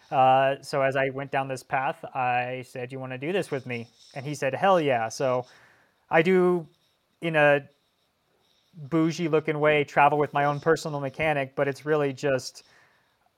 Uh, 0.09 0.55
so 0.61 0.81
as 0.81 0.95
I 0.95 1.09
went 1.09 1.31
down 1.31 1.47
this 1.47 1.63
path, 1.63 2.03
I 2.15 2.63
said, 2.67 2.91
"You 2.91 2.99
want 2.99 3.11
to 3.11 3.17
do 3.17 3.33
this 3.33 3.51
with 3.51 3.65
me?" 3.65 3.87
And 4.15 4.25
he 4.25 4.33
said, 4.33 4.53
"Hell 4.55 4.79
yeah!" 4.79 5.09
So 5.09 5.45
I 6.09 6.21
do, 6.21 6.65
in 7.21 7.35
a 7.35 7.67
bougie 8.73 9.27
looking 9.27 9.59
way, 9.59 9.83
travel 9.83 10.17
with 10.17 10.33
my 10.33 10.45
own 10.45 10.61
personal 10.61 11.01
mechanic, 11.01 11.55
but 11.55 11.67
it's 11.67 11.85
really 11.85 12.13
just 12.13 12.63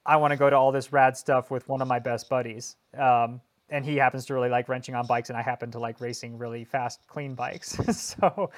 I 0.06 0.18
want 0.18 0.32
to 0.32 0.38
go 0.38 0.50
to 0.50 0.56
all 0.56 0.72
this 0.72 0.94
rad 0.94 1.18
stuff 1.18 1.50
with 1.50 1.68
one 1.68 1.82
of 1.82 1.88
my 1.88 2.00
best 2.00 2.30
buddies. 2.30 2.76
Um, 2.98 3.42
and 3.72 3.86
he 3.86 3.96
happens 3.98 4.26
to 4.26 4.34
really 4.34 4.50
like 4.50 4.70
wrenching 4.70 4.96
on 4.96 5.06
bikes, 5.06 5.30
and 5.30 5.38
I 5.38 5.42
happen 5.42 5.72
to 5.72 5.80
like 5.80 6.02
racing 6.02 6.38
really 6.38 6.64
fast, 6.64 7.06
clean 7.08 7.36
bikes. 7.36 7.78
so 7.98 8.52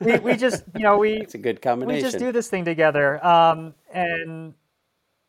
we, 0.00 0.18
we 0.18 0.36
just, 0.36 0.64
you 0.74 0.82
know, 0.82 0.98
we 0.98 1.14
It's 1.14 1.34
a 1.34 1.38
good 1.38 1.62
combination 1.62 1.96
we 1.96 2.02
just 2.02 2.18
do 2.18 2.32
this 2.32 2.48
thing 2.48 2.64
together. 2.64 3.24
Um, 3.24 3.74
and 3.92 4.54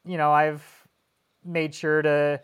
you 0.05 0.17
know, 0.17 0.31
I've 0.31 0.63
made 1.43 1.73
sure 1.73 2.01
to. 2.01 2.41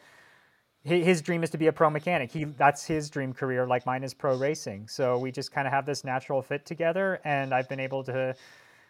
His 0.85 1.21
dream 1.21 1.45
is 1.45 1.49
to 1.51 1.57
be 1.57 1.67
a 1.67 1.71
pro 1.71 1.89
mechanic. 1.89 2.29
He 2.29 2.43
that's 2.43 2.85
his 2.85 3.09
dream 3.09 3.33
career, 3.33 3.65
like 3.65 3.85
mine 3.85 4.03
is 4.03 4.13
pro 4.13 4.35
racing. 4.35 4.89
So 4.89 5.17
we 5.17 5.31
just 5.31 5.53
kind 5.53 5.65
of 5.65 5.71
have 5.71 5.85
this 5.85 6.03
natural 6.03 6.41
fit 6.41 6.65
together, 6.65 7.21
and 7.23 7.53
I've 7.53 7.69
been 7.69 7.79
able 7.79 8.03
to 8.03 8.35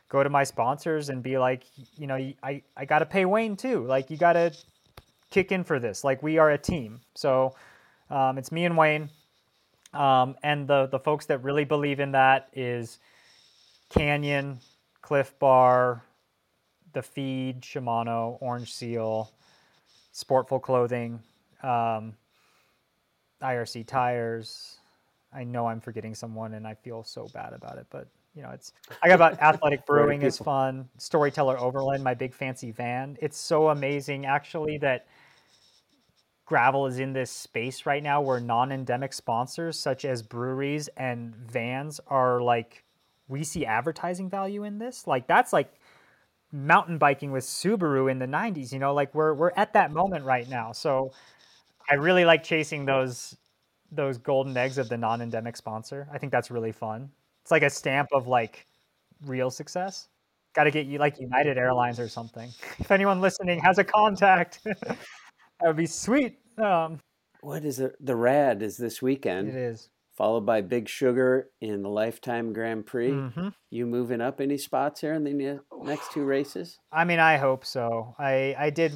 go 0.09 0.23
to 0.23 0.29
my 0.29 0.43
sponsors 0.43 1.09
and 1.09 1.21
be 1.21 1.37
like, 1.37 1.65
you 1.95 2.07
know, 2.07 2.15
I 2.15 2.63
I 2.75 2.85
got 2.85 2.99
to 2.99 3.05
pay 3.05 3.25
Wayne 3.25 3.55
too. 3.55 3.85
Like 3.85 4.09
you 4.09 4.17
got 4.17 4.33
to 4.33 4.51
kick 5.33 5.51
in 5.51 5.63
for 5.63 5.79
this. 5.79 6.03
Like 6.03 6.23
we 6.23 6.37
are 6.37 6.51
a 6.51 6.57
team. 6.57 7.01
So 7.15 7.55
um, 8.09 8.37
it's 8.37 8.51
me 8.51 8.65
and 8.65 8.77
Wayne, 8.77 9.09
um, 9.93 10.35
and 10.43 10.67
the 10.67 10.87
the 10.87 10.99
folks 10.99 11.25
that 11.27 11.43
really 11.43 11.65
believe 11.65 11.99
in 11.99 12.11
that 12.11 12.49
is 12.53 12.99
Canyon, 13.89 14.59
Clif 15.01 15.37
Bar, 15.39 16.03
the 16.93 17.01
Feed, 17.01 17.61
Shimano, 17.61 18.37
Orange 18.41 18.73
Seal, 18.73 19.31
Sportful 20.13 20.61
Clothing, 20.61 21.19
um, 21.61 22.13
IRC 23.41 23.85
Tires. 23.85 24.77
I 25.33 25.43
know 25.43 25.67
I'm 25.67 25.81
forgetting 25.81 26.15
someone, 26.15 26.53
and 26.53 26.67
I 26.67 26.75
feel 26.75 27.03
so 27.03 27.27
bad 27.33 27.53
about 27.53 27.77
it, 27.77 27.87
but 27.89 28.07
you 28.35 28.41
know, 28.41 28.49
it's. 28.49 28.73
I 29.01 29.07
got 29.07 29.15
about 29.15 29.39
Athletic 29.41 29.85
Brewing 29.85 30.21
is 30.21 30.37
fun. 30.37 30.89
Storyteller 30.97 31.59
Overland, 31.59 32.03
my 32.03 32.13
big 32.13 32.33
fancy 32.33 32.71
van. 32.71 33.17
It's 33.21 33.37
so 33.37 33.69
amazing, 33.69 34.25
actually, 34.25 34.77
that 34.79 35.07
gravel 36.45 36.85
is 36.87 36.99
in 36.99 37.13
this 37.13 37.31
space 37.31 37.85
right 37.85 38.03
now 38.03 38.21
where 38.21 38.39
non-endemic 38.39 39.13
sponsors 39.13 39.79
such 39.79 40.05
as 40.05 40.21
breweries 40.21 40.89
and 40.97 41.35
vans 41.35 41.99
are 42.07 42.41
like 42.41 42.83
we 43.29 43.43
see 43.43 43.65
advertising 43.65 44.29
value 44.29 44.63
in 44.63 44.77
this. 44.79 45.07
Like 45.07 45.27
that's 45.27 45.53
like 45.53 45.73
mountain 46.51 46.97
biking 46.97 47.31
with 47.31 47.43
Subaru 47.43 48.11
in 48.11 48.19
the 48.19 48.27
90s 48.27 48.73
you 48.73 48.79
know? 48.79 48.93
Like 48.93 49.13
we're 49.15 49.33
we're 49.33 49.51
at 49.55 49.73
that 49.73 49.91
moment 49.91 50.25
right 50.25 50.49
now. 50.49 50.71
So 50.71 51.11
I 51.89 51.95
really 51.95 52.25
like 52.25 52.43
chasing 52.43 52.85
those 52.85 53.35
those 53.91 54.17
golden 54.17 54.57
eggs 54.57 54.77
of 54.77 54.89
the 54.89 54.97
non-endemic 54.97 55.55
sponsor. 55.57 56.07
I 56.11 56.17
think 56.17 56.31
that's 56.31 56.51
really 56.51 56.71
fun. 56.71 57.11
It's 57.43 57.51
like 57.51 57.63
a 57.63 57.69
stamp 57.69 58.09
of 58.13 58.27
like 58.27 58.65
real 59.25 59.51
success. 59.51 60.09
Got 60.55 60.65
to 60.65 60.71
get 60.71 60.85
you 60.87 60.99
like 60.99 61.19
United 61.19 61.57
Airlines 61.57 61.99
or 61.99 62.07
something. 62.09 62.51
If 62.79 62.91
anyone 62.91 63.21
listening 63.21 63.59
has 63.61 63.77
a 63.77 63.83
contact 63.83 64.59
that 65.59 65.67
would 65.67 65.77
be 65.77 65.85
sweet 65.85 66.39
um 66.57 66.99
what 67.41 67.65
is 67.65 67.79
it? 67.81 67.97
The 67.99 68.15
rad 68.15 68.61
is 68.63 68.77
this 68.77 69.01
weekend. 69.01 69.49
it 69.49 69.55
is 69.55 69.89
followed 70.15 70.45
by 70.45 70.61
Big 70.61 70.87
Sugar 70.87 71.49
in 71.59 71.81
the 71.81 71.89
Lifetime 71.89 72.53
Grand 72.53 72.85
Prix. 72.85 73.11
hmm 73.11 73.49
You 73.69 73.85
moving 73.85 74.21
up 74.21 74.39
any 74.39 74.57
spots 74.57 75.01
here 75.01 75.13
in 75.13 75.23
the 75.25 75.59
next 75.83 76.11
two 76.13 76.23
races? 76.23 76.79
I 76.91 77.03
mean, 77.03 77.19
I 77.19 77.35
hope 77.37 77.65
so. 77.65 78.15
I 78.17 78.55
I 78.57 78.69
did 78.69 78.93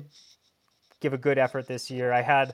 give 1.01 1.13
a 1.13 1.17
good 1.17 1.38
effort 1.38 1.67
this 1.67 1.91
year. 1.91 2.13
I 2.13 2.21
had 2.21 2.53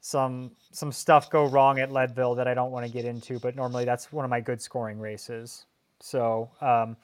some 0.00 0.50
some 0.72 0.90
stuff 0.90 1.30
go 1.30 1.44
wrong 1.46 1.78
at 1.78 1.92
Leadville 1.92 2.34
that 2.34 2.48
I 2.48 2.54
don't 2.54 2.72
want 2.72 2.84
to 2.86 2.92
get 2.92 3.04
into, 3.04 3.38
but 3.38 3.54
normally 3.54 3.84
that's 3.84 4.12
one 4.12 4.24
of 4.24 4.30
my 4.30 4.40
good 4.40 4.60
scoring 4.60 4.98
races. 4.98 5.66
So 6.00 6.50
um, 6.60 6.96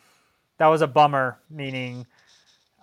that 0.58 0.66
was 0.66 0.82
a 0.82 0.86
bummer. 0.88 1.38
Meaning, 1.48 2.06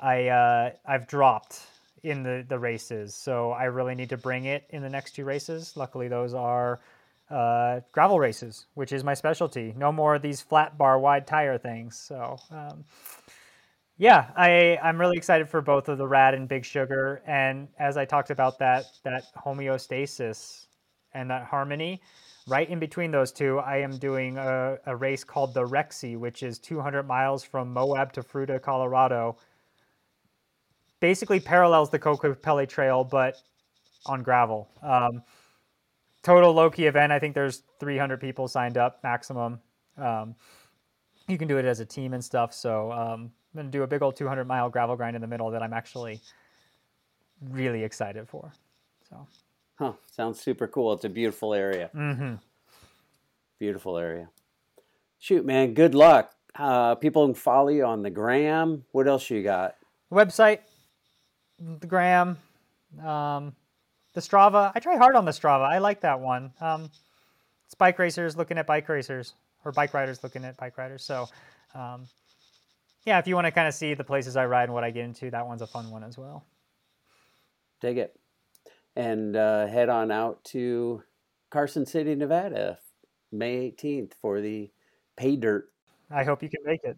I 0.02 0.28
uh, 0.30 0.72
I've 0.88 1.08
dropped 1.08 1.68
in 2.08 2.24
the 2.24 2.46
the 2.48 2.58
races, 2.58 3.14
so 3.16 3.52
I 3.52 3.66
really 3.66 3.96
need 3.96 4.10
to 4.10 4.18
bring 4.18 4.46
it 4.46 4.66
in 4.70 4.82
the 4.82 4.90
next 4.90 5.14
two 5.14 5.26
races. 5.26 5.76
Luckily, 5.76 6.08
those 6.08 6.34
are 6.34 6.80
uh, 7.30 7.82
gravel 7.92 8.20
races, 8.20 8.66
which 8.74 8.92
is 8.92 9.04
my 9.04 9.14
specialty. 9.14 9.74
No 9.78 9.92
more 9.92 10.16
of 10.16 10.22
these 10.22 10.42
flat 10.42 10.78
bar 10.78 11.00
wide 11.00 11.28
tire 11.28 11.58
things. 11.58 11.98
So. 11.98 12.38
Um, 12.52 12.86
yeah, 14.00 14.28
I 14.36 14.78
I'm 14.84 15.00
really 15.00 15.18
excited 15.18 15.50
for 15.50 15.60
both 15.60 15.90
of 15.90 15.98
the 15.98 16.08
Rad 16.08 16.36
and 16.36 16.48
Big 16.48 16.64
Sugar, 16.64 17.24
and 17.26 17.68
as 17.80 17.98
I 17.98 18.06
talked 18.06 18.30
about 18.30 18.60
that 18.60 18.86
that 19.04 19.24
homeostasis 19.36 20.68
and 21.14 21.32
that 21.32 21.46
harmony, 21.46 22.02
right 22.48 22.70
in 22.70 22.78
between 22.80 23.10
those 23.10 23.32
two, 23.32 23.58
I 23.58 23.78
am 23.78 23.98
doing 23.98 24.38
a, 24.38 24.78
a 24.86 24.96
race 24.96 25.24
called 25.24 25.56
the 25.56 25.64
Rexy, 25.64 26.16
which 26.16 26.44
is 26.44 26.60
200 26.60 27.04
miles 27.04 27.44
from 27.44 27.74
Moab 27.74 28.14
to 28.14 28.22
Fruita, 28.22 28.62
Colorado. 28.62 29.38
Basically 31.00 31.40
parallels 31.40 31.90
the 31.90 32.00
Kokopelli 32.00 32.68
Trail, 32.68 33.04
but 33.04 33.38
on 34.06 34.24
gravel. 34.24 34.70
Um, 34.82 35.22
total 36.24 36.54
low 36.54 36.70
key 36.70 36.86
event. 36.86 37.12
I 37.12 37.20
think 37.20 37.36
there's 37.36 37.64
300 37.80 38.20
people 38.20 38.48
signed 38.48 38.78
up 38.78 39.00
maximum. 39.04 39.60
Um, 39.98 40.36
you 41.28 41.38
can 41.38 41.48
do 41.48 41.58
it 41.58 41.66
as 41.66 41.80
a 41.80 41.86
team 41.86 42.14
and 42.14 42.24
stuff. 42.24 42.54
So 42.54 42.92
um, 42.92 43.32
I'm 43.54 43.58
gonna 43.58 43.70
do 43.70 43.84
a 43.84 43.88
big 43.88 44.02
old 44.02 44.16
200 44.16 44.46
mile 44.46 44.70
gravel 44.70 44.96
grind 44.96 45.16
in 45.16 45.22
the 45.22 45.28
middle 45.28 45.52
that 45.52 45.62
I'm 45.62 45.74
actually 45.74 46.22
really 47.42 47.84
excited 47.84 48.28
for. 48.28 48.54
So 49.10 49.28
Huh, 49.78 49.94
sounds 50.12 50.40
super 50.40 50.68
cool. 50.68 50.94
It's 50.94 51.06
a 51.06 51.10
beautiful 51.10 51.54
area. 51.54 51.92
Mm-hmm. 51.96 52.36
Beautiful 53.60 53.98
area. 53.98 54.30
Shoot, 55.20 55.46
man, 55.46 55.76
good 55.76 55.94
luck. 55.94 56.32
Uh, 56.56 56.96
people 56.96 57.28
can 57.28 57.36
follow 57.36 57.70
you 57.70 57.86
on 57.86 58.02
the 58.02 58.10
gram. 58.10 58.86
What 58.92 59.08
else 59.08 59.30
you 59.30 59.44
got? 59.44 59.76
website, 60.12 60.60
the 61.60 61.88
gram, 61.88 62.38
um, 63.04 63.56
the 64.14 64.22
Strava. 64.22 64.72
I 64.76 64.80
try 64.80 64.98
hard 64.98 65.16
on 65.16 65.26
the 65.26 65.32
Strava. 65.32 65.68
I 65.68 65.80
like 65.80 66.02
that 66.02 66.20
one. 66.20 66.52
Um, 66.62 66.90
it's 67.66 67.76
bike 67.76 68.00
racers 68.00 68.38
looking 68.38 68.58
at 68.58 68.68
bike 68.68 68.88
racers 68.88 69.34
or 69.66 69.72
bike 69.72 69.94
riders 69.94 70.24
looking 70.24 70.46
at 70.46 70.58
bike 70.58 70.78
riders. 70.78 71.04
So 71.04 71.28
um, 71.76 72.08
yeah, 73.06 73.20
if 73.20 73.28
you 73.28 73.36
want 73.36 73.46
to 73.46 73.52
kind 73.52 73.68
of 73.68 73.74
see 73.74 73.94
the 73.94 74.04
places 74.04 74.36
I 74.36 74.46
ride 74.46 74.66
and 74.66 74.74
what 74.74 74.84
I 74.84 74.92
get 74.92 75.06
into, 75.06 75.32
that 75.32 75.48
one's 75.48 75.62
a 75.62 75.68
fun 75.68 75.92
one 75.92 76.04
as 76.04 76.18
well. 76.18 76.44
Dig 77.80 77.98
it. 77.98 78.20
And 78.96 79.36
uh, 79.36 79.68
head 79.68 79.90
on 79.90 80.12
out 80.12 80.44
to 80.46 81.04
Carson 81.50 81.86
City, 81.86 82.16
Nevada, 82.16 82.80
May 83.32 83.72
18th 83.72 84.14
for 84.22 84.42
the 84.42 84.72
Pay 85.16 85.36
Dirt. 85.36 85.72
I 86.10 86.24
hope 86.24 86.42
you 86.42 86.50
can 86.50 86.62
make 86.66 86.84
it. 86.84 86.98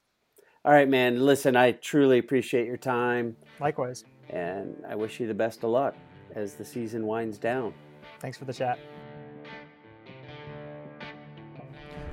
All 0.65 0.71
right, 0.71 0.87
man. 0.87 1.25
Listen, 1.25 1.55
I 1.55 1.73
truly 1.73 2.17
appreciate 2.17 2.65
your 2.65 2.77
time, 2.77 3.35
Likewise. 3.59 4.03
And 4.29 4.75
I 4.87 4.95
wish 4.95 5.19
you 5.19 5.27
the 5.27 5.33
best 5.33 5.63
of 5.63 5.71
luck 5.71 5.95
as 6.35 6.53
the 6.53 6.65
season 6.65 7.07
winds 7.07 7.37
down. 7.37 7.73
Thanks 8.19 8.37
for 8.37 8.45
the 8.45 8.53
chat. 8.53 8.79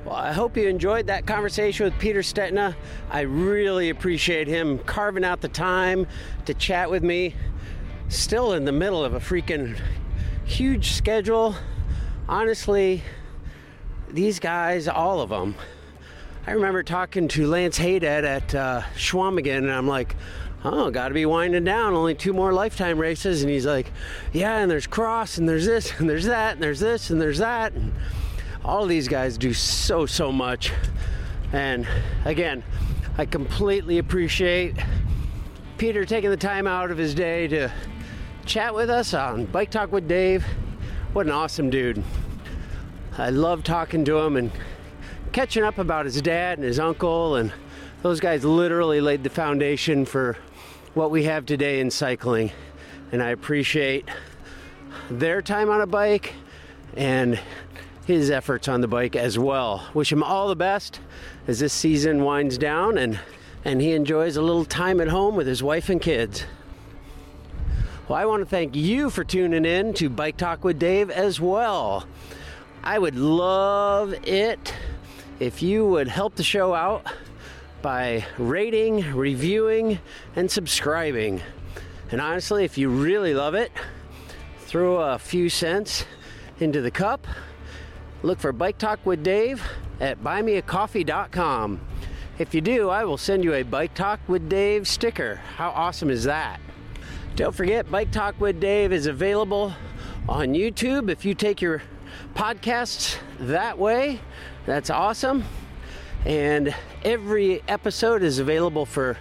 Well, 0.04 0.14
I 0.14 0.32
hope 0.32 0.56
you 0.56 0.68
enjoyed 0.68 1.08
that 1.08 1.26
conversation 1.26 1.84
with 1.84 1.98
Peter 1.98 2.20
Stetina. 2.20 2.76
I 3.10 3.22
really 3.22 3.90
appreciate 3.90 4.46
him 4.46 4.78
carving 4.78 5.24
out 5.24 5.40
the 5.40 5.48
time 5.48 6.06
to 6.44 6.54
chat 6.54 6.88
with 6.88 7.02
me. 7.02 7.34
Still 8.08 8.52
in 8.52 8.64
the 8.64 8.72
middle 8.72 9.04
of 9.04 9.14
a 9.14 9.18
freaking 9.18 9.76
huge 10.44 10.92
schedule. 10.92 11.56
Honestly, 12.28 13.02
these 14.08 14.38
guys, 14.38 14.86
all 14.86 15.20
of 15.20 15.30
them. 15.30 15.56
I 16.46 16.52
remember 16.52 16.84
talking 16.84 17.26
to 17.26 17.48
Lance 17.48 17.76
Haidet 17.76 18.22
at 18.22 18.54
uh, 18.54 18.82
Chequamegon, 18.94 19.58
and 19.58 19.72
I'm 19.72 19.88
like, 19.88 20.14
oh, 20.66 20.90
got 20.90 21.08
to 21.08 21.14
be 21.14 21.26
winding 21.26 21.64
down. 21.64 21.94
Only 21.94 22.14
two 22.14 22.32
more 22.32 22.52
lifetime 22.52 22.98
races. 22.98 23.42
And 23.42 23.50
he's 23.50 23.66
like, 23.66 23.90
yeah, 24.32 24.58
and 24.58 24.70
there's 24.70 24.86
cross, 24.86 25.38
and 25.38 25.48
there's 25.48 25.66
this, 25.66 25.98
and 25.98 26.08
there's 26.08 26.26
that, 26.26 26.54
and 26.54 26.62
there's 26.62 26.80
this, 26.80 27.10
and 27.10 27.20
there's 27.20 27.38
that. 27.38 27.72
And 27.72 27.92
all 28.64 28.86
these 28.86 29.08
guys 29.08 29.38
do 29.38 29.54
so, 29.54 30.06
so 30.06 30.32
much. 30.32 30.72
And 31.52 31.86
again, 32.24 32.64
I 33.16 33.24
completely 33.24 33.98
appreciate 33.98 34.74
Peter 35.78 36.04
taking 36.04 36.30
the 36.30 36.36
time 36.36 36.66
out 36.66 36.90
of 36.90 36.98
his 36.98 37.14
day 37.14 37.46
to 37.48 37.72
chat 38.44 38.74
with 38.74 38.90
us 38.90 39.14
on 39.14 39.46
Bike 39.46 39.70
Talk 39.70 39.92
with 39.92 40.08
Dave. 40.08 40.44
What 41.12 41.26
an 41.26 41.32
awesome 41.32 41.70
dude. 41.70 42.02
I 43.16 43.30
love 43.30 43.62
talking 43.62 44.04
to 44.04 44.18
him 44.18 44.36
and 44.36 44.50
catching 45.32 45.62
up 45.62 45.78
about 45.78 46.04
his 46.04 46.20
dad 46.20 46.58
and 46.58 46.66
his 46.66 46.78
uncle, 46.78 47.36
and 47.36 47.52
those 48.02 48.20
guys 48.20 48.44
literally 48.44 49.00
laid 49.00 49.22
the 49.22 49.30
foundation 49.30 50.04
for 50.04 50.36
what 50.96 51.10
we 51.10 51.24
have 51.24 51.44
today 51.44 51.80
in 51.80 51.90
cycling. 51.90 52.50
And 53.12 53.22
I 53.22 53.28
appreciate 53.28 54.08
their 55.10 55.42
time 55.42 55.68
on 55.68 55.82
a 55.82 55.86
bike 55.86 56.32
and 56.96 57.38
his 58.06 58.30
efforts 58.30 58.66
on 58.66 58.80
the 58.80 58.88
bike 58.88 59.14
as 59.14 59.38
well. 59.38 59.86
Wish 59.92 60.10
him 60.10 60.22
all 60.22 60.48
the 60.48 60.56
best 60.56 61.00
as 61.46 61.58
this 61.58 61.74
season 61.74 62.24
winds 62.24 62.56
down 62.56 62.96
and, 62.96 63.20
and 63.62 63.82
he 63.82 63.92
enjoys 63.92 64.38
a 64.38 64.42
little 64.42 64.64
time 64.64 64.98
at 65.02 65.08
home 65.08 65.36
with 65.36 65.46
his 65.46 65.62
wife 65.62 65.90
and 65.90 66.00
kids. 66.00 66.46
Well, 68.08 68.18
I 68.18 68.24
want 68.24 68.40
to 68.40 68.48
thank 68.48 68.74
you 68.74 69.10
for 69.10 69.22
tuning 69.22 69.66
in 69.66 69.92
to 69.94 70.08
Bike 70.08 70.38
Talk 70.38 70.64
with 70.64 70.78
Dave 70.78 71.10
as 71.10 71.38
well. 71.38 72.06
I 72.82 72.98
would 72.98 73.16
love 73.16 74.14
it 74.26 74.72
if 75.40 75.62
you 75.62 75.84
would 75.84 76.08
help 76.08 76.36
the 76.36 76.42
show 76.42 76.72
out 76.72 77.04
by 77.86 78.26
rating, 78.36 79.14
reviewing, 79.14 80.00
and 80.34 80.50
subscribing. 80.50 81.40
And 82.10 82.20
honestly, 82.20 82.64
if 82.64 82.76
you 82.76 82.88
really 82.88 83.32
love 83.32 83.54
it, 83.54 83.70
throw 84.58 84.96
a 84.96 85.20
few 85.20 85.48
cents 85.48 86.04
into 86.58 86.80
the 86.80 86.90
cup. 86.90 87.28
Look 88.24 88.40
for 88.40 88.50
Bike 88.50 88.78
Talk 88.78 89.06
with 89.06 89.22
Dave 89.22 89.62
at 90.00 90.20
buymeacoffee.com. 90.20 91.80
If 92.40 92.56
you 92.56 92.60
do, 92.60 92.88
I 92.88 93.04
will 93.04 93.18
send 93.18 93.44
you 93.44 93.54
a 93.54 93.62
Bike 93.62 93.94
Talk 93.94 94.18
with 94.26 94.48
Dave 94.48 94.88
sticker. 94.88 95.36
How 95.54 95.70
awesome 95.70 96.10
is 96.10 96.24
that? 96.24 96.60
Don't 97.36 97.54
forget, 97.54 97.88
Bike 97.88 98.10
Talk 98.10 98.40
with 98.40 98.58
Dave 98.58 98.92
is 98.92 99.06
available 99.06 99.72
on 100.28 100.48
YouTube. 100.54 101.08
If 101.08 101.24
you 101.24 101.34
take 101.34 101.62
your 101.62 101.84
podcasts 102.34 103.16
that 103.38 103.78
way, 103.78 104.18
that's 104.64 104.90
awesome. 104.90 105.44
And 106.26 106.74
every 107.04 107.62
episode 107.68 108.24
is 108.24 108.40
available 108.40 108.84
for 108.84 109.16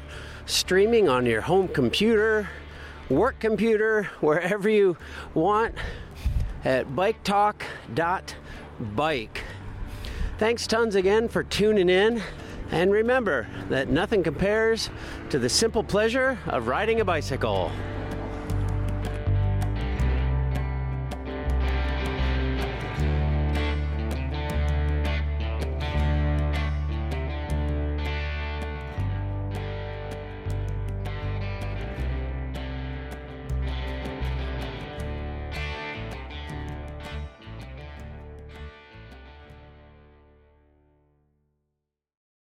streaming 0.48 1.08
on 1.08 1.28
your 1.28 1.42
home 1.42 1.68
computer, 1.68 2.50
work 3.10 3.40
computer, 3.40 4.04
wherever 4.22 4.68
you 4.68 4.98
want 5.36 5.76
at 6.64 6.88
biketalk.bike. 6.88 9.44
Thanks 10.40 10.66
tons 10.66 10.96
again 10.96 11.30
for 11.30 11.44
tuning 11.44 11.90
in. 11.90 12.24
And 12.72 12.92
remember 12.92 13.48
that 13.70 13.90
nothing 13.90 14.24
compares 14.24 14.90
to 15.30 15.38
the 15.38 15.48
simple 15.48 15.84
pleasure 15.84 16.40
of 16.48 16.66
riding 16.66 17.02
a 17.02 17.06
bicycle. 17.06 17.72